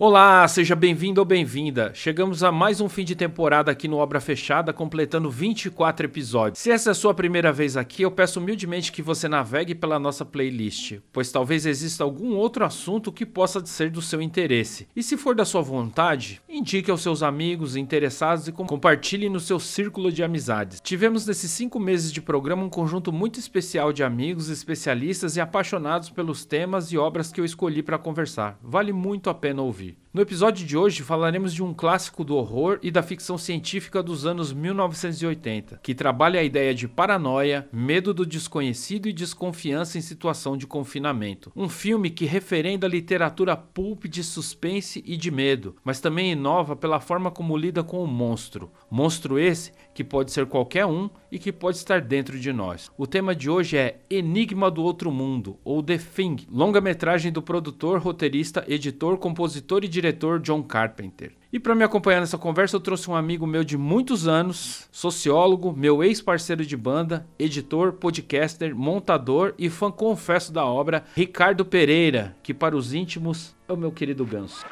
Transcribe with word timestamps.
Olá, 0.00 0.46
seja 0.46 0.76
bem-vindo 0.76 1.20
ou 1.20 1.24
bem-vinda. 1.24 1.90
Chegamos 1.92 2.44
a 2.44 2.52
mais 2.52 2.80
um 2.80 2.88
fim 2.88 3.02
de 3.02 3.16
temporada 3.16 3.72
aqui 3.72 3.88
no 3.88 3.96
Obra 3.96 4.20
Fechada, 4.20 4.72
completando 4.72 5.28
24 5.28 6.06
episódios. 6.06 6.60
Se 6.60 6.70
essa 6.70 6.90
é 6.90 6.92
a 6.92 6.94
sua 6.94 7.12
primeira 7.12 7.52
vez 7.52 7.76
aqui, 7.76 8.02
eu 8.02 8.10
peço 8.12 8.38
humildemente 8.38 8.92
que 8.92 9.02
você 9.02 9.26
navegue 9.26 9.74
pela 9.74 9.98
nossa 9.98 10.24
playlist, 10.24 11.00
pois 11.12 11.32
talvez 11.32 11.66
exista 11.66 12.04
algum 12.04 12.36
outro 12.36 12.64
assunto 12.64 13.10
que 13.10 13.26
possa 13.26 13.66
ser 13.66 13.90
do 13.90 14.00
seu 14.00 14.22
interesse. 14.22 14.86
E 14.94 15.02
se 15.02 15.16
for 15.16 15.34
da 15.34 15.44
sua 15.44 15.62
vontade, 15.62 16.40
indique 16.48 16.92
aos 16.92 17.02
seus 17.02 17.20
amigos 17.20 17.74
interessados 17.74 18.46
e 18.46 18.52
compartilhe 18.52 19.28
no 19.28 19.40
seu 19.40 19.58
círculo 19.58 20.12
de 20.12 20.22
amizades. 20.22 20.80
Tivemos 20.80 21.26
nesses 21.26 21.50
cinco 21.50 21.80
meses 21.80 22.12
de 22.12 22.22
programa 22.22 22.62
um 22.62 22.70
conjunto 22.70 23.12
muito 23.12 23.40
especial 23.40 23.92
de 23.92 24.04
amigos, 24.04 24.48
especialistas 24.48 25.34
e 25.34 25.40
apaixonados 25.40 26.08
pelos 26.08 26.44
temas 26.44 26.92
e 26.92 26.96
obras 26.96 27.32
que 27.32 27.40
eu 27.40 27.44
escolhi 27.44 27.82
para 27.82 27.98
conversar. 27.98 28.56
Vale 28.62 28.92
muito 28.92 29.28
a 29.28 29.34
pena 29.34 29.60
ouvir. 29.60 29.87
No 30.12 30.22
episódio 30.22 30.66
de 30.66 30.76
hoje 30.76 31.02
falaremos 31.02 31.54
de 31.54 31.62
um 31.62 31.72
clássico 31.72 32.24
do 32.24 32.34
horror 32.34 32.78
e 32.82 32.90
da 32.90 33.02
ficção 33.02 33.38
científica 33.38 34.02
dos 34.02 34.26
anos 34.26 34.52
1980, 34.52 35.80
que 35.82 35.94
trabalha 35.94 36.40
a 36.40 36.42
ideia 36.42 36.74
de 36.74 36.88
paranoia, 36.88 37.68
medo 37.72 38.12
do 38.12 38.26
desconhecido 38.26 39.08
e 39.08 39.12
desconfiança 39.12 39.96
em 39.96 40.00
situação 40.00 40.56
de 40.56 40.66
confinamento. 40.66 41.52
Um 41.54 41.68
filme 41.68 42.10
que 42.10 42.24
referenda 42.24 42.86
a 42.86 42.90
literatura 42.90 43.56
pulp 43.56 44.06
de 44.06 44.24
suspense 44.24 45.04
e 45.06 45.16
de 45.16 45.30
medo, 45.30 45.76
mas 45.84 46.00
também 46.00 46.32
inova 46.32 46.74
pela 46.74 46.98
forma 46.98 47.30
como 47.30 47.56
lida 47.56 47.84
com 47.84 48.02
o 48.02 48.06
monstro. 48.06 48.72
Monstro 48.90 49.38
esse 49.38 49.72
que 49.98 50.04
pode 50.04 50.30
ser 50.30 50.46
qualquer 50.46 50.86
um 50.86 51.10
e 51.28 51.40
que 51.40 51.50
pode 51.50 51.76
estar 51.76 52.00
dentro 52.00 52.38
de 52.38 52.52
nós. 52.52 52.88
O 52.96 53.04
tema 53.04 53.34
de 53.34 53.50
hoje 53.50 53.76
é 53.76 53.98
Enigma 54.08 54.70
do 54.70 54.80
Outro 54.80 55.10
Mundo, 55.10 55.58
ou 55.64 55.82
The 55.82 55.98
Thing, 55.98 56.36
longa-metragem 56.48 57.32
do 57.32 57.42
produtor, 57.42 57.98
roteirista, 57.98 58.64
editor, 58.68 59.18
compositor 59.18 59.82
e 59.82 59.88
diretor 59.88 60.38
John 60.38 60.62
Carpenter. 60.62 61.32
E 61.52 61.58
para 61.58 61.74
me 61.74 61.82
acompanhar 61.82 62.20
nessa 62.20 62.38
conversa, 62.38 62.76
eu 62.76 62.80
trouxe 62.80 63.10
um 63.10 63.16
amigo 63.16 63.44
meu 63.44 63.64
de 63.64 63.76
muitos 63.76 64.28
anos, 64.28 64.88
sociólogo, 64.92 65.72
meu 65.76 66.04
ex-parceiro 66.04 66.64
de 66.64 66.76
banda, 66.76 67.26
editor, 67.36 67.94
podcaster, 67.94 68.76
montador 68.76 69.52
e 69.58 69.68
fã 69.68 69.90
confesso 69.90 70.52
da 70.52 70.64
obra, 70.64 71.02
Ricardo 71.16 71.64
Pereira, 71.64 72.36
que 72.40 72.54
para 72.54 72.76
os 72.76 72.94
íntimos 72.94 73.52
é 73.68 73.72
o 73.72 73.76
meu 73.76 73.90
querido 73.90 74.24
ganso. 74.24 74.64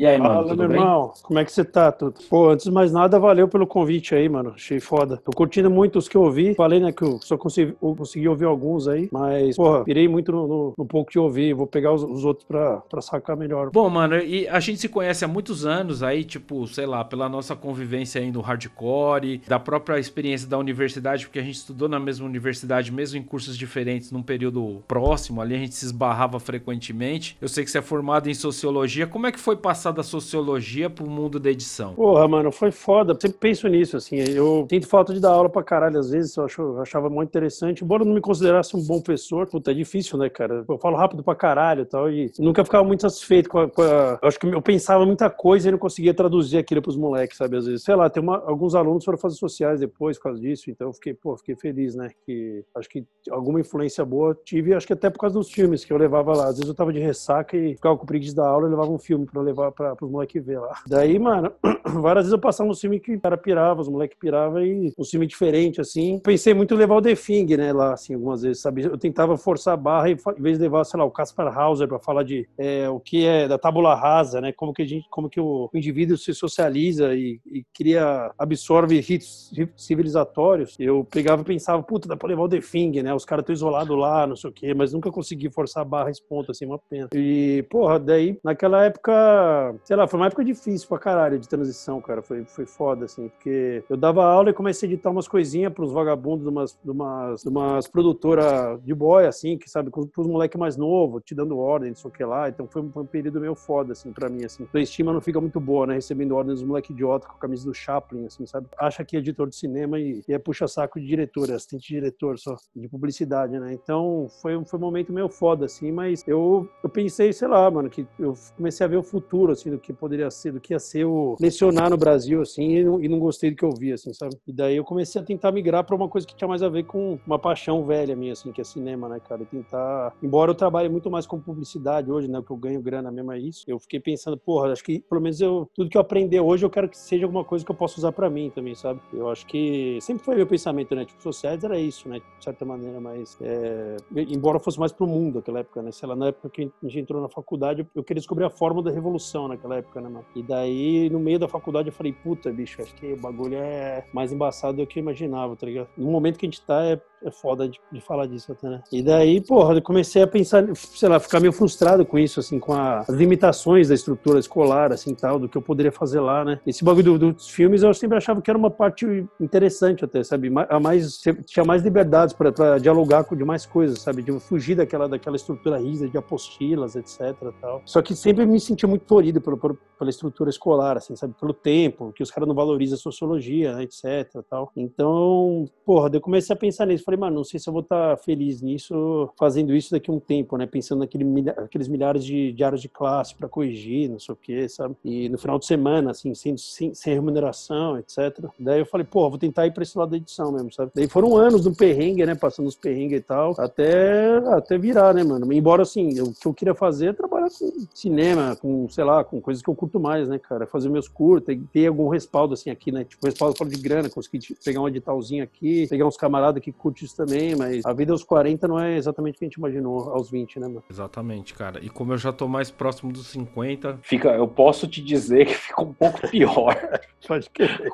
E 0.00 0.06
aí, 0.06 0.16
mano, 0.16 0.32
Fala, 0.32 0.56
meu 0.56 0.66
bem? 0.66 0.78
irmão, 0.78 1.12
como 1.22 1.38
é 1.38 1.44
que 1.44 1.52
você 1.52 1.62
tá? 1.62 1.92
Tudo? 1.92 2.14
Pô, 2.30 2.48
antes 2.48 2.64
de 2.64 2.70
mais 2.70 2.90
nada, 2.90 3.18
valeu 3.18 3.46
pelo 3.46 3.66
convite 3.66 4.14
aí, 4.14 4.30
mano. 4.30 4.54
Achei 4.56 4.80
foda. 4.80 5.18
Tô 5.18 5.30
curtindo 5.30 5.70
muito 5.70 5.98
os 5.98 6.08
que 6.08 6.16
eu 6.16 6.22
ouvi. 6.22 6.54
Falei, 6.54 6.80
né, 6.80 6.90
que 6.90 7.02
eu 7.02 7.18
só 7.20 7.36
consegui, 7.36 7.76
eu 7.82 7.94
consegui 7.94 8.26
ouvir 8.26 8.46
alguns 8.46 8.88
aí, 8.88 9.10
mas, 9.12 9.56
porra, 9.56 9.84
pirei 9.84 10.08
muito 10.08 10.32
no, 10.32 10.48
no, 10.48 10.74
no 10.78 10.86
pouco 10.86 11.10
que 11.10 11.18
eu 11.18 11.24
ouvi. 11.24 11.52
Vou 11.52 11.66
pegar 11.66 11.92
os, 11.92 12.02
os, 12.02 12.24
outros 12.24 12.46
pra, 12.46 12.78
pra 12.78 13.02
sacar 13.02 13.36
melhor. 13.36 13.68
Bom, 13.70 13.90
mano, 13.90 14.16
e 14.16 14.48
a 14.48 14.58
gente 14.58 14.80
se 14.80 14.88
conhece 14.88 15.22
há 15.22 15.28
muitos 15.28 15.66
anos 15.66 16.02
aí, 16.02 16.24
tipo, 16.24 16.66
sei 16.66 16.86
lá, 16.86 17.04
pela 17.04 17.28
nossa 17.28 17.54
convivência 17.54 18.22
aí 18.22 18.32
no 18.32 18.40
hardcore, 18.40 19.42
da 19.46 19.58
própria 19.58 19.98
experiência 19.98 20.48
da 20.48 20.56
universidade, 20.56 21.26
porque 21.26 21.40
a 21.40 21.42
gente 21.42 21.56
estudou 21.56 21.90
na 21.90 22.00
mesma 22.00 22.24
universidade, 22.24 22.90
mesmo 22.90 23.18
em 23.18 23.22
cursos 23.22 23.54
diferentes, 23.54 24.10
num 24.10 24.22
período 24.22 24.82
próximo 24.88 25.42
ali, 25.42 25.56
a 25.56 25.58
gente 25.58 25.74
se 25.74 25.84
esbarrava 25.84 26.40
frequentemente. 26.40 27.36
Eu 27.38 27.48
sei 27.48 27.64
que 27.64 27.70
você 27.70 27.76
é 27.76 27.82
formado 27.82 28.30
em 28.30 28.34
sociologia. 28.34 29.06
Como 29.06 29.26
é 29.26 29.32
que 29.32 29.38
foi 29.38 29.58
passar 29.58 29.89
da 29.92 30.02
sociologia 30.02 30.88
pro 30.88 31.08
mundo 31.08 31.38
da 31.38 31.50
edição? 31.50 31.94
Porra, 31.94 32.26
mano, 32.28 32.52
foi 32.52 32.70
foda. 32.70 33.16
Sempre 33.20 33.38
penso 33.38 33.68
nisso, 33.68 33.96
assim. 33.96 34.16
Eu 34.16 34.66
sinto 34.68 34.86
falta 34.86 35.12
de 35.12 35.20
dar 35.20 35.30
aula 35.30 35.48
pra 35.48 35.62
caralho, 35.62 35.98
às 35.98 36.10
vezes. 36.10 36.36
Eu, 36.36 36.44
acho, 36.44 36.62
eu 36.62 36.80
achava 36.80 37.08
muito 37.08 37.28
interessante. 37.28 37.84
Embora 37.84 38.02
eu 38.02 38.06
não 38.06 38.14
me 38.14 38.20
considerasse 38.20 38.76
um 38.76 38.82
bom 38.82 39.00
professor, 39.00 39.46
puta, 39.46 39.70
é 39.70 39.74
difícil, 39.74 40.18
né, 40.18 40.28
cara? 40.28 40.64
Eu 40.68 40.78
falo 40.78 40.96
rápido 40.96 41.22
pra 41.22 41.34
caralho 41.34 41.82
e 41.82 41.86
tal. 41.86 42.10
E 42.10 42.30
nunca 42.38 42.64
ficava 42.64 42.84
muito 42.84 43.02
satisfeito 43.02 43.48
com 43.48 43.58
a, 43.58 43.70
com 43.70 43.82
a... 43.82 44.18
Eu 44.22 44.28
acho 44.28 44.38
que 44.38 44.46
eu 44.46 44.62
pensava 44.62 45.04
muita 45.04 45.28
coisa 45.30 45.68
e 45.68 45.72
não 45.72 45.78
conseguia 45.78 46.14
traduzir 46.14 46.58
aquilo 46.58 46.82
pros 46.82 46.96
moleques, 46.96 47.36
sabe? 47.36 47.56
Às 47.56 47.66
vezes, 47.66 47.82
sei 47.82 47.94
lá, 47.94 48.08
tem 48.08 48.22
uma, 48.22 48.38
alguns 48.44 48.74
alunos 48.74 49.04
foram 49.04 49.18
fazer 49.18 49.36
sociais 49.36 49.80
depois 49.80 50.16
por 50.18 50.24
causa 50.24 50.40
disso. 50.40 50.70
Então 50.70 50.88
eu 50.88 50.92
fiquei, 50.92 51.14
pô, 51.14 51.36
fiquei 51.36 51.56
feliz, 51.56 51.94
né? 51.94 52.10
Que 52.24 52.64
acho 52.76 52.88
que 52.88 53.04
alguma 53.30 53.60
influência 53.60 54.04
boa 54.04 54.36
tive, 54.44 54.74
acho 54.74 54.86
que 54.86 54.92
até 54.92 55.10
por 55.10 55.18
causa 55.18 55.38
dos 55.38 55.50
filmes 55.50 55.84
que 55.84 55.92
eu 55.92 55.96
levava 55.96 56.32
lá. 56.34 56.44
Às 56.44 56.56
vezes 56.56 56.68
eu 56.68 56.74
tava 56.74 56.92
de 56.92 57.00
ressaca 57.00 57.56
e 57.56 57.74
ficava 57.74 57.96
com 57.96 58.06
preguiça 58.06 58.36
da 58.36 58.46
aula 58.46 58.66
e 58.66 58.70
levava 58.70 58.90
um 58.90 58.98
filme 58.98 59.26
pra 59.26 59.42
levar 59.42 59.72
pra, 59.80 59.96
pros 59.96 60.10
moleques 60.10 60.44
ver 60.44 60.60
lá. 60.60 60.74
Daí, 60.86 61.18
mano, 61.18 61.50
várias 62.02 62.26
vezes 62.26 62.32
eu 62.32 62.38
passava 62.38 62.68
um 62.68 62.74
filme 62.74 63.00
que 63.00 63.14
o 63.14 63.20
cara 63.20 63.36
pirava, 63.38 63.80
os 63.80 63.88
moleques 63.88 64.18
piravam 64.18 64.62
e 64.62 64.92
um 64.98 65.04
filme 65.04 65.26
diferente, 65.26 65.80
assim. 65.80 66.20
Pensei 66.22 66.52
muito 66.52 66.74
em 66.74 66.76
levar 66.76 66.96
o 66.96 67.02
The 67.02 67.14
Thing, 67.14 67.56
né, 67.56 67.72
lá, 67.72 67.94
assim, 67.94 68.14
algumas 68.14 68.42
vezes, 68.42 68.60
sabe? 68.60 68.82
Eu 68.82 68.98
tentava 68.98 69.38
forçar 69.38 69.74
a 69.74 69.76
barra 69.76 70.10
e, 70.10 70.12
em 70.12 70.42
vez 70.42 70.58
de 70.58 70.62
levar, 70.62 70.84
sei 70.84 70.98
lá, 70.98 71.06
o 71.06 71.10
Caspar 71.10 71.56
Hauser 71.58 71.88
pra 71.88 71.98
falar 71.98 72.24
de 72.24 72.46
é, 72.58 72.88
o 72.90 73.00
que 73.00 73.24
é 73.24 73.48
da 73.48 73.56
tábula 73.56 73.94
rasa, 73.94 74.40
né? 74.40 74.52
Como 74.52 74.74
que 74.74 74.82
a 74.82 74.86
gente, 74.86 75.08
como 75.08 75.30
que 75.30 75.40
o, 75.40 75.70
indivíduo 75.72 76.18
se 76.18 76.34
socializa 76.34 77.14
e, 77.14 77.40
e 77.46 77.64
cria, 77.72 78.30
absorve 78.38 79.00
ritos 79.00 79.50
civilizatórios. 79.76 80.76
Eu 80.78 81.06
pegava 81.10 81.40
e 81.40 81.44
pensava, 81.44 81.82
puta, 81.82 82.06
dá 82.06 82.16
pra 82.16 82.28
levar 82.28 82.42
o 82.42 82.48
The 82.48 82.60
Thing, 82.60 83.02
né? 83.02 83.14
Os 83.14 83.24
caras 83.24 83.44
estão 83.44 83.54
isolados 83.54 83.96
lá, 83.96 84.26
não 84.26 84.36
sei 84.36 84.50
o 84.50 84.52
quê, 84.52 84.74
mas 84.74 84.92
nunca 84.92 85.10
consegui 85.10 85.50
forçar 85.50 85.82
a 85.82 85.86
barra 85.86 86.10
esse 86.10 86.22
ponto, 86.22 86.50
assim, 86.50 86.66
uma 86.66 86.78
pena. 86.78 87.08
E, 87.14 87.64
porra, 87.70 87.98
daí, 87.98 88.38
naquela 88.44 88.84
época, 88.84 89.69
sei 89.84 89.96
lá, 89.96 90.06
foi 90.06 90.18
uma 90.18 90.26
época 90.26 90.44
difícil 90.44 90.88
pra 90.88 90.98
caralho 90.98 91.38
de 91.38 91.48
transição, 91.48 92.00
cara. 92.00 92.22
Foi, 92.22 92.44
foi 92.44 92.66
foda, 92.66 93.04
assim, 93.04 93.28
porque 93.28 93.82
eu 93.88 93.96
dava 93.96 94.24
aula 94.24 94.50
e 94.50 94.52
comecei 94.52 94.88
a 94.88 94.92
editar 94.92 95.10
umas 95.10 95.28
coisinhas 95.28 95.72
pros 95.72 95.92
vagabundos 95.92 96.44
de 96.44 96.50
umas, 96.50 96.78
de 96.82 96.90
umas, 96.90 97.42
de 97.42 97.48
umas 97.48 97.86
produtoras 97.86 98.82
de 98.82 98.94
boy, 98.94 99.26
assim, 99.26 99.58
que 99.58 99.68
sabe, 99.68 99.90
pros 99.90 100.26
moleques 100.26 100.58
mais 100.58 100.76
novos, 100.76 101.22
te 101.24 101.34
dando 101.34 101.58
ordem, 101.58 101.90
não 101.90 101.96
sei 101.96 102.08
o 102.08 102.12
que 102.12 102.24
lá. 102.24 102.48
Então 102.48 102.66
foi 102.66 102.82
um, 102.82 102.90
foi 102.90 103.02
um 103.02 103.06
período 103.06 103.40
meio 103.40 103.54
foda, 103.54 103.92
assim, 103.92 104.12
pra 104.12 104.28
mim, 104.28 104.44
assim. 104.44 104.66
A 104.72 104.78
estima 104.78 105.12
não 105.12 105.20
fica 105.20 105.40
muito 105.40 105.60
boa, 105.60 105.86
né? 105.86 105.94
Recebendo 105.94 106.34
ordens 106.34 106.60
dos 106.60 106.68
moleques 106.68 106.90
idiota 106.90 107.26
com 107.26 107.34
a 107.34 107.38
camisa 107.38 107.64
do 107.64 107.74
Chaplin, 107.74 108.26
assim, 108.26 108.46
sabe? 108.46 108.66
Acha 108.78 109.04
que 109.04 109.16
é 109.16 109.18
editor 109.18 109.48
de 109.48 109.56
cinema 109.56 109.98
e, 109.98 110.22
e 110.26 110.32
é 110.32 110.38
puxa-saco 110.38 111.00
de 111.00 111.06
diretor, 111.06 111.48
é 111.50 111.54
assistente 111.54 111.82
de 111.82 111.94
diretor 111.94 112.38
só, 112.38 112.56
de 112.74 112.88
publicidade, 112.88 113.58
né? 113.58 113.72
Então 113.72 114.28
foi, 114.40 114.62
foi 114.64 114.78
um 114.78 114.82
momento 114.82 115.12
meio 115.12 115.28
foda, 115.28 115.66
assim, 115.66 115.92
mas 115.92 116.26
eu, 116.26 116.68
eu 116.82 116.88
pensei, 116.88 117.32
sei 117.32 117.48
lá, 117.48 117.70
mano, 117.70 117.88
que 117.88 118.06
eu 118.18 118.34
comecei 118.56 118.84
a 118.84 118.88
ver 118.88 118.96
o 118.96 119.02
futuro, 119.02 119.49
assim, 119.52 119.70
do 119.70 119.78
que 119.78 119.92
poderia 119.92 120.30
ser, 120.30 120.52
do 120.52 120.60
que 120.60 120.72
ia 120.72 120.78
ser 120.78 121.04
o 121.04 121.36
lecionar 121.40 121.90
no 121.90 121.96
Brasil, 121.96 122.42
assim, 122.42 122.76
e 122.76 122.84
não, 122.84 123.02
e 123.02 123.08
não 123.08 123.18
gostei 123.18 123.50
do 123.50 123.56
que 123.56 123.64
eu 123.64 123.70
vi, 123.70 123.92
assim, 123.92 124.12
sabe? 124.12 124.36
E 124.46 124.52
daí 124.52 124.76
eu 124.76 124.84
comecei 124.84 125.20
a 125.20 125.24
tentar 125.24 125.52
migrar 125.52 125.84
para 125.84 125.96
uma 125.96 126.08
coisa 126.08 126.26
que 126.26 126.34
tinha 126.34 126.48
mais 126.48 126.62
a 126.62 126.68
ver 126.68 126.84
com 126.84 127.18
uma 127.26 127.38
paixão 127.38 127.84
velha 127.84 128.16
minha, 128.16 128.32
assim, 128.32 128.52
que 128.52 128.60
é 128.60 128.64
cinema, 128.64 129.08
né, 129.08 129.20
cara? 129.20 129.42
E 129.42 129.46
tentar. 129.46 130.14
Embora 130.22 130.50
eu 130.50 130.54
trabalhe 130.54 130.88
muito 130.88 131.10
mais 131.10 131.26
com 131.26 131.38
publicidade 131.38 132.10
hoje, 132.10 132.28
né? 132.28 132.42
Que 132.44 132.50
eu 132.50 132.56
ganho 132.56 132.80
grana 132.80 133.10
mesmo 133.10 133.32
é 133.32 133.38
isso. 133.38 133.64
Eu 133.66 133.78
fiquei 133.78 134.00
pensando, 134.00 134.36
porra, 134.36 134.72
acho 134.72 134.84
que 134.84 135.00
pelo 135.00 135.20
menos 135.20 135.40
eu, 135.40 135.68
tudo 135.74 135.90
que 135.90 135.96
eu 135.96 136.00
aprender 136.00 136.40
hoje 136.40 136.64
eu 136.64 136.70
quero 136.70 136.88
que 136.88 136.98
seja 136.98 137.24
alguma 137.24 137.44
coisa 137.44 137.64
que 137.64 137.70
eu 137.70 137.76
possa 137.76 137.98
usar 137.98 138.12
para 138.12 138.28
mim 138.30 138.50
também, 138.54 138.74
sabe? 138.74 139.00
Eu 139.12 139.28
acho 139.28 139.46
que 139.46 139.98
sempre 140.00 140.24
foi 140.24 140.34
meu 140.34 140.46
pensamento, 140.46 140.94
né? 140.94 141.04
Tipo, 141.04 141.22
sociais 141.22 141.62
era 141.64 141.78
isso, 141.78 142.08
né? 142.08 142.20
De 142.38 142.44
certa 142.44 142.64
maneira, 142.64 143.00
mas. 143.00 143.36
É... 143.40 143.96
Embora 144.16 144.58
fosse 144.58 144.78
mais 144.78 144.92
pro 144.92 145.06
mundo 145.06 145.36
naquela 145.36 145.60
época, 145.60 145.82
né? 145.82 145.90
Sei 145.92 146.08
lá, 146.08 146.16
na 146.16 146.28
época 146.28 146.48
que 146.50 146.70
a 146.82 146.86
gente 146.86 147.00
entrou 147.00 147.20
na 147.20 147.28
faculdade, 147.28 147.86
eu 147.94 148.02
queria 148.02 148.20
descobrir 148.20 148.44
a 148.44 148.50
forma 148.50 148.82
da 148.82 148.90
revolução 148.90 149.39
naquela 149.48 149.76
época, 149.76 150.00
né, 150.00 150.08
mano? 150.08 150.24
E 150.34 150.42
daí 150.42 150.70
Aí, 150.70 151.10
no 151.10 151.18
meio 151.18 151.38
da 151.38 151.48
faculdade, 151.48 151.88
eu 151.88 151.92
falei, 151.92 152.12
puta, 152.12 152.50
bicho, 152.52 152.80
acho 152.80 152.94
que 152.94 153.12
o 153.12 153.16
bagulho 153.16 153.56
é 153.56 154.04
mais 154.12 154.32
embaçado 154.32 154.76
do 154.76 154.86
que 154.86 154.98
eu 154.98 155.02
imaginava, 155.02 155.56
tá 155.56 155.66
ligado? 155.66 155.88
No 155.96 156.10
momento 156.10 156.38
que 156.38 156.46
a 156.46 156.48
gente 156.48 156.62
tá, 156.62 156.84
é 156.84 157.00
é 157.24 157.30
foda 157.30 157.68
de, 157.68 157.78
de, 157.92 158.00
falar 158.00 158.26
disso 158.26 158.52
até, 158.52 158.68
né? 158.68 158.82
E 158.90 159.02
daí, 159.02 159.40
porra, 159.40 159.74
eu 159.74 159.82
comecei 159.82 160.22
a 160.22 160.26
pensar, 160.26 160.64
sei 160.74 161.08
lá, 161.08 161.20
ficar 161.20 161.40
meio 161.40 161.52
frustrado 161.52 162.04
com 162.04 162.18
isso, 162.18 162.40
assim, 162.40 162.58
com 162.58 162.72
a, 162.72 163.00
as 163.00 163.10
limitações 163.10 163.88
da 163.88 163.94
estrutura 163.94 164.38
escolar, 164.38 164.92
assim, 164.92 165.14
tal, 165.14 165.38
do 165.38 165.48
que 165.48 165.56
eu 165.56 165.62
poderia 165.62 165.92
fazer 165.92 166.20
lá, 166.20 166.44
né? 166.44 166.60
Esse 166.66 166.84
bagulho 166.84 167.18
do, 167.18 167.32
dos 167.32 167.48
filmes 167.48 167.82
eu 167.82 167.92
sempre 167.92 168.16
achava 168.16 168.40
que 168.40 168.50
era 168.50 168.58
uma 168.58 168.70
parte 168.70 169.26
interessante 169.40 170.04
até, 170.04 170.22
sabe? 170.22 170.50
A 170.68 170.80
mais, 170.80 171.20
tinha 171.46 171.64
mais 171.64 171.82
liberdades 171.82 172.34
para 172.34 172.78
dialogar 172.78 173.24
com 173.24 173.36
demais 173.36 173.66
coisas, 173.66 174.00
sabe? 174.00 174.22
De 174.22 174.38
fugir 174.40 174.76
daquela, 174.76 175.08
daquela 175.08 175.36
estrutura 175.36 175.78
rígida 175.78 176.08
de 176.08 176.16
apostilas, 176.16 176.96
etc, 176.96 177.36
tal. 177.60 177.82
Só 177.84 178.00
que 178.00 178.14
sempre 178.14 178.46
me 178.46 178.58
senti 178.60 178.86
muito 178.86 179.04
torido 179.04 179.40
pelo, 179.40 179.58
pelo, 179.58 179.78
pela 179.98 180.10
estrutura 180.10 180.48
escolar, 180.48 180.96
assim, 180.96 181.14
sabe? 181.16 181.34
Pelo 181.38 181.52
tempo, 181.52 182.12
que 182.12 182.22
os 182.22 182.30
caras 182.30 182.48
não 182.48 182.54
valorizam 182.54 182.96
a 182.96 183.00
sociologia, 183.00 183.74
né, 183.74 183.82
etc, 183.82 184.42
tal. 184.48 184.72
Então, 184.76 185.66
porra, 185.84 186.10
eu 186.12 186.20
comecei 186.20 186.54
a 186.54 186.58
pensar 186.58 186.86
nisso. 186.86 187.04
Falei, 187.10 187.18
mano, 187.18 187.36
não 187.38 187.44
sei 187.44 187.58
se 187.58 187.68
eu 187.68 187.72
vou 187.72 187.82
estar 187.82 188.10
tá 188.10 188.22
feliz 188.22 188.62
nisso, 188.62 189.28
fazendo 189.36 189.74
isso 189.74 189.90
daqui 189.90 190.08
a 190.08 190.14
um 190.14 190.20
tempo, 190.20 190.56
né? 190.56 190.64
Pensando 190.64 191.00
naquele, 191.00 191.24
naqueles 191.24 191.88
milhares 191.88 192.24
de 192.24 192.52
diários 192.52 192.80
de 192.80 192.88
classe 192.88 193.34
para 193.34 193.48
corrigir, 193.48 194.08
não 194.08 194.20
sei 194.20 194.32
o 194.32 194.38
quê, 194.40 194.68
sabe? 194.68 194.94
E 195.04 195.28
no 195.28 195.36
final 195.36 195.58
de 195.58 195.66
semana, 195.66 196.12
assim, 196.12 196.32
sem, 196.36 196.56
sem, 196.56 196.94
sem 196.94 197.12
remuneração, 197.12 197.98
etc. 197.98 198.44
Daí 198.56 198.78
eu 198.78 198.86
falei, 198.86 199.04
pô, 199.04 199.28
vou 199.28 199.40
tentar 199.40 199.66
ir 199.66 199.72
para 199.72 199.82
esse 199.82 199.98
lado 199.98 200.10
da 200.10 200.18
edição 200.18 200.52
mesmo, 200.52 200.72
sabe? 200.72 200.92
Daí 200.94 201.08
foram 201.08 201.36
anos 201.36 201.64
do 201.64 201.74
perrengue, 201.74 202.24
né? 202.24 202.36
Passando 202.36 202.68
os 202.68 202.76
perrengues 202.76 203.18
e 203.18 203.22
tal, 203.22 203.56
até, 203.58 204.36
até 204.54 204.78
virar, 204.78 205.12
né, 205.12 205.24
mano? 205.24 205.52
Embora, 205.52 205.82
assim, 205.82 206.20
o 206.20 206.32
que 206.32 206.46
eu 206.46 206.54
queria 206.54 206.74
fazer 206.76 207.08
é 207.08 207.12
trabalhar 207.12 207.48
com 207.50 207.72
cinema, 207.92 208.54
com, 208.54 208.88
sei 208.88 209.02
lá, 209.02 209.24
com 209.24 209.40
coisas 209.40 209.60
que 209.64 209.68
eu 209.68 209.74
curto 209.74 209.98
mais, 209.98 210.28
né, 210.28 210.38
cara? 210.38 210.64
Fazer 210.64 210.88
meus 210.88 211.08
curtos, 211.08 211.56
ter 211.72 211.88
algum 211.88 212.08
respaldo, 212.08 212.54
assim, 212.54 212.70
aqui, 212.70 212.92
né? 212.92 213.02
Tipo, 213.02 213.26
respaldo 213.26 213.58
fora 213.58 213.68
de 213.68 213.82
grana, 213.82 214.08
conseguir 214.08 214.38
tipo, 214.38 214.62
pegar 214.64 214.80
um 214.80 214.86
editalzinho 214.86 215.42
aqui, 215.42 215.88
pegar 215.88 216.06
uns 216.06 216.16
camaradas 216.16 216.62
que 216.62 216.70
curtem 216.70 216.99
isso 217.04 217.16
também, 217.16 217.54
mas 217.56 217.84
a 217.84 217.92
vida 217.92 218.12
aos 218.12 218.24
40 218.24 218.68
não 218.68 218.78
é 218.78 218.96
exatamente 218.96 219.36
o 219.36 219.38
que 219.38 219.44
a 219.44 219.48
gente 219.48 219.56
imaginou 219.56 220.10
aos 220.10 220.30
20, 220.30 220.60
né, 220.60 220.68
mano? 220.68 220.84
Exatamente, 220.90 221.54
cara. 221.54 221.80
E 221.82 221.88
como 221.88 222.12
eu 222.12 222.18
já 222.18 222.32
tô 222.32 222.48
mais 222.48 222.70
próximo 222.70 223.12
dos 223.12 223.26
50. 223.28 223.98
Fica, 224.02 224.30
eu 224.30 224.48
posso 224.48 224.86
te 224.86 225.02
dizer 225.02 225.46
que 225.46 225.54
fica 225.54 225.82
um 225.82 225.92
pouco 225.92 226.28
pior. 226.28 226.76
Pode 227.26 227.50
querer. 227.50 227.90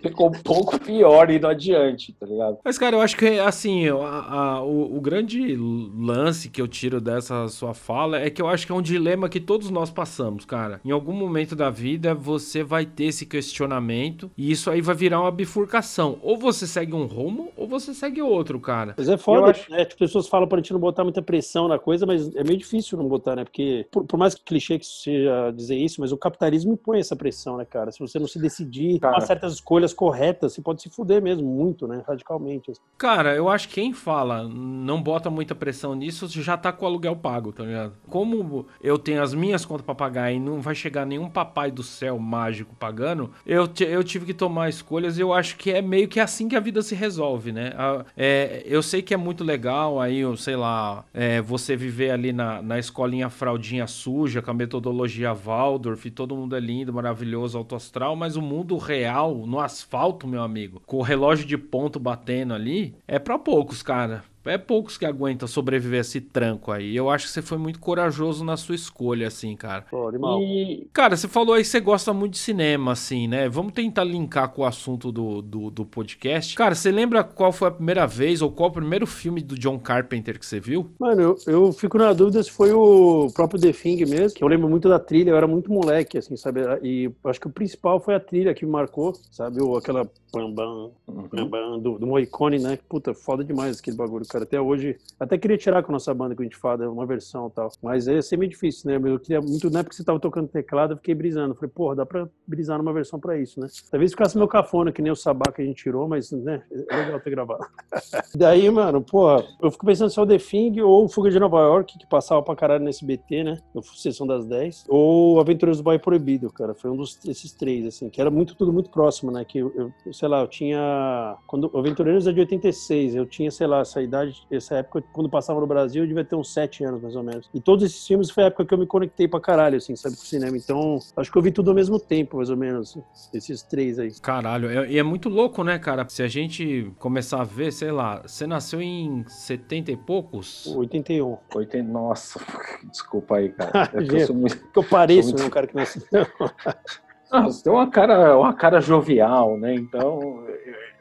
Ficou 0.00 0.28
um 0.28 0.42
pouco 0.42 0.78
pior 0.78 1.30
indo 1.30 1.46
adiante, 1.46 2.12
tá 2.12 2.26
ligado? 2.26 2.58
Mas, 2.64 2.78
cara, 2.78 2.96
eu 2.96 3.00
acho 3.00 3.16
que, 3.16 3.38
assim, 3.38 3.88
a, 3.88 3.94
a, 3.94 4.62
o, 4.62 4.96
o 4.96 5.00
grande 5.00 5.56
lance 5.56 6.48
que 6.48 6.60
eu 6.60 6.68
tiro 6.68 7.00
dessa 7.00 7.48
sua 7.48 7.74
fala 7.74 8.18
é 8.18 8.30
que 8.30 8.40
eu 8.40 8.48
acho 8.48 8.66
que 8.66 8.72
é 8.72 8.74
um 8.74 8.82
dilema 8.82 9.28
que 9.28 9.40
todos 9.40 9.70
nós 9.70 9.90
passamos, 9.90 10.44
cara. 10.44 10.80
Em 10.84 10.90
algum 10.90 11.12
momento 11.12 11.56
da 11.56 11.70
vida, 11.70 12.14
você 12.14 12.62
vai 12.62 12.86
ter 12.86 13.04
esse 13.04 13.26
questionamento 13.26 14.30
e 14.36 14.50
isso 14.50 14.70
aí 14.70 14.80
vai 14.80 14.94
virar 14.94 15.20
uma 15.20 15.30
bifurcação. 15.30 16.18
Ou 16.22 16.38
você 16.38 16.66
segue 16.66 16.94
um 16.94 17.06
rumo, 17.06 17.52
ou 17.56 17.66
você 17.66 17.92
segue 17.92 18.22
outro, 18.24 18.60
cara. 18.60 18.94
Mas 18.96 19.08
é 19.08 19.16
foda, 19.16 19.50
acho... 19.50 19.70
né? 19.70 19.82
As 19.82 19.94
pessoas 19.94 20.28
falam 20.28 20.48
pra 20.48 20.58
gente 20.58 20.72
não 20.72 20.80
botar 20.80 21.04
muita 21.04 21.22
pressão 21.22 21.68
na 21.68 21.78
coisa, 21.78 22.06
mas 22.06 22.34
é 22.34 22.44
meio 22.44 22.58
difícil 22.58 22.98
não 22.98 23.08
botar, 23.08 23.36
né? 23.36 23.44
Porque, 23.44 23.86
por, 23.90 24.04
por 24.04 24.16
mais 24.18 24.34
que 24.34 24.42
clichê 24.42 24.78
que 24.78 24.86
seja 24.86 25.50
dizer 25.50 25.76
isso, 25.76 26.00
mas 26.00 26.12
o 26.12 26.16
capitalismo 26.16 26.72
impõe 26.72 26.98
essa 26.98 27.16
pressão, 27.16 27.56
né, 27.56 27.64
cara? 27.64 27.90
Se 27.90 27.98
você 27.98 28.18
não 28.18 28.26
se 28.26 28.38
decidir 28.38 28.98
cara. 28.98 29.14
tomar 29.14 29.26
certas 29.26 29.54
escolhas 29.54 29.92
corretas, 29.92 30.52
você 30.52 30.62
pode 30.62 30.82
se 30.82 30.90
fuder 30.90 31.22
mesmo, 31.22 31.46
muito, 31.46 31.86
né? 31.86 32.02
Radicalmente. 32.06 32.70
Assim. 32.70 32.80
Cara, 32.98 33.34
eu 33.34 33.48
acho 33.48 33.68
que 33.68 33.74
quem 33.74 33.92
fala 33.92 34.48
não 34.48 35.02
bota 35.02 35.28
muita 35.30 35.54
pressão 35.54 35.94
nisso 35.94 36.28
já 36.28 36.56
tá 36.56 36.72
com 36.72 36.84
o 36.84 36.88
aluguel 36.88 37.16
pago, 37.16 37.52
tá 37.52 37.64
ligado? 37.64 37.94
Como 38.08 38.66
eu 38.80 38.98
tenho 38.98 39.22
as 39.22 39.34
minhas 39.34 39.64
contas 39.64 39.84
pra 39.84 39.94
pagar 39.94 40.32
e 40.32 40.38
não 40.38 40.60
vai 40.60 40.74
chegar 40.74 41.04
nenhum 41.04 41.28
papai 41.28 41.70
do 41.70 41.82
céu 41.82 42.18
mágico 42.18 42.74
pagando, 42.76 43.30
eu, 43.46 43.68
eu 43.80 44.04
tive 44.04 44.26
que 44.26 44.34
tomar 44.34 44.68
escolhas 44.68 45.18
e 45.18 45.20
eu 45.20 45.32
acho 45.32 45.56
que 45.56 45.70
é 45.70 45.82
meio 45.82 46.08
que 46.08 46.20
assim 46.20 46.48
que 46.48 46.56
a 46.56 46.60
vida 46.60 46.82
se 46.82 46.94
resolve, 46.94 47.52
né? 47.52 47.72
É, 48.16 48.62
eu 48.64 48.82
sei 48.82 49.02
que 49.02 49.12
é 49.12 49.16
muito 49.16 49.42
legal 49.42 50.00
aí, 50.00 50.22
sei 50.36 50.54
lá, 50.54 51.04
é, 51.12 51.40
você 51.40 51.76
viver 51.76 52.10
ali 52.10 52.32
na, 52.32 52.62
na 52.62 52.78
escolinha 52.78 53.28
fraldinha 53.28 53.86
suja, 53.86 54.40
com 54.40 54.50
a 54.50 54.54
metodologia 54.54 55.34
Waldorf, 55.34 56.08
todo 56.10 56.36
mundo 56.36 56.54
é 56.54 56.60
lindo, 56.60 56.92
maravilhoso, 56.92 57.58
alto 57.58 57.74
astral, 57.74 58.14
mas 58.14 58.36
o 58.36 58.42
mundo 58.42 58.76
real, 58.76 59.34
no 59.46 59.58
asfalto, 59.58 60.28
meu 60.28 60.42
amigo, 60.42 60.80
com 60.86 60.98
o 60.98 61.02
relógio 61.02 61.44
de 61.46 61.58
ponto 61.58 61.98
batendo 61.98 62.54
ali, 62.54 62.94
é 63.08 63.18
para 63.18 63.38
poucos, 63.38 63.82
cara. 63.82 64.22
É 64.44 64.58
poucos 64.58 64.98
que 64.98 65.06
aguentam 65.06 65.48
sobreviver 65.48 65.98
a 65.98 66.00
esse 66.02 66.20
tranco 66.20 66.70
aí. 66.70 66.94
Eu 66.94 67.08
acho 67.08 67.26
que 67.26 67.32
você 67.32 67.42
foi 67.42 67.58
muito 67.58 67.78
corajoso 67.78 68.44
na 68.44 68.56
sua 68.56 68.74
escolha, 68.74 69.28
assim, 69.28 69.56
cara. 69.56 69.82
Pô. 69.90 70.10
E, 70.40 70.86
cara, 70.92 71.16
você 71.16 71.26
falou 71.26 71.54
aí 71.54 71.62
que 71.62 71.68
você 71.68 71.80
gosta 71.80 72.12
muito 72.12 72.32
de 72.32 72.38
cinema, 72.38 72.92
assim, 72.92 73.26
né? 73.26 73.48
Vamos 73.48 73.72
tentar 73.72 74.04
linkar 74.04 74.50
com 74.50 74.62
o 74.62 74.64
assunto 74.64 75.10
do, 75.10 75.40
do, 75.40 75.70
do, 75.70 75.84
podcast. 75.84 76.54
Cara, 76.54 76.74
você 76.74 76.90
lembra 76.90 77.24
qual 77.24 77.52
foi 77.52 77.68
a 77.68 77.70
primeira 77.70 78.06
vez 78.06 78.42
ou 78.42 78.50
qual 78.50 78.68
o 78.68 78.72
primeiro 78.72 79.06
filme 79.06 79.40
do 79.40 79.58
John 79.58 79.78
Carpenter 79.78 80.38
que 80.38 80.46
você 80.46 80.60
viu? 80.60 80.90
Mano, 80.98 81.20
eu, 81.20 81.38
eu 81.46 81.72
fico 81.72 81.96
na 81.98 82.12
dúvida 82.12 82.42
se 82.42 82.50
foi 82.50 82.72
o 82.72 83.30
próprio 83.34 83.60
The 83.60 83.72
Thing 83.72 84.04
mesmo, 84.04 84.36
que 84.36 84.44
eu 84.44 84.48
lembro 84.48 84.68
muito 84.68 84.88
da 84.88 84.98
trilha, 84.98 85.30
eu 85.30 85.36
era 85.36 85.46
muito 85.46 85.72
moleque, 85.72 86.18
assim, 86.18 86.36
sabe? 86.36 86.60
E 86.82 87.10
acho 87.24 87.40
que 87.40 87.46
o 87.46 87.52
principal 87.52 88.00
foi 88.00 88.14
a 88.14 88.20
trilha 88.20 88.54
que 88.54 88.64
me 88.64 88.72
marcou, 88.72 89.14
sabe? 89.30 89.62
Ou 89.62 89.76
aquela 89.76 90.08
bam, 90.32 90.50
bam, 90.52 90.90
bam, 91.06 91.48
bam 91.48 91.78
do, 91.78 91.98
do 91.98 92.06
Moicone, 92.06 92.58
né? 92.58 92.78
Puta, 92.88 93.14
foda 93.14 93.44
demais 93.44 93.78
aquele 93.78 93.96
bagulho, 93.96 94.24
cara. 94.34 94.44
Até 94.44 94.60
hoje, 94.60 94.96
até 95.18 95.38
queria 95.38 95.56
tirar 95.56 95.82
com 95.82 95.92
a 95.92 95.94
nossa 95.94 96.12
banda 96.12 96.34
que 96.34 96.42
a 96.42 96.44
gente 96.44 96.56
fala, 96.56 96.90
uma 96.90 97.06
versão 97.06 97.48
tal. 97.48 97.70
Mas 97.82 98.08
é 98.08 98.20
sempre 98.20 98.48
difícil, 98.48 98.90
né? 98.90 99.10
Eu 99.10 99.18
queria 99.18 99.40
muito, 99.40 99.70
na 99.70 99.80
época 99.80 99.90
que 99.90 99.96
você 99.96 100.04
tava 100.04 100.18
tocando 100.18 100.48
teclado, 100.48 100.92
eu 100.92 100.96
fiquei 100.96 101.14
brisando. 101.14 101.54
Falei, 101.54 101.70
porra, 101.70 101.96
dá 101.96 102.06
pra 102.06 102.28
brisar 102.46 102.78
numa 102.78 102.92
versão 102.92 103.18
pra 103.18 103.38
isso, 103.38 103.60
né? 103.60 103.68
Talvez 103.90 104.10
ficasse 104.10 104.36
meu 104.36 104.48
cafona, 104.48 104.92
que 104.92 105.00
nem 105.00 105.12
o 105.12 105.16
sabá 105.16 105.50
que 105.52 105.62
a 105.62 105.64
gente 105.64 105.82
tirou, 105.82 106.08
mas, 106.08 106.32
né? 106.32 106.62
É 106.90 106.96
legal 106.96 107.20
ter 107.20 107.30
gravado. 107.30 107.64
Daí, 108.34 108.68
mano, 108.70 109.02
porra, 109.02 109.44
eu 109.62 109.70
fico 109.70 109.86
pensando 109.86 110.10
se 110.10 110.18
é 110.18 110.22
o 110.22 110.26
The 110.26 110.38
Thing 110.38 110.80
ou 110.80 111.08
Fuga 111.08 111.30
de 111.30 111.38
Nova 111.38 111.60
York, 111.60 111.98
que 111.98 112.06
passava 112.06 112.42
pra 112.42 112.56
caralho 112.56 112.82
no 112.82 112.90
SBT, 112.90 113.44
né? 113.44 113.58
No 113.72 113.82
Sessão 113.82 114.26
das 114.26 114.46
10. 114.46 114.86
Ou 114.88 115.40
Aventureiros 115.40 115.78
do 115.78 115.84
Bairro 115.84 116.02
Proibido, 116.02 116.50
cara. 116.50 116.74
Foi 116.74 116.90
um 116.90 116.96
dos, 116.96 117.16
desses 117.16 117.52
três, 117.52 117.86
assim, 117.86 118.10
que 118.10 118.20
era 118.20 118.30
muito, 118.30 118.54
tudo 118.54 118.72
muito 118.72 118.90
próximo, 118.90 119.30
né? 119.30 119.44
Que 119.44 119.58
eu, 119.58 119.92
eu 120.04 120.12
sei 120.12 120.28
lá, 120.28 120.40
eu 120.40 120.48
tinha. 120.48 121.36
Quando 121.46 121.70
Aventureiros 121.76 122.26
é 122.26 122.32
de 122.32 122.40
86, 122.40 123.14
eu 123.14 123.26
tinha, 123.26 123.50
sei 123.50 123.66
lá, 123.66 123.80
essa 123.80 124.02
idade, 124.02 124.23
essa 124.50 124.76
época 124.76 125.02
quando 125.12 125.28
passava 125.28 125.60
no 125.60 125.66
Brasil, 125.66 126.02
eu 126.02 126.06
devia 126.06 126.24
ter 126.24 126.36
uns 126.36 126.52
sete 126.52 126.84
anos, 126.84 127.00
mais 127.02 127.16
ou 127.16 127.22
menos. 127.22 127.48
E 127.52 127.60
todos 127.60 127.84
esses 127.84 128.06
filmes 128.06 128.30
foi 128.30 128.44
a 128.44 128.46
época 128.46 128.64
que 128.64 128.74
eu 128.74 128.78
me 128.78 128.86
conectei 128.86 129.26
pra 129.28 129.40
caralho, 129.40 129.76
assim, 129.76 129.96
sabe, 129.96 130.16
com 130.16 130.22
o 130.22 130.26
cinema. 130.26 130.56
Então, 130.56 130.98
acho 131.16 131.30
que 131.30 131.38
eu 131.38 131.42
vi 131.42 131.52
tudo 131.52 131.70
ao 131.70 131.74
mesmo 131.74 131.98
tempo, 131.98 132.36
mais 132.36 132.50
ou 132.50 132.56
menos, 132.56 132.98
esses 133.32 133.62
três 133.62 133.98
aí. 133.98 134.10
Caralho, 134.20 134.68
é, 134.68 134.90
e 134.90 134.96
é, 134.96 135.00
é 135.00 135.02
muito 135.02 135.28
louco, 135.28 135.62
né, 135.62 135.78
cara? 135.78 136.06
Se 136.08 136.22
a 136.22 136.28
gente 136.28 136.92
começar 136.98 137.40
a 137.40 137.44
ver, 137.44 137.72
sei 137.72 137.90
lá, 137.90 138.22
você 138.22 138.46
nasceu 138.46 138.80
em 138.80 139.24
70 139.26 139.92
e 139.92 139.96
poucos? 139.96 140.66
81. 140.66 141.38
80, 141.54 141.88
nossa, 141.88 142.40
desculpa 142.90 143.36
aí, 143.36 143.50
cara. 143.50 143.90
É 143.94 144.02
que 144.02 144.14
eu, 144.14 144.26
sou 144.26 144.36
muito, 144.36 144.56
que 144.56 144.78
eu 144.78 144.84
pareço, 144.84 145.28
muito... 145.28 145.40
né, 145.40 145.46
um 145.46 145.50
cara 145.50 145.66
que 145.66 145.74
nasceu. 145.74 146.02
Ah, 147.30 147.42
você 147.42 147.64
tem 147.64 147.72
uma 147.72 147.90
cara, 147.90 148.38
uma 148.38 148.54
cara 148.54 148.80
jovial, 148.80 149.58
né? 149.58 149.74
Então, 149.74 150.46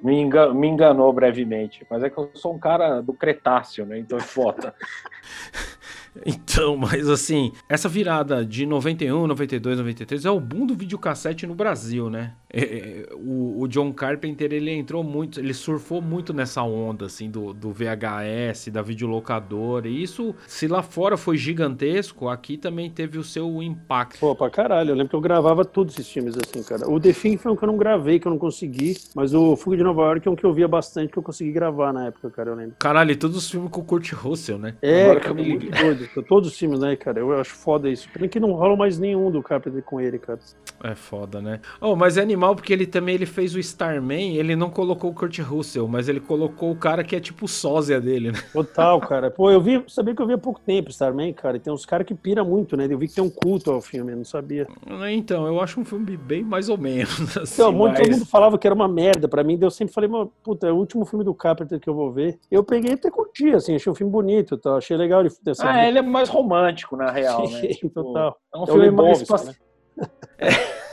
me, 0.01 0.19
engan, 0.19 0.53
me 0.53 0.67
enganou 0.67 1.11
brevemente. 1.13 1.85
Mas 1.89 2.03
é 2.03 2.09
que 2.09 2.17
eu 2.17 2.31
sou 2.33 2.53
um 2.53 2.59
cara 2.59 3.01
do 3.01 3.13
Cretáceo, 3.13 3.85
né? 3.85 3.99
Então 3.99 4.17
é 4.17 4.21
foda. 4.21 4.73
Então, 6.25 6.77
mas 6.77 7.09
assim, 7.09 7.51
essa 7.67 7.89
virada 7.89 8.45
de 8.45 8.65
91, 8.65 9.27
92, 9.27 9.77
93 9.77 10.25
é 10.25 10.31
o 10.31 10.39
boom 10.39 10.65
do 10.65 10.75
videocassete 10.75 11.47
no 11.47 11.55
Brasil, 11.55 12.09
né? 12.09 12.33
É, 12.55 12.61
é, 12.61 13.05
o, 13.15 13.61
o, 13.61 13.67
John 13.67 13.91
Carpenter, 13.91 14.53
ele 14.53 14.69
entrou 14.69 15.03
muito, 15.03 15.39
ele 15.39 15.55
surfou 15.55 15.99
muito 15.99 16.31
nessa 16.31 16.61
onda, 16.61 17.07
assim, 17.07 17.27
do, 17.27 17.51
do 17.51 17.71
VHS, 17.71 18.69
da 18.71 18.83
videolocadora, 18.83 19.87
e 19.87 20.03
isso, 20.03 20.35
se 20.45 20.67
lá 20.67 20.83
fora 20.83 21.17
foi 21.17 21.35
gigantesco, 21.35 22.29
aqui 22.29 22.55
também 22.55 22.91
teve 22.91 23.17
o 23.17 23.23
seu 23.23 23.63
impacto. 23.63 24.19
Pô, 24.19 24.35
pra 24.35 24.51
caralho, 24.51 24.91
eu 24.91 24.95
lembro 24.95 25.09
que 25.09 25.15
eu 25.15 25.21
gravava 25.21 25.65
todos 25.65 25.95
esses 25.95 26.11
filmes, 26.11 26.35
assim, 26.37 26.61
cara. 26.61 26.87
O 26.87 26.99
The 26.99 27.11
Thing 27.11 27.37
foi 27.37 27.51
um 27.51 27.55
que 27.55 27.63
eu 27.63 27.67
não 27.67 27.77
gravei, 27.77 28.19
que 28.19 28.27
eu 28.27 28.31
não 28.31 28.37
consegui, 28.37 28.97
mas 29.15 29.33
o 29.33 29.55
Fuga 29.55 29.77
de 29.77 29.83
Nova 29.83 30.03
York 30.03 30.27
é 30.27 30.31
um 30.31 30.35
que 30.35 30.45
eu 30.45 30.53
via 30.53 30.67
bastante, 30.67 31.11
que 31.11 31.17
eu 31.17 31.23
consegui 31.23 31.51
gravar 31.51 31.91
na 31.91 32.05
época, 32.05 32.29
cara, 32.29 32.51
eu 32.51 32.55
lembro. 32.55 32.75
Caralho, 32.77 33.11
e 33.11 33.15
todos 33.15 33.35
os 33.35 33.49
filmes 33.49 33.71
com 33.71 33.81
o 33.81 33.83
Kurt 33.83 34.11
Russell, 34.13 34.59
né? 34.59 34.75
É, 34.79 35.05
Agora 35.05 35.19
cara, 35.21 35.33
que 35.33 35.41
eu 35.41 35.43
me... 35.43 35.49
muito 35.49 35.71
doido. 35.71 36.02
Todos 36.27 36.49
os 36.49 36.57
filmes, 36.57 36.79
né, 36.79 36.95
cara? 36.95 37.19
Eu 37.19 37.39
acho 37.39 37.53
foda 37.53 37.89
isso. 37.89 38.09
Pena 38.11 38.27
que 38.27 38.39
não 38.39 38.51
rola 38.53 38.75
mais 38.75 38.99
nenhum 38.99 39.31
do 39.31 39.41
Carpenter 39.41 39.81
com 39.83 39.99
ele, 39.99 40.19
cara. 40.19 40.39
É 40.83 40.95
foda, 40.95 41.41
né? 41.41 41.59
Oh, 41.79 41.95
mas 41.95 42.17
é 42.17 42.21
animal 42.21 42.55
porque 42.55 42.73
ele 42.73 42.85
também 42.85 43.15
ele 43.15 43.25
fez 43.25 43.55
o 43.55 43.59
Starman, 43.59 44.35
ele 44.35 44.55
não 44.55 44.69
colocou 44.69 45.11
o 45.11 45.13
Kurt 45.13 45.39
Russell, 45.39 45.87
mas 45.87 46.09
ele 46.09 46.19
colocou 46.19 46.71
o 46.71 46.75
cara 46.75 47.03
que 47.03 47.15
é 47.15 47.19
tipo 47.19 47.47
sósia 47.47 48.01
dele, 48.01 48.31
né? 48.31 48.39
Total, 48.51 48.99
cara. 48.99 49.31
Pô, 49.31 49.49
eu 49.49 49.61
vi, 49.61 49.83
sabia 49.87 50.15
que 50.15 50.21
eu 50.21 50.27
vi 50.27 50.33
há 50.33 50.37
pouco 50.37 50.59
tempo 50.59 50.89
Starman, 50.89 51.33
cara. 51.33 51.57
E 51.57 51.59
tem 51.59 51.71
uns 51.71 51.85
caras 51.85 52.05
que 52.05 52.13
pira 52.13 52.43
muito, 52.43 52.75
né? 52.75 52.87
Eu 52.89 52.97
vi 52.97 53.07
que 53.07 53.15
tem 53.15 53.23
um 53.23 53.29
culto 53.29 53.71
ao 53.71 53.81
filme, 53.81 54.11
eu 54.11 54.17
não 54.17 54.25
sabia. 54.25 54.67
Então, 55.11 55.47
eu 55.47 55.59
acho 55.61 55.79
um 55.79 55.85
filme 55.85 56.17
bem 56.17 56.43
mais 56.43 56.69
ou 56.69 56.77
menos. 56.77 57.37
Assim, 57.37 57.61
então, 57.61 57.71
muito, 57.71 57.93
mas... 57.93 58.01
todo 58.01 58.11
mundo 58.11 58.25
falava 58.25 58.57
que 58.57 58.67
era 58.67 58.75
uma 58.75 58.87
merda 58.87 59.27
pra 59.27 59.43
mim, 59.43 59.57
daí 59.57 59.67
eu 59.67 59.71
sempre 59.71 59.93
falei, 59.93 60.09
mano, 60.09 60.31
puta, 60.43 60.67
é 60.67 60.71
o 60.71 60.75
último 60.75 61.05
filme 61.05 61.23
do 61.23 61.33
Carpenter 61.33 61.79
que 61.79 61.89
eu 61.89 61.93
vou 61.93 62.11
ver. 62.11 62.37
Eu 62.51 62.63
peguei 62.63 62.91
e 62.91 62.93
até 62.93 63.09
curti, 63.09 63.49
assim, 63.51 63.75
achei 63.75 63.89
o 63.89 63.93
um 63.93 63.95
filme 63.95 64.11
bonito, 64.11 64.57
tá? 64.57 64.75
achei 64.77 64.97
legal 64.97 65.21
ele. 65.21 65.31
Ah, 65.59 65.87
ele 65.93 65.99
é 65.99 66.01
mais 66.01 66.29
romântico, 66.29 66.95
na 66.97 67.11
real, 67.11 67.49
né? 67.49 67.61
Tipo, 67.73 68.03
Total. 68.03 68.37
É 68.53 68.57
um 68.57 68.63
é 68.63 68.65
filme 68.67 68.91
mais. 68.91 69.29
Né? 69.29 69.55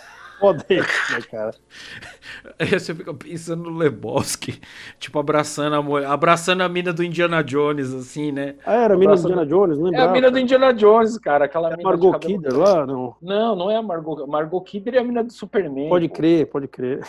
foda 0.40 0.64
isso, 0.70 1.12
né, 1.12 1.20
cara? 1.30 1.50
Aí 2.58 2.66
você 2.80 2.94
fica 2.94 3.12
pensando 3.12 3.70
no 3.70 3.76
Lebowski, 3.76 4.58
tipo, 4.98 5.18
abraçando 5.18 5.76
a 5.76 5.82
mulher, 5.82 6.06
abraçando 6.06 6.62
a 6.62 6.68
mina 6.68 6.92
do 6.92 7.04
Indiana 7.04 7.44
Jones, 7.44 7.92
assim, 7.92 8.32
né? 8.32 8.56
Ah, 8.64 8.84
era 8.84 8.94
a 8.94 8.96
mina 8.96 9.14
do 9.14 9.18
Abraço 9.18 9.28
Indiana 9.28 9.46
Jones, 9.46 9.78
não 9.78 9.94
É 9.94 10.00
a 10.00 10.08
mina 10.08 10.30
do 10.30 10.38
Indiana 10.38 10.72
Jones, 10.72 11.18
cara. 11.18 11.44
Aquela 11.44 11.72
É 11.72 11.76
mina 11.76 11.88
Margot 11.88 12.18
Kidder 12.18 12.56
lá? 12.56 12.86
Não. 12.86 13.14
Não, 13.20 13.54
não 13.54 13.70
é 13.70 13.76
a 13.76 13.82
Margot. 13.82 14.26
Margot 14.26 14.60
Kidder 14.62 14.94
é 14.94 14.98
a 14.98 15.04
mina 15.04 15.22
do 15.22 15.32
Superman. 15.32 15.88
Pode 15.88 16.08
pô. 16.08 16.14
crer, 16.14 16.46
pode 16.46 16.66
crer. 16.66 17.00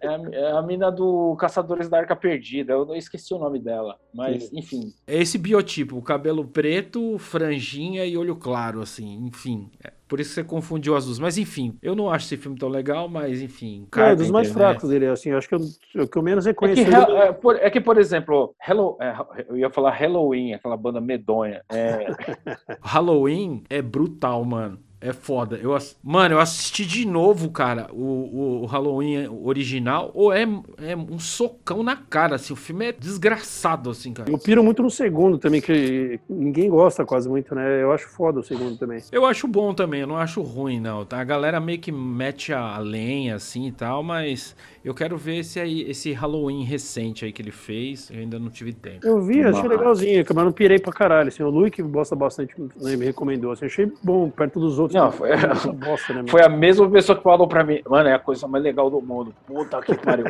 É 0.00 0.06
a, 0.08 0.12
é 0.32 0.52
a 0.52 0.62
mina 0.62 0.90
do 0.90 1.34
Caçadores 1.36 1.88
da 1.88 1.98
Arca 1.98 2.14
Perdida. 2.14 2.72
Eu 2.72 2.84
não 2.86 2.94
esqueci 2.94 3.34
o 3.34 3.38
nome 3.38 3.58
dela. 3.58 3.96
Mas, 4.14 4.52
enfim. 4.52 4.92
É 5.06 5.16
esse 5.20 5.38
biotipo, 5.38 6.00
cabelo 6.02 6.46
preto, 6.46 7.18
franjinha 7.18 8.04
e 8.04 8.16
olho 8.16 8.36
claro, 8.36 8.80
assim, 8.80 9.26
enfim. 9.26 9.70
É 9.82 9.92
por 10.08 10.18
isso 10.20 10.30
que 10.30 10.34
você 10.36 10.44
confundiu 10.44 10.96
as 10.96 11.04
duas. 11.04 11.18
Mas 11.18 11.36
enfim, 11.36 11.76
eu 11.82 11.94
não 11.94 12.10
acho 12.10 12.24
esse 12.26 12.36
filme 12.36 12.58
tão 12.58 12.68
legal, 12.68 13.08
mas 13.08 13.42
enfim. 13.42 13.86
Cara, 13.90 14.12
é 14.12 14.16
dos 14.16 14.30
mais 14.30 14.48
né? 14.48 14.54
fracos 14.54 14.88
dele, 14.88 15.06
assim. 15.06 15.32
Acho 15.32 15.48
que 15.48 15.54
eu, 15.54 15.60
o 16.02 16.08
que 16.08 16.16
eu 16.16 16.22
menos 16.22 16.46
É 16.46 16.50
reconheço. 16.50 16.82
que, 16.82 16.88
ele- 16.88 17.12
é, 17.18 17.32
por, 17.32 17.56
é 17.56 17.68
que, 17.70 17.80
por 17.80 17.98
exemplo, 17.98 18.54
Hello, 18.66 18.96
é, 19.00 19.14
eu 19.48 19.56
ia 19.58 19.70
falar 19.70 19.90
Halloween, 19.90 20.54
aquela 20.54 20.76
banda 20.76 21.00
medonha. 21.00 21.62
É, 21.70 22.06
Halloween 22.80 23.64
é 23.68 23.82
brutal, 23.82 24.44
mano. 24.44 24.78
É 25.00 25.12
foda. 25.12 25.56
Eu, 25.56 25.76
mano, 26.02 26.34
eu 26.34 26.40
assisti 26.40 26.84
de 26.84 27.06
novo, 27.06 27.50
cara, 27.50 27.88
o, 27.92 28.02
o- 28.02 28.62
o 28.62 28.66
Halloween 28.66 29.28
original. 29.28 30.10
Ou 30.12 30.32
é, 30.32 30.42
é 30.78 30.96
um 30.96 31.20
socão 31.20 31.84
na 31.84 31.94
cara, 31.94 32.34
assim. 32.34 32.52
O 32.52 32.56
filme 32.56 32.86
é 32.86 32.92
desgraçado, 32.92 33.90
assim, 33.90 34.12
cara. 34.12 34.28
Eu 34.30 34.38
piro 34.38 34.62
muito 34.64 34.82
no 34.82 34.90
segundo 34.90 35.38
também, 35.38 35.60
que 35.60 36.18
ninguém 36.28 36.68
gosta 36.68 37.04
quase 37.04 37.28
muito, 37.28 37.54
né? 37.54 37.80
Eu 37.82 37.92
acho 37.92 38.08
foda 38.08 38.40
o 38.40 38.42
segundo 38.42 38.76
também. 38.76 39.00
Eu 39.12 39.24
acho 39.24 39.46
bom 39.46 39.72
também, 39.72 40.00
eu 40.00 40.06
não 40.06 40.16
acho 40.16 40.42
ruim, 40.42 40.80
não. 40.80 41.04
Tá? 41.04 41.20
A 41.20 41.24
galera 41.24 41.60
meio 41.60 41.78
que 41.78 41.92
mete 41.92 42.52
a 42.52 42.76
lenha, 42.78 43.36
assim 43.36 43.68
e 43.68 43.72
tal, 43.72 44.02
mas 44.02 44.56
eu 44.84 44.92
quero 44.94 45.16
ver 45.16 45.36
esse 45.38 45.60
aí, 45.60 45.82
esse 45.88 46.12
Halloween 46.12 46.64
recente 46.64 47.24
aí 47.24 47.32
que 47.32 47.40
ele 47.40 47.52
fez. 47.52 48.10
Eu 48.10 48.18
ainda 48.18 48.38
não 48.38 48.50
tive 48.50 48.72
tempo. 48.72 49.06
Eu 49.06 49.20
vi, 49.22 49.42
achei 49.42 49.68
legalzinho, 49.68 50.24
mas 50.34 50.44
não 50.44 50.52
pirei 50.52 50.78
pra 50.80 50.92
caralho. 50.92 51.28
Assim, 51.28 51.42
o 51.44 51.50
Luiz 51.50 51.70
que 51.70 51.82
gosta 51.82 52.16
bastante, 52.16 52.52
né, 52.80 52.96
me 52.96 53.04
recomendou. 53.04 53.52
Assim, 53.52 53.66
achei 53.66 53.90
bom, 54.02 54.28
perto 54.28 54.58
dos 54.58 54.78
outros. 54.78 54.87
Não, 54.94 55.10
que- 55.10 55.16
foi- 55.16 55.30
bosta, 55.74 56.12
né, 56.14 56.24
foi 56.28 56.42
a 56.44 56.48
mesma 56.48 56.88
pessoa 56.90 57.16
que 57.16 57.22
falou 57.24 57.46
pra 57.48 57.64
mim. 57.64 57.80
Mano, 57.88 58.08
é 58.08 58.14
a 58.14 58.18
coisa 58.18 58.46
mais 58.48 58.62
legal 58.64 58.88
do 58.90 59.00
mundo. 59.00 59.34
Puta 59.46 59.80
que 59.82 59.94
pariu. 59.98 60.26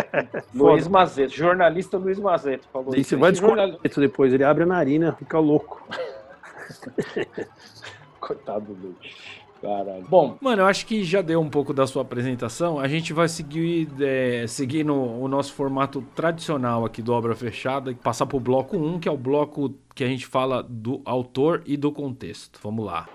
Luiz 0.54 0.86
Mazeto, 0.88 1.32
jornalista 1.34 1.96
Luiz 1.98 2.18
Mazeto. 2.18 2.66
Falou 2.72 2.94
isso. 2.94 3.10
você 3.10 3.16
vai 3.16 3.30
descobrir 3.32 3.78
isso 3.84 4.00
depois, 4.00 4.32
ele 4.32 4.44
abre 4.44 4.64
a 4.64 4.66
narina, 4.66 5.12
fica 5.12 5.38
louco. 5.38 5.82
Coitado 8.20 8.74
do 8.74 8.86
Luiz. 8.88 9.37
Caralho. 9.60 10.06
Bom, 10.08 10.36
Mano, 10.40 10.62
eu 10.62 10.66
acho 10.66 10.86
que 10.86 11.02
já 11.02 11.20
deu 11.20 11.40
um 11.40 11.48
pouco 11.48 11.74
da 11.74 11.86
sua 11.86 12.02
apresentação. 12.02 12.78
A 12.78 12.86
gente 12.86 13.12
vai 13.12 13.28
seguir, 13.28 13.88
é, 14.00 14.46
seguir 14.46 14.84
no, 14.84 15.20
o 15.20 15.28
nosso 15.28 15.52
formato 15.52 16.02
tradicional 16.14 16.84
aqui 16.84 17.02
do 17.02 17.12
Obra 17.12 17.34
Fechada, 17.34 17.94
passar 17.94 18.26
pro 18.26 18.38
bloco 18.38 18.76
1, 18.76 19.00
que 19.00 19.08
é 19.08 19.12
o 19.12 19.16
bloco 19.16 19.74
que 19.94 20.04
a 20.04 20.08
gente 20.08 20.26
fala 20.26 20.62
do 20.62 21.00
autor 21.04 21.62
e 21.66 21.76
do 21.76 21.90
contexto. 21.90 22.60
Vamos 22.62 22.86
lá. 22.86 23.08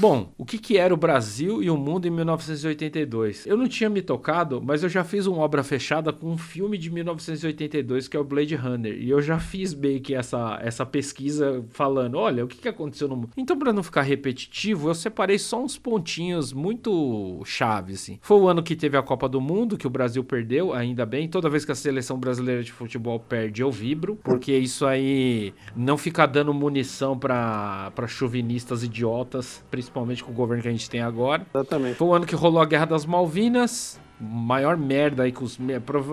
Bom, 0.00 0.32
o 0.38 0.44
que, 0.44 0.58
que 0.58 0.78
era 0.78 0.94
o 0.94 0.96
Brasil 0.96 1.60
e 1.60 1.68
o 1.68 1.76
mundo 1.76 2.06
em 2.06 2.10
1982? 2.10 3.46
Eu 3.46 3.56
não 3.56 3.66
tinha 3.66 3.90
me 3.90 4.00
tocado, 4.00 4.62
mas 4.62 4.84
eu 4.84 4.88
já 4.88 5.02
fiz 5.02 5.26
uma 5.26 5.38
obra 5.38 5.64
fechada 5.64 6.12
com 6.12 6.30
um 6.30 6.38
filme 6.38 6.78
de 6.78 6.88
1982 6.88 8.06
que 8.06 8.16
é 8.16 8.20
o 8.20 8.22
Blade 8.22 8.54
Runner. 8.54 8.94
E 8.96 9.10
eu 9.10 9.20
já 9.20 9.40
fiz 9.40 9.74
meio 9.74 10.00
que 10.00 10.14
essa, 10.14 10.56
essa 10.62 10.86
pesquisa 10.86 11.64
falando: 11.70 12.16
olha, 12.16 12.44
o 12.44 12.48
que, 12.48 12.58
que 12.58 12.68
aconteceu 12.68 13.08
no 13.08 13.16
mundo. 13.16 13.30
Então, 13.36 13.58
para 13.58 13.72
não 13.72 13.82
ficar 13.82 14.02
repetitivo, 14.02 14.88
eu 14.88 14.94
separei 14.94 15.36
só 15.36 15.60
uns 15.60 15.76
pontinhos 15.76 16.52
muito 16.52 17.42
chaves. 17.44 18.02
Assim. 18.02 18.20
Foi 18.22 18.38
o 18.38 18.46
ano 18.46 18.62
que 18.62 18.76
teve 18.76 18.96
a 18.96 19.02
Copa 19.02 19.28
do 19.28 19.40
Mundo, 19.40 19.76
que 19.76 19.86
o 19.86 19.90
Brasil 19.90 20.22
perdeu, 20.22 20.72
ainda 20.72 21.04
bem. 21.04 21.26
Toda 21.26 21.50
vez 21.50 21.64
que 21.64 21.72
a 21.72 21.74
seleção 21.74 22.20
brasileira 22.20 22.62
de 22.62 22.70
futebol 22.70 23.18
perde, 23.18 23.62
eu 23.62 23.72
vibro, 23.72 24.16
porque 24.22 24.56
isso 24.56 24.86
aí 24.86 25.52
não 25.74 25.98
fica 25.98 26.24
dando 26.24 26.54
munição 26.54 27.18
para 27.18 27.90
chauvinistas 28.06 28.84
idiotas, 28.84 29.64
principalmente 29.68 29.87
com 30.22 30.30
o 30.30 30.34
governo 30.34 30.62
que 30.62 30.68
a 30.68 30.72
gente 30.72 30.88
tem 30.88 31.00
agora. 31.00 31.46
Exatamente. 31.54 31.96
Foi 31.96 32.08
o 32.08 32.14
ano 32.14 32.26
que 32.26 32.34
rolou 32.34 32.60
a 32.60 32.66
Guerra 32.66 32.86
das 32.86 33.06
Malvinas. 33.06 34.00
Maior 34.20 34.76
merda 34.76 35.22
aí 35.22 35.32
com 35.32 35.44
os. 35.44 35.58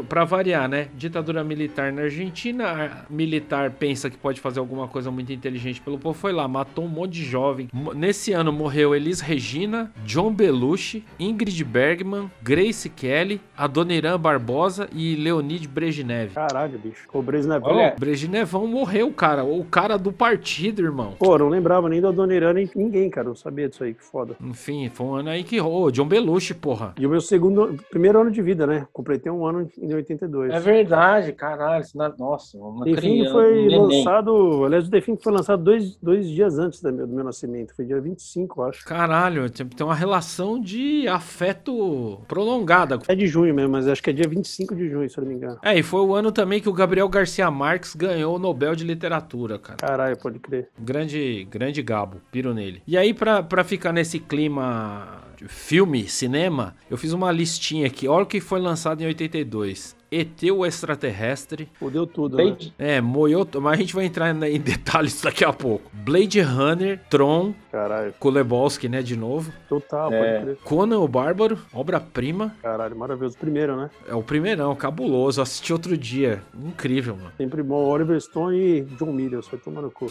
Pra, 0.07 0.25
variar, 0.25 0.67
né? 0.69 0.87
Ditadura 0.95 1.43
militar 1.43 1.91
na 1.91 2.03
Argentina. 2.03 3.05
militar 3.09 3.71
pensa 3.71 4.09
que 4.09 4.17
pode 4.17 4.39
fazer 4.39 4.59
alguma 4.59 4.87
coisa 4.87 5.09
muito 5.09 5.31
inteligente 5.33 5.81
pelo 5.81 5.97
povo. 5.97 6.17
Foi 6.17 6.31
lá, 6.31 6.47
matou 6.47 6.85
um 6.85 6.89
monte 6.89 7.13
de 7.13 7.23
jovem. 7.23 7.69
Nesse 7.95 8.31
ano 8.33 8.51
morreu 8.51 8.95
Elis 8.95 9.19
Regina, 9.19 9.91
John 10.05 10.33
Belushi, 10.33 11.03
Ingrid 11.19 11.63
Bergman, 11.63 12.29
Grace 12.41 12.89
Kelly, 12.89 13.41
Adoniran 13.57 14.19
Barbosa 14.19 14.87
e 14.93 15.15
Leonid 15.15 15.67
Brezhnev. 15.67 16.33
Caralho, 16.33 16.77
bicho. 16.77 17.07
O 17.11 17.21
Bresnevão. 17.21 17.71
Olha, 17.71 17.95
Brezhnevão 17.97 18.67
morreu, 18.67 19.11
cara. 19.11 19.43
O 19.43 19.63
cara 19.63 19.97
do 19.97 20.11
partido, 20.11 20.81
irmão. 20.83 21.15
Pô, 21.17 21.37
não 21.37 21.49
lembrava 21.49 21.89
nem 21.89 22.01
do 22.01 22.07
Adoniran, 22.07 22.53
nem 22.53 22.69
ninguém, 22.75 23.09
cara. 23.09 23.27
Não 23.27 23.35
sabia 23.35 23.67
disso 23.67 23.83
aí, 23.83 23.93
que 23.93 24.03
foda. 24.03 24.35
Enfim, 24.41 24.89
foi 24.89 25.07
um 25.07 25.15
ano 25.15 25.29
aí 25.29 25.43
que. 25.43 25.59
Ô, 25.59 25.89
John 25.91 26.07
Belushi, 26.07 26.53
porra. 26.53 26.93
E 26.97 27.05
o 27.05 27.09
meu 27.09 27.21
segundo, 27.21 27.77
primeiro 27.95 28.19
ano 28.19 28.29
de 28.29 28.41
vida, 28.41 28.67
né? 28.67 28.85
Completei 28.91 29.31
um 29.31 29.45
ano 29.45 29.69
em 29.77 29.93
82. 29.93 30.51
é 30.53 30.59
verdade, 30.59 31.31
caralho. 31.31 31.85
na- 31.95 32.13
Nossa, 32.19 32.57
uma 32.57 32.83
criança. 32.83 33.31
foi 33.31 33.69
um 33.69 33.83
lançado, 33.87 34.65
aliás, 34.65 34.85
o 34.87 34.91
Define 34.91 35.17
foi 35.23 35.31
lançado 35.31 35.63
dois, 35.63 35.95
dois 35.95 36.27
dias 36.29 36.59
antes 36.59 36.81
do 36.81 36.91
meu, 36.91 37.07
do 37.07 37.13
meu 37.15 37.23
nascimento, 37.23 37.73
foi 37.73 37.85
dia 37.85 38.01
25, 38.01 38.59
eu 38.61 38.65
acho. 38.67 38.83
Caralho, 38.85 39.49
tem 39.49 39.65
uma 39.85 39.95
relação 39.95 40.59
de 40.59 41.07
afeto 41.07 42.19
prolongada. 42.27 42.99
É 43.07 43.15
de 43.15 43.27
junho 43.27 43.53
mesmo, 43.55 43.71
mas 43.71 43.87
acho 43.87 44.03
que 44.03 44.09
é 44.09 44.13
dia 44.13 44.27
25 44.27 44.75
de 44.75 44.89
junho, 44.89 45.09
se 45.09 45.17
eu 45.17 45.23
não 45.23 45.29
me 45.29 45.37
engano. 45.37 45.57
É, 45.63 45.77
e 45.77 45.81
foi 45.81 46.01
o 46.01 46.13
ano 46.13 46.33
também 46.33 46.59
que 46.61 46.67
o 46.67 46.73
Gabriel 46.73 47.07
Garcia 47.07 47.49
Marques 47.49 47.95
ganhou 47.95 48.35
o 48.35 48.39
Nobel 48.39 48.75
de 48.75 48.83
Literatura, 48.83 49.57
cara. 49.57 49.77
Caralho, 49.77 50.17
pode 50.17 50.39
crer. 50.39 50.67
Grande, 50.77 51.47
grande 51.49 51.81
gabo, 51.81 52.17
piro 52.29 52.53
nele. 52.53 52.81
E 52.85 52.97
aí, 52.97 53.13
pra, 53.13 53.41
pra 53.41 53.63
ficar 53.63 53.93
nesse 53.93 54.19
clima 54.19 55.23
filme, 55.47 56.07
cinema, 56.07 56.75
eu 56.89 56.97
fiz 56.97 57.11
uma 57.13 57.31
listinha 57.31 57.87
aqui. 57.87 58.07
Olha 58.07 58.23
o 58.23 58.27
que 58.27 58.39
foi 58.39 58.59
lançado 58.59 59.01
em 59.01 59.05
82. 59.07 59.95
ET 60.11 60.43
o 60.51 60.65
Extraterrestre. 60.65 61.67
Fudeu 61.73 62.07
tudo, 62.07 62.37
né? 62.37 62.43
Blade- 62.45 62.73
É, 62.77 63.01
moiou... 63.01 63.45
Mas 63.61 63.73
a 63.73 63.75
gente 63.77 63.93
vai 63.93 64.05
entrar 64.05 64.33
em 64.49 64.59
detalhes 64.61 65.21
daqui 65.21 65.43
a 65.43 65.51
pouco. 65.51 65.89
Blade 65.93 66.39
Runner, 66.41 66.99
Tron, 67.09 67.53
Caralho, 67.75 68.13
Kulebowski, 68.19 68.87
né, 68.87 69.01
de 69.01 69.17
novo. 69.17 69.51
total, 69.67 70.13
É. 70.13 70.17
pode 70.39 70.43
crer. 70.45 70.57
Conan 70.63 70.99
o 70.99 71.07
Bárbaro, 71.09 71.57
obra-prima. 71.73 72.55
Caralho, 72.61 72.95
maravilhoso. 72.95 73.37
Primeiro, 73.37 73.75
né? 73.75 73.89
É 74.07 74.15
o 74.15 74.23
primeirão, 74.23 74.73
cabuloso. 74.75 75.41
Assisti 75.41 75.73
outro 75.73 75.97
dia. 75.97 76.41
Incrível, 76.57 77.17
mano. 77.17 77.31
Sempre 77.37 77.61
bom. 77.61 77.83
Oliver 77.83 78.19
Stone 78.21 78.57
e 78.57 78.81
John 78.97 79.11
Milius, 79.11 79.47
foi 79.47 79.59
tomar 79.59 79.81
no 79.81 79.91
cu. 79.91 80.07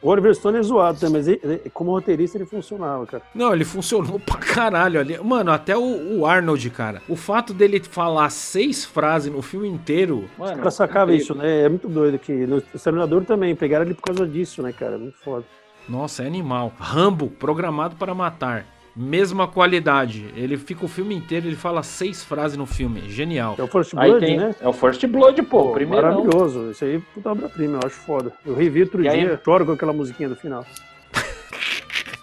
O 0.00 0.08
Oliver 0.08 0.34
Stone 0.34 0.56
é 0.56 0.62
zoado 0.62 0.98
também, 0.98 1.16
mas 1.18 1.28
ele- 1.28 1.40
ele- 1.44 1.70
como 1.72 1.90
roteirista 1.90 2.38
ele 2.38 2.46
funcionava, 2.46 3.04
cara. 3.06 3.22
Não, 3.34 3.52
ele 3.52 3.64
funcionou 3.66 4.18
pra 4.24 4.38
caralho 4.38 4.98
ali. 4.98 5.18
Mano, 5.22 5.52
até 5.52 5.76
o, 5.76 6.20
o 6.20 6.24
Arnold, 6.26 6.70
cara. 6.70 7.02
O 7.08 7.14
fato 7.14 7.52
dele 7.52 7.78
falar 7.80 8.30
seis 8.30 8.86
frases 8.86 9.30
no 9.30 9.42
filme 9.42 9.68
inteiro. 9.68 10.24
Mano, 10.38 10.62
Pra 10.62 10.70
sacava 10.70 11.12
incrível. 11.12 11.22
isso, 11.22 11.34
né? 11.34 11.64
É 11.64 11.68
muito 11.68 11.88
doido 11.88 12.18
que 12.18 12.32
no 12.46 12.62
Exterminador 12.74 13.22
também, 13.26 13.54
pegaram 13.54 13.84
ele 13.84 13.92
por 13.94 14.02
causa 14.02 14.26
disso, 14.26 14.62
né, 14.62 14.72
cara? 14.72 14.96
Muito 14.96 15.18
foda. 15.18 15.44
Nossa, 15.88 16.22
é 16.22 16.26
animal. 16.26 16.72
Rambo, 16.78 17.28
programado 17.28 17.96
para 17.96 18.14
matar. 18.14 18.64
Mesma 18.98 19.46
qualidade. 19.46 20.26
Ele 20.34 20.56
fica 20.56 20.84
o 20.84 20.88
filme 20.88 21.14
inteiro, 21.14 21.46
ele 21.46 21.54
fala 21.56 21.82
seis 21.82 22.24
frases 22.24 22.56
no 22.56 22.64
filme. 22.64 23.02
Genial. 23.10 23.54
É 23.58 23.62
o 23.62 23.66
First 23.66 23.92
Aí 23.94 24.08
Blood, 24.10 24.26
tem, 24.26 24.36
né? 24.38 24.54
é 24.58 24.66
o 24.68 24.72
First 24.72 25.06
Blood, 25.06 25.42
pô, 25.42 25.64
Pô, 25.64 25.72
primeiro. 25.72 26.02
maravilhoso. 26.06 26.70
Isso 26.70 26.82
aí, 26.84 26.98
puta 27.14 27.30
obra-prima, 27.30 27.74
eu 27.82 27.86
acho 27.86 27.96
foda. 27.96 28.32
Eu 28.44 28.54
revi 28.54 28.80
outro 28.82 29.04
E 29.04 29.08
aí- 29.08 29.20
dia, 29.20 29.40
choro 29.44 29.66
com 29.66 29.72
aquela 29.72 29.92
musiquinha 29.92 30.30
do 30.30 30.36
final. 30.36 30.64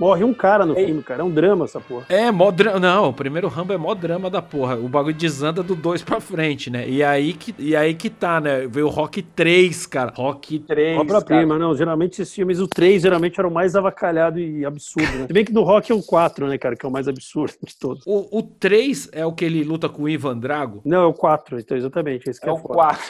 Morre 0.04 0.26
um 0.26 0.34
cara 0.34 0.66
no 0.66 0.78
Ei. 0.78 0.86
filme, 0.86 1.02
cara. 1.02 1.22
É 1.22 1.24
um 1.24 1.32
drama 1.32 1.64
essa 1.64 1.80
porra. 1.80 2.06
É, 2.10 2.30
mó 2.30 2.52
drama. 2.52 2.78
Não, 2.78 3.08
o 3.08 3.14
primeiro 3.14 3.48
Rambo 3.48 3.72
é 3.72 3.78
mó 3.78 3.94
drama 3.96 4.30
da 4.30 4.42
porra. 4.42 4.76
O 4.76 4.90
bagulho 4.90 5.16
desanda 5.16 5.64
do 5.64 5.76
2 5.76 6.04
pra 6.04 6.20
frente, 6.20 6.70
né? 6.70 6.86
E 6.90 7.02
aí 7.02 7.32
que, 7.32 7.56
e 7.58 7.74
aí 7.74 7.94
que 7.94 8.10
tá, 8.10 8.42
né? 8.42 8.68
Veio 8.68 8.88
o 8.88 8.90
Rock 8.90 9.22
3, 9.22 9.86
cara. 9.86 10.12
Rock 10.14 10.60
Três, 10.60 11.00
Obra-prima, 11.00 11.58
não. 11.58 11.74
Geralmente 11.74 12.22
esses 12.22 12.34
filmes, 12.34 12.60
o 12.60 12.68
3 12.68 13.02
geralmente 13.02 13.40
era 13.40 13.48
o 13.48 13.54
mais 13.54 13.78
avacalhado 13.78 14.42
e 14.42 14.66
absurdo, 14.66 15.10
né? 15.20 15.28
Se 15.28 15.32
bem 15.32 15.46
que 15.46 15.54
do 15.54 15.64
Rock 15.64 15.90
é 15.90 15.96
o 15.96 16.04
4, 16.04 16.48
né, 16.48 16.58
cara? 16.58 16.76
Que 16.76 16.86
é 16.86 16.90
o 16.90 16.92
mais 16.92 17.08
absurdo 17.08 17.54
de 17.66 17.78
todos. 17.78 18.04
O, 18.06 18.40
o 18.40 18.44
3 18.44 19.08
é 19.14 19.26
o 19.26 19.32
que 19.32 19.46
ele 19.46 19.64
luta 19.64 19.88
com 19.88 20.04
o 20.04 20.10
Ivan 20.10 20.38
Drago. 20.38 20.82
Não, 20.84 21.04
é 21.04 21.08
o 21.08 21.14
4, 21.14 21.60
então, 21.60 21.78
exatamente. 21.78 22.30
Esse 22.30 22.42
que 22.42 22.48
É 22.48 22.50
é, 22.50 22.54
o 22.54 22.58
foda. 22.58 22.74
4. 22.74 23.04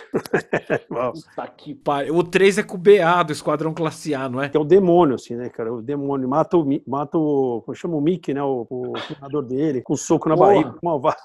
Uau. 0.92 1.14
Puta 1.34 1.48
que 1.58 1.74
Pá, 1.74 2.04
O 2.12 2.24
3 2.24 2.60
é 2.60 2.64
com 2.64 2.76
o 2.76 2.80
BA 2.80 3.24
do 3.26 3.32
Esquadrão 3.32 3.74
Classe 3.74 4.14
A, 4.14 4.30
não 4.30 4.44
é? 4.44 4.50
Que 4.50 4.58
é 4.58 4.60
o 4.60 4.64
demônio, 4.64 5.16
assim, 5.16 5.36
né, 5.36 5.50
cara? 5.50 5.74
O 5.74 5.82
demônio 5.82 6.30
mata 6.30 6.56
o, 6.56 6.83
mata 6.88 7.18
o 7.18 7.64
chama 7.74 7.96
o 7.96 8.02
Mickey, 8.02 8.34
né? 8.34 8.44
O, 8.44 8.68
o 8.70 8.94
treinador 9.08 9.44
dele, 9.44 9.82
com 9.82 9.94
um 9.94 9.98
soco 9.98 10.30
na 10.30 10.36
Porra. 10.36 10.50
barriga, 10.50 10.76
malvado. 10.84 11.18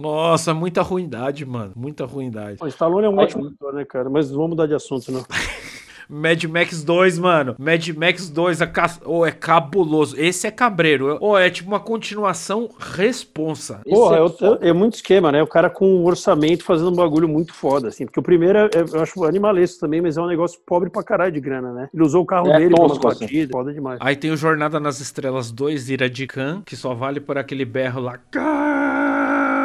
Nossa, 0.00 0.54
muita 0.54 0.82
ruindade, 0.82 1.44
mano. 1.44 1.72
Muita 1.76 2.04
ruindade. 2.04 2.58
O 2.62 2.66
Stallone 2.66 3.06
é 3.06 3.10
um 3.10 3.18
ótimo 3.18 3.46
ator, 3.48 3.74
né, 3.74 3.84
cara? 3.84 4.08
Mas 4.08 4.30
vamos 4.30 4.50
mudar 4.50 4.66
de 4.66 4.74
assunto, 4.74 5.10
não. 5.10 5.24
Mad 6.08 6.44
Max 6.44 6.82
2, 6.82 7.18
mano. 7.18 7.56
Mad 7.58 7.88
Max 7.88 8.28
2 8.28 8.60
é, 8.60 8.66
ca... 8.66 8.90
oh, 9.04 9.24
é 9.24 9.30
cabuloso. 9.30 10.18
Esse 10.18 10.46
é 10.46 10.50
cabreiro. 10.50 11.18
Oh, 11.20 11.36
é 11.36 11.50
tipo 11.50 11.68
uma 11.68 11.80
continuação 11.80 12.70
responsa. 12.78 13.80
Porra, 13.84 14.18
é, 14.18 14.66
é, 14.66 14.68
é, 14.70 14.72
muito 14.72 14.94
esquema, 14.94 15.32
né? 15.32 15.42
O 15.42 15.46
cara 15.46 15.68
com 15.68 15.86
um 15.86 16.04
orçamento 16.04 16.64
fazendo 16.64 16.90
um 16.90 16.94
bagulho 16.94 17.28
muito 17.28 17.52
foda, 17.54 17.88
assim. 17.88 18.04
Porque 18.04 18.20
o 18.20 18.22
primeiro 18.22 18.58
é, 18.58 18.70
eu 18.92 19.02
acho 19.02 19.24
animalesco 19.24 19.80
também, 19.80 20.00
mas 20.00 20.16
é 20.16 20.22
um 20.22 20.26
negócio 20.26 20.60
pobre 20.64 20.90
pra 20.90 21.02
caralho 21.02 21.32
de 21.32 21.40
grana, 21.40 21.72
né? 21.72 21.88
Ele 21.92 22.02
usou 22.02 22.22
o 22.22 22.26
carro 22.26 22.50
é 22.50 22.58
dele 22.58 22.74
tosco, 22.74 23.00
pra 23.00 23.08
uma 23.08 23.12
assim. 23.12 23.20
partida, 23.20 23.52
foda 23.52 23.72
demais. 23.72 23.98
Aí 24.00 24.16
tem 24.16 24.30
o 24.30 24.36
Jornada 24.36 24.78
nas 24.80 25.00
Estrelas 25.00 25.50
2, 25.50 25.90
Ira 25.90 26.10
de 26.10 26.26
Khan, 26.26 26.62
que 26.64 26.76
só 26.76 26.94
vale 26.94 27.20
por 27.20 27.38
aquele 27.38 27.64
berro 27.64 28.00
lá. 28.00 28.18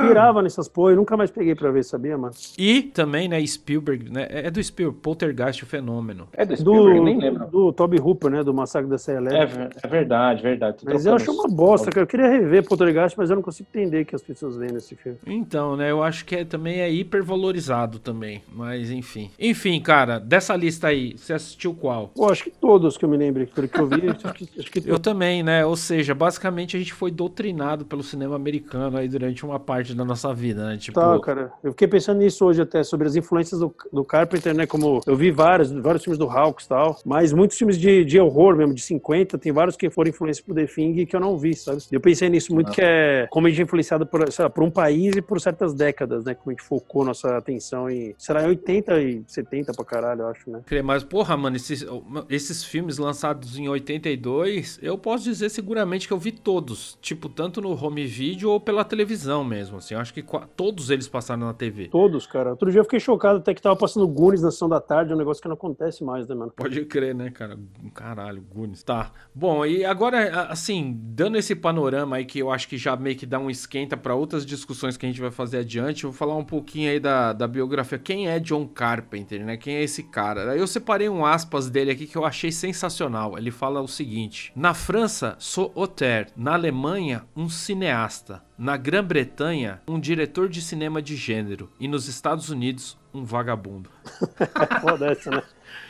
Pirava 0.02 0.42
nessas 0.42 0.68
porra, 0.68 0.92
eu 0.92 0.96
nunca 0.98 1.16
mais 1.18 1.32
peguei 1.32 1.56
pra 1.56 1.72
ver, 1.72 1.84
sabia, 1.84 2.18
mano? 2.18 2.34
E 2.58 2.82
também, 2.84 3.28
né, 3.28 3.46
Spielberg, 3.46 4.10
né? 4.12 4.28
É 4.30 4.50
do 4.52 4.62
Spielberg, 4.64 5.02
Poltergeist, 5.02 5.64
o 5.64 5.66
fenômeno. 5.66 6.28
É 6.34 6.46
do 6.46 6.56
Spielberg, 6.56 7.00
Do, 7.00 7.06
nem 7.06 7.18
lembro. 7.18 7.48
do 7.48 7.72
Toby 7.74 8.00
Hooper, 8.00 8.32
né? 8.32 8.44
Do 8.44 8.54
Massacre 8.54 8.90
da 8.90 8.98
Serra 8.98 9.18
É, 9.18 9.22
Elétrica. 9.22 9.58
ver- 9.64 9.70
é 9.84 9.88
verdade, 9.88 10.44
verdade. 10.44 10.78
Tô 10.78 10.86
Mas 10.92 11.06
eu 11.06 11.16
acho 11.16 11.32
uma 11.32 11.48
os- 11.48 11.54
bosta, 11.54 11.90
cara. 11.92 12.04
Eu 12.04 12.08
queria 12.08 12.28
rever 12.30 12.64
Poltergeist, 12.68 13.18
mas 13.18 13.30
eu 13.30 13.36
não 13.36 13.44
consigo 13.44 13.68
entender 13.74 14.06
que 14.06 14.16
as 14.16 14.22
pessoas 14.22 14.56
veem 14.58 14.72
nesse 14.72 14.96
filme. 14.96 15.18
Então, 15.26 15.76
né, 15.76 15.92
eu 15.92 16.02
acho 16.04 16.26
que 16.26 16.36
é, 16.36 16.46
também 16.46 16.80
é 16.82 16.92
hipervalorizado 16.92 18.00
também, 18.00 18.42
mas 18.52 18.92
enfim. 18.92 19.30
Enfim, 19.40 19.80
cara, 19.82 20.20
dessa 20.20 20.56
lista 20.56 20.88
aí, 20.88 21.16
você 21.18 21.34
assistiu 21.34 21.74
qual? 21.74 22.10
Pô, 22.10 22.30
acho 22.30 22.44
que 22.44 22.52
todos 22.52 22.98
que 22.98 23.06
eu 23.06 23.10
me 23.10 23.18
lembro, 23.18 23.46
pelo 23.48 23.68
que 23.68 23.80
eu 23.80 23.88
vi, 23.88 24.02
acho 24.10 24.34
que, 24.34 24.60
acho 24.60 24.72
que 24.72 24.82
Eu 24.90 25.00
também, 25.00 25.44
né? 25.44 25.66
Ou 25.66 25.76
seja, 25.76 26.14
basicamente 26.14 26.76
a 26.76 26.80
gente 26.80 26.94
foi 26.94 27.12
doutrinado 27.12 27.86
pelo 27.86 28.04
cinema 28.04 28.36
americano 28.36 28.98
aí 28.98 29.08
durante 29.08 29.46
uma 29.46 29.60
parte 29.60 29.91
da 29.96 30.06
nossa 30.06 30.34
vida, 30.34 30.68
né? 30.68 30.78
Tipo, 30.78 31.00
Tá, 31.00 31.20
cara. 31.20 31.52
Eu 31.64 31.72
fiquei 31.72 31.88
pensando 31.88 32.20
nisso 32.20 32.46
hoje 32.46 32.62
até, 32.62 32.84
sobre 32.84 33.08
as 33.08 33.16
influências 33.16 33.60
do, 33.60 33.74
do 33.92 34.04
Carpenter, 34.04 34.54
né? 34.54 34.66
Como 34.66 35.02
eu 35.06 35.16
vi 35.16 35.32
vários, 35.32 35.72
vários 35.72 36.04
filmes 36.04 36.18
do 36.18 36.30
Hawks 36.30 36.66
e 36.66 36.70
tal, 36.70 37.00
mas 37.06 37.34
muitos 37.34 37.58
filmes 37.58 37.78
de, 37.78 38.06
de 38.06 38.20
horror 38.20 38.56
mesmo, 38.56 38.74
de 38.74 38.82
50, 38.82 39.38
tem 39.38 39.52
vários 39.52 39.76
que 39.76 39.90
foram 39.90 40.10
influênciados 40.10 40.46
por 40.46 40.56
The 40.56 40.66
Thing 40.66 41.06
que 41.06 41.16
eu 41.16 41.20
não 41.20 41.38
vi, 41.38 41.56
sabe? 41.56 41.82
Eu 41.92 42.00
pensei 42.00 42.30
nisso 42.30 42.54
muito, 42.54 42.72
que 42.72 42.82
é 42.82 43.28
como 43.30 43.48
a 43.48 43.50
gente 43.50 43.60
é 43.60 43.64
influenciado 43.64 44.06
por, 44.06 44.22
lá, 44.22 44.50
por 44.50 44.64
um 44.64 44.72
país 44.72 45.16
e 45.16 45.22
por 45.22 45.40
certas 45.40 45.74
décadas, 45.74 46.26
né? 46.26 46.34
Como 46.34 46.52
a 46.52 46.54
gente 46.54 46.64
focou 46.64 47.04
nossa 47.04 47.38
atenção 47.38 47.90
em, 47.90 48.16
em 48.16 48.48
80 48.48 49.02
e 49.02 49.24
70 49.28 49.74
pra 49.74 49.86
caralho, 49.86 50.22
eu 50.22 50.28
acho, 50.28 50.50
né? 50.50 50.62
Mas, 50.84 51.04
porra, 51.04 51.36
mano, 51.36 51.56
esses, 51.56 51.86
esses 52.30 52.64
filmes 52.64 52.98
lançados 52.98 53.58
em 53.58 53.68
82, 53.68 54.80
eu 54.82 54.98
posso 54.98 55.24
dizer 55.24 55.50
seguramente 55.50 56.08
que 56.08 56.14
eu 56.14 56.18
vi 56.18 56.32
todos. 56.32 56.98
Tipo, 57.02 57.30
tanto 57.30 57.62
no 57.62 57.72
home 57.72 58.06
video 58.06 58.52
ou 58.52 58.60
pela 58.60 58.84
televisão 58.84 59.44
mesmo, 59.44 59.81
assim. 59.82 59.94
Eu 59.94 60.00
acho 60.00 60.14
que 60.14 60.24
todos 60.56 60.90
eles 60.90 61.08
passaram 61.08 61.46
na 61.46 61.54
TV. 61.54 61.88
Todos, 61.88 62.26
cara. 62.26 62.52
Outro 62.52 62.72
dia 62.72 62.80
eu 62.80 62.84
fiquei 62.84 63.00
chocado 63.00 63.40
até 63.40 63.54
que 63.54 63.62
tava 63.62 63.76
passando 63.76 64.08
Goonies 64.08 64.42
na 64.42 64.52
sessão 64.52 64.70
da 64.70 64.80
tarde, 64.80 65.14
um 65.14 65.18
negócio 65.18 65.42
que 65.42 65.48
não 65.48 65.56
acontece 65.56 66.04
mais, 66.04 66.28
né, 66.28 66.36
mano? 66.36 66.52
Pode 66.56 66.86
crer, 66.86 67.14
né, 67.14 67.30
cara? 67.30 67.58
Caralho, 67.94 68.42
Gunis. 68.42 68.84
Tá. 68.84 69.12
Bom, 69.34 69.66
e 69.66 69.84
agora, 69.84 70.46
assim, 70.46 70.98
dando 71.04 71.38
esse 71.38 71.56
panorama 71.56 72.18
aí 72.18 72.26
que 72.26 72.40
eu 72.40 72.52
acho 72.52 72.68
que 72.68 72.78
já 72.78 72.96
meio 72.96 73.16
que 73.16 73.26
dá 73.26 73.40
um 73.40 73.50
esquenta 73.50 73.98
pra 73.98 74.16
outras 74.16 74.46
discussões 74.46 74.98
que 74.98 75.06
a 75.06 75.10
gente 75.10 75.22
vai 75.22 75.32
fazer 75.32 75.60
adiante, 75.60 76.04
eu 76.04 76.12
vou 76.12 76.18
falar 76.18 76.36
um 76.36 76.44
pouquinho 76.44 76.90
aí 76.90 77.00
da, 77.00 77.34
da 77.34 77.48
biografia. 77.48 77.98
Quem 77.98 78.28
é 78.28 78.40
John 78.40 78.68
Carpenter, 78.68 79.46
né? 79.46 79.58
Quem 79.58 79.76
é 79.76 79.84
esse 79.84 80.04
cara? 80.04 80.56
Eu 80.56 80.68
separei 80.68 81.10
um 81.10 81.26
aspas 81.26 81.70
dele 81.70 81.92
aqui 81.92 82.08
que 82.08 82.18
eu 82.18 82.26
achei 82.26 82.52
sensacional. 82.52 83.38
Ele 83.38 83.52
fala 83.52 83.82
o 83.82 83.88
seguinte: 83.88 84.52
Na 84.56 84.74
França, 84.74 85.36
sou 85.40 85.72
auteur. 85.76 86.28
Na 86.36 86.54
Alemanha, 86.54 87.24
um 87.36 87.50
cineasta. 87.50 88.44
Na 88.58 88.78
Grã-Bretanha, 88.78 89.82
um 89.88 90.00
diretor 90.00 90.48
de 90.48 90.62
cinema 90.62 91.02
de 91.02 91.16
gênero. 91.16 91.70
E 91.80 91.88
nos 91.88 92.08
Estados 92.08 92.50
Unidos, 92.50 92.98
um 93.14 93.24
vagabundo. 93.24 93.90
Foda 94.82 95.08
essa, 95.12 95.32
né? 95.32 95.44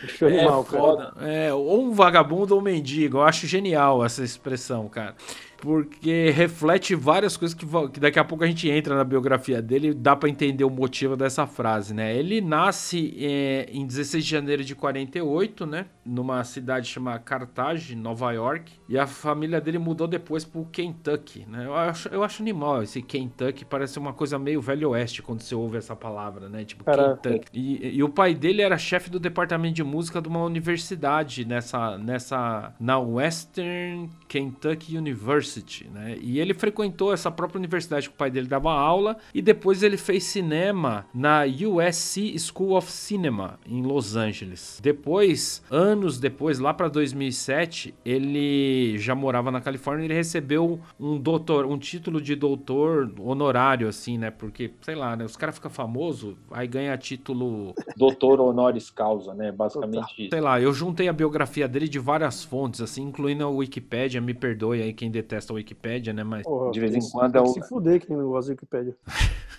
Show 0.07 0.29
É 0.29 0.39
animal, 0.39 0.63
cara. 0.63 0.81
foda. 0.81 1.13
É, 1.21 1.53
ou 1.53 1.83
um 1.83 1.91
vagabundo 1.91 2.53
ou 2.53 2.59
um 2.61 2.63
mendigo. 2.63 3.17
Eu 3.17 3.23
acho 3.23 3.47
genial 3.47 4.05
essa 4.05 4.23
expressão, 4.23 4.87
cara. 4.87 5.15
Porque 5.57 6.31
reflete 6.31 6.95
várias 6.95 7.37
coisas 7.37 7.53
que, 7.55 7.65
que 7.91 7.99
daqui 7.99 8.17
a 8.17 8.23
pouco 8.23 8.43
a 8.43 8.47
gente 8.47 8.67
entra 8.67 8.95
na 8.95 9.03
biografia 9.03 9.61
dele 9.61 9.89
e 9.89 9.93
dá 9.93 10.15
pra 10.15 10.27
entender 10.27 10.63
o 10.63 10.69
motivo 10.71 11.15
dessa 11.15 11.45
frase, 11.45 11.93
né? 11.93 12.15
Ele 12.15 12.41
nasce 12.41 13.15
é, 13.19 13.67
em 13.71 13.85
16 13.85 14.23
de 14.23 14.29
janeiro 14.31 14.63
de 14.63 14.73
48, 14.73 15.65
né? 15.67 15.85
Numa 16.05 16.43
cidade 16.43 16.87
chamada 16.87 17.19
Carthage, 17.19 17.95
Nova 17.95 18.31
York. 18.31 18.71
E 18.89 18.97
a 18.97 19.05
família 19.07 19.61
dele 19.61 19.77
mudou 19.77 20.07
depois 20.07 20.43
pro 20.43 20.65
Kentucky, 20.65 21.45
né? 21.47 21.65
Eu 21.65 21.75
acho, 21.75 22.09
eu 22.09 22.23
acho 22.23 22.41
animal 22.41 22.83
esse 22.83 23.01
Kentucky. 23.01 23.65
Parece 23.65 23.99
uma 23.99 24.13
coisa 24.13 24.39
meio 24.39 24.61
velho 24.61 24.89
oeste 24.89 25.21
quando 25.21 25.41
você 25.41 25.55
ouve 25.55 25.77
essa 25.77 25.95
palavra, 25.95 26.49
né? 26.49 26.65
Tipo, 26.65 26.83
Cara, 26.83 27.17
Kentucky. 27.17 27.47
E, 27.53 27.97
e 27.97 28.03
o 28.03 28.09
pai 28.09 28.33
dele 28.33 28.61
era 28.61 28.77
chefe 28.77 29.09
do 29.09 29.19
departamento 29.19 29.75
de 29.75 29.83
música 29.83 30.21
de 30.21 30.27
uma 30.27 30.43
universidade 30.43 31.45
nessa, 31.45 31.97
nessa 31.97 32.73
na 32.79 32.97
Western 32.99 34.09
Kentucky 34.27 34.97
University, 34.97 35.89
né? 35.89 36.17
E 36.21 36.39
ele 36.39 36.53
frequentou 36.53 37.13
essa 37.13 37.29
própria 37.29 37.59
universidade 37.59 38.09
que 38.09 38.15
o 38.15 38.17
pai 38.17 38.31
dele 38.31 38.47
dava 38.47 38.71
aula 38.71 39.17
e 39.33 39.41
depois 39.41 39.83
ele 39.83 39.97
fez 39.97 40.23
cinema 40.23 41.05
na 41.13 41.43
USC 41.45 42.37
School 42.39 42.75
of 42.75 42.91
Cinema 42.91 43.59
em 43.65 43.81
Los 43.81 44.15
Angeles. 44.15 44.79
Depois, 44.81 45.63
anos 45.91 46.19
depois, 46.19 46.59
lá 46.59 46.73
para 46.73 46.87
2007, 46.87 47.93
ele 48.05 48.97
já 48.97 49.13
morava 49.15 49.51
na 49.51 49.61
Califórnia, 49.61 50.03
e 50.03 50.07
ele 50.07 50.13
recebeu 50.13 50.79
um 50.99 51.17
doutor, 51.19 51.65
um 51.65 51.77
título 51.77 52.21
de 52.21 52.35
doutor 52.35 53.11
honorário 53.19 53.87
assim, 53.87 54.17
né? 54.17 54.31
Porque, 54.31 54.71
sei 54.81 54.95
lá, 54.95 55.15
né, 55.15 55.23
os 55.25 55.35
caras 55.37 55.55
ficam 55.55 55.69
famosos, 55.71 56.35
aí 56.51 56.67
ganha 56.67 56.97
título 56.97 57.73
Doutor 57.95 58.39
honoris 58.39 58.89
causa, 58.89 59.33
né? 59.33 59.51
Basicamente 59.51 60.13
isso. 60.17 60.29
Sei 60.31 60.41
lá, 60.41 60.59
eu 60.59 60.73
juntei 60.73 61.07
a 61.07 61.13
biografia 61.13 61.67
dele 61.67 61.87
de 61.87 61.99
várias 61.99 62.43
fontes, 62.43 62.81
assim, 62.81 63.03
incluindo 63.03 63.43
a 63.43 63.49
Wikipédia. 63.49 64.19
Me 64.21 64.33
perdoe 64.33 64.81
aí 64.81 64.93
quem 64.93 65.11
detesta 65.11 65.53
a 65.53 65.55
Wikipédia, 65.55 66.13
né? 66.13 66.23
Mas 66.23 66.43
Porra, 66.43 66.71
De 66.71 66.79
vez 66.79 66.95
em 66.95 66.99
tem- 66.99 67.09
quando 67.11 67.31
tem 67.33 67.41
é 67.41 67.43
que 67.43 67.49
o- 67.49 67.53
se 67.53 67.61
fuder 67.69 68.05
quem 68.05 68.15
não 68.17 68.27
gosta 68.29 68.49
da 68.49 68.53
Wikipédia. 68.53 68.95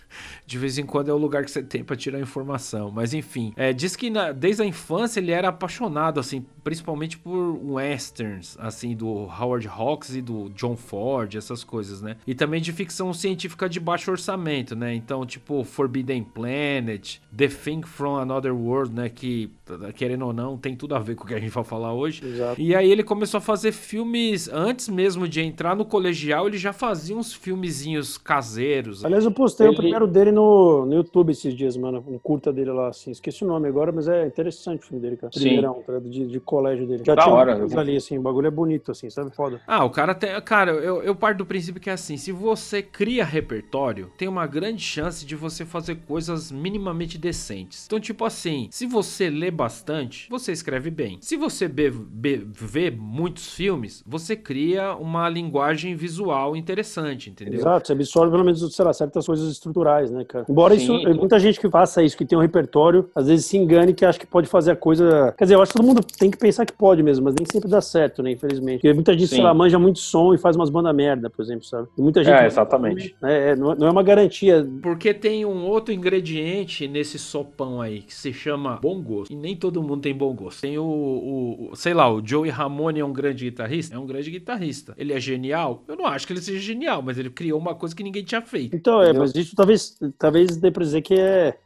de 0.47 0.59
vez 0.59 0.79
em 0.79 0.85
quando 0.87 1.09
é 1.11 1.13
o 1.13 1.17
lugar 1.19 1.45
que 1.45 1.51
você 1.51 1.63
tem 1.63 1.83
pra 1.85 1.97
tirar 1.97 2.21
informação. 2.21 2.91
Mas 2.91 3.15
enfim, 3.15 3.53
é, 3.57 3.73
diz 3.73 3.97
que 3.97 4.11
na- 4.11 4.33
desde 4.33 4.63
a 4.63 4.67
infância 4.67 5.21
ele 5.21 5.31
era 5.33 5.49
apaixonado, 5.49 6.19
assim, 6.21 6.45
principalmente 6.65 7.19
por 7.19 7.59
westerns, 7.65 8.57
assim, 8.59 8.95
do 8.97 9.07
Howard 9.09 9.67
Hawks 9.69 10.15
e 10.15 10.23
do 10.23 10.49
John 10.51 10.77
Ford, 10.77 11.35
essas 11.37 11.65
coisas, 11.65 12.01
né? 12.03 12.17
E 12.27 12.35
também 12.35 12.61
de 12.61 12.73
ficção 12.73 13.13
científica 13.13 13.69
de 13.69 13.81
baixo 13.81 14.11
orçamento, 14.11 14.75
né? 14.77 14.95
Então, 14.95 15.25
tipo, 15.27 15.65
Forbidden 15.65 16.23
Planet, 16.23 17.19
The 17.37 17.49
Thing 17.49 17.83
from 17.83 18.17
Another 18.17 18.55
World, 18.55 18.95
né? 18.95 19.09
Que, 19.09 19.51
querendo 19.95 20.27
ou 20.27 20.33
não, 20.33 20.57
tem 20.57 20.75
tudo 20.77 20.95
a 20.95 20.99
ver 20.99 21.15
com 21.15 21.25
o 21.25 21.27
que 21.27 21.35
a 21.35 21.39
gente 21.41 21.51
vai 21.51 21.65
falar 21.65 21.93
hoje. 21.95 22.25
Exato. 22.27 22.61
E 22.61 22.75
aí 22.75 22.91
ele 22.91 23.03
começou 23.03 23.39
a 23.39 23.41
fazer 23.41 23.73
filmes, 23.73 24.49
antes 24.53 24.89
mesmo 24.89 25.27
de 25.29 25.41
entrar 25.41 25.75
no 25.77 25.85
colegial, 25.85 26.47
ele 26.47 26.59
já 26.59 26.73
fazia 26.73 27.17
uns 27.17 27.33
filmezinhos 27.33 28.17
caseiros. 28.19 29.05
Aliás, 29.05 29.25
eu 29.25 29.31
postei 29.31 29.67
o 29.67 29.71
Ele- 29.71 29.77
primeiro 29.77 30.07
dele 30.07 30.33
no, 30.33 30.85
no 30.87 30.95
YouTube 30.95 31.31
esses 31.31 31.55
dias, 31.55 31.77
mano. 31.77 32.05
Um 32.07 32.19
curta 32.19 32.53
dele 32.53 32.71
lá, 32.73 32.89
assim. 32.89 33.11
Esqueci 33.11 33.45
o 33.45 33.47
nome 33.47 33.69
agora, 33.69 33.93
mas 33.93 34.09
é 34.09 34.27
interessante 34.27 34.81
o 34.81 34.87
filme 34.87 35.01
dele, 35.03 35.17
cara. 35.17 35.33
Sim. 35.33 35.41
Primeirão, 35.41 35.83
tá 35.87 35.99
de, 35.99 36.27
de 36.27 36.41
colégio 36.41 36.87
dele. 36.87 37.03
Já 37.05 37.15
Da 37.15 37.23
tinha 37.23 37.35
hora, 37.35 37.53
eu- 37.59 37.79
ali, 37.79 37.97
assim. 37.97 38.19
O 38.19 38.23
bagulho 38.23 38.47
é 38.47 38.51
bonito, 38.51 38.91
assim, 38.91 39.09
sabe? 39.11 39.35
Foda. 39.35 39.61
Ah, 39.67 39.85
o 39.85 39.91
cara 39.91 40.15
tem. 40.15 40.31
Cara, 40.43 40.73
eu, 40.73 41.03
eu 41.03 41.15
parto 41.15 41.39
do 41.39 41.47
princípio 41.47 41.81
que 41.81 41.91
é 41.91 41.93
assim: 41.93 42.17
se 42.17 42.33
você 42.33 42.83
cria 42.83 43.25
repertório, 43.25 44.11
tem 44.17 44.29
uma 44.29 44.47
grande 44.47 44.83
chance 44.83 45.25
de 45.25 45.35
você 45.37 45.65
fazer 45.65 45.97
coisas 46.07 46.51
minimamente 46.51 47.17
decentes. 47.19 47.85
Então, 47.87 48.01
tipo 48.01 48.25
assim, 48.25 48.69
se 48.71 48.87
você 48.87 49.29
lê 49.31 49.51
bastante, 49.63 50.27
você 50.29 50.51
escreve 50.51 50.91
bem. 50.91 51.19
Se 51.21 51.37
você 51.37 51.69
be- 51.69 51.91
be- 51.91 52.45
vê 52.53 52.91
muitos 52.91 53.55
filmes, 53.55 54.03
você 54.05 54.35
cria 54.35 54.95
uma 54.97 55.29
linguagem 55.29 55.95
visual 55.95 56.57
interessante, 56.57 57.31
entendeu? 57.31 57.61
Exato, 57.61 57.87
você 57.87 57.93
absorve 57.93 58.33
pelo 58.33 58.45
menos, 58.45 58.75
sei 58.75 58.85
lá, 58.85 58.93
certas 58.93 59.25
coisas 59.25 59.49
estruturais, 59.51 60.11
né, 60.11 60.25
cara? 60.25 60.45
Embora 60.49 60.75
Sim. 60.77 60.83
isso, 60.99 61.15
muita 61.15 61.39
gente 61.39 61.61
que 61.61 61.71
faça 61.71 62.03
isso, 62.03 62.17
que 62.17 62.25
tem 62.25 62.37
um 62.37 62.41
repertório, 62.41 63.09
às 63.15 63.29
vezes 63.29 63.47
se 63.47 63.57
engane 63.57 63.95
que 63.95 64.05
acha 64.05 64.19
que 64.19 64.27
pode 64.27 64.49
fazer 64.49 64.73
a 64.73 64.77
coisa. 64.77 65.33
Quer 65.39 65.45
dizer, 65.45 65.55
eu 65.55 65.63
acho 65.63 65.73
que 65.73 65.79
todo 65.79 65.87
mundo 65.87 66.01
tem 66.19 66.31
que 66.31 66.37
pensar 66.39 66.67
que 66.67 66.73
pode 66.73 67.03
mesmo, 67.03 67.25
mas 67.25 67.35
nem 67.39 67.47
sempre 67.51 67.71
dá 67.71 67.81
certo, 67.81 68.21
né, 68.21 68.33
infelizmente. 68.33 68.81
Porque 68.81 68.93
muita 68.93 69.13
gente, 69.13 69.29
sei 69.29 69.39
Sim. 69.39 69.45
lá, 69.45 69.55
manja 69.55 69.79
muito 69.79 70.01
som 70.01 70.35
e 70.35 70.39
faz 70.39 70.57
umas 70.57 70.71
bandas 70.71 70.95
merda, 70.95 71.31
por 71.31 71.43
exemplo, 71.43 71.65
sabe? 71.65 71.87
E 71.97 72.03
muita 72.03 72.25
gente. 72.25 72.35
É, 72.35 72.47
exatamente. 72.47 73.15
É, 73.23 73.51
é, 73.51 73.57
não 73.57 73.73
é 73.73 73.77
não 73.77 73.87
é 73.87 73.91
uma 73.91 74.03
garantia. 74.03 74.67
Porque 74.83 75.15
tem 75.15 75.45
um 75.45 75.65
outro 75.67 75.95
ingrediente 75.95 76.89
nesse 76.89 77.19
sopão 77.19 77.81
aí 77.81 78.01
que 78.03 78.15
se 78.15 78.33
chama 78.33 78.79
bom 78.83 79.01
gosto. 79.01 79.33
E 79.33 79.37
nem 79.43 79.57
todo 79.57 79.83
mundo 79.83 80.01
tem 80.01 80.15
bom 80.15 80.35
gosto. 80.35 80.61
Tem 80.63 80.79
o, 80.79 80.85
o- 80.85 81.71
o- 81.73 81.77
sei 81.77 81.93
lá, 81.93 82.11
o 82.11 82.27
Joey 82.27 82.51
Ramone 82.51 83.01
é 83.01 83.05
um 83.05 83.13
grande 83.13 83.45
guitarrista? 83.45 83.95
É 83.95 83.99
um 83.99 84.07
grande 84.07 84.31
guitarrista. 84.31 84.95
Ele 84.97 85.13
é 85.13 85.21
genial? 85.21 85.85
Eu 85.89 85.97
não 85.97 86.07
acho 86.07 86.27
que 86.27 86.33
ele 86.33 86.41
seja 86.41 86.61
genial, 86.61 87.03
mas 87.03 87.19
ele 87.19 87.29
criou 87.31 87.59
uma 87.59 87.75
coisa 87.75 87.95
que 87.95 88.03
ninguém 88.03 88.25
tinha 88.25 88.41
feito. 88.41 88.75
Então, 88.75 89.03
é, 89.03 89.13
mas 89.13 89.35
isso 89.35 89.55
talvez, 89.55 89.99
talvez 90.19 90.57
dê 90.57 90.71
pra 90.71 90.83
dizer 90.85 91.03
que 91.03 91.15
é. 91.15 91.59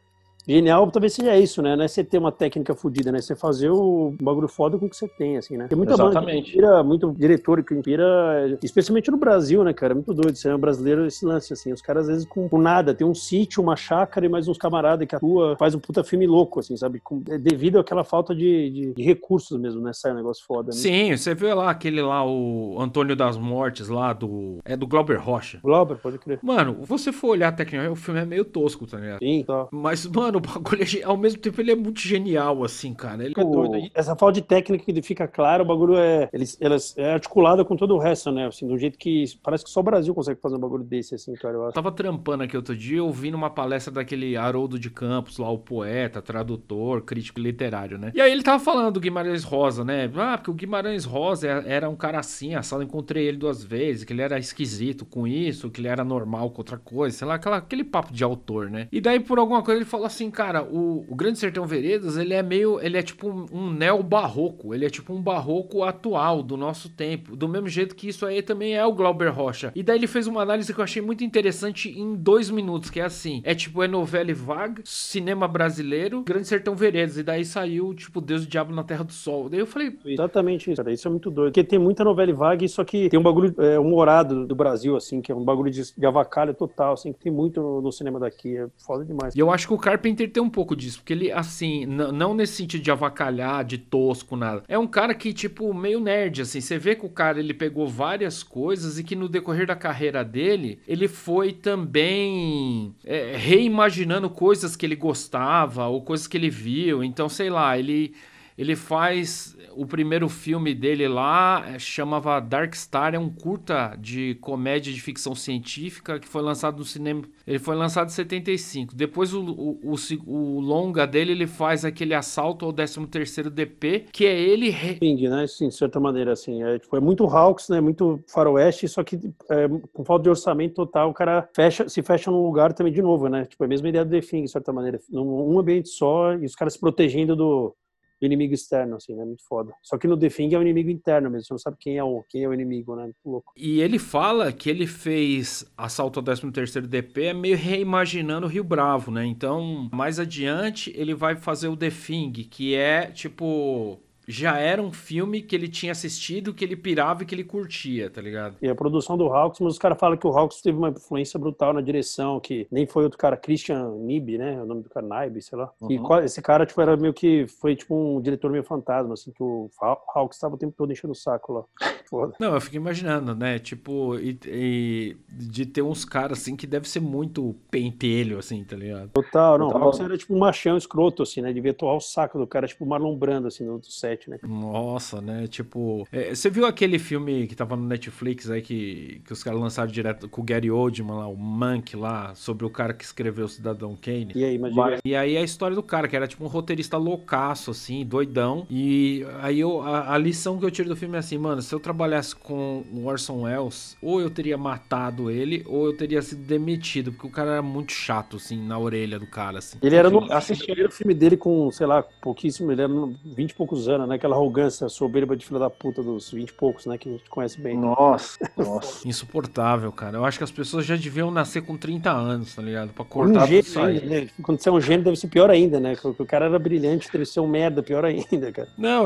Genial 0.46 0.90
talvez 0.90 1.12
seja 1.14 1.37
isso, 1.37 1.61
né? 1.62 1.74
Não 1.76 1.85
é 1.85 1.88
você 1.88 2.04
ter 2.04 2.18
uma 2.18 2.30
técnica 2.30 2.74
fodida, 2.74 3.11
né? 3.11 3.20
Você 3.20 3.35
fazer 3.35 3.70
o 3.70 4.14
bagulho 4.20 4.48
foda 4.48 4.78
com 4.78 4.87
o 4.87 4.90
que 4.90 4.96
você 4.96 5.09
tem, 5.09 5.37
assim, 5.37 5.56
né? 5.56 5.66
Tem 5.68 5.76
muita 5.76 5.96
banda 5.96 6.11
que 6.11 6.16
Exatamente. 6.18 6.48
inspira, 6.50 6.82
muito 6.85 7.12
diretor 7.12 7.62
que 7.64 7.74
inspira, 7.74 8.59
especialmente 8.62 9.11
no 9.11 9.16
Brasil, 9.16 9.64
né, 9.64 9.72
cara? 9.72 9.92
É 9.92 9.94
muito 9.94 10.14
doido. 10.14 10.37
Você 10.37 10.48
é 10.48 10.54
um 10.54 10.59
brasileiro, 10.59 11.06
esse 11.06 11.24
lance, 11.24 11.52
assim. 11.52 11.72
Os 11.72 11.82
caras, 11.82 12.02
às 12.04 12.09
vezes, 12.09 12.26
com, 12.28 12.48
com 12.48 12.59
nada. 12.59 12.94
Tem 12.94 13.06
um 13.06 13.14
sítio, 13.14 13.62
uma 13.62 13.76
chácara 13.76 14.24
e 14.24 14.28
mais 14.28 14.46
uns 14.48 14.59
camaradas 14.59 15.06
que 15.06 15.16
atua, 15.16 15.56
faz 15.59 15.74
um 15.74 15.80
puta 15.80 16.04
filme 16.04 16.26
louco, 16.26 16.61
assim, 16.61 16.76
sabe? 16.76 17.00
Com- 17.00 17.22
é 17.28 17.38
devido 17.38 17.78
àquela 17.78 18.04
falta 18.04 18.35
de, 18.35 18.70
de- 18.70 18.94
de 18.94 19.02
recursos 19.02 19.59
mesmo, 19.59 19.80
né? 19.80 19.92
Sai 19.92 20.12
um 20.12 20.16
negócio 20.16 20.44
foda. 20.46 20.68
Né? 20.68 20.72
Sim, 20.76 21.16
você 21.16 21.35
viu 21.35 21.54
lá 21.56 21.70
aquele 21.70 22.00
lá, 22.00 22.24
o 22.24 22.76
Antônio 22.80 23.16
das 23.16 23.37
Mortes 23.37 23.88
lá 23.88 24.12
do. 24.12 24.59
É 24.64 24.76
do 24.76 24.87
Glauber 24.87 25.16
Rocha. 25.18 25.59
Glauber, 25.62 25.96
pode 25.96 26.18
crer. 26.18 26.38
Mano, 26.42 26.76
você 26.82 27.11
for 27.12 27.28
olhar 27.30 27.50
tecnicamente, 27.54 27.92
o 27.92 27.96
filme 27.96 28.20
é 28.20 28.24
meio 28.24 28.44
tosco, 28.44 28.87
tá 28.87 28.98
ligado? 28.98 29.18
Sim, 29.18 29.42
tá. 29.44 29.66
Mas, 29.72 30.06
mano, 30.06 30.36
o 30.37 30.40
bagulho 30.40 30.83
é, 30.83 31.03
ao 31.03 31.16
mesmo 31.16 31.40
tempo 31.40 31.61
ele 31.61 31.72
é 31.72 31.75
muito 31.75 32.01
genial, 32.01 32.62
assim, 32.64 32.94
cara. 32.94 33.25
Ele 33.25 33.35
É 33.37 33.44
doido. 33.44 33.77
E 33.77 33.90
Essa 33.94 34.14
falta 34.16 34.40
de 34.40 34.46
técnica 34.46 34.85
que 34.85 35.03
fica 35.03 35.27
clara, 35.29 35.62
o 35.62 35.66
bagulho 35.66 35.96
é, 35.96 36.29
eles, 36.33 36.57
elas, 36.61 36.94
é 36.96 37.14
articulado 37.14 37.64
com 37.64 37.77
todo 37.77 37.94
o 37.94 37.99
resto, 37.99 38.31
né? 38.31 38.46
Assim, 38.46 38.66
do 38.66 38.79
jeito 38.79 38.99
que 38.99 39.25
parece 39.42 39.64
que 39.64 39.70
só 39.70 39.81
o 39.81 39.83
Brasil 39.83 40.14
consegue 40.14 40.40
fazer 40.40 40.57
um 40.57 40.61
bagulho 40.61 40.85
desse, 40.85 41.14
assim, 41.14 41.35
cara, 41.35 41.55
eu 41.55 41.61
Eu 41.61 41.66
acho. 41.66 41.75
tava 41.75 41.90
trampando 41.92 42.42
aqui 42.44 42.57
outro 42.57 42.77
dia, 42.77 43.03
ouvindo 43.03 43.35
uma 43.35 43.51
palestra 43.51 43.92
daquele 43.92 44.37
Haroldo 44.37 44.79
de 44.79 44.90
Campos, 44.90 45.38
lá, 45.38 45.51
o 45.51 45.59
poeta, 45.59 46.20
tradutor, 46.22 47.03
crítico 47.03 47.40
literário, 47.40 47.99
né? 47.99 48.12
E 48.14 48.20
aí 48.20 48.31
ele 48.33 48.42
tava 48.42 48.62
falando 48.62 48.92
do 48.94 49.01
Guimarães 49.01 49.44
Rosa, 49.44 49.85
né? 49.85 50.11
Ah, 50.16 50.37
porque 50.38 50.51
o 50.51 50.55
Guimarães 50.55 51.05
Rosa 51.05 51.49
é- 51.49 51.64
era 51.75 51.88
um 51.88 51.96
cara 51.96 52.18
assim, 52.18 52.55
a 52.55 52.62
sala 52.62 52.85
encontrei 52.85 53.27
ele 53.27 53.37
duas 53.38 53.62
vezes, 53.64 54.05
que 54.05 54.12
ele 54.12 54.22
era 54.22 54.38
esquisito 54.38 55.05
com 55.05 55.27
isso, 55.27 55.70
que 55.70 55.81
ele 55.81 55.88
era 55.88 56.05
normal 56.05 56.51
com 56.51 56.59
outra 56.61 56.77
coisa, 56.79 57.16
sei 57.16 57.27
lá, 57.27 57.35
aquela, 57.35 57.57
aquele 57.57 57.85
papo 57.85 58.12
de 58.12 58.22
autor, 58.25 58.70
né? 58.70 58.88
E 58.92 59.01
daí, 59.01 59.18
por 59.20 59.38
alguma 59.38 59.62
coisa, 59.62 59.79
ele 59.81 59.85
falou 59.88 60.07
assim, 60.07 60.26
cara, 60.31 60.62
o, 60.62 61.05
o 61.09 61.15
Grande 61.15 61.39
Sertão 61.39 61.67
Veredas, 61.67 62.17
ele 62.17 62.35
é 62.35 62.43
meio, 62.43 62.81
ele 62.81 62.97
é 62.97 63.03
tipo 63.03 63.29
um, 63.29 63.47
um 63.53 63.71
neo-barroco, 63.71 64.75
ele 64.75 64.87
é 64.87 64.91
tipo 64.91 65.12
um 65.12 65.21
barroco 65.21 65.83
atual 65.83 66.43
do 66.43 66.57
nosso 66.57 66.89
tempo, 66.89 67.37
do 67.37 67.49
mesmo 67.49 67.69
jeito 67.69 67.95
que 67.95 68.09
isso 68.09 68.25
aí 68.27 68.43
também 68.43 68.75
é 68.75 68.85
o 68.85 68.93
Glauber 68.93 69.29
Rocha. 69.29 69.73
E 69.75 69.83
daí 69.83 69.99
ele 69.99 70.07
fez 70.07 70.27
uma 70.27 70.43
análise 70.43 70.73
que 70.73 70.81
eu 70.81 70.85
achei 70.85 71.03
muito 71.03 71.25
interessante 71.25 71.91
em 71.91 72.15
dois 72.15 72.51
minutos, 72.51 72.91
que 72.91 73.01
é 73.01 73.05
assim, 73.05 73.41
é 73.45 73.55
tipo, 73.55 73.83
é 73.83 73.89
novela 73.89 74.31
e 74.31 74.35
vaga, 74.35 74.83
cinema 74.85 75.49
brasileiro, 75.49 76.23
Grande 76.23 76.47
Sertão 76.47 76.75
Veredas, 76.75 77.17
e 77.19 77.23
daí 77.23 77.45
saiu, 77.45 77.95
tipo, 77.95 78.21
Deus 78.21 78.43
e 78.43 78.47
o 78.47 78.49
Diabo 78.49 78.75
na 78.75 78.85
Terra 78.85 79.05
do 79.05 79.12
Sol. 79.12 79.49
Daí 79.49 79.61
eu 79.61 79.67
falei, 79.67 79.97
Exatamente 80.05 80.71
isso, 80.71 80.83
cara. 80.83 80.93
Isso 80.93 81.07
é 81.07 81.11
muito 81.11 81.31
doido. 81.31 81.53
Porque 81.53 81.65
tem 81.65 81.79
muita 81.79 82.05
novela 82.05 82.31
e 82.31 82.35
vague, 82.35 82.69
só 82.69 82.85
que 82.85 83.09
tem 83.09 83.19
um 83.19 83.23
bagulho 83.23 83.55
é, 83.59 83.79
humorado 83.79 84.47
do 84.47 84.55
Brasil, 84.55 84.97
assim, 84.97 85.21
que 85.21 85.31
é 85.31 85.35
um 85.35 85.45
bagulho 85.45 85.71
de, 85.71 85.83
de 85.97 86.07
avacalho 86.07 86.55
total, 86.55 86.95
assim, 86.95 87.12
que 87.12 87.19
tem 87.19 87.33
muito 87.33 87.61
no, 87.61 87.81
no 87.81 87.93
cinema 87.93 88.19
daqui. 88.19 88.57
É 88.57 88.67
foda 88.79 89.05
demais. 89.05 89.35
E 89.35 89.39
eu 89.39 89.51
acho 89.51 89.67
que 89.67 89.75
o 89.75 89.79
Carpenter 89.79 90.15
tem 90.16 90.42
um 90.42 90.50
pouco 90.50 90.76
disso, 90.76 90.98
porque 90.98 91.12
ele, 91.12 91.33
assim, 91.33 91.85
não 91.87 92.35
nesse 92.35 92.55
sentido 92.55 92.83
de 92.83 92.90
avacalhar, 92.90 93.64
de 93.64 93.79
tosco, 93.79 94.37
nada. 94.37 94.62
É 94.68 94.79
um 94.79 94.87
cara 94.87 95.14
que, 95.14 95.33
tipo, 95.33 95.72
meio 95.74 96.00
nerd, 96.00 96.42
assim. 96.42 96.61
Você 96.61 96.79
vê 96.79 96.94
que 96.94 97.05
o 97.05 97.09
cara, 97.09 97.38
ele 97.38 97.55
pegou 97.55 97.88
várias 97.88 98.42
coisas 98.42 98.98
e 98.98 99.05
que 99.05 99.16
no 99.16 99.29
decorrer 99.29 99.66
da 99.66 99.76
carreira 99.76 100.24
dele, 100.24 100.79
ele 100.87 101.09
foi 101.09 101.52
também 101.52 102.94
é, 103.05 103.37
reimaginando 103.37 104.31
coisas 104.31 104.76
que 104.76 104.87
ele 104.87 104.96
gostava 104.96 105.87
ou 105.87 106.02
coisas 106.02 106.26
que 106.26 106.37
ele 106.37 106.50
viu. 106.50 107.02
Então, 107.02 107.29
sei 107.29 107.50
lá, 107.50 107.79
ele. 107.79 108.14
Ele 108.57 108.75
faz 108.75 109.57
o 109.75 109.85
primeiro 109.87 110.29
filme 110.29 110.75
dele 110.75 111.07
lá, 111.07 111.64
é, 111.69 111.79
chamava 111.79 112.40
Dark 112.40 112.75
Star, 112.75 113.14
é 113.14 113.19
um 113.19 113.29
curta 113.29 113.95
de 113.99 114.37
comédia 114.37 114.92
de 114.92 115.01
ficção 115.01 115.35
científica 115.35 116.19
que 116.19 116.27
foi 116.27 116.42
lançado 116.42 116.79
no 116.79 116.85
cinema. 116.85 117.23
Ele 117.47 117.59
foi 117.59 117.77
lançado 117.77 118.09
em 118.09 118.12
75. 118.12 118.95
Depois 118.95 119.35
o, 119.35 119.42
o, 119.42 119.95
o, 119.95 119.97
o 120.27 120.61
longa 120.61 121.07
dele, 121.07 121.33
ele 121.33 121.47
faz 121.47 121.85
aquele 121.85 122.14
assalto 122.14 122.64
ao 122.64 122.73
13º 122.73 123.51
DP, 123.51 124.07
que 124.11 124.25
é 124.25 124.40
ele 124.40 124.75
Ping, 124.99 125.29
né? 125.29 125.47
Sim, 125.47 125.69
de 125.69 125.75
certa 125.75 126.01
maneira, 126.01 126.33
assim. 126.33 126.62
É, 126.62 126.79
tipo, 126.79 126.97
é 126.97 127.01
muito 127.01 127.25
Hawks, 127.25 127.69
né? 127.69 127.81
Muito 127.81 128.23
faroeste, 128.27 128.88
só 128.88 129.05
que 129.05 129.16
é, 129.51 129.69
com 129.92 130.05
falta 130.05 130.25
de 130.25 130.31
orçamento 130.31 130.75
total, 130.75 131.11
o 131.11 131.14
cara 131.14 131.49
fecha, 131.55 131.88
se 131.88 132.03
fecha 132.03 132.31
num 132.31 132.42
lugar 132.42 132.73
também 132.73 132.92
de 132.92 133.03
novo, 133.03 133.29
né? 133.29 133.45
Tipo, 133.45 133.64
é 133.64 133.66
a 133.66 133.69
mesma 133.69 133.88
ideia 133.88 134.05
do 134.05 134.11
The 134.11 134.21
Thing, 134.21 134.45
de 134.45 134.51
certa 134.51 134.73
maneira. 134.73 134.99
Num 135.11 135.55
um 135.55 135.59
ambiente 135.59 135.88
só 135.88 136.35
e 136.35 136.45
os 136.45 136.55
caras 136.55 136.75
se 136.75 136.81
protegendo 136.81 137.37
do, 137.37 137.77
do 137.77 137.77
inimigo 138.20 138.55
externo, 138.55 138.96
assim, 138.96 139.14
né? 139.14 139.24
Muito 139.24 139.44
foda. 139.46 139.72
Só 139.83 139.98
que 139.98 140.07
no 140.07 140.16
The 140.16 140.29
Thing 140.29 140.55
é 140.55 140.59
o 140.59 140.62
inimigo 140.62 140.90
interno 140.90 141.31
mesmo. 141.31 141.44
Você 141.46 141.55
não 141.55 141.59
sabe 141.59 141.76
quem 141.79 141.98
é 141.98 142.05
o, 142.05 142.22
quem 142.29 142.44
é 142.44 142.48
o 142.48 142.55
inimigo, 142.55 142.96
né? 142.96 143.05
Muito 143.05 143.18
louco. 143.24 143.52
E 143.57 143.81
ele 143.81 143.98
fala 143.98 144.52
que 144.52 144.70
ele 144.70 144.87
fez 144.87 145.64
Assalto 145.76 146.20
ao 146.20 146.24
13º 146.24 146.87
DP 146.87 147.24
é 147.24 147.35
meio 147.35 147.57
reimaginando 147.57 148.46
o 148.46 148.50
Rio 148.50 148.64
Bravo, 148.64 149.11
né? 149.11 149.24
Então, 149.24 149.88
mais 149.92 150.18
adiante, 150.18 150.92
ele 150.96 151.14
vai 151.14 151.37
fazer 151.37 151.68
o 151.68 151.76
The 151.76 151.90
Thing, 151.90 152.33
que 152.33 152.74
é, 152.74 153.07
tipo... 153.11 154.00
Já 154.27 154.59
era 154.59 154.83
um 154.83 154.93
filme 154.93 155.41
que 155.41 155.55
ele 155.55 155.69
tinha 155.69 155.93
assistido, 155.93 156.53
que 156.53 156.65
ele 156.65 156.75
pirava 156.77 157.23
e 157.23 157.27
que 157.27 157.35
ele 157.35 157.45
curtia, 157.45 158.11
tá 158.11 158.21
ligado? 158.21 158.57
E 158.61 158.69
a 158.69 158.75
produção 158.75 159.17
do 159.17 159.27
Hawks, 159.33 159.61
mas 159.61 159.75
os 159.75 159.79
caras 159.79 159.99
falam 159.99 160.17
que 160.17 160.27
o 160.27 160.31
Hawks 160.37 160.61
teve 160.61 160.77
uma 160.77 160.89
influência 160.89 161.39
brutal 161.39 161.73
na 161.73 161.81
direção, 161.81 162.41
que 162.41 162.67
nem 162.71 162.87
foi 162.87 163.05
outro 163.05 163.19
cara, 163.19 163.37
Christian 163.37 163.91
Nib, 163.99 164.37
né? 164.37 164.61
O 164.61 164.67
nome 164.67 164.83
do 164.83 164.91
cara, 164.91 165.07
Naib, 165.07 165.41
sei 165.41 165.57
lá. 165.59 165.71
E 165.89 165.97
Uhum. 165.97 166.03
qual- 166.03 166.25
esse 166.25 166.43
cara, 166.43 166.67
tipo, 166.67 166.81
era 166.81 166.97
meio 166.97 167.15
que, 167.15 167.47
foi 167.47 167.77
tipo 167.77 167.95
um 167.95 168.21
diretor 168.21 168.51
meio 168.51 168.65
fantasma, 168.65 169.15
assim, 169.15 169.31
que 169.31 169.43
o 169.43 169.71
Haw- 169.81 170.03
Hawks 170.15 170.39
tava 170.39 170.55
o 170.55 170.59
tempo 170.59 170.75
todo 170.77 170.93
enchendo 170.93 171.12
o 171.12 171.17
saco 171.17 171.53
lá. 171.53 171.65
Foda. 172.09 172.35
Não, 172.39 172.55
eu 172.55 172.61
fico 172.61 172.77
imaginando, 172.77 173.35
né? 173.35 173.59
Tipo, 173.59 174.17
e, 174.19 174.39
e 174.47 175.17
de 175.29 175.67
ter 175.67 175.83
uns 175.83 176.05
caras 176.05 176.39
assim 176.39 176.55
que 176.55 176.65
deve 176.67 176.89
ser 176.89 177.01
muito 177.01 177.55
pentelho, 177.69 178.39
assim, 178.39 178.62
tá 178.62 178.77
ligado? 178.77 179.11
Total, 179.11 179.59
não. 179.59 179.67
O 179.69 179.73
tava- 179.73 179.85
Hawks 179.87 180.01
era 180.01 180.17
tipo 180.17 180.33
um 180.35 180.39
machão 180.39 180.77
escroto, 180.77 181.23
assim, 181.25 181.41
né? 181.43 181.53
Devia 181.53 181.75
torrar 181.75 181.97
o 181.97 182.01
saco 182.01 182.39
do 182.39 182.47
cara, 182.47 182.69
tipo 182.69 182.85
o 182.85 182.89
Marlon 182.89 183.17
Brando, 183.17 183.49
assim, 183.49 183.65
no 183.65 183.79
do 183.81 183.91
set, 183.91 184.15
né? 184.29 184.38
Nossa, 184.42 185.20
né? 185.20 185.46
Tipo. 185.46 186.07
é, 186.11 186.35
você 186.35 186.50
viu 186.50 186.66
aquele 186.66 186.98
filme 186.98 187.46
que 187.46 187.55
tava 187.55 187.76
no 187.76 187.85
Netflix 187.87 188.50
aí 188.50 188.62
que, 188.62 189.20
que 189.24 189.33
os 189.33 189.42
caras 189.42 189.61
lançaram 189.61 189.90
direto 189.90 190.29
com 190.29 190.40
o 190.40 190.44
Gary 190.44 190.70
Oldman 190.70 191.16
lá, 191.16 191.29
o 191.29 191.37
Monk 191.37 191.96
lá, 191.96 192.35
sobre 192.35 192.64
o 192.64 192.70
cara 192.70 192.92
que 192.94 193.05
escreveu 193.05 193.46
o 193.46 193.48
Cidadão 193.48 193.96
Kane? 194.00 194.33
E 194.35 194.44
aí, 194.44 194.55
imagina. 194.55 194.98
E 195.05 195.14
aí 195.14 195.37
a 195.37 195.42
história 195.42 195.74
do 195.74 195.83
cara, 195.83 196.09
que 196.09 196.16
era 196.16 196.26
tipo 196.26 196.44
um 196.44 196.48
roteirista 196.48 196.96
loucaço, 196.96 197.70
assim, 197.70 198.05
doidão. 198.05 198.66
E 198.70 199.24
aí 199.40 199.61
eu, 199.61 199.83
a, 199.83 200.14
a 200.14 200.18
lição 200.18 200.59
que 200.59 200.64
eu 200.64 200.70
tiro 200.70 200.88
do 200.88 200.96
filme 200.96 201.16
é 201.16 201.18
assim, 201.18 201.38
mano, 201.38 201.61
se 201.62 201.74
eu 201.74 201.81
trabalhasse 201.81 202.35
com 202.35 202.85
o 202.92 203.07
Orson 203.07 203.42
Welles, 203.42 203.96
ou 204.02 204.20
eu 204.20 204.31
teria 204.31 204.57
matado 204.57 205.31
ele, 205.31 205.64
ou 205.66 205.87
eu 205.87 205.96
teria 205.96 206.22
sido 206.22 206.42
demitido, 206.42 207.12
porque 207.12 207.26
o 207.26 207.31
cara 207.31 207.52
era 207.52 207.62
muito 207.62 207.92
chato, 207.92 208.37
assim, 208.37 208.57
na 208.66 208.79
orelha 208.79 209.18
do 209.18 209.26
cara, 209.26 209.59
assim. 209.59 209.79
Ele 209.83 209.96
era 209.96 210.11
no 210.11 210.33
Assisti- 210.33 210.72
o 210.83 210.90
filme 210.90 211.14
dele 211.14 211.37
com, 211.37 211.70
sei 211.70 211.87
lá, 211.87 212.02
pouquíssimo, 212.02 212.70
ele 212.72 212.83
era 212.83 212.92
no 212.92 213.14
20 213.24 213.50
e 213.50 213.55
poucos 213.55 213.88
anos, 213.88 214.06
né? 214.07 214.16
Aquela 214.16 214.35
arrogância 214.37 214.88
soberba 214.88 215.37
de 215.37 215.45
filha 215.47 215.59
da 215.61 215.71
puta 215.71 216.03
dos 216.03 216.31
20 216.31 216.49
e 216.49 216.53
poucos, 216.53 216.87
né? 216.87 216.97
Que 216.99 217.09
a 217.09 217.12
gente 217.12 217.29
conhece 217.29 217.61
bem. 217.61 217.77
Nossa, 217.77 218.38
nossa. 218.57 219.07
Insuportável, 219.07 219.90
cara. 219.92 220.16
Eu 220.19 220.25
acho 220.25 220.38
que 220.38 220.45
as 220.45 220.51
pessoas 220.51 220.85
já 220.87 220.97
deviam 220.97 221.31
nascer 221.31 221.62
com 221.62 221.77
30 221.77 222.11
anos, 222.11 222.55
tá 222.55 222.62
ligado? 222.62 222.90
Pra 222.92 223.05
Um 223.05 223.09
cortar 223.09 223.33
tudo 223.40 223.47
gênio 223.47 223.61
isso 223.61 223.81
aí. 223.81 223.99
ainda, 223.99 224.07
né? 224.07 224.29
Quando 224.42 224.61
você 224.61 224.69
é 224.69 224.73
um 224.73 224.81
gênio, 224.81 225.05
deve 225.05 225.16
ser 225.16 225.29
pior 225.29 225.51
ainda, 225.51 225.81
né? 225.81 225.97
Porque 226.01 226.23
o 226.23 226.27
cara 226.27 226.47
era 226.47 226.59
brilhante, 226.59 227.09
deve 227.12 227.27
ser 227.27 227.40
um 227.40 227.47
merda, 227.47 227.83
pior 227.83 228.05
ainda, 228.05 228.53
cara. 228.53 228.69
Não, 228.79 229.05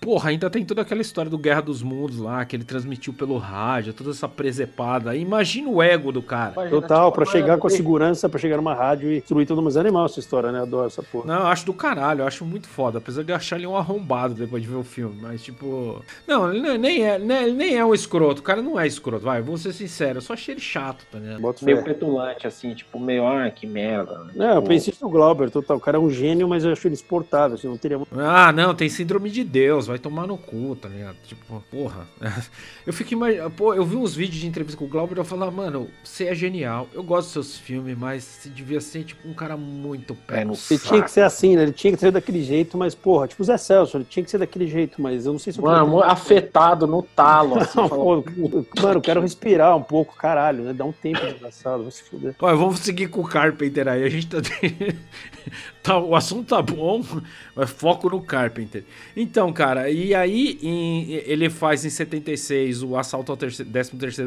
porra, 0.00 0.30
ainda 0.30 0.50
tem 0.50 0.64
toda 0.64 0.82
aquela 0.82 1.00
história 1.00 1.30
do 1.30 1.38
Guerra 1.38 1.62
dos 1.62 1.82
Mundos 1.82 2.18
lá, 2.18 2.44
que 2.44 2.56
ele 2.56 2.64
transmitiu 2.64 3.12
pelo 3.12 3.38
rádio, 3.38 3.92
toda 3.92 4.10
essa 4.10 4.28
presepada. 4.28 5.16
Imagina 5.16 5.68
o 5.68 5.82
ego 5.82 6.12
do 6.12 6.22
cara. 6.22 6.52
Total, 6.68 7.10
tipo, 7.10 7.14
pra 7.22 7.30
chegar 7.30 7.58
com 7.58 7.66
a 7.66 7.70
segurança, 7.70 8.28
pra 8.28 8.38
chegar 8.38 8.56
numa 8.56 8.74
rádio 8.74 9.10
e 9.12 9.20
destruir 9.20 9.46
todo 9.46 9.56
mundo. 9.56 9.64
Mas 9.66 9.76
é 9.76 9.80
animal 9.80 10.06
essa 10.06 10.20
história, 10.20 10.50
né? 10.50 10.60
Adoro 10.60 10.86
essa 10.86 11.02
porra. 11.02 11.26
Não, 11.26 11.40
eu 11.42 11.46
acho 11.46 11.64
do 11.66 11.72
caralho, 11.72 12.22
eu 12.22 12.26
acho 12.26 12.44
muito 12.44 12.68
foda. 12.68 12.98
Apesar 12.98 13.22
de 13.22 13.32
achar 13.32 13.56
ele 13.56 13.66
um 13.66 13.76
arrombado 13.76 14.31
depois 14.34 14.62
de 14.62 14.68
ver 14.68 14.76
o 14.76 14.84
filme. 14.84 15.16
Mas, 15.20 15.42
tipo. 15.42 16.02
Não, 16.26 16.50
ele 16.52 16.60
não- 16.60 16.76
nem 16.76 17.02
é, 17.04 17.18
nem, 17.18 17.42
ele 17.44 17.52
nem 17.52 17.76
é 17.76 17.84
um 17.84 17.94
escroto. 17.94 18.40
O 18.40 18.44
cara 18.44 18.60
não 18.62 18.78
é 18.78 18.86
escroto, 18.86 19.24
vai, 19.24 19.40
vou 19.42 19.56
ser 19.58 19.72
sincero. 19.72 20.18
Eu 20.18 20.22
só 20.22 20.32
achei 20.32 20.54
ele 20.54 20.60
chato, 20.60 21.04
tá 21.10 21.18
ligado? 21.18 21.40
Bota 21.40 21.64
Meio 21.64 21.82
petulante, 21.82 22.46
assim, 22.46 22.74
tipo, 22.74 22.98
meio, 22.98 23.26
ah, 23.26 23.50
que 23.50 23.66
merda. 23.66 24.18
né? 24.24 24.32
Não, 24.34 24.46
eu 24.50 24.54
Tipo, 24.56 24.68
pensei 24.68 24.92
isso 24.92 25.04
no 25.04 25.10
Glauber, 25.10 25.50
total. 25.50 25.76
O 25.76 25.80
cara 25.80 25.96
é 25.96 26.00
um 26.00 26.10
gênio, 26.10 26.48
mas 26.48 26.64
eu 26.64 26.72
acho 26.72 26.86
ele 26.86 26.94
exportável, 26.94 27.56
assim, 27.56 27.68
não 27.68 27.76
teria. 27.76 28.00
Ah, 28.12 28.52
não, 28.52 28.74
tem 28.74 28.88
síndrome 28.88 29.30
de 29.30 29.44
Deus, 29.44 29.86
vai 29.86 29.98
tomar 29.98 30.26
no 30.26 30.36
cu, 30.38 30.76
tá 30.80 30.88
ligado? 30.88 31.16
Tipo, 31.26 31.62
porra. 31.70 32.06
Eu 32.86 32.92
fico 32.92 33.12
imaginando. 33.14 33.50
Pô, 33.52 33.74
eu 33.74 33.84
vi 33.84 33.94
uns 33.96 34.14
vídeos 34.14 34.40
de 34.40 34.46
entrevista 34.46 34.76
com 34.76 34.84
o 34.84 34.88
Glauber 34.88 35.16
e 35.16 35.20
eu 35.20 35.24
falava, 35.24 35.50
mano, 35.52 35.88
você 36.02 36.24
é 36.24 36.34
genial. 36.34 36.88
Eu 36.92 37.02
gosto 37.04 37.26
dos 37.26 37.32
seus 37.32 37.56
filmes, 37.58 37.96
mas 37.96 38.24
você 38.24 38.48
devia 38.48 38.80
ser, 38.80 39.04
tipo, 39.04 39.28
um 39.28 39.32
cara 39.32 39.56
muito 39.56 40.14
pé 40.16 40.40
É, 40.40 40.44
no 40.44 40.54
Ele 40.68 40.78
tinha 40.80 41.02
que 41.02 41.10
ser 41.10 41.20
assim, 41.20 41.54
né? 41.54 41.62
Ele 41.62 41.72
tinha 41.72 41.92
que 41.92 42.00
ser 42.00 42.10
daquele 42.10 42.42
jeito, 42.42 42.76
mas, 42.76 42.92
porra, 42.94 43.28
tipo 43.28 43.40
o 43.42 43.46
Zé 43.46 43.56
Celso, 43.56 43.96
ele 43.98 44.04
tinha 44.08 44.21
tinha 44.22 44.24
que 44.24 44.30
ser 44.30 44.38
daquele 44.38 44.66
jeito, 44.66 45.00
mas 45.02 45.26
eu 45.26 45.32
não 45.32 45.38
sei 45.38 45.52
se 45.52 45.58
eu 45.58 45.64
Mano, 45.64 45.98
queria- 45.98 46.12
afetado 46.12 46.86
no 46.86 47.02
talo, 47.02 47.58
assim. 47.58 47.78
Não, 47.82 47.88
fala, 47.88 48.04
mano, 48.04 48.94
eu 48.94 49.00
quero 49.00 49.20
respirar 49.20 49.76
um 49.76 49.82
pouco, 49.82 50.14
caralho, 50.16 50.64
né? 50.64 50.72
Dá 50.72 50.84
um 50.84 50.92
tempo 50.92 51.20
desgraçado, 51.20 51.82
vai 51.82 51.92
se 51.92 52.02
fuder. 52.04 52.34
Olha, 52.40 52.56
vamos 52.56 52.78
seguir 52.80 53.08
com 53.08 53.20
o 53.20 53.26
Carpenter 53.28 53.88
aí. 53.88 54.04
A 54.04 54.08
gente 54.08 54.26
tá, 54.28 54.38
tá- 55.82 55.98
O 55.98 56.14
assunto 56.14 56.48
tá 56.48 56.62
bom, 56.62 57.02
mas 57.54 57.70
foco 57.70 58.08
no 58.08 58.20
Carpenter. 58.20 58.84
Então, 59.16 59.52
cara, 59.52 59.90
e 59.90 60.14
aí 60.14 60.58
em- 60.62 61.12
ele 61.26 61.50
faz 61.50 61.84
em 61.84 61.90
76 61.90 62.82
o 62.82 62.96
Assalto 62.96 63.32
ao 63.32 63.36
13 63.36 63.64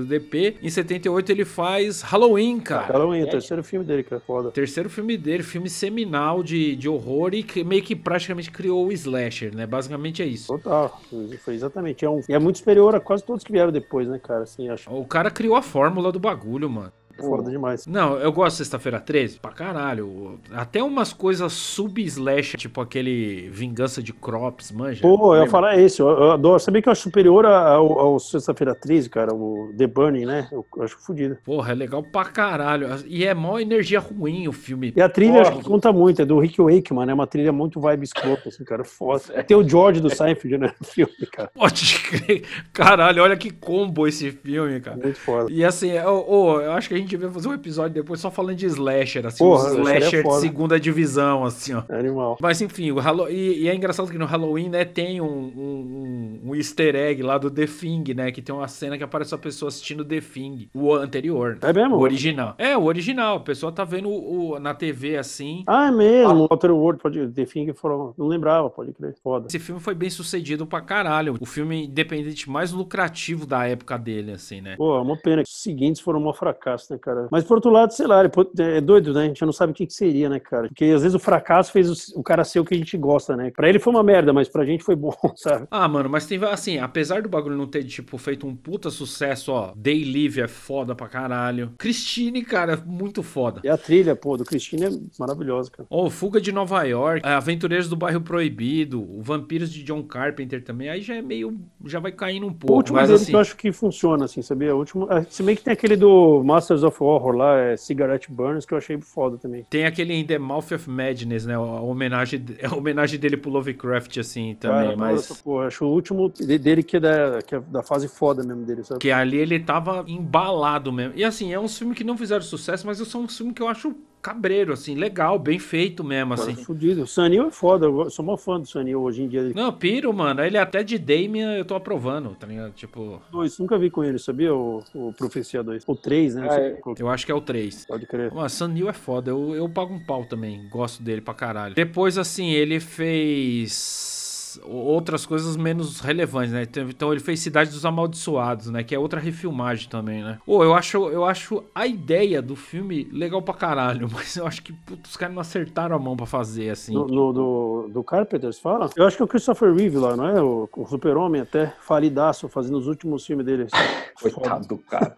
DP. 0.05 0.58
Em 0.62 0.69
78 0.69 1.31
ele 1.31 1.45
faz 1.45 2.01
Halloween, 2.01 2.60
cara. 2.60 2.91
Halloween, 2.93 3.21
é 3.21 3.23
o 3.25 3.29
terceiro 3.29 3.63
filme 3.63 3.86
dele, 3.86 4.03
que 4.03 4.13
é 4.13 4.19
foda. 4.19 4.51
Terceiro 4.51 4.89
filme 4.89 5.17
dele, 5.17 5.43
filme 5.43 5.69
seminal 5.69 6.43
de, 6.43 6.75
de 6.75 6.89
horror 6.89 7.34
e 7.34 7.43
que 7.43 7.63
meio 7.63 7.81
que 7.81 7.95
praticamente 7.95 8.51
criou 8.51 8.88
o 8.88 8.91
slasher, 8.91 9.55
né? 9.55 9.65
Basicamente 9.86 10.21
é 10.21 10.26
isso. 10.26 10.48
Total, 10.48 11.00
foi 11.43 11.54
exatamente. 11.54 12.04
É 12.04 12.10
um, 12.10 12.21
e 12.28 12.34
é 12.34 12.39
muito 12.39 12.58
superior 12.58 12.95
a 12.95 13.00
quase 13.00 13.24
todos 13.24 13.43
que 13.43 13.52
vieram 13.52 13.71
depois, 13.71 14.08
né, 14.08 14.19
cara? 14.19 14.43
Assim, 14.43 14.69
acho 14.69 14.89
O 14.91 15.06
cara 15.06 15.30
criou 15.30 15.56
a 15.56 15.62
fórmula 15.62 16.12
do 16.12 16.19
bagulho, 16.19 16.69
mano. 16.69 16.91
Foda 17.19 17.49
demais. 17.51 17.86
Não, 17.88 18.17
eu 18.17 18.32
gosto 18.32 18.54
de 18.54 18.58
Sexta-feira 18.65 18.99
13 18.99 19.39
pra 19.39 19.51
caralho. 19.51 20.39
Até 20.51 20.82
umas 20.84 21.13
coisas 21.13 21.54
sub-slash, 21.54 22.58
tipo 22.58 22.82
aquele 22.82 23.49
Vingança 23.51 24.01
de 24.01 24.12
Crops, 24.13 24.71
manja. 24.71 25.01
Pô, 25.01 25.36
eu 25.36 25.43
ia 25.43 25.49
falar 25.49 25.78
esse, 25.78 26.01
eu, 26.01 26.08
eu 26.08 26.32
adoro. 26.32 26.60
Sabia 26.60 26.82
que 26.82 26.88
eu 26.88 26.91
acho 26.91 27.01
superior 27.04 27.45
ao, 27.45 27.99
ao 27.99 28.19
Sexta-feira 28.19 28.73
13, 28.75 29.10
cara, 29.10 29.34
o 29.34 29.73
The 29.78 29.88
Burning, 29.88 30.25
né? 30.25 30.47
Eu, 30.51 30.65
eu 30.75 30.84
acho 30.84 30.97
fodido. 30.99 31.38
Porra, 31.43 31.71
é 31.71 31.75
legal 31.75 32.01
pra 32.04 32.25
caralho. 32.25 32.88
E 33.08 33.25
é 33.25 33.34
mó 33.34 33.60
energia 33.60 33.99
ruim 33.99 34.47
o 34.47 34.51
filme. 34.51 34.93
E 34.95 35.01
a 35.01 35.10
trilha 35.10 35.34
Porra. 35.34 35.41
acho 35.49 35.58
que 35.60 35.63
conta 35.65 35.91
muito, 35.93 36.21
é 36.21 36.25
do 36.25 36.39
Rick 36.39 36.62
Wakeman, 36.62 37.06
né? 37.06 37.13
Uma 37.13 37.28
trilha 37.28 37.51
muito 37.51 37.80
vibe 37.80 38.04
escroto, 38.04 38.49
assim, 38.49 38.63
cara, 38.63 38.84
foda. 38.84 39.21
Tem 39.47 39.56
o 39.56 39.67
George 39.67 40.01
do 40.01 40.10
Seinfeld, 40.10 40.58
né, 40.58 40.73
no 40.80 40.88
filme, 40.88 41.13
cara. 41.32 41.49
Pode 41.54 41.99
crer. 41.99 42.43
Caralho, 42.73 43.21
olha 43.23 43.38
que 43.38 43.51
combo 43.51 44.08
esse 44.08 44.32
filme, 44.32 44.80
cara. 44.80 44.97
Muito 44.97 45.19
foda. 45.19 45.51
E 45.51 45.63
assim, 45.63 45.89
eu, 45.91 46.25
eu- 46.28 46.62
eu 46.65 46.71
acho 46.71 46.88
que 46.89 46.95
a 46.95 46.97
gente 46.97 47.04
devia 47.05 47.29
fazer 47.29 47.47
um 47.47 47.53
episódio 47.53 47.93
depois 47.93 48.19
só 48.19 48.29
falando 48.31 48.55
de 48.55 48.65
slasher, 48.65 49.25
assim, 49.25 49.39
Porra, 49.43 49.69
uns 49.69 49.77
slasher 49.77 50.19
é 50.19 50.23
de 50.29 50.39
segunda 50.41 50.79
divisão, 50.79 51.43
assim, 51.43 51.73
ó. 51.73 51.83
Animal. 51.89 52.37
Mas 52.41 52.61
enfim, 52.61 52.91
o 52.91 52.99
Hallow... 52.99 53.29
e, 53.29 53.63
e 53.63 53.69
é 53.69 53.75
engraçado 53.75 54.09
que 54.11 54.17
no 54.17 54.25
Halloween, 54.25 54.69
né, 54.69 54.85
tem 54.85 55.21
um, 55.21 55.25
um, 55.27 56.39
um- 56.45 56.49
um 56.49 56.55
easter 56.55 56.95
egg 56.95 57.21
lá 57.23 57.37
do 57.37 57.49
The 57.49 57.65
Thing, 57.65 58.13
né, 58.15 58.31
que 58.31 58.41
tem 58.41 58.53
uma 58.53 58.67
cena 58.67 58.97
que 58.97 59.03
aparece 59.03 59.33
uma 59.33 59.39
pessoa 59.39 59.69
assistindo 59.69 60.03
The 60.05 60.21
Thing, 60.21 60.69
o 60.73 60.93
anterior. 60.93 61.57
É 61.61 61.73
mesmo? 61.73 61.95
O 61.95 61.99
original. 62.01 62.55
É, 62.57 62.77
o 62.77 62.83
original. 62.83 63.37
A 63.37 63.39
pessoa 63.39 63.71
tá 63.71 63.83
vendo 63.83 64.09
o, 64.09 64.59
na 64.59 64.73
TV 64.73 65.17
assim. 65.17 65.63
Ah, 65.67 65.87
é 65.87 65.91
mesmo. 65.91 66.33
O 66.43 66.47
Outer 66.49 66.71
World, 66.71 67.01
pode 67.01 67.27
The 67.29 67.45
Thing 67.45 67.73
foram. 67.73 68.13
Não 68.17 68.27
lembrava, 68.27 68.69
pode 68.69 68.93
crer. 68.93 69.15
Foda. 69.23 69.47
Esse 69.47 69.59
filme 69.59 69.81
foi 69.81 69.95
bem 69.95 70.09
sucedido 70.09 70.65
pra 70.65 70.81
caralho. 70.81 71.35
O 71.39 71.45
filme 71.45 71.85
independente 71.85 72.49
mais 72.49 72.71
lucrativo 72.71 73.45
da 73.45 73.65
época 73.67 73.97
dele, 73.97 74.31
assim, 74.31 74.61
né? 74.61 74.75
Pô, 74.77 74.95
é 74.97 75.01
uma 75.01 75.17
pena 75.17 75.43
que 75.43 75.49
os 75.49 75.61
seguintes 75.61 76.01
foram 76.01 76.25
um 76.25 76.33
fracasso, 76.33 76.91
né, 76.93 76.94
cara? 76.97 77.27
Mas 77.31 77.43
por 77.43 77.55
outro 77.55 77.71
lado, 77.71 77.91
sei 77.93 78.08
lá, 78.08 78.23
é 78.58 78.81
doido, 78.81 79.13
né? 79.13 79.23
A 79.23 79.27
gente 79.27 79.45
não 79.45 79.53
sabe 79.53 79.71
o 79.71 79.75
que, 79.75 79.86
que 79.86 79.93
seria, 79.93 80.29
né, 80.29 80.39
cara? 80.39 80.67
Porque 80.67 80.86
às 80.86 81.01
vezes 81.01 81.15
o 81.15 81.19
fracasso 81.19 81.71
fez 81.71 81.89
o, 82.13 82.19
o 82.19 82.23
cara 82.23 82.43
ser 82.43 82.60
o 82.60 82.65
que 82.65 82.73
a 82.73 82.77
gente 82.77 82.97
gosta, 82.97 83.36
né? 83.36 83.51
Pra 83.55 83.69
ele 83.69 83.79
foi 83.79 83.93
uma 83.93 84.03
merda, 84.03 84.34
mas 84.34 84.47
pra 84.49 84.65
gente 84.65 84.84
foi 84.84 84.95
bom, 84.97 85.13
sabe? 85.36 85.67
Ah, 85.69 85.88
mano, 85.88 86.10
mas 86.10 86.25
tem, 86.25 86.43
assim, 86.45 86.77
apesar 86.77 87.21
do 87.21 87.29
bagulho 87.29 87.58
não 87.58 87.67
ter, 87.67 87.84
tipo, 87.84 88.17
feito 88.17 88.45
um 88.47 88.55
puta 88.55 88.89
sucesso, 88.89 89.51
ó, 89.51 89.73
Day 89.75 90.03
Live 90.03 90.41
é 90.41 90.47
foda 90.47 90.95
pra 90.95 91.08
caralho. 91.08 91.71
Christine, 91.77 92.43
cara, 92.43 92.73
é 92.73 92.77
muito 92.86 93.21
foda. 93.23 93.62
E 93.63 93.69
a 93.69 93.77
trilha, 93.77 94.15
pô, 94.15 94.38
do 94.38 94.43
Cristina 94.45 94.88
é 94.88 94.89
maravilhosa, 95.19 95.69
cara. 95.71 95.88
Ó, 95.89 96.10
Fuga 96.10 96.39
de 96.39 96.51
Nova 96.51 96.84
York, 96.84 97.25
é, 97.27 97.34
Aventureiros 97.34 97.89
do 97.89 97.95
Bairro 97.95 98.21
Proibido, 98.21 99.01
o 99.01 99.21
Vampiros 99.21 99.71
de 99.71 99.84
John 99.84 100.03
Carpenter 100.03 100.63
também, 100.63 100.89
aí 100.89 101.01
já 101.01 101.15
é 101.15 101.21
meio, 101.21 101.60
já 101.86 101.99
vai 101.99 102.12
caindo 102.12 102.45
um 102.45 102.49
O 102.49 102.53
pouco, 102.53 102.73
último 102.75 102.97
mas 102.97 103.10
assim... 103.12 103.25
que 103.31 103.36
eu 103.36 103.39
acho 103.39 103.55
que 103.55 103.71
funciona, 103.71 104.25
assim, 104.25 104.41
sabia? 104.41 104.75
O 104.75 104.79
último. 104.79 105.08
ah, 105.10 105.23
Se 105.29 105.43
bem 105.43 105.55
que 105.55 105.63
tem 105.63 105.73
aquele 105.73 105.95
do 105.95 106.43
Masters 106.43 106.84
of 106.86 106.98
Horror 107.04 107.36
lá, 107.36 107.58
é 107.60 107.78
Cigarette 107.78 108.32
Burns, 108.32 108.65
que 108.65 108.74
eu 108.74 108.78
achei 108.78 109.00
foda 109.02 109.38
também. 109.38 109.65
Tem 109.69 109.86
aquele 109.86 110.13
em 110.13 110.26
The 110.26 110.38
Mouth 110.38 110.71
of 110.74 110.89
Madness, 110.89 111.45
né? 111.45 111.56
A 111.56 111.60
homenagem, 111.60 112.43
a 112.63 112.76
homenagem 112.76 113.19
dele 113.19 113.38
pro 113.38 113.52
Lovecraft, 113.52 114.17
assim, 114.17 114.56
também. 114.60 114.86
Cara, 114.86 114.98
mas 114.98 115.30
nossa, 115.30 115.43
pô, 115.43 115.62
acho 115.62 115.86
o 115.86 115.89
último 115.89 116.30
de- 116.30 116.58
dele 116.58 116.84
que 116.84 116.98
é, 116.98 117.00
da, 117.00 117.41
que 117.41 117.56
é 117.56 117.60
da 117.60 117.84
fase 117.84 118.08
foda 118.08 118.43
mesmo 118.43 118.63
dele, 118.65 118.84
sabe? 118.84 119.00
que 119.00 119.12
ali 119.12 119.38
ele 119.38 119.60
tava 119.60 120.04
embalado 120.08 120.91
mesmo. 120.91 121.13
E 121.15 121.24
assim, 121.24 121.54
é 121.54 121.60
um 121.60 121.67
filme 121.67 121.93
que 121.95 122.04
não 122.04 122.17
fizeram 122.17 122.41
sucesso, 122.41 122.86
mas 122.86 122.98
são 123.08 123.21
um 123.24 123.28
filme 123.28 123.54
que 123.54 123.62
eu 123.62 123.67
acho 123.67 123.95
cabreiro, 124.25 124.73
assim, 124.73 124.95
legal, 124.95 125.38
bem 125.38 125.59
feito 125.59 126.03
mesmo, 126.03 126.33
assim. 126.33 126.55
Fudido. 126.55 127.03
O 127.03 127.07
Sanil 127.07 127.45
é 127.45 127.51
foda, 127.51 127.85
eu 127.85 128.09
sou 128.09 128.25
mó 128.25 128.35
fã 128.35 128.59
do 128.59 128.65
Sanil 128.67 128.99
hoje 129.03 129.21
em 129.21 129.27
dia. 129.27 129.51
Não, 129.53 129.71
piro, 129.71 130.11
mano. 130.11 130.43
Ele 130.43 130.57
é 130.57 130.59
até 130.59 130.83
de 130.83 130.97
Damien, 130.97 131.57
eu 131.57 131.63
tô 131.63 131.75
aprovando, 131.75 132.31
tá 132.31 132.47
ligado? 132.47 132.73
Tipo, 132.73 133.21
Dois, 133.31 133.59
nunca 133.59 133.77
vi 133.77 133.91
com 133.91 134.03
ele, 134.03 134.17
sabia? 134.17 134.51
O, 134.51 134.83
o 134.95 135.13
Profecia 135.13 135.61
2. 135.61 135.83
O 135.85 135.95
3, 135.95 136.35
né? 136.35 136.47
Ah, 136.49 136.59
é. 136.59 136.81
eu 136.97 137.07
acho 137.07 137.23
que 137.23 137.31
é 137.31 137.35
o 137.35 137.41
3. 137.41 137.85
Pode 137.85 138.07
crer. 138.07 138.33
Mano, 138.33 138.49
Sam 138.49 138.69
Neill 138.69 138.89
é 138.89 138.93
foda, 138.93 139.29
eu, 139.29 139.53
eu 139.53 139.69
pago 139.69 139.93
um 139.93 140.03
pau 140.03 140.25
também, 140.25 140.67
gosto 140.69 141.03
dele 141.03 141.21
pra 141.21 141.35
caralho. 141.35 141.75
Depois, 141.75 142.17
assim, 142.17 142.49
ele 142.49 142.79
fez 142.79 144.14
outras 144.63 145.25
coisas 145.25 145.55
menos 145.57 145.99
relevantes, 145.99 146.51
né? 146.53 146.63
Então- 146.63 146.89
Então 146.89 147.11
ele 147.11 147.19
fez 147.21 147.39
Cidade 147.39 147.69
dos 147.71 147.85
Amaldiçoados, 147.85 148.69
né? 148.69 148.83
Que 148.83 148.95
é 148.95 148.99
outra 148.99 149.19
refilmagem 149.19 149.89
também, 149.89 150.23
né? 150.23 150.37
Pô, 150.45 150.63
eu 150.63 150.73
acho, 150.73 150.97
eu 151.09 151.25
acho 151.25 151.63
a 151.73 151.85
ideia 151.87 152.41
do 152.41 152.55
filme 152.55 153.07
legal 153.11 153.41
pra 153.41 153.53
caralho, 153.53 154.07
mas 154.11 154.35
eu 154.37 154.45
acho 154.47 154.61
que 154.63 154.71
putz, 154.73 155.11
os 155.11 155.17
caras 155.17 155.33
não 155.35 155.41
acertaram 155.41 155.95
a 155.95 155.99
mão 155.99 156.15
pra 156.15 156.25
fazer, 156.25 156.69
assim. 156.69 156.93
No- 156.93 157.05
do, 157.33 157.89
do 157.91 158.03
Carpenter, 158.03 158.51
você 158.53 158.61
fala? 158.61 158.89
Eu 158.95 159.05
acho 159.05 159.17
que 159.17 159.21
é 159.23 159.25
o 159.25 159.27
Christopher 159.27 159.73
Reeve 159.73 159.97
lá, 159.97 160.15
não 160.15 160.27
é? 160.27 160.41
O, 160.41 160.69
o 160.75 160.85
Super-Homem 160.87 161.41
até 161.41 161.73
falidaço, 161.81 162.47
fazendo 162.47 162.77
os 162.77 162.87
últimos 162.87 163.25
filmes 163.25 163.45
dele. 163.45 163.67
Coitado 164.21 164.67
do 164.67 164.77
cara. 164.77 165.15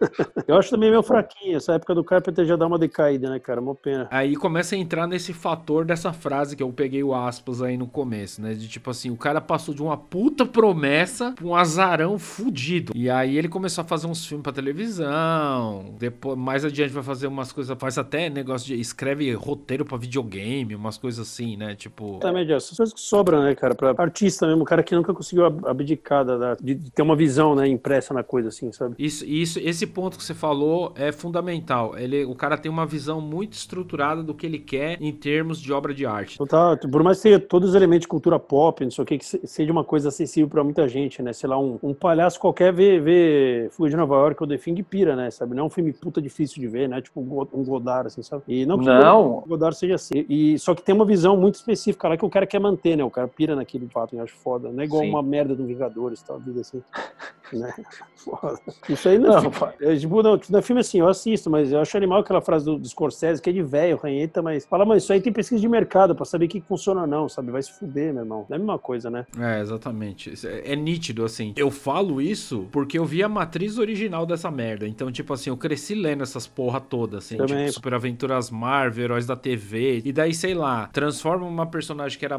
Eu 0.48 0.56
acho 0.58 0.70
também 0.72 0.90
meio 0.90 1.04
fraquinho. 1.04 1.58
Essa 1.58 1.74
época 1.74 1.94
do 1.94 2.04
Carpenter 2.04 2.46
já 2.46 2.56
dá 2.56 2.66
uma 2.66 2.80
decaída, 2.80 3.30
né, 3.30 3.40
cara? 3.40 3.62
Uma 3.62 3.76
pena. 3.76 4.08
Aí 4.10 4.36
começa 4.36 4.74
a 4.76 4.78
entrar 4.78 5.06
nesse 5.08 5.34
fator 5.34 5.86
dessa 5.86 6.12
frase 6.12 6.56
que 6.56 6.64
eu 6.64 6.72
peguei 6.72 7.04
o 7.04 7.14
aspas 7.14 7.62
aí 7.62 7.78
no 7.78 7.86
começo, 7.88 8.42
né? 8.42 8.54
De 8.54 8.68
tipo 8.68 8.90
assim, 8.90 9.12
o 9.12 9.16
cara 9.18 9.27
passou 9.42 9.74
de 9.74 9.82
uma 9.82 9.98
puta 9.98 10.46
promessa 10.46 11.34
pra 11.34 11.46
um 11.46 11.56
azarão 11.56 12.18
fudido. 12.18 12.94
E 12.96 13.10
aí 13.10 13.38
ele 13.38 13.48
começou 13.48 13.82
a 13.84 13.86
fazer 13.86 14.08
uns 14.08 14.26
filmes 14.26 14.44
pra 14.44 14.52
televisão. 14.54 15.96
Depois, 16.00 16.38
mais 16.38 16.64
adiante 16.66 16.94
vai 16.94 17.04
fazer 17.04 17.28
umas 17.28 17.52
coisas, 17.52 17.76
faz 17.80 17.98
até 17.98 18.30
negócio 18.30 18.68
de 18.68 18.80
escreve 18.80 19.32
roteiro 19.34 19.86
pra 19.86 19.98
videogame, 19.98 20.76
umas 20.76 20.98
coisas 20.98 21.28
assim, 21.28 21.56
né? 21.58 21.76
Tipo, 21.76 22.16
Exatamente, 22.18 22.52
essas 22.52 22.78
coisas 22.78 22.94
que 22.94 23.02
sobram, 23.02 23.44
né, 23.44 23.56
cara? 23.56 23.76
Pra 23.76 23.94
artista 23.98 24.48
mesmo, 24.48 24.62
o 24.64 24.66
cara 24.66 24.84
que 24.84 24.96
nunca 24.96 25.14
conseguiu 25.14 25.46
ab- 25.46 25.66
abdicar 25.68 26.24
da, 26.26 26.38
da- 26.38 26.56
de, 26.56 26.76
de 26.76 26.92
ter 26.92 27.02
uma 27.02 27.16
visão, 27.16 27.56
né, 27.56 27.68
impressa 27.68 28.14
na 28.14 28.24
coisa, 28.24 28.50
assim, 28.50 28.72
sabe? 28.72 28.96
Isso, 28.98 29.26
isso, 29.26 29.60
esse 29.60 29.86
ponto 29.88 30.18
que 30.18 30.24
você 30.24 30.34
falou 30.34 30.94
é 30.96 31.12
fundamental. 31.12 31.98
Ele, 31.98 32.26
o 32.26 32.36
cara 32.36 32.58
tem 32.58 32.72
uma 32.72 32.86
visão 32.86 33.20
muito 33.22 33.54
estruturada 33.54 34.24
do 34.24 34.34
que 34.34 34.46
ele 34.46 34.60
quer 34.60 35.02
em 35.02 35.12
termos 35.12 35.60
de 35.62 35.72
obra 35.74 35.94
de 35.94 36.06
arte. 36.06 36.36
Então 36.36 36.48
tá, 36.48 36.78
por 36.90 37.04
mais 37.04 37.18
que 37.18 37.24
tenha 37.24 37.40
todos 37.40 37.70
os 37.70 37.76
elementos 37.76 38.02
de 38.02 38.08
cultura 38.08 38.40
pop, 38.40 38.84
não 38.84 38.92
sei 38.92 39.04
o 39.04 39.06
que, 39.06 39.17
que 39.18 39.26
se- 39.26 39.42
seja 39.46 39.72
uma 39.72 39.84
coisa 39.84 40.10
acessível 40.10 40.50
pra 40.50 40.64
muita 40.64 40.88
gente, 40.88 41.22
né? 41.22 41.34
Sei 41.34 41.50
lá, 41.50 41.58
um, 41.60 41.78
um 41.82 41.94
palhaço 41.94 42.40
qualquer 42.40 42.72
vê, 42.74 43.00
vê 43.00 43.68
Fuga 43.72 43.90
de 43.90 43.96
Nova 43.98 44.16
York 44.16 44.42
ou 44.42 44.48
The 44.48 44.58
Thing 44.58 44.76
e 44.78 44.84
pira, 44.84 45.16
né? 45.16 45.30
Sabe? 45.32 45.56
Não 45.56 45.64
é 45.64 45.66
um 45.68 45.70
filme 45.70 45.92
puta 45.94 46.22
difícil 46.22 46.62
de 46.62 46.68
ver, 46.68 46.88
né? 46.90 47.02
Tipo 47.02 47.22
um 47.22 47.26
Go- 47.26 47.46
Godard, 47.46 48.08
assim, 48.08 48.22
sabe? 48.24 48.44
E 48.48 48.66
não 48.66 48.78
que 48.80 48.86
Não. 48.86 49.38
o 49.40 49.42
Godard 49.48 49.76
seja 49.78 49.96
assim. 49.96 50.26
E, 50.30 50.58
só 50.60 50.74
que 50.76 50.82
tem 50.82 50.94
uma 50.96 51.06
visão 51.06 51.36
muito 51.38 51.56
específica 51.56 52.08
lá 52.08 52.18
que 52.18 52.26
o 52.26 52.30
cara 52.30 52.46
quer 52.48 52.60
manter, 52.60 52.96
né? 52.96 53.04
O 53.04 53.10
cara 53.10 53.28
pira 53.28 53.56
naquilo 53.56 53.86
de 53.86 53.94
fato, 53.94 54.16
eu 54.16 54.24
acho 54.24 54.36
foda. 54.38 54.70
Não 54.72 54.82
é 54.82 54.86
igual 54.86 55.04
Sim. 55.04 55.10
uma 55.10 55.24
merda 55.24 55.56
do 55.56 55.66
Vingadores, 55.66 56.22
tal, 56.22 56.40
vida 56.40 56.62
assim. 56.62 56.82
né? 57.54 57.74
Foda. 58.16 58.60
Isso 58.90 59.08
aí 59.08 59.18
não, 59.18 59.38
é 59.38 59.42
Não, 59.42 59.52
é, 59.92 59.96
tipo, 59.96 60.22
não, 60.22 60.40
não 60.50 60.60
é 60.60 60.62
filme 60.62 60.82
assim, 60.82 61.00
eu 61.00 61.08
assisto, 61.08 61.50
mas 61.50 61.72
eu 61.72 61.80
acho 61.80 61.96
animal 61.96 62.20
aquela 62.20 62.42
frase 62.42 62.66
do, 62.66 62.78
do 62.78 62.88
Scorsese, 62.88 63.42
que 63.42 63.50
é 63.50 63.54
de 63.54 63.62
velho, 63.64 63.98
ranheta, 63.98 64.42
mas 64.42 64.66
fala, 64.66 64.86
mas 64.86 65.04
isso 65.04 65.14
aí 65.14 65.22
tem 65.22 65.32
pesquisa 65.32 65.62
de 65.62 65.68
mercado 65.70 66.14
pra 66.16 66.26
saber 66.26 66.46
o 66.46 66.50
que 66.50 66.60
funciona 66.62 67.02
ou 67.02 67.08
não, 67.08 67.30
sabe? 67.30 67.52
Vai 67.52 67.62
se 67.64 67.72
fuder, 67.72 68.14
meu 68.14 68.24
irmão. 68.24 68.46
Não 68.50 68.56
é 68.56 68.58
a 68.58 68.60
mesma 68.60 68.78
coisa, 68.80 69.07
né? 69.10 69.26
É, 69.40 69.60
exatamente. 69.62 70.34
É, 70.46 70.74
é 70.74 70.76
nítido, 70.76 71.24
assim. 71.26 71.54
Eu 71.56 71.70
falo 71.72 72.22
isso 72.22 72.68
porque 72.72 72.98
eu 72.98 73.06
vi 73.06 73.24
a 73.24 73.30
matriz 73.30 73.78
original 73.78 74.26
dessa 74.26 74.50
merda. 74.52 74.88
Então, 74.88 75.12
tipo 75.12 75.34
assim, 75.34 75.50
eu 75.50 75.58
cresci 75.58 75.96
lendo 75.96 76.24
essas 76.24 76.48
porra 76.48 76.80
toda, 76.80 77.18
assim. 77.20 77.38
Também. 77.38 77.66
Tipo, 77.66 77.74
Super 77.74 77.94
Aventuras 77.94 78.50
Marvel, 78.50 79.04
Heróis 79.06 79.26
da 79.26 79.36
TV. 79.36 80.02
E 80.06 80.12
daí, 80.12 80.34
sei 80.34 80.54
lá, 80.54 80.88
transforma 80.92 81.46
uma 81.46 81.66
personagem 81.66 82.18
que 82.18 82.26
era. 82.26 82.38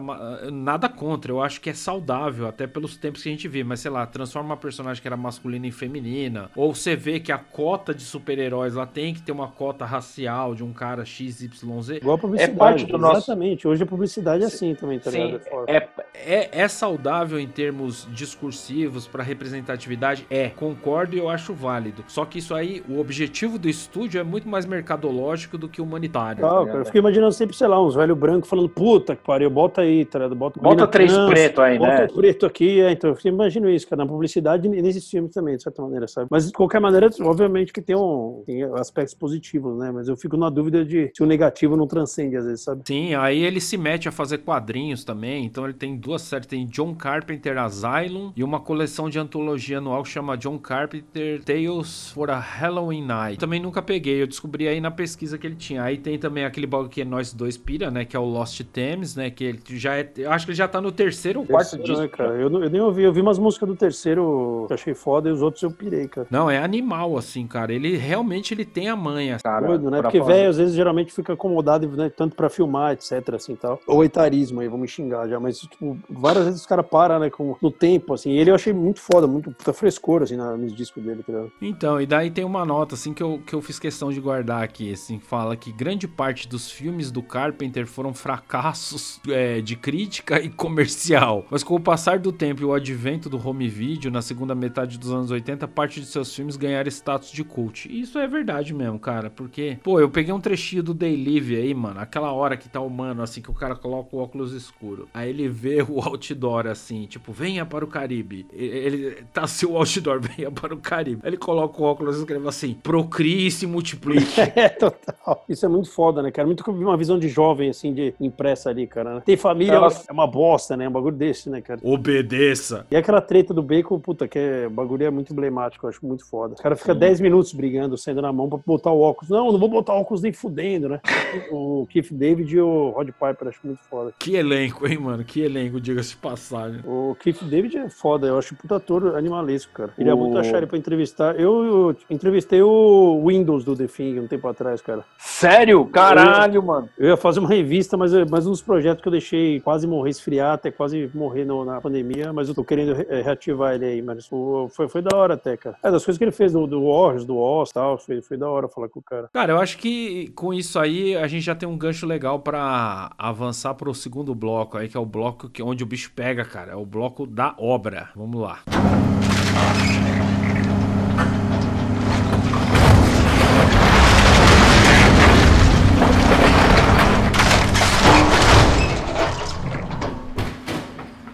Nada 0.53 0.89
contra, 0.89 1.31
eu 1.33 1.43
acho 1.43 1.61
que 1.61 1.71
é 1.71 1.75
saudável, 1.75 2.47
até 2.47 2.67
pelos 2.67 2.97
tempos 2.97 3.23
que 3.23 3.29
a 3.29 3.33
gente 3.33 3.49
vive. 3.49 3.65
Mas, 3.65 3.81
sei 3.81 3.91
lá, 3.91 4.07
transforma 4.07 4.51
uma 4.51 4.57
personagem 4.57 5.01
que 5.01 5.09
era 5.09 5.17
masculina 5.17 5.67
e 5.67 5.73
feminina. 5.73 6.51
Ou 6.57 6.75
você 6.75 6.95
vê 6.97 7.21
que 7.21 7.33
a 7.33 7.39
cota 7.39 7.95
de 7.95 8.03
super-heróis 8.03 8.75
lá 8.75 8.87
tem 8.87 9.15
que 9.15 9.23
ter 9.23 9.33
uma 9.33 9.49
cota 9.49 9.85
racial 9.85 10.55
de 10.55 10.63
um 10.65 10.73
cara 10.73 11.05
XYZ. 11.05 11.91
Igual 11.97 12.17
a 12.17 12.19
publicidade. 12.19 12.53
É 12.53 12.57
parte 12.57 12.87
do 12.87 12.99
nosso- 12.99 13.19
Exatamente. 13.31 13.67
Hoje 13.69 13.83
a 13.83 13.87
publicidade 13.87 14.43
é 14.45 14.47
assim 14.47 14.75
também, 14.75 14.99
tá 14.99 15.11
Sim, 15.11 15.27
ligado? 15.27 15.65
É 15.67 15.89
é, 16.15 16.51
É, 16.58 16.58
é 16.59 16.67
saudável 16.67 17.39
em 17.39 17.47
termos 17.47 18.09
discursivos 18.13 19.07
para 19.07 19.23
representatividade? 19.23 20.27
É, 20.29 20.49
concordo 20.49 21.15
e 21.15 21.19
eu 21.19 21.29
acho 21.29 21.55
válido. 21.55 22.05
Só 22.09 22.25
que 22.25 22.39
isso 22.39 22.55
aí, 22.55 22.83
o 22.89 22.99
objetivo 22.99 23.59
do 23.59 23.69
estúdio 23.69 24.21
é 24.21 24.25
muito 24.25 24.49
mais 24.49 24.67
mercadológico 24.67 25.57
do 25.57 25.69
que 25.69 25.81
humanitário. 25.81 26.43
Cara. 26.43 26.79
Eu 26.79 26.85
fico 26.85 26.99
imaginando 26.99 27.33
sempre, 27.33 27.57
sei 27.57 27.69
lá, 27.69 27.81
uns 27.81 27.95
velho 27.95 28.17
branco 28.17 28.47
falando, 28.47 28.69
puta 28.69 29.15
que 29.15 29.23
pariu, 29.23 29.49
bota 29.49 29.83
aí, 29.83 30.05
tá 30.05 30.19
ligado? 30.19 30.35
Bota, 30.35 30.61
Bota 30.61 30.87
três 30.87 31.13
trans, 31.13 31.31
preto 31.31 31.61
aí, 31.61 31.79
Bota 31.79 31.93
né? 31.93 32.09
o 32.11 32.15
preto 32.15 32.47
aqui, 32.47 32.81
é, 32.81 32.91
então 32.91 33.11
eu 33.11 33.33
imagino 33.33 33.71
isso, 33.71 33.87
cara, 33.87 34.05
na 34.05 34.09
publicidade 34.09 34.67
e 34.67 34.83
nesses 34.83 35.09
filmes 35.09 35.33
também, 35.33 35.57
de 35.57 35.63
certa 35.63 35.83
maneira, 35.83 36.09
sabe? 36.09 36.29
Mas 36.31 36.47
de 36.47 36.53
qualquer 36.53 36.81
maneira, 36.81 37.09
obviamente 37.21 37.73
que 37.73 37.81
tem, 37.81 37.95
um, 37.95 38.43
tem 38.45 38.65
aspectos 38.75 39.15
positivos, 39.15 39.79
né? 39.79 39.91
Mas 39.93 40.09
eu 40.09 40.17
fico 40.17 40.37
na 40.37 40.51
dúvida 40.51 40.85
de 40.85 41.11
se 41.15 41.23
o 41.23 41.27
negativo 41.27 41.77
não 41.77 41.87
transcende 41.87 42.37
às 42.37 42.45
vezes, 42.45 42.63
sabe? 42.63 42.83
Sim, 42.87 43.15
aí 43.15 43.45
ele 43.45 43.61
se 43.61 43.77
mete 43.77 44.09
a 44.09 44.13
fazer 44.13 44.39
quadrinhos 44.39 45.05
também. 45.05 45.45
Então 45.45 45.65
ele 45.65 45.75
tem 45.75 45.97
duas 45.97 46.23
séries: 46.23 46.38
tem 46.47 46.67
John 46.67 46.95
Carpenter 46.95 47.59
Asylum 47.59 48.33
e 48.37 48.45
uma 48.45 48.61
coleção 48.61 49.09
de 49.09 49.19
antologia 49.19 49.79
anual 49.79 50.03
que 50.03 50.09
chama 50.09 50.37
John 50.37 50.59
Carpenter 50.59 51.43
Tales 51.45 52.11
for 52.11 52.31
a 52.31 52.39
Halloween 52.39 53.05
Night. 53.05 53.39
Também 53.39 53.61
nunca 53.61 53.81
peguei, 53.83 54.23
eu 54.23 54.27
descobri 54.27 54.69
aí 54.69 54.81
na 54.81 54.91
pesquisa 54.91 55.39
que 55.39 55.47
ele 55.47 55.57
tinha. 55.57 55.83
Aí 55.83 55.99
tem 55.99 56.19
também 56.19 56.45
aquele 56.45 56.67
bagulho 56.67 56.89
que 56.89 57.05
nós 57.05 57.33
dois 57.33 57.57
pira, 57.57 57.91
né? 57.91 58.05
Que 58.05 58.17
é 58.17 58.21
o 58.21 58.25
Lost 58.25 58.61
Thames, 58.73 59.17
né? 59.17 59.31
Que 59.31 59.45
ele 59.45 59.61
já 59.71 59.97
é. 59.97 60.11
Eu 60.17 60.33
acho 60.33 60.45
que 60.47 60.51
ele 60.53 60.59
já 60.59 60.69
tá 60.69 60.81
no 60.81 60.93
terceiro 60.93 61.41
ou 61.41 61.47
quarto 61.47 61.71
Terceiro, 61.77 61.85
disco. 61.85 62.03
né, 62.03 62.09
cara? 62.09 62.35
Eu, 62.35 62.51
eu 62.63 62.71
nem 62.71 62.81
ouvi, 62.81 63.03
eu 63.03 63.13
vi 63.13 63.21
umas 63.21 63.39
músicas 63.39 63.69
do 63.69 63.77
terceiro 63.77 64.65
que 64.69 64.75
achei 64.75 64.95
foda 64.95 65.29
e 65.29 65.33
os 65.33 65.43
outros 65.43 65.63
eu 65.63 65.71
pirei, 65.71 66.09
cara. 66.09 66.27
Não, 66.31 66.51
é 66.51 66.59
animal, 66.59 67.17
assim, 67.17 67.47
cara. 67.47 67.73
Ele 67.73 67.97
realmente 67.97 68.55
ele 68.55 68.65
tem 68.65 68.89
a 68.89 68.97
manha. 68.97 69.39
Cara, 69.43 69.67
Doido, 69.67 69.91
né? 69.91 70.03
Porque 70.03 70.21
velho 70.21 70.51
às 70.51 70.57
vezes 70.57 70.75
geralmente 70.75 71.13
fica 71.13 71.33
acomodado, 71.33 71.87
né? 71.89 72.11
Tanto 72.11 72.35
pra 72.37 72.49
filmar, 72.49 72.93
etc, 72.93 73.35
assim, 73.35 73.55
tal. 73.57 73.81
Ou 73.87 74.05
etarismo 74.05 74.61
aí, 74.61 74.67
vamos 74.69 74.83
me 74.83 74.89
xingar 74.89 75.29
já, 75.29 75.39
mas 75.41 75.59
tipo, 75.59 75.97
várias 76.29 76.45
vezes 76.45 76.61
os 76.61 76.67
caras 76.67 76.87
param, 76.87 77.19
né, 77.19 77.31
com, 77.31 77.57
no 77.61 77.71
tempo, 77.71 78.13
assim. 78.13 78.33
Ele 78.33 78.51
eu 78.51 78.55
achei 78.55 78.73
muito 78.73 79.01
foda, 79.01 79.27
muito 79.27 79.51
puta 79.51 79.73
frescor, 79.73 80.23
assim, 80.23 80.37
na, 80.37 80.57
nos 80.57 80.75
discos 80.75 81.03
dele, 81.03 81.23
tá 81.23 81.33
ligado? 81.33 81.53
Então, 81.61 82.01
e 82.01 82.07
daí 82.07 82.31
tem 82.31 82.45
uma 82.45 82.65
nota, 82.65 82.95
assim, 82.95 83.15
que 83.15 83.23
eu, 83.23 83.41
que 83.47 83.55
eu 83.55 83.63
fiz 83.63 83.79
questão 83.79 84.13
de 84.13 84.21
guardar 84.21 84.63
aqui, 84.63 84.93
assim, 84.93 85.19
fala 85.19 85.57
que 85.57 85.73
grande 85.73 86.07
parte 86.07 86.47
dos 86.47 86.71
filmes 86.71 87.11
do 87.11 87.23
Carpenter 87.23 87.87
foram 87.87 88.13
fracassos 88.13 89.21
é, 89.29 89.61
de 89.61 89.77
crítica 89.77 90.41
e 90.41 90.51
comercial. 90.51 91.47
Mas 91.51 91.65
com 91.65 91.75
o 91.75 91.81
passar 91.81 92.19
do 92.19 92.33
tempo 92.33 92.63
e 92.63 92.65
o 92.65 92.75
advento 92.75 93.31
do 93.31 93.49
home 93.49 93.69
video, 93.69 94.11
na 94.11 94.21
segunda 94.21 94.55
metade 94.55 94.99
dos 94.99 95.11
anos 95.11 95.31
80, 95.31 95.67
parte 95.69 96.01
de 96.01 96.07
seus 96.07 96.35
filmes 96.35 96.57
ganharam 96.57 96.89
status 96.89 97.31
de 97.31 97.43
cult. 97.43 97.89
E 97.91 98.01
isso 98.01 98.19
é 98.19 98.27
verdade 98.27 98.75
mesmo, 98.75 98.99
cara, 98.99 99.31
porque, 99.31 99.79
pô, 99.83 99.99
eu 99.99 100.11
peguei 100.11 100.33
um 100.33 100.41
trechinho 100.41 100.83
do 100.83 100.93
Day 100.93 101.17
Live 101.17 101.57
aí, 101.57 101.73
mano, 101.73 102.01
aquela 102.01 102.33
hora 102.33 102.57
que 102.57 102.69
tá 102.69 102.81
o 102.81 102.91
mano, 102.91 103.23
assim, 103.23 103.41
que 103.41 103.51
o 103.51 103.55
cara 103.55 103.75
coloca 103.75 104.15
o 104.15 104.19
óculos 104.19 104.53
escuro. 104.53 105.09
Aí 105.15 105.31
ele 105.31 105.49
vê 105.49 105.83
o 105.83 105.99
outdoor, 106.19 106.67
assim, 106.67 107.07
tipo, 107.07 107.33
venha 107.33 107.65
para 107.65 107.85
o 107.85 107.89
Caribe. 107.89 108.47
Ele, 108.53 109.17
tá 109.33 109.45
o 109.69 109.77
outdoor, 109.77 110.21
venha 110.37 110.51
para 110.51 110.75
o 110.75 110.79
Caribe. 110.79 111.21
Aí 111.23 111.31
ele 111.31 111.37
coloca 111.37 111.81
o 111.81 111.85
óculos 111.85 112.17
e 112.17 112.21
escreve 112.21 112.47
assim, 112.49 112.75
procrie 112.83 113.47
e 113.47 113.51
se 113.51 113.67
multiplique. 113.67 114.27
É, 114.59 114.69
total. 114.69 115.45
Isso 115.49 115.65
é 115.65 115.69
muito 115.69 115.91
foda, 115.93 116.21
né, 116.23 116.31
cara? 116.33 116.47
Muito 116.47 116.65
que 116.65 116.71
eu 116.71 116.75
vi 116.75 116.83
uma 116.83 116.97
visão 116.97 117.19
de 117.19 117.29
jovem, 117.29 117.71
assim, 117.71 117.93
de 117.95 118.13
impressa 118.21 118.71
ali, 118.71 118.87
cara. 118.87 119.17
né? 119.17 119.23
Tem 119.25 119.37
família, 119.37 119.75
Elas- 119.75 120.05
é 120.09 120.13
uma 120.13 120.27
bosta, 120.27 120.77
né? 120.77 120.89
Um 120.89 120.93
bagulho 120.93 121.15
desse, 121.15 121.49
né, 121.49 121.61
cara? 121.61 121.79
Obedeça. 121.83 122.87
E 122.91 122.97
aquela 122.97 123.21
treta 123.21 123.55
do 123.55 123.63
Bacon, 123.63 124.01
puta, 124.01 124.27
que 124.27 124.39
é, 124.39 124.67
o 124.67 124.71
bagulho 124.71 125.05
é 125.05 125.11
muito 125.11 125.33
emblemático, 125.33 125.87
eu 125.87 125.91
acho 125.91 126.05
muito 126.05 126.25
foda. 126.27 126.55
O 126.55 126.63
cara 126.63 126.75
fica 126.75 126.95
10 126.95 127.21
minutos 127.21 127.53
brigando, 127.53 127.97
saindo 127.97 128.21
na 128.23 128.33
mão 128.33 128.49
pra 128.49 128.59
botar 128.67 128.91
o 128.91 129.01
óculos. 129.01 129.31
Não, 129.31 129.53
não 129.53 129.59
vou 129.59 129.69
botar 129.69 129.95
o 129.95 130.01
óculos 130.01 130.23
nem 130.23 130.33
fudendo, 130.33 130.89
né? 130.89 131.01
O 131.53 131.87
Keith 131.91 132.13
David 132.13 132.57
e 132.57 132.61
o 132.61 132.91
Rod 132.91 133.09
Piper, 133.11 133.49
acho 133.49 133.61
muito 133.63 133.81
foda. 133.89 134.13
Que 134.19 134.35
elenco, 134.35 134.87
hein, 134.89 134.99
mano? 134.99 135.23
Que 135.25 135.41
elenco, 135.43 135.81
diga-se 135.81 136.08
de 136.11 136.17
passagem. 136.17 136.81
O 136.85 137.15
Keith 137.19 137.43
David 137.45 137.77
é 137.79 137.89
foda, 137.89 138.27
eu 138.27 138.39
acho 138.39 138.55
puta 138.55 138.77
ator 138.77 139.17
animalesco, 139.17 139.73
cara. 139.73 139.93
Queria 139.97 140.15
O- 140.15 140.19
muito 140.19 140.39
achar 140.39 140.59
ele 140.59 140.67
pra 140.67 140.79
entrevistar. 140.79 141.39
Eu, 141.39 141.65
eu 141.65 141.97
entrevistei 142.11 142.63
o 142.63 143.23
Windows 143.27 143.65
do 143.65 143.77
The 143.77 143.87
Thing 143.87 144.19
um 144.21 144.27
tempo 144.27 144.47
atrás, 144.49 144.81
cara. 144.83 145.05
Sério? 145.19 145.85
Caralho, 145.87 146.63
mano. 146.63 146.89
Eu 146.99 147.09
ia 147.11 147.17
fazer 147.17 147.41
uma 147.41 147.49
revista, 147.49 147.97
mas, 147.97 148.13
mas 148.31 148.47
um 148.47 148.51
dos 148.51 148.63
projetos 148.63 149.03
que 149.03 149.09
eu 149.09 149.13
deixei 149.13 149.61
quase 149.61 149.87
morrer, 149.87 150.11
esfriar, 150.11 150.53
até 150.55 150.71
quase 150.71 151.11
morrer 151.15 151.45
no- 151.45 151.65
na 151.65 151.81
pandemia, 151.81 152.33
mas 152.33 152.49
eu 152.49 152.55
tô 152.55 152.65
querendo 152.65 152.95
re- 152.95 153.07
eh, 153.09 153.23
reativar 153.23 153.75
ele 153.75 153.85
aí, 153.85 154.03
mas 154.03 154.27
o- 154.31 154.69
foi, 154.71 154.89
foi 154.89 155.03
da 155.03 155.17
hora 155.17 155.35
até, 155.35 155.57
cara. 155.57 155.77
É, 155.83 155.91
das 155.91 156.05
coisas 156.05 156.19
que 156.19 156.25
ele 156.25 156.33
fez 156.33 156.53
do, 156.53 156.67
do 156.67 156.87
Warriors, 156.87 157.25
do 157.25 157.37
Oz 157.37 157.71
e 157.71 157.75
tal, 157.75 157.99
foi, 157.99 158.23
foi 158.23 158.37
da 158.37 158.49
hora 158.49 158.69
falar 158.69 158.89
com 158.89 159.01
o 159.01 159.03
cara. 159.03 159.29
Cara, 159.33 159.53
eu 159.53 159.59
acho 159.59 159.79
que 159.79 160.29
com 160.35 160.53
isso 160.55 160.79
aí 160.79 161.17
a 161.17 161.27
gente 161.27 161.43
já 161.43 161.55
tem 161.55 161.69
um 161.69 161.77
gancho 161.77 162.07
legal 162.07 162.39
pra 162.41 163.11
avançar 163.19 163.75
pro 163.75 163.93
segundo 163.95 164.35
bloco 164.35 164.77
aí, 164.79 164.89
que 164.89 164.97
é 164.97 165.01
o 165.01 165.07
bloco 165.07 165.49
que, 165.49 165.63
onde 165.63 165.83
o 165.83 165.87
bicho 165.87 165.98
pega, 166.07 166.45
cara. 166.45 166.73
É 166.73 166.77
o 166.77 166.85
bloco 166.85 167.27
da 167.27 167.55
obra. 167.59 168.11
Vamos 168.15 168.41
lá. 168.43 168.63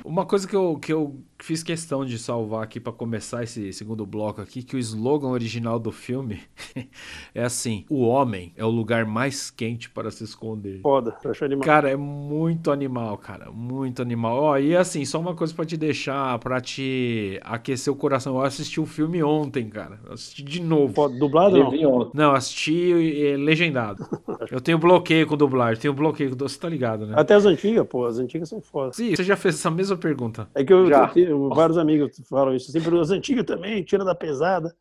Uma 0.05 0.24
coisa 0.24 0.46
que 0.46 0.55
eu, 0.55 0.79
que 0.81 0.92
eu 0.92 1.16
fiz 1.38 1.62
questão 1.62 2.05
de 2.05 2.18
salvar 2.18 2.62
aqui 2.62 2.81
pra 2.81 2.92
começar 2.92 3.42
esse 3.42 3.73
segundo 3.73 4.07
bloco 4.07 4.40
aqui, 4.40 4.62
que 4.62 4.77
o 4.77 4.79
slogan 4.79 5.29
original 5.29 5.79
do 5.79 5.92
filme 5.92 6.40
é 7.35 7.44
assim: 7.44 7.85
o 7.88 8.03
homem 8.03 8.53
é 8.57 8.64
o 8.64 8.68
lugar 8.70 9.05
mais 9.05 9.51
quente 9.51 9.90
para 9.90 10.11
se 10.11 10.25
esconder. 10.25 10.81
Foda, 10.81 11.16
eu 11.25 11.31
acho 11.31 11.44
animal. 11.44 11.64
Cara, 11.64 11.90
é 11.90 11.97
muito 11.97 12.70
animal, 12.70 13.18
cara. 13.18 13.51
Muito 13.51 14.03
animal. 14.03 14.37
Ó, 14.37 14.59
e 14.59 14.77
assim, 14.77 15.05
só 15.05 15.20
uma 15.20 15.35
coisa 15.35 15.55
pra 15.55 15.64
te 15.64 15.77
deixar, 15.77 16.38
pra 16.38 16.61
te 16.61 17.40
aquecer 17.42 17.92
o 17.92 17.97
coração. 17.97 18.37
Eu 18.37 18.42
assisti 18.42 18.81
o 18.81 18.87
filme 18.87 19.23
ontem, 19.23 19.68
cara. 19.68 20.01
Eu 20.07 20.14
assisti 20.14 20.42
de 20.42 20.61
novo. 20.61 20.94
Foda. 20.94 21.18
Dublado 21.18 21.57
não? 21.57 21.70
Levi 21.70 21.87
ontem. 21.87 22.11
Não, 22.14 22.35
assisti 22.35 22.92
eh, 22.92 23.37
legendado. 23.37 24.07
Eu 24.51 24.61
tenho 24.61 24.79
bloqueio 24.79 25.27
com 25.27 25.37
dublagem, 25.37 25.81
tenho 25.81 25.94
bloqueio 25.94 26.31
com. 26.31 26.37
Você 26.37 26.59
tá 26.59 26.68
ligado, 26.68 27.07
né? 27.07 27.14
Até 27.16 27.35
as 27.35 27.47
antigas, 27.47 27.87
pô, 27.87 28.05
as 28.07 28.18
antigas 28.18 28.49
são 28.49 28.61
foda. 28.61 28.92
Sim, 28.92 29.14
você 29.14 29.25
já 29.25 29.37
fez 29.37 29.55
essa 29.55 29.70
mesma 29.70 29.97
pergunta. 29.97 30.49
É 30.55 30.62
que 30.64 30.73
eu, 30.73 30.87
Já. 30.88 31.11
eu 31.16 31.34
tenho- 31.38 31.55
vários 31.55 31.79
amigos 31.79 32.20
falam 32.29 32.55
isso, 32.55 32.70
sempre 32.70 32.99
as 32.99 33.11
antigas 33.11 33.44
também, 33.44 33.83
tira 33.83 34.05
da 34.05 34.14
pesada. 34.14 34.75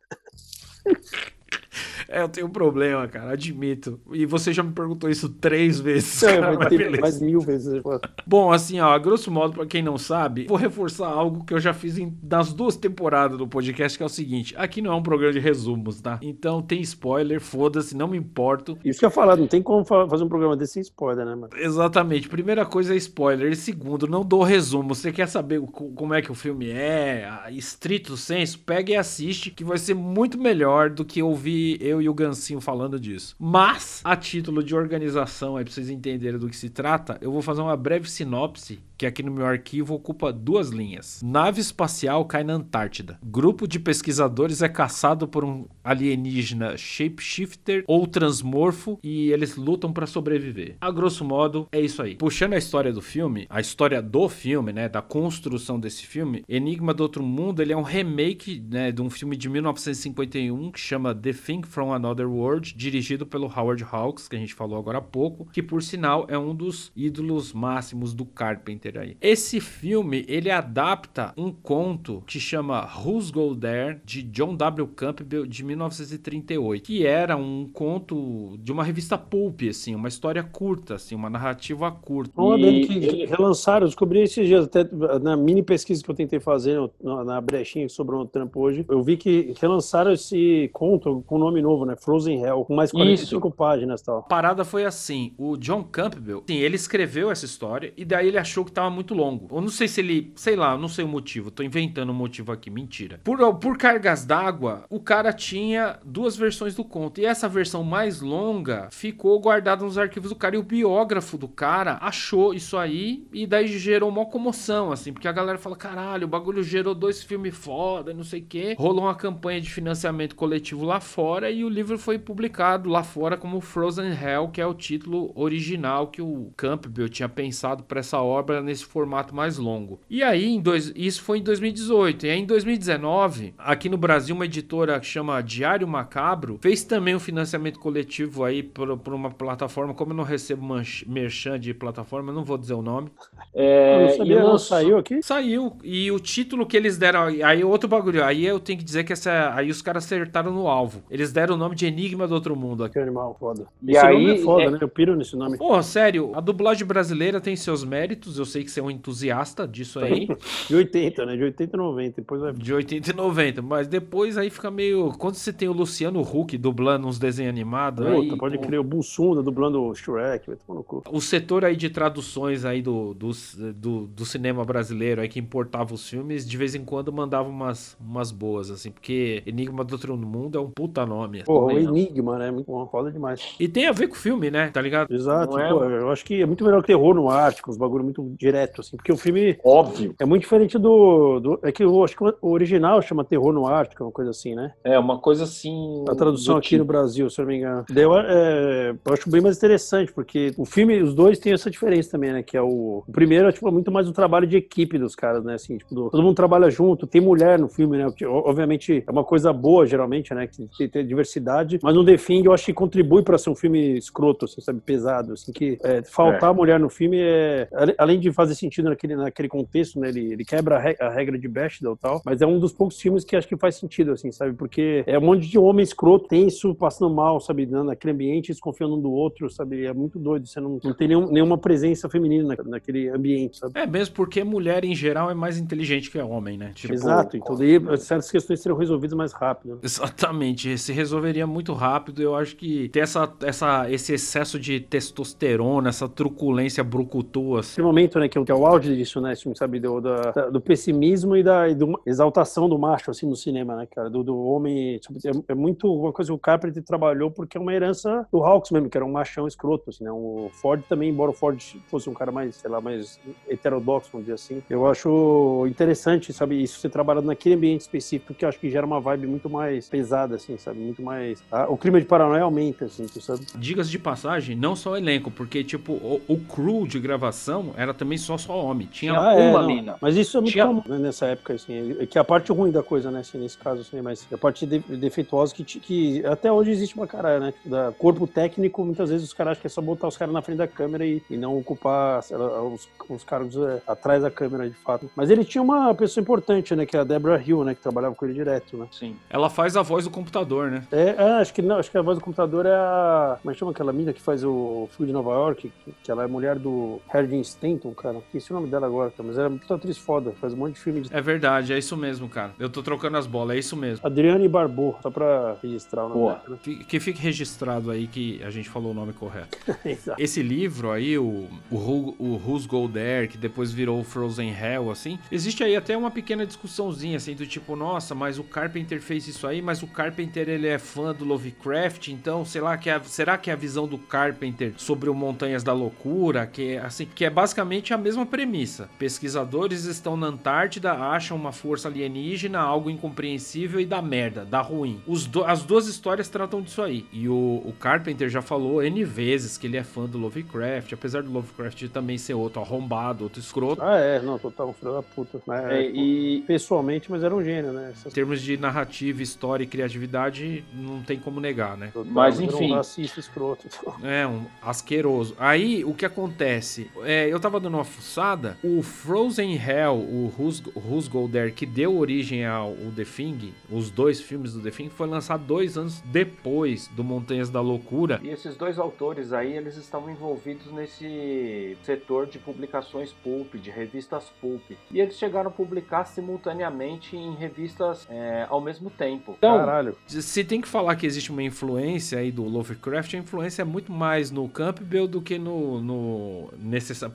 É, 2.08 2.22
eu 2.22 2.28
tenho 2.28 2.46
um 2.46 2.50
problema, 2.50 3.06
cara, 3.08 3.32
admito. 3.32 4.00
E 4.12 4.26
você 4.26 4.52
já 4.52 4.62
me 4.62 4.72
perguntou 4.72 5.08
isso 5.08 5.28
três 5.28 5.80
vezes. 5.80 6.20
Não, 6.22 6.40
cara, 6.40 6.58
mas 6.58 6.68
beleza. 6.68 7.00
mais 7.00 7.20
mil 7.20 7.40
vezes. 7.40 7.82
pô. 7.82 8.00
Bom, 8.26 8.52
assim, 8.52 8.80
ó, 8.80 8.90
a 8.92 8.98
grosso 8.98 9.30
modo, 9.30 9.54
pra 9.54 9.66
quem 9.66 9.82
não 9.82 9.96
sabe, 9.98 10.46
vou 10.46 10.56
reforçar 10.56 11.08
algo 11.08 11.44
que 11.44 11.54
eu 11.54 11.60
já 11.60 11.72
fiz 11.72 11.98
em, 11.98 12.16
nas 12.22 12.52
duas 12.52 12.76
temporadas 12.76 13.38
do 13.38 13.46
podcast, 13.48 13.96
que 13.96 14.02
é 14.02 14.06
o 14.06 14.10
seguinte: 14.10 14.54
aqui 14.56 14.82
não 14.82 14.92
é 14.92 14.94
um 14.96 15.02
programa 15.02 15.32
de 15.32 15.38
resumos, 15.40 16.00
tá? 16.00 16.18
Então 16.22 16.60
tem 16.62 16.80
spoiler, 16.82 17.40
foda-se, 17.40 17.96
não 17.96 18.08
me 18.08 18.18
importo. 18.18 18.76
Isso 18.84 18.98
que 18.98 19.04
eu 19.04 19.08
ia 19.08 19.14
falar, 19.14 19.36
não 19.36 19.46
tem 19.46 19.62
como 19.62 19.84
fa- 19.84 20.08
fazer 20.08 20.24
um 20.24 20.28
programa 20.28 20.56
desse 20.56 20.74
sem 20.74 20.82
spoiler, 20.82 21.24
né, 21.24 21.34
mano? 21.34 21.50
Exatamente. 21.56 22.28
Primeira 22.28 22.66
coisa 22.66 22.94
é 22.94 22.96
spoiler. 22.96 23.52
E 23.52 23.56
segundo, 23.56 24.06
não 24.08 24.24
dou 24.24 24.42
resumo. 24.42 24.94
Você 24.94 25.12
quer 25.12 25.28
saber 25.28 25.60
como 25.60 26.12
é 26.14 26.20
que 26.20 26.32
o 26.32 26.34
filme 26.34 26.68
é, 26.70 27.28
estrito 27.50 28.16
senso, 28.16 28.58
pega 28.58 28.92
e 28.92 28.96
assiste, 28.96 29.50
que 29.50 29.62
vai 29.64 29.78
ser 29.78 29.94
muito 29.94 30.36
melhor 30.38 30.90
do 30.90 31.04
que 31.04 31.22
ouvir 31.22 31.78
eu 31.80 31.93
e 32.00 32.08
o 32.08 32.14
Gancinho 32.14 32.60
falando 32.60 32.98
disso. 32.98 33.34
Mas, 33.38 34.00
a 34.04 34.16
título 34.16 34.62
de 34.62 34.74
organização, 34.74 35.56
aí 35.56 35.64
pra 35.64 35.72
vocês 35.72 35.90
entenderem 35.90 36.38
do 36.38 36.48
que 36.48 36.56
se 36.56 36.70
trata, 36.70 37.18
eu 37.20 37.32
vou 37.32 37.42
fazer 37.42 37.60
uma 37.60 37.76
breve 37.76 38.10
sinopse 38.10 38.80
que 38.96 39.06
aqui 39.06 39.22
no 39.22 39.32
meu 39.32 39.46
arquivo 39.46 39.94
ocupa 39.94 40.32
duas 40.32 40.70
linhas. 40.70 41.20
Nave 41.22 41.60
espacial 41.60 42.24
cai 42.24 42.44
na 42.44 42.54
Antártida. 42.54 43.18
Grupo 43.24 43.66
de 43.66 43.78
pesquisadores 43.78 44.62
é 44.62 44.68
caçado 44.68 45.26
por 45.26 45.44
um 45.44 45.66
alienígena 45.82 46.76
shapeshifter 46.76 47.84
ou 47.86 48.06
transmorfo 48.06 48.98
e 49.02 49.30
eles 49.30 49.56
lutam 49.56 49.92
pra 49.92 50.06
sobreviver. 50.06 50.76
A 50.80 50.90
grosso 50.90 51.24
modo, 51.24 51.66
é 51.72 51.80
isso 51.80 52.02
aí. 52.02 52.16
Puxando 52.16 52.54
a 52.54 52.58
história 52.58 52.92
do 52.92 53.00
filme, 53.00 53.46
a 53.48 53.60
história 53.60 54.00
do 54.00 54.28
filme, 54.28 54.72
né, 54.72 54.88
da 54.88 55.02
construção 55.02 55.78
desse 55.78 56.06
filme, 56.06 56.44
Enigma 56.48 56.94
do 56.94 57.02
Outro 57.02 57.22
Mundo, 57.22 57.60
ele 57.60 57.72
é 57.72 57.76
um 57.76 57.82
remake, 57.82 58.62
né, 58.70 58.92
de 58.92 59.02
um 59.02 59.10
filme 59.10 59.36
de 59.36 59.48
1951 59.48 60.70
que 60.70 60.80
chama 60.80 61.14
The 61.14 61.32
Thing 61.32 61.62
from 61.62 61.92
Another 61.92 62.28
World, 62.28 62.74
dirigido 62.76 63.26
pelo 63.26 63.46
Howard 63.46 63.84
Hawks, 63.90 64.28
que 64.28 64.36
a 64.36 64.38
gente 64.38 64.54
falou 64.54 64.78
agora 64.78 64.98
há 64.98 65.02
pouco, 65.02 65.46
que 65.52 65.62
por 65.62 65.82
sinal 65.82 66.26
é 66.28 66.38
um 66.38 66.54
dos 66.54 66.92
ídolos 66.94 67.52
máximos 67.52 68.14
do 68.14 68.24
Carpenter 68.24 68.83
aí. 68.96 69.16
Esse 69.20 69.60
filme, 69.60 70.24
ele 70.28 70.50
adapta 70.50 71.32
um 71.36 71.50
conto 71.50 72.22
que 72.26 72.38
chama 72.38 72.88
Who's 72.98 73.30
Go 73.30 73.54
There, 73.54 74.00
de 74.04 74.22
John 74.22 74.54
W. 74.54 74.86
Campbell, 74.88 75.46
de 75.46 75.64
1938, 75.64 76.84
que 76.84 77.06
era 77.06 77.36
um 77.36 77.68
conto 77.72 78.56
de 78.58 78.72
uma 78.72 78.84
revista 78.84 79.16
pulp, 79.16 79.62
assim, 79.68 79.94
uma 79.94 80.08
história 80.08 80.42
curta, 80.42 80.94
assim, 80.94 81.14
uma 81.14 81.30
narrativa 81.30 81.90
curta. 81.90 82.40
Um 82.40 82.56
e... 82.58 82.86
que 82.86 82.92
ele... 82.94 83.26
relançaram, 83.26 83.84
eu 83.84 83.88
descobri 83.88 84.20
esses 84.20 84.46
dias, 84.46 84.64
até 84.64 84.84
na 85.20 85.36
mini 85.36 85.62
pesquisa 85.62 86.02
que 86.02 86.10
eu 86.10 86.14
tentei 86.14 86.40
fazer 86.40 86.78
na 87.02 87.40
brechinha 87.40 87.86
que 87.86 87.92
sobrou 87.92 88.20
no 88.20 88.26
trampo 88.26 88.60
hoje, 88.60 88.84
eu 88.88 89.02
vi 89.02 89.16
que 89.16 89.54
relançaram 89.60 90.12
esse 90.12 90.70
conto 90.72 91.22
com 91.26 91.38
nome 91.38 91.62
novo, 91.62 91.84
né? 91.84 91.96
Frozen 91.96 92.42
Hell, 92.42 92.64
com 92.64 92.74
mais 92.74 92.90
45 92.90 93.48
Isso. 93.48 93.56
páginas 93.56 94.00
e 94.00 94.04
tal. 94.04 94.18
A 94.18 94.22
parada 94.22 94.64
foi 94.64 94.84
assim, 94.84 95.34
o 95.38 95.56
John 95.56 95.82
Campbell, 95.82 96.42
sim, 96.46 96.56
ele 96.56 96.76
escreveu 96.76 97.30
essa 97.30 97.44
história 97.44 97.92
e 97.96 98.04
daí 98.04 98.28
ele 98.28 98.38
achou 98.38 98.64
que 98.64 98.72
tava 98.74 98.90
muito 98.90 99.14
longo. 99.14 99.48
Eu 99.54 99.60
não 99.60 99.68
sei 99.68 99.88
se 99.88 100.00
ele, 100.00 100.32
sei 100.36 100.56
lá, 100.56 100.72
eu 100.72 100.78
não 100.78 100.88
sei 100.88 101.04
o 101.04 101.08
motivo, 101.08 101.50
tô 101.50 101.62
inventando 101.62 102.10
um 102.10 102.14
motivo 102.14 102.52
aqui, 102.52 102.70
mentira. 102.70 103.20
Por, 103.24 103.54
por 103.56 103.78
cargas 103.78 104.24
d'água, 104.24 104.84
o 104.90 105.00
cara 105.00 105.32
tinha 105.32 105.98
duas 106.04 106.36
versões 106.36 106.74
do 106.74 106.84
conto 106.84 107.20
e 107.20 107.24
essa 107.24 107.48
versão 107.48 107.82
mais 107.82 108.20
longa 108.20 108.88
ficou 108.90 109.38
guardada 109.40 109.84
nos 109.84 109.96
arquivos 109.96 110.30
do 110.30 110.36
cara 110.36 110.56
e 110.56 110.58
o 110.58 110.62
biógrafo 110.62 111.38
do 111.38 111.48
cara 111.48 111.98
achou 112.00 112.52
isso 112.52 112.76
aí 112.76 113.26
e 113.32 113.46
daí 113.46 113.66
gerou 113.78 114.08
uma 114.08 114.26
comoção, 114.26 114.92
assim, 114.92 115.12
porque 115.12 115.28
a 115.28 115.32
galera 115.32 115.58
fala, 115.58 115.76
caralho, 115.76 116.24
o 116.24 116.28
bagulho 116.28 116.62
gerou 116.62 116.94
dois 116.94 117.22
filmes 117.22 117.56
foda, 117.56 118.12
não 118.12 118.24
sei 118.24 118.40
o 118.40 118.44
quê. 118.44 118.74
Rolou 118.78 119.04
uma 119.04 119.14
campanha 119.14 119.60
de 119.60 119.70
financiamento 119.70 120.34
coletivo 120.34 120.84
lá 120.84 121.00
fora 121.00 121.50
e 121.50 121.64
o 121.64 121.68
livro 121.68 121.98
foi 121.98 122.18
publicado 122.18 122.88
lá 122.88 123.02
fora 123.02 123.36
como 123.36 123.60
Frozen 123.60 124.12
Hell, 124.12 124.48
que 124.48 124.60
é 124.60 124.66
o 124.66 124.74
título 124.74 125.32
original 125.34 126.08
que 126.08 126.22
o 126.22 126.52
Campbell 126.56 127.08
tinha 127.08 127.28
pensado 127.28 127.84
para 127.84 128.00
essa 128.00 128.20
obra 128.20 128.63
nesse 128.64 128.84
formato 128.84 129.34
mais 129.34 129.58
longo. 129.58 130.00
E 130.08 130.22
aí, 130.22 130.46
em 130.46 130.60
dois, 130.60 130.92
isso 130.96 131.22
foi 131.22 131.38
em 131.38 131.42
2018. 131.42 132.26
E 132.26 132.30
aí, 132.30 132.38
em 132.38 132.46
2019, 132.46 133.54
aqui 133.58 133.88
no 133.88 133.96
Brasil, 133.96 134.34
uma 134.34 134.44
editora 134.44 134.98
que 134.98 135.06
chama 135.06 135.40
Diário 135.42 135.86
Macabro 135.86 136.58
fez 136.60 136.84
também 136.84 137.14
um 137.14 137.20
financiamento 137.20 137.78
coletivo 137.78 138.44
aí 138.44 138.62
por, 138.62 138.96
por 138.98 139.14
uma 139.14 139.30
plataforma. 139.30 139.94
Como 139.94 140.12
eu 140.12 140.16
não 140.16 140.24
recebo 140.24 140.64
merchan 141.06 141.58
de 141.58 141.74
plataforma, 141.74 142.30
eu 142.30 142.34
não 142.34 142.44
vou 142.44 142.58
dizer 142.58 142.74
o 142.74 142.82
nome. 142.82 143.10
É, 143.54 143.96
eu 143.96 144.00
não 144.00 144.16
sabia, 144.16 144.42
não 144.42 144.58
saiu 144.58 144.98
aqui? 144.98 145.22
Saiu. 145.22 145.76
E 145.82 146.10
o 146.10 146.18
título 146.18 146.66
que 146.66 146.76
eles 146.76 146.98
deram. 146.98 147.24
Aí 147.24 147.62
outro 147.62 147.88
bagulho. 147.88 148.24
Aí 148.24 148.44
eu 148.44 148.58
tenho 148.58 148.78
que 148.78 148.84
dizer 148.84 149.04
que 149.04 149.12
essa. 149.12 149.54
Aí 149.54 149.70
os 149.70 149.82
caras 149.82 150.04
acertaram 150.04 150.52
no 150.52 150.66
alvo. 150.66 151.02
Eles 151.10 151.32
deram 151.32 151.54
o 151.54 151.58
nome 151.58 151.74
de 151.74 151.86
Enigma 151.86 152.26
do 152.26 152.34
Outro 152.34 152.56
Mundo 152.56 152.84
aqui. 152.84 152.94
Que 152.94 153.00
animal, 153.00 153.36
foda. 153.38 153.66
E 153.82 153.92
Esse 153.92 154.04
aí, 154.04 154.26
nome 154.26 154.34
é 154.34 154.42
foda, 154.42 154.62
é... 154.62 154.70
né? 154.70 154.78
Eu 154.80 154.88
piro 154.88 155.16
nesse 155.16 155.36
nome. 155.36 155.58
Pô, 155.58 155.80
sério, 155.82 156.32
a 156.34 156.40
dublagem 156.40 156.86
brasileira 156.86 157.40
tem 157.40 157.56
seus 157.56 157.84
méritos. 157.84 158.38
Eu 158.38 158.44
sei 158.54 158.64
que 158.64 158.70
você 158.70 158.80
é 158.80 158.82
um 158.82 158.90
entusiasta 158.90 159.66
disso 159.66 159.98
aí. 159.98 160.28
de 160.68 160.74
80, 160.74 161.26
né? 161.26 161.36
De 161.36 161.44
80 161.44 161.76
e 161.76 161.78
90. 161.78 162.20
Depois 162.20 162.40
vai... 162.40 162.52
De 162.52 162.72
80 162.72 163.10
e 163.10 163.14
90. 163.14 163.62
Mas 163.62 163.88
depois 163.88 164.38
aí 164.38 164.50
fica 164.50 164.70
meio. 164.70 165.12
Quando 165.18 165.34
você 165.34 165.52
tem 165.52 165.68
o 165.68 165.72
Luciano 165.72 166.20
Huck 166.20 166.56
dublando 166.56 167.06
uns 167.06 167.18
desenhos 167.18 167.50
animados. 167.50 168.06
Puta, 168.06 168.20
aí, 168.20 168.38
pode 168.38 168.58
pô... 168.58 168.64
crer 168.64 168.80
o 168.80 168.84
Bussunda 168.84 169.42
dublando 169.42 169.82
o 169.82 169.94
Shrek. 169.94 170.46
Vai 170.46 170.56
tomar 170.56 170.78
no 170.78 170.84
cu. 170.84 171.02
O 171.10 171.20
setor 171.20 171.64
aí 171.64 171.76
de 171.76 171.90
traduções 171.90 172.64
aí 172.64 172.80
do, 172.80 173.12
do, 173.14 173.30
do, 173.74 174.06
do 174.06 174.24
cinema 174.24 174.64
brasileiro 174.64 175.20
aí 175.20 175.28
que 175.28 175.38
importava 175.38 175.94
os 175.94 176.08
filmes, 176.08 176.48
de 176.48 176.56
vez 176.56 176.74
em 176.74 176.84
quando 176.84 177.12
mandava 177.12 177.48
umas, 177.48 177.96
umas 178.00 178.30
boas, 178.30 178.70
assim, 178.70 178.90
porque 178.90 179.42
Enigma 179.46 179.84
do 179.84 179.92
Outro 179.92 180.16
Mundo 180.16 180.56
é 180.56 180.60
um 180.60 180.70
puta 180.70 181.04
nome. 181.04 181.42
Pô, 181.44 181.66
o 181.66 181.70
Enigma, 181.70 182.38
né? 182.38 182.50
Muito 182.50 182.66
bom, 182.66 182.86
foda 182.86 183.10
demais. 183.10 183.54
E 183.58 183.68
tem 183.68 183.86
a 183.86 183.92
ver 183.92 184.08
com 184.08 184.14
o 184.14 184.18
filme, 184.18 184.50
né? 184.50 184.68
Tá 184.68 184.80
ligado? 184.80 185.12
Exato. 185.12 185.58
É, 185.58 185.68
pô, 185.68 185.84
eu 185.84 186.10
acho 186.10 186.24
que 186.24 186.40
é 186.40 186.46
muito 186.46 186.64
melhor 186.64 186.82
que 186.82 186.86
terror 186.86 187.14
no 187.14 187.28
Ártico, 187.28 187.70
uns 187.70 187.76
bagulho 187.76 188.04
muito 188.04 188.34
direto, 188.44 188.82
assim, 188.82 188.96
porque 188.96 189.12
o 189.12 189.16
filme. 189.16 189.58
Óbvio. 189.64 190.14
É 190.18 190.24
muito 190.24 190.42
diferente 190.42 190.78
do. 190.78 191.40
do 191.40 191.60
é 191.62 191.72
que 191.72 191.82
eu 191.82 192.04
acho 192.04 192.16
que 192.16 192.22
o 192.22 192.50
original 192.50 193.00
chama 193.00 193.24
Terror 193.24 193.52
no 193.52 193.66
Ártico, 193.66 194.04
uma 194.04 194.12
coisa 194.12 194.30
assim, 194.30 194.54
né? 194.54 194.72
É, 194.84 194.98
uma 194.98 195.18
coisa 195.18 195.44
assim. 195.44 196.04
A 196.08 196.14
tradução 196.14 196.56
aqui 196.56 196.70
tipo. 196.70 196.80
no 196.80 196.84
Brasil, 196.84 197.28
se 197.30 197.40
eu 197.40 197.44
não 197.44 197.52
me 197.52 197.58
engano. 197.58 197.84
Eu, 197.94 198.16
é, 198.18 198.94
eu 199.04 199.12
acho 199.12 199.30
bem 199.30 199.40
mais 199.40 199.56
interessante, 199.56 200.12
porque 200.12 200.52
o 200.58 200.66
filme, 200.66 201.00
os 201.02 201.14
dois 201.14 201.38
têm 201.38 201.52
essa 201.52 201.70
diferença 201.70 202.10
também, 202.10 202.32
né? 202.32 202.42
Que 202.42 202.56
é 202.56 202.62
o. 202.62 203.02
O 203.06 203.12
primeiro 203.12 203.48
é 203.48 203.52
tipo, 203.52 203.70
muito 203.72 203.90
mais 203.90 204.08
um 204.08 204.12
trabalho 204.12 204.46
de 204.46 204.56
equipe 204.56 204.98
dos 204.98 205.14
caras, 205.14 205.42
né? 205.42 205.54
Assim, 205.54 205.78
tipo, 205.78 205.94
do, 205.94 206.10
todo 206.10 206.22
mundo 206.22 206.36
trabalha 206.36 206.68
junto, 206.68 207.06
tem 207.06 207.20
mulher 207.20 207.58
no 207.58 207.68
filme, 207.68 207.96
né? 207.96 208.06
Obviamente 208.26 209.02
é 209.06 209.10
uma 209.10 209.24
coisa 209.24 209.52
boa, 209.52 209.86
geralmente, 209.86 210.34
né? 210.34 210.46
Que 210.46 210.68
tem, 210.76 210.88
tem 210.88 211.06
diversidade, 211.06 211.78
mas 211.82 211.94
no 211.94 212.04
The 212.04 212.16
Thing 212.16 212.44
eu 212.44 212.52
acho 212.52 212.66
que 212.66 212.74
contribui 212.74 213.22
para 213.22 213.38
ser 213.38 213.50
um 213.50 213.54
filme 213.54 213.96
escroto, 213.96 214.44
assim, 214.44 214.60
sabe? 214.60 214.80
Pesado, 214.80 215.32
assim, 215.32 215.52
que 215.52 215.78
é, 215.82 216.02
faltar 216.02 216.50
é. 216.50 216.54
mulher 216.54 216.78
no 216.78 216.90
filme 216.90 217.18
é. 217.20 217.68
Além 217.96 218.20
de 218.20 218.33
fazer 218.34 218.54
sentido 218.54 218.88
naquele, 218.88 219.16
naquele 219.16 219.48
contexto, 219.48 219.98
né? 219.98 220.08
Ele, 220.08 220.32
ele 220.32 220.44
quebra 220.44 220.76
a 221.00 221.08
regra 221.10 221.38
de 221.38 221.48
Bechdel 221.48 221.94
e 221.94 221.96
tal, 221.96 222.22
mas 222.24 222.42
é 222.42 222.46
um 222.46 222.58
dos 222.58 222.72
poucos 222.72 223.00
filmes 223.00 223.24
que 223.24 223.36
acho 223.36 223.48
que 223.48 223.56
faz 223.56 223.76
sentido, 223.76 224.12
assim, 224.12 224.30
sabe? 224.32 224.54
Porque 224.54 225.04
é 225.06 225.18
um 225.18 225.22
monte 225.22 225.46
de 225.46 225.58
homem 225.58 225.82
escroto, 225.82 226.28
tenso, 226.28 226.74
passando 226.74 227.14
mal, 227.14 227.40
sabe? 227.40 227.66
Naquele 227.66 228.12
ambiente, 228.12 228.48
desconfiando 228.48 228.96
um 228.96 229.00
do 229.00 229.12
outro, 229.12 229.48
sabe? 229.48 229.86
É 229.86 229.92
muito 229.92 230.18
doido. 230.18 230.46
Você 230.46 230.60
não, 230.60 230.78
não 230.82 230.92
tem 230.92 231.08
nenhum, 231.08 231.30
nenhuma 231.30 231.58
presença 231.58 232.08
feminina 232.08 232.56
naquele 232.64 233.08
ambiente, 233.08 233.58
sabe? 233.58 233.78
É, 233.78 233.86
mesmo 233.86 234.14
porque 234.14 234.42
mulher 234.42 234.84
em 234.84 234.94
geral 234.94 235.30
é 235.30 235.34
mais 235.34 235.58
inteligente 235.58 236.10
que 236.10 236.18
homem, 236.24 236.56
né? 236.56 236.72
Tipo, 236.74 236.94
Exato. 236.94 237.36
Então 237.36 237.56
daí 237.56 237.78
certas 237.98 238.30
questões 238.30 238.60
seriam 238.60 238.78
resolvidas 238.78 239.16
mais 239.16 239.32
rápido. 239.32 239.78
Exatamente. 239.82 240.76
Se 240.78 240.92
resolveria 240.92 241.46
muito 241.46 241.72
rápido. 241.72 242.22
Eu 242.22 242.34
acho 242.34 242.56
que 242.56 242.88
ter 242.88 243.00
essa, 243.00 243.32
essa, 243.42 243.90
esse 243.90 244.14
excesso 244.14 244.58
de 244.58 244.80
testosterona, 244.80 245.88
essa 245.88 246.08
truculência 246.08 246.82
brucutua. 246.82 247.60
Assim. 247.60 247.72
Esse 247.72 247.82
momento, 247.82 248.18
né? 248.18 248.23
Que 248.28 248.38
é 248.38 248.54
o 248.54 248.66
auge 248.66 248.94
disso, 248.96 249.20
né? 249.20 249.34
Sabe? 249.54 249.80
Do, 249.80 250.00
da, 250.00 250.48
do 250.50 250.60
pessimismo 250.60 251.36
e 251.36 251.42
da 251.42 251.68
e 251.68 251.74
do 251.74 252.00
exaltação 252.06 252.68
do 252.68 252.78
macho, 252.78 253.10
assim, 253.10 253.26
no 253.26 253.36
cinema, 253.36 253.76
né, 253.76 253.86
cara? 253.86 254.08
Do, 254.10 254.22
do 254.22 254.36
homem. 254.36 255.00
É, 255.24 255.52
é, 255.52 255.54
muito 255.54 255.92
uma 255.92 256.12
coisa 256.12 256.30
que 256.30 256.34
o 256.34 256.38
Carpenter 256.38 256.82
trabalhou 256.82 257.30
porque 257.30 257.56
é 257.56 257.60
uma 257.60 257.72
herança 257.72 258.26
do 258.32 258.42
Hawks 258.42 258.70
mesmo, 258.70 258.88
que 258.88 258.96
era 258.96 259.04
um 259.04 259.12
machão 259.12 259.46
escroto, 259.46 259.90
assim, 259.90 260.04
né? 260.04 260.12
O 260.12 260.50
Ford 260.52 260.82
também, 260.88 261.10
embora 261.10 261.30
o 261.30 261.34
Ford 261.34 261.60
fosse 261.88 262.08
um 262.08 262.14
cara 262.14 262.30
mais, 262.30 262.56
sei 262.56 262.70
lá, 262.70 262.80
mais 262.80 263.18
heterodoxo, 263.48 264.10
vamos 264.12 264.26
dizer 264.26 264.34
assim. 264.34 264.62
Eu 264.68 264.86
acho 264.86 265.66
interessante, 265.68 266.32
sabe, 266.32 266.62
isso 266.62 266.78
ser 266.80 266.90
trabalhado 266.90 267.26
naquele 267.26 267.54
ambiente 267.54 267.82
específico, 267.82 268.34
que 268.34 268.44
acho 268.44 268.58
que 268.58 268.70
gera 268.70 268.86
uma 268.86 269.00
vibe 269.00 269.26
muito 269.26 269.48
mais 269.48 269.88
pesada, 269.88 270.36
assim, 270.36 270.56
sabe? 270.56 270.80
Muito 270.80 271.02
mais. 271.02 271.42
O 271.68 271.76
clima 271.76 272.00
de 272.00 272.06
paranoia 272.06 272.42
aumenta, 272.42 272.86
assim, 272.86 273.06
tu 273.06 273.20
sabe? 273.20 273.46
Digas 273.56 273.90
de 273.90 273.98
passagem, 273.98 274.56
não 274.56 274.76
só 274.76 274.92
o 274.92 274.96
elenco, 274.96 275.30
porque, 275.30 275.62
tipo, 275.64 275.92
o, 275.92 276.20
o 276.28 276.38
crew 276.38 276.86
de 276.86 276.98
gravação 276.98 277.72
era 277.76 277.94
também 277.94 278.13
só 278.18 278.36
só 278.38 278.56
homem. 278.64 278.86
Tinha 278.90 279.18
ah, 279.18 279.34
é, 279.34 279.50
uma 279.50 279.62
é, 279.62 279.66
mina. 279.66 279.96
Mas 280.00 280.16
isso 280.16 280.36
é 280.36 280.40
muito 280.40 280.52
Tinha... 280.52 280.66
comum 280.66 280.82
né, 280.86 280.98
nessa 280.98 281.26
época, 281.26 281.54
assim. 281.54 281.96
É 282.00 282.06
que 282.06 282.18
é 282.18 282.20
a 282.20 282.24
parte 282.24 282.52
ruim 282.52 282.70
da 282.70 282.82
coisa, 282.82 283.10
né, 283.10 283.20
assim, 283.20 283.38
nesse 283.38 283.58
caso, 283.58 283.80
assim, 283.80 284.00
mas 284.00 284.26
a 284.32 284.38
parte 284.38 284.66
de, 284.66 284.78
defeituosa 284.78 285.54
que, 285.54 285.64
que 285.64 286.24
até 286.26 286.50
hoje 286.50 286.70
existe 286.70 286.96
uma 286.96 287.06
caralho, 287.06 287.40
né? 287.40 287.52
Tipo, 287.52 287.68
da 287.68 287.92
corpo 287.92 288.26
técnico, 288.26 288.84
muitas 288.84 289.10
vezes 289.10 289.26
os 289.26 289.32
caras 289.32 289.52
acham 289.52 289.60
que 289.62 289.66
é 289.66 289.70
só 289.70 289.80
botar 289.80 290.08
os 290.08 290.16
caras 290.16 290.32
na 290.32 290.42
frente 290.42 290.58
da 290.58 290.68
câmera 290.68 291.04
e, 291.06 291.22
e 291.30 291.36
não 291.36 291.56
ocupar 291.58 292.24
lá, 292.30 292.62
os, 292.62 292.88
os 293.08 293.24
cargos 293.24 293.56
é, 293.56 293.82
atrás 293.86 294.22
da 294.22 294.30
câmera, 294.30 294.68
de 294.68 294.76
fato. 294.76 295.10
Mas 295.16 295.30
ele 295.30 295.44
tinha 295.44 295.62
uma 295.62 295.94
pessoa 295.94 296.22
importante, 296.22 296.74
né? 296.74 296.86
Que 296.86 296.96
é 296.96 297.00
a 297.00 297.04
Deborah 297.04 297.42
Hill, 297.42 297.64
né? 297.64 297.74
Que 297.74 297.82
trabalhava 297.82 298.14
com 298.14 298.24
ele 298.24 298.34
direto, 298.34 298.76
né? 298.76 298.86
Sim. 298.92 299.16
Ela 299.30 299.48
faz 299.48 299.76
a 299.76 299.82
voz 299.82 300.04
do 300.04 300.10
computador, 300.10 300.70
né? 300.70 300.86
É, 300.90 301.14
é 301.18 301.32
acho 301.40 301.52
que 301.52 301.62
não, 301.62 301.76
acho 301.76 301.90
que 301.90 301.98
a 301.98 302.02
voz 302.02 302.18
do 302.18 302.24
computador 302.24 302.66
é 302.66 302.74
a. 302.74 303.38
Como 303.40 303.50
é 303.50 303.54
que 303.54 303.58
chama 303.58 303.72
aquela 303.72 303.92
mina 303.92 304.12
que 304.12 304.20
faz 304.20 304.44
o 304.44 304.88
Filho 304.92 305.08
de 305.08 305.12
Nova 305.12 305.32
York? 305.32 305.72
Que, 305.84 305.94
que 306.02 306.10
ela 306.10 306.24
é 306.24 306.26
mulher 306.26 306.58
do 306.58 307.00
Harry 307.08 307.40
Stanton, 307.40 307.93
cara. 307.94 308.18
Esqueci 308.18 308.52
o 308.52 308.54
nome 308.54 308.68
dela 308.68 308.86
agora, 308.86 309.10
cara, 309.10 309.26
mas 309.26 309.38
ela 309.38 309.46
é 309.46 309.50
muito 309.50 309.72
atriz 309.72 309.98
foda, 309.98 310.32
faz 310.40 310.52
um 310.52 310.56
monte 310.56 310.74
de 310.74 310.80
filme. 310.80 311.00
De... 311.02 311.14
É 311.14 311.20
verdade, 311.20 311.72
é 311.72 311.78
isso 311.78 311.96
mesmo, 311.96 312.28
cara. 312.28 312.52
Eu 312.58 312.68
tô 312.68 312.82
trocando 312.82 313.16
as 313.16 313.26
bolas, 313.26 313.56
é 313.56 313.58
isso 313.58 313.76
mesmo. 313.76 314.06
Adriane 314.06 314.48
Barbo, 314.48 314.96
só 315.02 315.10
pra 315.10 315.56
registrar 315.62 316.06
o 316.06 316.08
nome 316.08 316.20
Boa. 316.20 316.34
dela. 316.34 316.58
Né? 316.66 316.84
Que 316.88 317.00
fique 317.00 317.20
registrado 317.20 317.90
aí 317.90 318.06
que 318.06 318.42
a 318.42 318.50
gente 318.50 318.68
falou 318.68 318.92
o 318.92 318.94
nome 318.94 319.12
correto. 319.12 319.58
Esse 320.18 320.42
livro 320.42 320.90
aí, 320.90 321.18
o, 321.18 321.48
o, 321.70 322.14
o 322.18 322.40
Who's 322.44 322.66
Go 322.66 322.88
There, 322.88 323.28
que 323.28 323.36
depois 323.36 323.72
virou 323.72 324.02
Frozen 324.02 324.50
Hell, 324.50 324.90
assim, 324.90 325.18
existe 325.30 325.62
aí 325.62 325.76
até 325.76 325.96
uma 325.96 326.10
pequena 326.10 326.46
discussãozinha, 326.46 327.16
assim, 327.16 327.34
do 327.34 327.46
tipo, 327.46 327.76
nossa, 327.76 328.14
mas 328.14 328.38
o 328.38 328.44
Carpenter 328.44 329.00
fez 329.00 329.28
isso 329.28 329.46
aí, 329.46 329.60
mas 329.60 329.82
o 329.82 329.86
Carpenter, 329.86 330.48
ele 330.48 330.68
é 330.68 330.78
fã 330.78 331.14
do 331.14 331.24
Lovecraft, 331.24 332.08
então, 332.08 332.44
sei 332.44 332.60
lá, 332.60 332.76
que 332.76 332.88
é, 332.88 333.00
será 333.02 333.36
que 333.36 333.50
é 333.50 333.52
a 333.52 333.56
visão 333.56 333.86
do 333.86 333.98
Carpenter 333.98 334.74
sobre 334.76 335.10
o 335.10 335.14
Montanhas 335.14 335.62
da 335.62 335.72
Loucura, 335.72 336.46
que 336.46 336.74
é, 336.74 336.78
assim, 336.78 337.06
que 337.06 337.24
é 337.24 337.30
basicamente 337.30 337.83
a 337.92 337.98
mesma 337.98 338.24
premissa. 338.24 338.88
Pesquisadores 338.98 339.84
estão 339.84 340.16
na 340.16 340.28
Antártida, 340.28 340.92
acham 340.92 341.36
uma 341.36 341.52
força 341.52 341.88
alienígena, 341.88 342.58
algo 342.58 342.88
incompreensível 342.88 343.80
e 343.80 343.86
dá 343.86 344.00
merda, 344.00 344.44
dá 344.44 344.60
ruim. 344.60 345.00
Do, 345.30 345.44
as 345.44 345.62
duas 345.62 345.86
histórias 345.86 346.28
tratam 346.28 346.62
disso 346.62 346.82
aí. 346.82 347.06
E 347.12 347.28
o, 347.28 347.62
o 347.64 347.74
Carpenter 347.78 348.28
já 348.28 348.42
falou 348.42 348.82
N 348.82 349.04
vezes 349.04 349.58
que 349.58 349.66
ele 349.66 349.76
é 349.76 349.84
fã 349.84 350.06
do 350.06 350.18
Lovecraft, 350.18 350.92
apesar 350.92 351.22
do 351.22 351.32
Lovecraft 351.32 351.88
também 351.88 352.18
ser 352.18 352.34
outro 352.34 352.60
arrombado, 352.60 353.24
outro 353.24 353.40
escroto. 353.40 353.82
Ah, 353.82 353.98
é, 353.98 354.20
não, 354.20 354.38
total, 354.38 354.72
filho 354.72 354.92
da 354.92 355.02
puta. 355.02 355.40
Né? 355.46 355.80
É, 355.80 355.90
e 355.90 356.42
pessoalmente, 356.46 357.10
mas 357.10 357.22
era 357.22 357.34
um 357.34 357.42
gênio, 357.42 357.72
né? 357.72 357.90
Essas... 357.90 358.12
Em 358.12 358.14
termos 358.14 358.40
de 358.40 358.56
narrativa, 358.56 359.22
história 359.22 359.64
e 359.64 359.66
criatividade, 359.66 360.64
não 360.72 361.02
tem 361.02 361.18
como 361.18 361.40
negar, 361.40 361.76
né? 361.76 361.92
Mas, 362.06 362.40
Era 362.40 362.46
enfim. 362.46 362.72
Um 362.72 362.76
racista 362.76 363.20
escroto. 363.20 363.68
É, 364.02 364.26
um 364.26 364.44
asqueroso. 364.62 365.34
Aí, 365.38 365.84
o 365.84 365.94
que 365.94 366.04
acontece? 366.04 366.90
É, 367.02 367.28
eu 367.28 367.38
tava 367.40 367.60
dando 367.60 367.73
uma 367.74 367.84
fuçada, 367.84 368.56
o 368.62 368.82
Frozen 368.82 369.54
Hell, 369.54 369.94
o 369.94 370.32
Who's, 370.38 371.08
Go 371.08 371.28
There, 371.28 371.52
que 371.52 371.66
deu 371.66 371.96
origem 371.96 372.44
ao 372.46 372.74
The 372.94 373.04
Thing, 373.04 373.54
os 373.70 373.90
dois 373.90 374.20
filmes 374.20 374.52
do 374.52 374.60
The 374.60 374.70
Thing, 374.70 374.88
foi 374.88 375.06
lançado 375.06 375.44
dois 375.44 375.76
anos 375.76 376.00
depois 376.06 376.88
do 376.88 377.04
Montanhas 377.04 377.50
da 377.50 377.60
Loucura. 377.60 378.20
E 378.22 378.28
esses 378.28 378.56
dois 378.56 378.78
autores 378.78 379.32
aí, 379.32 379.52
eles 379.52 379.76
estavam 379.76 380.10
envolvidos 380.10 380.72
nesse 380.72 381.76
setor 381.82 382.26
de 382.26 382.38
publicações 382.38 383.12
pulp, 383.12 383.54
de 383.54 383.70
revistas 383.70 384.24
pulp. 384.40 384.62
E 384.90 385.00
eles 385.00 385.16
chegaram 385.16 385.50
a 385.50 385.52
publicar 385.52 386.04
simultaneamente 386.04 387.16
em 387.16 387.34
revistas 387.34 388.06
é, 388.08 388.46
ao 388.48 388.60
mesmo 388.60 388.90
tempo. 388.90 389.34
Então, 389.38 389.58
Caralho. 389.58 389.96
Se 390.06 390.44
tem 390.44 390.60
que 390.60 390.68
falar 390.68 390.96
que 390.96 391.06
existe 391.06 391.30
uma 391.30 391.42
influência 391.42 392.18
aí 392.18 392.30
do 392.30 392.44
Lovecraft, 392.44 393.14
a 393.14 393.18
influência 393.18 393.62
é 393.62 393.64
muito 393.64 393.92
mais 393.92 394.30
no 394.30 394.48
Campbell 394.48 395.06
do 395.06 395.20
que 395.20 395.38
no, 395.38 395.80
no 395.80 396.50
nessa, 396.58 397.08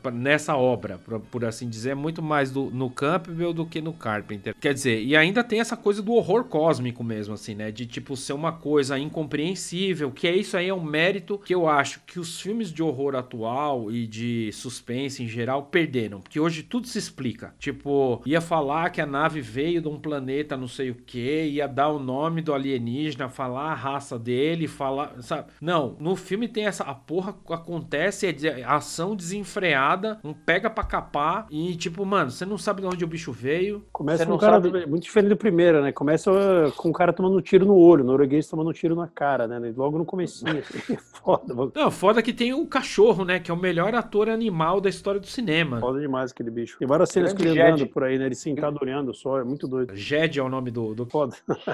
nessa 0.50 0.56
obra, 0.56 0.98
por, 0.98 1.20
por 1.20 1.46
assim 1.46 1.70
dizer, 1.70 1.92
é 1.92 1.96
muito 1.96 2.22
mais 2.22 2.52
do, 2.52 2.72
no 2.72 2.90
Campbell 2.90 3.54
do 3.54 3.66
que 3.66 3.82
no 3.82 3.94
Carpenter. 3.94 4.56
Quer 4.60 4.74
dizer, 4.74 5.02
e 5.02 5.16
ainda 5.16 5.44
tem 5.44 5.60
essa 5.60 5.78
coisa 5.78 6.02
do 6.02 6.14
horror 6.14 6.46
cósmico 6.46 7.04
mesmo, 7.04 7.34
assim, 7.34 7.54
né? 7.54 7.72
De 7.72 7.86
tipo 7.86 8.16
ser 8.18 8.34
uma 8.34 8.52
coisa 8.52 8.98
incompreensível, 8.98 10.12
que 10.12 10.28
é 10.28 10.36
isso 10.36 10.58
aí 10.58 10.70
é 10.70 10.74
um 10.74 10.84
mérito 10.84 11.38
que 11.38 11.54
eu 11.54 11.68
acho 11.68 12.02
que 12.06 12.20
os 12.20 12.42
filmes 12.42 12.72
de 12.72 12.82
horror 12.82 13.16
atual 13.16 13.92
e 13.92 14.08
de 14.08 14.52
suspense 14.52 15.24
em 15.24 15.28
geral 15.28 15.64
perderam, 15.64 16.22
porque 16.22 16.40
hoje 16.40 16.64
tudo 16.64 16.88
se 16.88 16.98
explica. 16.98 17.54
Tipo, 17.60 18.22
ia 18.26 18.42
falar 18.42 18.90
que 18.90 19.02
a 19.02 19.06
nave 19.06 19.42
veio 19.42 19.82
de 19.82 19.88
um 19.88 20.00
planeta 20.00 20.58
não 20.58 20.68
sei 20.68 20.90
o 20.90 20.96
que, 20.96 21.46
ia 21.46 21.68
dar 21.68 21.90
o 21.90 22.00
nome 22.00 22.42
do 22.42 22.54
alienígena, 22.54 23.30
falar 23.30 23.72
a 23.72 23.76
raça 23.76 24.18
dele, 24.18 24.68
falar, 24.68 25.22
sabe? 25.22 25.52
Não, 25.62 25.96
no 26.00 26.16
filme 26.16 26.48
tem 26.48 26.66
essa 26.66 26.84
a 26.84 26.96
porra 26.96 27.36
acontece, 27.50 28.26
é 28.28 28.64
ação 28.64 29.16
desenfreada, 29.16 30.20
um 30.24 30.34
pega 30.46 30.70
pra 30.70 30.84
capar 30.84 31.48
e 31.50 31.76
tipo, 31.76 32.06
mano, 32.06 32.32
você 32.32 32.46
não 32.46 32.58
sabe 32.58 32.82
de 32.82 32.88
onde 32.88 33.04
o 33.04 33.08
bicho 33.08 33.32
veio. 33.32 33.86
Começa 33.92 34.26
com 34.26 34.34
um 34.34 34.38
cara 34.38 34.62
sabe- 34.62 34.86
muito 34.86 35.04
diferente 35.04 35.30
do 35.30 35.38
primeiro, 35.38 35.82
né? 35.82 35.92
Começa 35.92 36.32
com 36.78 36.90
um 36.90 36.94
cara 36.94 37.12
tomando 37.14 37.38
um 37.38 37.42
tiro 37.42 37.66
no 37.66 37.76
olho, 37.76 38.04
norueguês 38.04 38.48
tomando 38.48 38.70
um 38.70 38.74
tiro 38.74 38.96
na 38.96 39.08
cara, 39.08 39.48
né? 39.48 39.74
Logo 39.76 39.98
no 39.98 40.06
comecinho, 40.06 40.60
assim. 40.60 40.98
Foda, 41.20 41.54
mano. 41.54 41.72
Não, 41.76 41.92
foda 41.92 42.22
que 42.22 42.32
tem 42.32 42.54
o 42.54 42.66
cachorro, 42.66 43.26
né, 43.26 43.40
que 43.40 43.52
é 43.52 43.54
o 43.54 43.58
melhor 43.58 43.94
ator 43.94 44.30
animal 44.30 44.80
da 44.80 44.88
história 44.90 45.20
do 45.20 45.28
cinema. 45.28 45.78
Foda 45.80 46.00
demais 46.00 46.32
aquele 46.32 46.50
bicho. 46.50 46.78
Tem 46.80 46.88
várias 46.88 47.10
cenas 47.10 47.34
Grande 47.34 47.60
ele 47.60 47.62
andando 47.62 47.88
por 47.88 48.04
aí, 48.06 48.18
né? 48.18 48.26
Ele 48.26 48.36
sentado 48.36 48.80
olhando 48.82 49.14
só, 49.14 49.38
é 49.40 49.44
muito 49.44 49.68
doido. 49.68 49.94
Jed 49.96 50.40
é 50.40 50.44
o 50.44 50.48
nome 50.48 50.72
do, 50.72 50.96
do 50.96 51.06
Foda. 51.06 51.36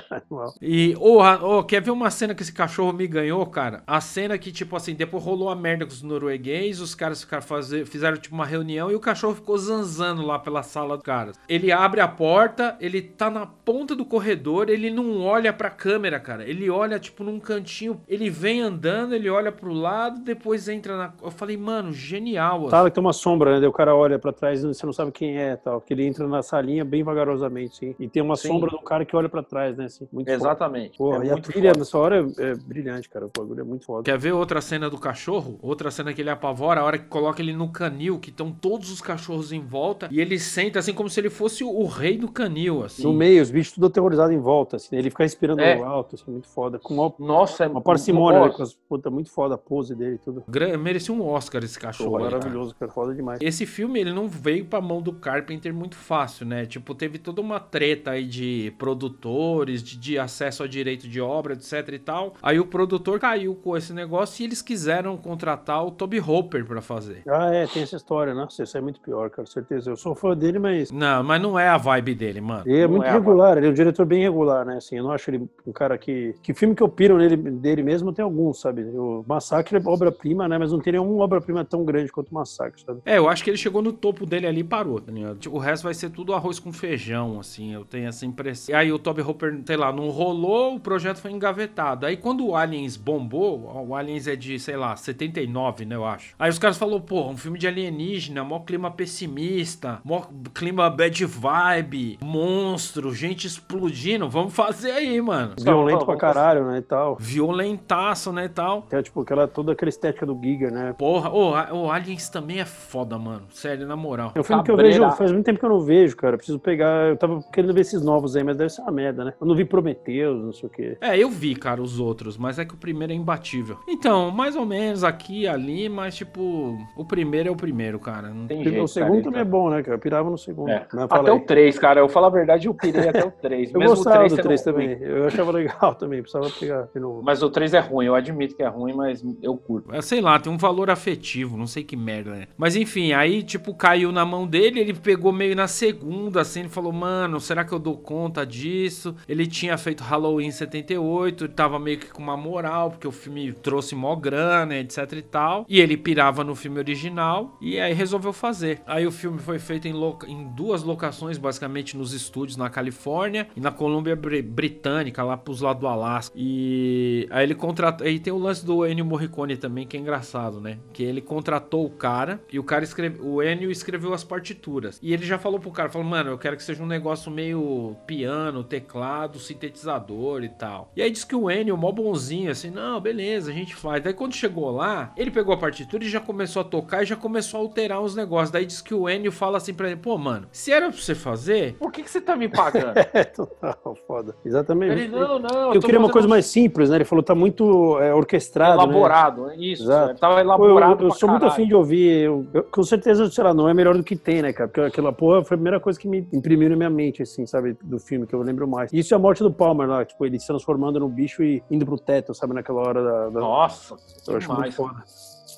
E, 0.62 0.96
ô, 1.00 1.22
a- 1.22 1.44
ô, 1.60 1.64
quer 1.64 1.82
ver 1.82 1.92
uma 1.92 2.10
cena 2.10 2.34
que 2.34 2.42
esse 2.42 2.52
cachorro 2.54 2.92
me 2.94 3.08
ganhou, 3.08 3.46
cara? 3.46 3.84
A 3.86 4.02
cena 4.02 4.38
que, 4.38 4.52
tipo 4.52 4.76
assim, 4.76 4.94
depois 4.96 5.24
rolou 5.24 5.50
a 5.50 5.56
merda 5.56 5.86
com 5.86 5.92
os 5.92 6.02
norueguês, 6.02 6.80
os 6.80 6.96
caras 6.96 7.22
ficaram 7.22 7.44
fazer, 7.44 7.86
fizeram, 7.86 8.18
tipo, 8.18 8.34
uma 8.36 8.46
reunião 8.56 8.92
e 8.92 8.96
o 8.96 9.00
cachorro 9.00 9.36
ficou 9.36 9.58
zanzando 9.58 10.26
lá 10.26 10.40
pela 10.40 10.64
sala 10.64 10.96
dos 10.96 11.04
caras. 11.06 11.40
Ele 11.48 11.72
abre 11.72 12.02
a 12.02 12.08
porta, 12.08 12.76
ele 12.80 13.02
tá 13.02 13.30
na 13.30 13.46
ponta 13.46 13.96
do 13.96 14.06
corredor, 14.06 14.70
ele 14.70 14.90
não 14.90 15.22
olha 15.22 15.52
pra 15.54 15.70
câmera, 15.70 16.20
cara. 16.20 16.48
Ele 16.48 16.70
olha, 16.70 17.00
tipo, 17.00 17.24
num 17.24 17.40
cantinho, 17.40 18.02
ele 18.08 18.30
vem 18.30 18.62
andando, 18.62 19.14
ele 19.14 19.30
olha 19.30 19.52
pro 19.52 19.74
lado, 19.74 20.22
depois 20.22 20.68
entra 20.68 20.98
na... 20.98 21.14
Eu 21.24 21.32
falei, 21.32 21.58
mano, 21.58 21.92
genial. 21.94 22.62
assim. 22.62 22.70
Sala 22.70 22.90
que 22.90 22.96
tem 22.96 23.02
uma 23.04 23.14
sombra, 23.14 23.60
né? 23.60 23.68
O 23.68 23.72
cara 23.74 23.96
olha 23.96 24.18
pra 24.20 24.32
trás 24.32 24.64
e 24.64 24.68
você 24.68 24.86
não 24.86 24.94
sabe 24.94 25.12
quem 25.12 25.38
é 25.38 25.56
tal. 25.56 25.82
Que 25.82 25.94
ele 25.94 26.06
entra 26.06 26.28
na 26.28 26.42
salinha 26.42 26.84
bem 26.86 27.04
vagarosamente, 27.04 27.78
sim. 27.78 27.96
E 28.00 28.08
tem 28.08 28.22
uma 28.22 28.36
Sim. 28.36 28.48
sombra 28.50 28.70
do 28.70 28.80
cara 28.80 29.06
que 29.06 29.16
olha 29.16 29.30
pra 29.30 29.42
trás, 29.44 29.76
né? 29.78 29.86
Assim, 29.86 30.08
muito 30.12 30.28
foda. 30.28 30.38
exatamente. 30.38 30.98
Porra, 30.98 31.24
É 31.24 31.28
e 31.28 31.32
a 31.32 31.38
trilha 31.38 31.70
foda. 31.70 31.80
nessa 31.80 31.98
hora 31.98 32.26
é, 32.38 32.44
é 32.52 32.56
brilhante, 32.56 33.10
cara. 33.10 33.26
O 33.26 33.32
bagulho 33.36 33.62
é 33.62 33.64
muito 33.64 33.86
foda. 33.86 34.04
Quer 34.04 34.18
ver 34.18 34.32
outra 34.34 34.62
cena 34.62 34.90
do 34.90 34.98
cachorro? 34.98 35.58
Outra 35.62 35.90
cena 35.92 36.14
que 36.14 36.22
ele 36.22 36.30
apavora, 36.30 36.82
a 36.82 36.84
hora 36.84 36.98
que 36.98 37.06
coloca 37.06 37.42
ele 37.42 37.54
no 37.54 37.70
canil, 37.70 38.20
que 38.20 38.30
estão 38.30 38.45
todos 38.52 38.92
os 38.92 39.02
cachorros 39.02 39.52
em 39.52 39.62
volta, 39.62 40.08
e 40.12 40.20
ele 40.20 40.40
senta 40.40 40.80
assim 40.80 40.94
como 40.94 41.10
se 41.10 41.20
ele 41.20 41.30
fosse 41.30 41.64
o, 41.64 41.86
rei 41.86 42.18
do 42.18 42.28
canil, 42.30 42.84
assim. 42.84 43.04
No 43.04 43.14
meio, 43.14 43.42
os 43.42 43.52
bichos 43.52 43.74
tudo 43.74 43.88
aterrorizados 43.88 44.34
em 44.34 44.40
volta, 44.40 44.76
assim. 44.76 44.90
né? 44.92 45.00
Ele 45.00 45.10
fica 45.10 45.24
respirando 45.24 45.62
É. 45.62 45.82
alto, 45.82 46.16
assim, 46.16 46.32
muito 46.32 46.48
foda. 46.48 46.80
Com 46.80 46.96
uma, 46.96 47.14
Nossa, 47.20 47.66
é 47.66 47.68
uma 47.68 47.82
parcimônia, 47.82 48.42
né? 48.42 48.50
Com 48.50 48.64
as, 48.64 48.74
puta, 48.74 49.10
muito 49.10 49.30
foda 49.32 49.56
a 49.56 49.58
pose 49.58 49.96
dele 49.96 50.16
e 50.16 50.18
tudo. 50.18 50.44
Merecia 50.80 51.14
um 51.14 51.26
Oscar 51.26 51.64
esse 51.64 51.80
cachorro. 51.80 52.12
Pô, 52.12 52.18
aí, 52.18 52.24
cara. 52.24 52.38
maravilhoso, 52.38 52.76
cara. 52.76 52.92
Foda 52.92 53.14
demais. 53.16 53.40
Esse 53.42 53.66
filme, 53.66 54.00
ele 54.00 54.14
não 54.14 54.28
veio 54.28 54.66
pra 54.66 54.82
mão 54.82 55.02
do 55.02 55.14
Carpenter 55.14 55.74
muito 55.74 55.96
fácil, 55.96 56.46
né? 56.46 56.66
Tipo, 56.66 56.94
teve 56.94 57.18
toda 57.18 57.42
uma 57.42 57.60
treta 57.60 58.12
aí 58.12 58.26
de 58.26 58.74
produtores, 58.78 59.82
de, 59.84 59.98
de 59.98 60.20
acesso 60.20 60.64
a 60.64 60.68
direito 60.68 61.08
de 61.08 61.20
obra, 61.22 61.54
etc 61.54 61.90
e 61.94 62.00
tal. 62.00 62.34
Aí 62.42 62.60
o 62.60 62.66
produtor 62.66 63.20
caiu 63.20 63.56
com 63.56 63.76
esse 63.76 63.94
negócio 63.94 64.42
e 64.42 64.46
eles 64.46 64.62
quiseram 64.62 65.18
contratar 65.18 65.86
o 65.86 65.92
Toby 65.92 66.20
Hopper 66.20 66.66
pra 66.66 66.82
fazer. 66.82 67.24
Ah, 67.28 67.52
é, 67.54 67.66
tem 67.68 67.84
essa 67.84 67.96
história, 67.96 68.34
né? 68.36 68.48
Isso 68.50 68.78
é 68.78 68.82
muito 68.82 69.00
pior, 69.00 69.30
cara, 69.30 69.48
certeza. 69.48 69.90
Eu 69.92 69.96
sou 69.98 70.14
fã 70.16 70.36
dele, 70.36 70.60
mas 70.60 70.92
Não, 70.92 71.24
mas 71.24 71.42
não 71.42 71.58
é 71.58 71.68
a 71.68 71.78
vibe 71.78 72.16
dele, 72.16 72.42
mano. 72.42 72.64
ele 72.66 72.80
é 72.80 72.88
Não 72.88 72.90
muito 72.96 73.06
é, 73.06 73.12
regular, 73.12 73.58
ele 73.58 73.68
é 73.68 73.70
um 73.70 73.74
diretor 73.74 74.06
bem 74.06 74.22
regular, 74.22 74.66
né? 74.66 74.78
Assim, 74.78 74.98
eu 74.98 75.04
não 75.04 75.12
acho 75.12 75.30
ele 75.30 75.48
um 75.66 75.72
cara 75.72 75.98
que. 75.98 76.36
Que 76.42 76.54
filme 76.54 76.76
que 76.76 76.84
eu 76.84 76.90
piro 76.90 77.18
nele, 77.18 77.36
dele 77.38 77.84
mesmo 77.84 78.12
tem 78.14 78.24
alguns, 78.24 78.60
sabe? 78.60 78.84
O 78.84 79.24
Massacre 79.28 79.78
é 79.78 79.82
obra-prima, 79.86 80.48
né? 80.48 80.58
Mas 80.58 80.72
não 80.72 80.80
tem 80.80 80.94
nenhuma 80.94 81.24
obra-prima 81.24 81.64
tão 81.66 81.84
grande 81.86 82.12
quanto 82.12 82.30
o 82.30 82.34
Massacre, 82.34 82.82
sabe? 82.82 83.00
É, 83.06 83.18
eu 83.18 83.28
acho 83.30 83.44
que 83.44 83.50
ele 83.50 83.58
chegou 83.58 83.82
no 83.82 83.94
topo 83.94 84.26
dele 84.26 84.48
ali 84.48 84.62
e 84.62 84.64
parou, 84.64 85.00
tá 85.00 85.12
ligado? 85.12 85.38
Tipo, 85.38 85.56
O 85.56 85.60
resto 85.60 85.84
vai 85.84 85.94
ser 85.94 86.10
tudo 86.10 86.34
arroz 86.34 86.60
com 86.60 86.72
feijão, 86.74 87.40
assim, 87.40 87.74
eu 87.74 87.86
tenho 87.86 88.08
essa 88.08 88.26
impressão. 88.26 88.74
E 88.74 88.78
aí 88.78 88.92
o 88.92 89.00
Toby 89.00 89.22
Hopper, 89.22 89.60
sei 89.66 89.78
lá, 89.78 89.92
não 89.92 90.10
rolou, 90.10 90.76
o 90.76 90.80
projeto 90.80 91.18
foi 91.18 91.32
engavetado. 91.32 92.06
Aí 92.06 92.18
quando 92.18 92.46
o 92.48 92.56
Aliens 92.56 92.98
bombou, 92.98 93.86
o 93.88 93.96
Aliens 93.96 94.28
é 94.28 94.36
de, 94.36 94.60
sei 94.60 94.76
lá, 94.76 94.96
79, 94.96 95.86
né, 95.86 95.96
eu 95.96 96.06
acho. 96.06 96.34
Aí 96.38 96.50
os 96.50 96.60
caras 96.60 96.78
falaram, 96.78 97.02
pô, 97.02 97.28
um 97.30 97.38
filme 97.38 97.58
de 97.58 97.68
alienígena, 97.68 98.15
mó 98.44 98.60
clima 98.60 98.90
pessimista, 98.92 100.00
mó 100.04 100.22
clima 100.54 100.90
bad 100.90 101.26
vibe, 101.26 102.18
monstro, 102.24 103.14
gente 103.14 103.46
explodindo, 103.48 104.30
vamos 104.30 104.54
fazer 104.54 104.92
aí, 104.92 105.20
mano. 105.22 105.54
Violento 105.60 106.06
pra 106.06 106.16
caralho, 106.18 106.66
né? 106.66 106.78
E 106.80 106.82
tal. 106.82 107.18
Violentaço, 107.20 108.32
né, 108.32 108.46
e 108.46 108.50
tal. 108.50 108.84
Tem, 108.84 109.02
tipo, 109.02 109.22
aquela, 109.22 109.48
toda 109.48 109.72
aquela 109.72 109.90
estética 109.90 110.26
do 110.26 110.40
Giga, 110.42 110.70
né? 110.72 110.94
Porra, 110.98 111.30
ô, 111.32 111.54
a- 111.56 111.74
o 111.74 111.92
Aliens 111.92 112.30
também 112.30 112.60
é 112.60 112.66
foda, 112.66 113.18
mano. 113.18 113.44
Sério, 113.52 113.88
na 113.88 113.96
moral. 113.96 114.32
É 114.36 114.40
um 114.40 114.44
filme 114.44 114.64
que 114.64 114.72
eu 114.72 114.76
Cabreira. 114.76 115.06
vejo, 115.06 115.18
faz 115.18 115.32
muito 115.32 115.46
tempo 115.46 115.60
que 115.60 115.66
eu 115.66 115.70
não 115.70 115.82
vejo, 115.82 116.16
cara. 116.16 116.34
Eu 116.34 116.38
preciso 116.38 116.60
pegar. 116.60 117.10
Eu 117.10 117.18
tava 117.18 117.42
querendo 117.54 117.74
ver 117.74 117.82
esses 117.82 118.02
novos 118.02 118.36
aí, 118.36 118.44
mas 118.44 118.58
deve 118.58 118.70
ser 118.70 118.82
uma 118.82 118.92
merda, 118.92 119.24
né? 119.26 119.34
Eu 119.40 119.48
não 119.48 119.56
vi 119.56 119.66
Prometheus, 119.66 120.44
não 120.44 120.54
sei 120.54 120.68
o 120.68 120.72
quê. 120.72 120.98
É, 121.02 121.18
eu 121.18 121.30
vi, 121.30 121.56
cara, 121.56 121.82
os 121.82 122.00
outros, 122.00 122.38
mas 122.38 122.60
é 122.60 122.66
que 122.66 122.74
o 122.74 122.78
primeiro 122.78 123.14
é 123.14 123.16
imbatível. 123.16 123.78
Então, 123.88 124.32
mais 124.32 124.56
ou 124.56 124.66
menos 124.66 125.04
aqui 125.04 125.42
e 125.42 125.48
ali, 125.48 125.90
mas 125.90 126.16
tipo, 126.16 126.78
o 126.96 127.06
primeiro 127.06 127.50
é 127.50 127.52
o 127.52 127.56
primeiro, 127.56 128.00
cara. 128.06 128.30
Não- 128.30 128.46
Tem 128.48 128.62
o 128.62 128.64
jeito, 128.64 128.88
segundo 128.88 129.12
cara, 129.14 129.24
também 129.24 129.42
é 129.42 129.44
bom, 129.46 129.70
né, 129.70 129.82
cara? 129.82 129.96
Eu 129.96 130.00
pirava 130.00 130.30
no 130.30 130.38
segundo. 130.38 130.70
É. 130.70 130.86
Até 131.10 131.32
aí. 131.32 131.38
o 131.38 131.40
3, 131.40 131.80
cara. 131.80 132.00
Eu 132.00 132.08
falo 132.08 132.28
a 132.28 132.30
verdade, 132.30 132.68
eu 132.68 132.74
pirei 132.74 133.10
até 133.10 133.26
o 133.26 133.32
3. 133.32 133.74
Eu 133.74 133.80
Mesmo 133.80 133.96
gostava 133.96 134.16
o 134.18 134.20
3 134.20 134.32
do 134.32 134.36
sendo 134.36 134.46
3 134.46 134.66
ruim. 134.66 134.74
também. 134.96 135.10
Eu 135.10 135.26
achava 135.28 135.52
legal 135.52 135.96
também. 135.96 136.22
Precisava 136.22 136.50
pegar 136.52 136.88
de 136.94 137.00
novo. 137.00 137.22
Mas 137.24 137.42
o 137.42 137.50
3 137.50 137.74
é 137.74 137.80
ruim, 137.80 138.06
eu 138.06 138.16
admito 138.16 138.56
que 138.56 138.62
é 138.64 138.68
ruim, 138.68 138.94
mas 138.94 139.24
eu 139.42 139.58
curto. 139.58 139.94
É, 139.94 140.02
sei 140.02 140.22
lá, 140.22 140.38
tem 140.40 140.52
um 140.54 140.58
valor 140.58 140.90
afetivo, 140.90 141.58
não 141.58 141.68
sei 141.68 141.84
que 141.84 141.96
merda 141.96 142.36
é. 142.36 142.48
Mas 142.58 142.76
enfim, 142.76 143.14
aí, 143.14 143.42
tipo, 143.42 143.74
caiu 143.74 144.12
na 144.12 144.24
mão 144.26 144.46
dele, 144.46 144.80
ele 144.80 144.94
pegou 144.94 145.32
meio 145.32 145.56
na 145.56 145.68
segunda, 145.68 146.42
assim, 146.42 146.62
ele 146.62 146.70
falou, 146.70 146.92
mano, 146.94 147.40
será 147.40 147.64
que 147.66 147.74
eu 147.74 147.80
dou 147.80 147.98
conta 147.98 148.46
disso? 148.46 149.16
Ele 149.28 149.48
tinha 149.48 149.78
feito 149.78 150.04
Halloween 150.04 150.52
78, 150.52 151.46
ele 151.46 151.54
tava 151.54 151.80
meio 151.80 151.98
que 151.98 152.12
com 152.12 152.22
uma 152.22 152.38
moral, 152.38 152.92
porque 152.92 153.08
o 153.08 153.12
filme 153.12 153.52
trouxe 153.54 153.96
mó 153.96 154.16
grana, 154.16 154.76
etc 154.78 155.12
e 155.14 155.22
tal. 155.22 155.66
E 155.68 155.80
ele 155.80 155.98
pirava 155.98 156.44
no 156.44 156.54
filme 156.56 156.78
original, 156.80 157.58
e 157.62 157.80
aí 157.80 157.94
resolveu 157.96 158.32
fazer. 158.32 158.82
Aí 158.86 159.08
o 159.08 159.12
filme 159.12 159.40
foi 159.40 159.58
feito 159.60 159.88
em, 159.88 159.94
loca- 159.94 160.28
em 160.28 160.48
duas 160.50 160.84
locações, 160.84 161.38
basicamente 161.38 161.98
nos 161.98 162.14
estúdios 162.14 162.58
na 162.58 162.70
Califórnia 162.70 163.48
e 163.56 163.60
na 163.60 163.72
Colômbia 163.72 164.16
Bri- 164.16 164.42
Britânica, 164.42 165.24
lá 165.24 165.36
pros 165.38 165.62
lados 165.62 165.82
do 165.82 165.88
Alasca. 165.88 166.36
E 166.38 167.28
aí 167.32 167.44
ele 167.44 167.56
contratou. 167.56 168.06
Aí 168.06 168.20
tem 168.20 168.32
o 168.34 168.38
lance 168.38 168.66
do 168.66 168.86
Ennio 168.86 169.06
Morricone 169.06 169.58
também, 169.58 169.88
que 169.88 169.98
é 169.98 170.00
engraçado, 170.00 170.60
né? 170.62 170.78
Que 170.94 171.04
ele 171.04 171.22
contratou 171.22 171.86
o 171.86 171.90
cara 171.90 172.42
e 172.52 172.60
o 172.60 172.64
cara 172.64 172.84
escreveu. 172.84 173.26
O 173.26 173.42
Ennio 173.42 173.72
escreveu 173.72 174.14
as 174.14 174.24
partituras. 174.24 175.00
E 175.02 175.14
ele 175.14 175.26
já 175.26 175.38
falou 175.38 175.60
pro 175.60 175.72
cara: 175.72 175.90
falou, 175.90 176.08
mano, 176.08 176.32
eu 176.32 176.38
quero 176.38 176.56
que 176.58 176.64
seja 176.64 176.84
um 176.84 176.88
negócio 176.88 177.32
meio 177.32 177.96
piano, 178.06 178.64
teclado, 178.64 179.40
sintetizador 179.40 180.44
e 180.44 180.50
tal. 180.50 180.92
E 180.96 181.02
aí 181.02 181.10
disse 181.12 181.26
que 181.26 181.36
o 181.36 181.50
Ennio, 181.50 181.78
mó 181.78 181.92
bonzinho, 181.92 182.52
assim, 182.52 182.70
não, 182.70 183.00
beleza, 183.00 183.52
a 183.52 183.54
gente 183.54 183.76
faz. 183.76 184.04
Daí 184.04 184.14
quando 184.14 184.34
chegou 184.34 184.72
lá, 184.72 185.14
ele 185.18 185.32
pegou 185.32 185.54
a 185.54 185.58
partitura 185.58 186.04
e 186.04 186.10
já 186.10 186.20
começou 186.20 186.62
a 186.62 186.66
tocar 186.66 187.04
e 187.04 187.06
já 187.06 187.16
começou 187.16 187.60
a 187.60 187.64
alterar 187.64 187.85
uns 187.94 188.16
negócios. 188.16 188.52
Daí 188.52 188.66
diz 188.66 188.82
que 188.82 188.94
o 188.94 189.10
Ennio 189.10 189.32
fala 189.32 189.58
assim 189.58 189.74
pra 189.74 189.88
ele: 189.88 189.98
pô, 189.98 190.18
mano, 190.18 190.48
se 190.52 190.72
era 190.72 190.90
pra 190.90 190.98
você 190.98 191.16
fazer, 191.16 191.76
Por 191.76 191.92
que, 191.92 192.04
que 192.04 192.10
você 192.10 192.22
tá 192.22 192.36
me 192.36 192.48
pagando? 192.48 192.96
É, 193.14 193.24
total, 193.24 193.96
foda. 194.08 194.36
Exatamente. 194.44 194.92
Ele, 194.92 195.08
não, 195.08 195.40
não. 195.40 195.74
eu 195.74 195.80
tô 195.80 195.86
queria 195.86 196.00
uma 196.00 196.10
coisa 196.10 196.28
mais 196.28 196.46
simples, 196.48 196.90
né? 196.90 196.98
Ele 196.98 197.06
falou, 197.06 197.24
tá 197.24 197.34
muito 197.36 197.98
é, 198.00 198.14
orquestrado, 198.14 198.78
né? 198.78 198.84
elaborado. 198.84 199.52
Isso, 199.54 199.84
Exato. 199.84 200.20
tava 200.20 200.34
Pô, 200.36 200.40
eu, 200.40 200.46
elaborado 200.46 201.04
eu 201.04 201.10
pra 201.10 201.18
sou 201.18 201.30
muito 201.30 201.46
afim 201.46 201.68
de 201.68 201.74
ouvir. 201.76 202.24
Eu, 202.24 202.46
eu- 202.54 202.64
com 202.64 202.84
certeza, 202.84 203.30
sei 203.30 203.44
lá, 203.44 203.54
não 203.54 203.70
é 203.70 203.74
melhor 203.74 203.96
do 203.96 204.04
que 204.04 204.16
tem, 204.16 204.42
né, 204.42 204.52
cara? 204.52 204.68
Porque 204.68 204.82
aquela 204.82 205.14
porra 205.14 205.44
foi 205.44 205.56
a 205.56 205.58
primeira 205.58 205.80
coisa 205.80 206.00
que 206.00 206.08
me 206.08 206.28
imprimiu 206.34 206.70
na 206.70 206.76
minha 206.76 206.90
mente, 206.90 207.22
assim, 207.22 207.46
sabe? 207.46 207.78
Do 207.82 208.00
filme, 208.00 208.26
que 208.28 208.34
eu 208.34 208.42
lembro 208.42 208.68
mais. 208.68 208.92
Isso 208.92 209.14
é 209.14 209.18
a 209.18 209.20
morte 209.20 209.44
do 209.44 209.52
Palmer 209.52 209.88
lá, 209.88 210.04
tipo, 210.06 210.26
ele 210.26 210.40
se 210.40 210.48
transformando 210.48 211.00
no 211.00 211.08
bicho 211.08 211.44
e 211.44 211.64
indo 211.70 211.86
pro 211.86 211.98
teto, 211.98 212.34
sabe, 212.34 212.54
naquela 212.54 212.82
hora 212.82 213.04
da. 213.04 213.30
da... 213.30 213.40
Nossa, 213.40 213.96
eu 214.28 214.38
acho 214.38 214.54
muito 214.54 214.72
foda. 214.74 215.04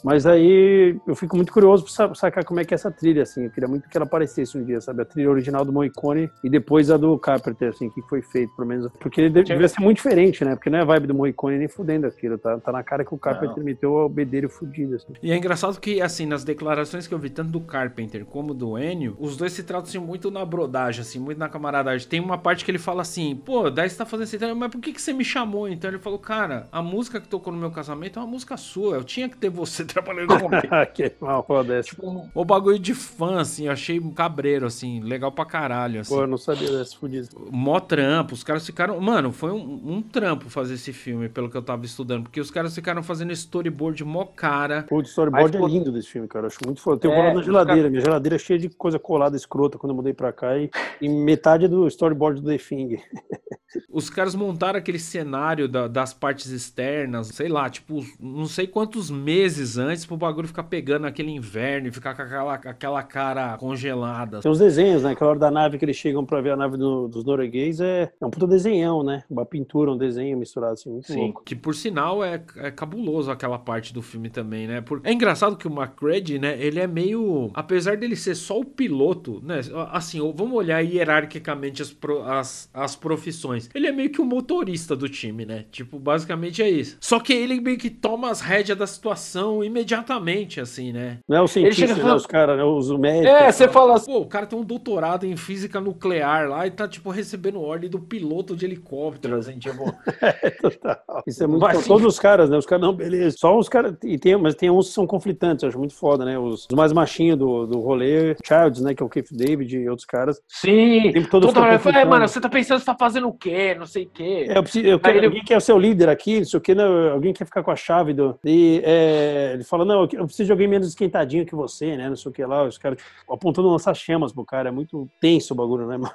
Mas 0.03 0.25
aí 0.25 0.95
eu 1.07 1.15
fico 1.15 1.35
muito 1.35 1.51
curioso 1.51 1.83
pra 1.83 1.91
sa- 1.91 2.15
sacar 2.15 2.43
como 2.45 2.59
é 2.59 2.65
que 2.65 2.73
é 2.73 2.75
essa 2.75 2.91
trilha, 2.91 3.23
assim. 3.23 3.45
Eu 3.45 3.51
queria 3.51 3.67
muito 3.67 3.87
que 3.89 3.97
ela 3.97 4.05
aparecesse 4.05 4.57
um 4.57 4.63
dia, 4.63 4.79
sabe? 4.81 5.01
A 5.01 5.05
trilha 5.05 5.29
original 5.29 5.63
do 5.65 5.73
Morricone 5.73 6.29
e 6.43 6.49
depois 6.49 6.89
a 6.91 6.97
do 6.97 7.17
Carpenter, 7.17 7.69
assim, 7.69 7.89
que 7.89 8.01
foi 8.03 8.21
feito, 8.21 8.55
pelo 8.55 8.67
menos. 8.67 8.91
Porque 8.99 9.21
ele 9.21 9.29
de- 9.29 9.43
devia 9.43 9.67
ser 9.67 9.81
muito 9.81 9.97
diferente, 9.97 10.43
né? 10.45 10.55
Porque 10.55 10.69
não 10.69 10.79
é 10.79 10.81
a 10.81 10.85
vibe 10.85 11.07
do 11.07 11.13
Morricone 11.13 11.57
nem 11.57 11.67
fudendo 11.67 12.07
aquilo, 12.07 12.37
tá? 12.37 12.57
Tá 12.59 12.71
na 12.71 12.83
cara 12.83 13.03
que 13.03 13.13
o 13.13 13.17
Carpenter 13.17 13.63
meteu 13.63 13.93
o 13.93 14.09
bedelho 14.09 14.49
fudido, 14.49 14.95
assim. 14.95 15.13
E 15.21 15.31
é 15.31 15.37
engraçado 15.37 15.79
que, 15.79 16.01
assim, 16.01 16.25
nas 16.25 16.43
declarações 16.43 17.07
que 17.07 17.13
eu 17.13 17.19
vi, 17.19 17.29
tanto 17.29 17.51
do 17.51 17.61
Carpenter 17.61 18.25
como 18.25 18.53
do 18.53 18.77
Ennio, 18.77 19.15
os 19.19 19.35
dois 19.37 19.53
se 19.53 19.63
tratam 19.63 19.87
assim, 19.87 19.97
muito 19.99 20.29
na 20.31 20.45
brodagem, 20.45 21.01
assim, 21.01 21.19
muito 21.19 21.37
na 21.37 21.49
camaradagem. 21.49 22.07
Tem 22.07 22.19
uma 22.19 22.37
parte 22.37 22.63
que 22.65 22.71
ele 22.71 22.77
fala 22.77 23.01
assim, 23.01 23.35
pô, 23.35 23.69
daí 23.69 23.89
você 23.89 23.97
tá 23.97 24.05
fazendo 24.05 24.23
esse 24.25 24.37
mas 24.55 24.71
por 24.71 24.79
que, 24.79 24.93
que 24.93 25.01
você 25.01 25.11
me 25.13 25.25
chamou? 25.25 25.67
Então 25.67 25.89
ele 25.89 25.99
falou, 25.99 26.19
cara, 26.19 26.67
a 26.71 26.81
música 26.81 27.19
que 27.19 27.27
tocou 27.27 27.51
no 27.51 27.59
meu 27.59 27.71
casamento 27.71 28.19
é 28.19 28.21
uma 28.21 28.27
música 28.27 28.55
sua, 28.55 28.95
eu 28.95 29.03
tinha 29.03 29.27
que 29.27 29.37
ter 29.37 29.49
você 29.49 29.83
trabalhando 29.87 30.27
comigo. 30.39 30.67
que 30.93 31.11
mal 31.19 31.43
foda 31.43 31.75
essa. 31.75 31.89
Tipo, 31.89 32.29
o 32.33 32.45
bagulho 32.45 32.77
de 32.79 32.93
fã, 32.93 33.39
assim, 33.41 33.65
eu 33.65 33.71
achei 33.71 33.99
um 33.99 34.11
cabreiro, 34.11 34.65
assim, 34.65 34.99
legal 35.01 35.31
pra 35.31 35.45
caralho, 35.45 36.01
assim. 36.01 36.13
Pô, 36.13 36.21
eu 36.21 36.27
não 36.27 36.37
sabia 36.37 36.69
dessa 36.71 36.95
fudida. 36.95 37.27
Mó 37.49 37.79
trampo, 37.79 38.33
os 38.33 38.43
caras 38.43 38.65
ficaram. 38.65 38.99
Mano, 38.99 39.31
foi 39.31 39.51
um, 39.51 39.81
um 39.85 40.01
trampo 40.01 40.49
fazer 40.49 40.75
esse 40.75 40.93
filme, 40.93 41.29
pelo 41.29 41.49
que 41.49 41.57
eu 41.57 41.61
tava 41.61 41.85
estudando. 41.85 42.23
Porque 42.23 42.39
os 42.39 42.51
caras 42.51 42.75
ficaram 42.75 43.01
fazendo 43.01 43.31
storyboard 43.31 44.03
mó 44.03 44.25
cara. 44.25 44.83
Pô, 44.87 44.97
o 44.97 45.01
storyboard 45.01 45.57
pô, 45.57 45.67
é 45.67 45.69
lindo 45.71 45.91
desse 45.91 46.09
filme, 46.09 46.27
cara. 46.27 46.45
Eu 46.45 46.47
acho 46.47 46.59
muito 46.65 46.81
foda. 46.81 46.99
Tem 47.01 47.09
um 47.09 47.13
É, 47.13 47.33
na 47.33 47.41
geladeira. 47.41 47.89
Minha 47.89 48.01
geladeira 48.01 48.35
é 48.35 48.39
cheia 48.39 48.59
de 48.59 48.69
coisa 48.69 48.99
colada, 48.99 49.35
escrota, 49.35 49.77
quando 49.77 49.91
eu 49.91 49.95
mudei 49.95 50.13
pra 50.13 50.31
cá. 50.33 50.57
E, 50.57 50.69
e 51.01 51.07
metade 51.09 51.67
do 51.67 51.87
storyboard 51.87 52.41
do 52.41 52.47
The 52.47 52.57
Thing. 52.57 52.97
Os 53.91 54.09
caras 54.09 54.33
montaram 54.33 54.79
aquele 54.79 54.97
cenário 54.97 55.67
da- 55.67 55.87
das 55.87 56.13
partes 56.13 56.47
externas, 56.51 57.27
sei 57.27 57.47
lá, 57.49 57.69
tipo, 57.69 58.03
não 58.19 58.45
sei 58.45 58.65
quantos 58.65 59.11
meses 59.11 59.76
antes 59.77 60.05
pro 60.05 60.17
bagulho 60.17 60.47
ficar 60.47 60.63
pegando 60.63 61.05
aquele 61.07 61.31
inverno 61.31 61.87
e 61.87 61.91
ficar 61.91 62.15
com 62.15 62.21
aquela, 62.21 62.53
aquela 62.55 63.03
cara 63.03 63.57
congelada. 63.57 64.39
Tem 64.41 64.51
os 64.51 64.59
desenhos, 64.59 65.03
né? 65.03 65.11
Aquela 65.11 65.31
hora 65.31 65.39
da 65.39 65.51
nave 65.51 65.77
que 65.77 65.85
eles 65.85 65.95
chegam 65.95 66.25
pra 66.25 66.41
ver 66.41 66.51
a 66.51 66.55
nave 66.55 66.77
do- 66.77 67.07
dos 67.07 67.23
norueguês 67.23 67.79
é, 67.79 68.11
é 68.19 68.25
um 68.25 68.29
puta 68.29 68.47
desenhão, 68.47 69.03
né? 69.03 69.23
Uma 69.29 69.45
pintura, 69.45 69.91
um 69.91 69.97
desenho 69.97 70.37
misturado 70.37 70.73
assim, 70.73 70.89
muito 70.91 71.07
Sim. 71.11 71.19
louco. 71.19 71.43
Que 71.45 71.55
por 71.55 71.73
sinal 71.75 72.23
é, 72.23 72.41
é 72.57 72.71
cabuloso 72.71 73.29
aquela 73.31 73.57
parte 73.59 73.93
do 73.93 74.01
filme 74.01 74.29
também, 74.29 74.67
né? 74.67 74.81
Por- 74.81 75.01
É 75.03 75.11
engraçado 75.13 75.55
que 75.57 75.67
o 75.67 75.71
McCready, 75.71 76.39
né? 76.39 76.57
Ele 76.59 76.79
é 76.79 76.87
meio. 76.87 77.49
Apesar 77.53 77.97
dele 77.97 78.15
ser 78.15 78.35
só 78.35 78.59
o 78.59 78.65
piloto, 78.65 79.41
né? 79.43 79.61
Assim, 79.91 80.19
vamos 80.35 80.53
olhar 80.57 80.81
hierarquicamente 80.81 81.81
as, 81.81 81.91
pro- 81.91 82.21
as, 82.23 82.69
as 82.73 82.95
profissões. 82.95 83.69
Ele 83.73 83.87
é 83.87 83.91
meio 83.91 84.09
que 84.09 84.21
o 84.21 84.25
motorista 84.25 84.95
do 84.95 85.07
time, 85.09 85.45
né? 85.45 85.65
Tipo, 85.71 85.97
basicamente 85.99 86.61
é 86.61 86.69
isso. 86.69 86.97
Só 86.99 87.19
que 87.19 87.33
ele 87.33 87.59
meio 87.59 87.77
que 87.77 87.89
toma 87.89 88.29
as 88.29 88.41
rédeas 88.41 88.77
da 88.77 88.87
situação 88.87 89.63
imediatamente, 89.67 90.59
assim, 90.59 90.91
né? 90.91 91.19
Não 91.27 91.37
é 91.37 91.41
o 91.41 91.47
cientista, 91.47 91.87
chega 91.95 92.03
né? 92.07 92.13
Os 92.13 92.25
caras, 92.25 92.57
né? 92.57 92.63
Os 92.63 92.89
médicos. 92.97 93.27
É, 93.27 93.51
você 93.51 93.67
fala 93.67 93.95
assim. 93.95 94.11
Pô, 94.11 94.19
o 94.19 94.27
cara 94.27 94.45
tem 94.45 94.57
um 94.57 94.63
doutorado 94.63 95.25
em 95.25 95.35
física 95.37 95.79
nuclear 95.79 96.49
lá 96.49 96.65
e 96.67 96.71
tá, 96.71 96.87
tipo, 96.87 97.09
recebendo 97.09 97.61
ordem 97.61 97.89
do 97.89 97.99
piloto 97.99 98.55
de 98.55 98.65
helicóptero, 98.65 99.35
assim, 99.37 99.57
tipo. 99.57 99.93
Total. 100.61 101.23
Isso 101.27 101.43
é 101.43 101.47
muito 101.47 101.61
Mas. 101.61 101.85
Todos 101.85 102.05
os 102.05 102.19
caras, 102.19 102.49
né? 102.49 102.57
Os 102.57 102.65
caras, 102.65 102.81
não, 102.85 102.93
beleza. 102.93 103.37
Só 103.37 103.57
os 103.57 103.69
caras. 103.69 103.95
E 104.03 104.17
tem, 104.17 104.35
mas 104.37 104.55
tem 104.55 104.69
uns 104.69 104.87
que 104.87 104.93
são 104.93 105.05
conflitantes, 105.07 105.63
eu 105.63 105.69
acho 105.69 105.77
muito 105.79 105.93
foda, 105.95 106.25
né? 106.25 106.37
Os, 106.37 106.65
os 106.69 106.75
mais 106.75 106.91
machinhos 106.93 107.37
do, 107.37 107.65
do 107.65 107.79
rolê, 107.79 108.35
Childs, 108.43 108.81
né? 108.81 108.93
Que 108.93 109.03
é 109.03 109.05
o 109.05 109.09
Keith 109.09 109.27
David 109.31 109.77
e 109.77 109.89
outros 109.89 110.05
caras. 110.05 110.39
Sim, 110.47 111.09
O 111.09 111.13
tempo 111.13 111.29
todo 111.29 111.47
toda 111.47 111.59
fica 111.59 111.59
hora 111.59 111.59
fala, 111.59 111.71
é, 111.71 111.77
conflitando. 111.77 112.09
mano, 112.09 112.27
você 112.27 112.41
tá 112.41 112.49
pensando 112.49 112.79
você 112.79 112.85
tá 112.85 112.95
fazendo 112.99 113.27
o 113.27 113.33
quê? 113.33 113.75
Não 113.77 113.85
sei 113.85 114.03
o 114.05 114.09
quê. 114.09 114.45
É, 114.49 114.57
eu 114.57 114.63
preciso, 114.63 114.87
eu 114.87 114.99
quero, 114.99 115.17
ele- 115.17 115.25
alguém 115.27 115.43
quer 115.43 115.61
ser 115.61 115.73
o 115.73 115.79
líder 115.79 116.09
aqui, 116.09 116.39
não 116.39 116.45
sei 116.45 116.57
o 116.57 116.61
que, 116.61 116.75
não, 116.75 117.11
alguém 117.11 117.33
quer 117.33 117.45
ficar 117.45 117.63
com 117.63 117.71
a 117.71 117.75
chave 117.75 118.13
do. 118.13 118.37
E 118.43 118.81
é, 118.83 119.56
ele 119.57 119.63
fala, 119.63 119.83
não, 119.85 120.01
eu 120.13 120.25
preciso 120.25 120.45
de 120.45 120.51
alguém 120.51 120.67
menos 120.67 120.87
esquentadinho 120.87 121.45
que 121.45 121.55
você, 121.55 121.97
né? 121.97 122.09
Não 122.09 122.15
sei 122.15 122.29
o 122.31 122.33
que 122.33 122.45
lá. 122.45 122.63
Os 122.63 122.77
caras 122.77 122.97
tipo, 122.99 123.33
apontando 123.33 123.69
lançar 123.69 123.93
chamas 123.95 124.31
pro 124.31 124.45
cara. 124.45 124.69
É 124.69 124.71
muito 124.71 125.07
tenso 125.19 125.53
o 125.53 125.57
bagulho, 125.57 125.85
né, 125.87 125.97
mano? 125.97 126.13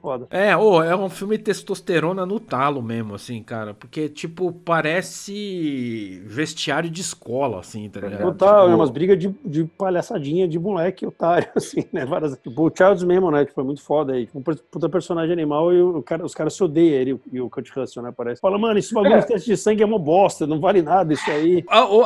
Foda. 0.00 0.26
É, 0.30 0.56
ô, 0.56 0.82
é 0.82 0.96
um 0.96 1.08
filme 1.08 1.36
testosterona 1.38 2.24
no 2.24 2.40
talo 2.40 2.82
mesmo, 2.82 3.14
assim, 3.14 3.42
cara. 3.42 3.74
Porque, 3.74 4.08
tipo, 4.08 4.52
parece 4.52 6.22
vestiário 6.24 6.90
de 6.90 7.00
escola, 7.00 7.60
assim, 7.60 7.88
tá 7.88 8.00
ligado? 8.00 8.22
Total, 8.22 8.60
Tipo, 8.62 8.72
é 8.72 8.74
umas 8.76 8.90
brigas 8.90 9.18
de, 9.18 9.34
de 9.44 9.64
palhaçadinha 9.64 10.46
de 10.48 10.58
moleque 10.58 11.06
otário, 11.06 11.48
assim, 11.56 11.84
né? 11.92 12.04
Várias, 12.04 12.36
tipo, 12.38 12.66
o 12.66 12.72
Charles 12.76 13.02
mesmo, 13.02 13.30
né? 13.30 13.44
Que 13.44 13.52
foi 13.54 13.64
muito 13.64 13.82
foda 13.82 14.12
aí. 14.12 14.28
Um 14.34 14.42
puta 14.42 14.88
personagem 14.88 15.32
animal 15.32 15.72
e 15.72 15.80
o 15.82 16.02
cara, 16.02 16.24
os 16.24 16.34
caras 16.34 16.54
se 16.54 16.62
odeiam 16.62 16.94
ele 17.00 17.20
e 17.32 17.40
o 17.40 17.50
Kurt 17.50 17.68
Russell, 17.74 18.02
né? 18.02 18.12
Parece. 18.16 18.40
Fala, 18.40 18.58
mano, 18.58 18.78
esse 18.78 18.92
bagulho 18.94 19.14
É. 19.14 19.20
de 19.20 19.26
teste 19.26 19.50
de 19.50 19.56
sangue 19.56 19.82
é 19.82 19.86
uma 19.86 19.98
bosta, 19.98 20.46
não 20.46 20.60
vale 20.60 20.82
nada 20.82 21.12
isso 21.12 21.30
aí. 21.30 21.64
Ah, 21.68 21.86
ô, 21.86 22.04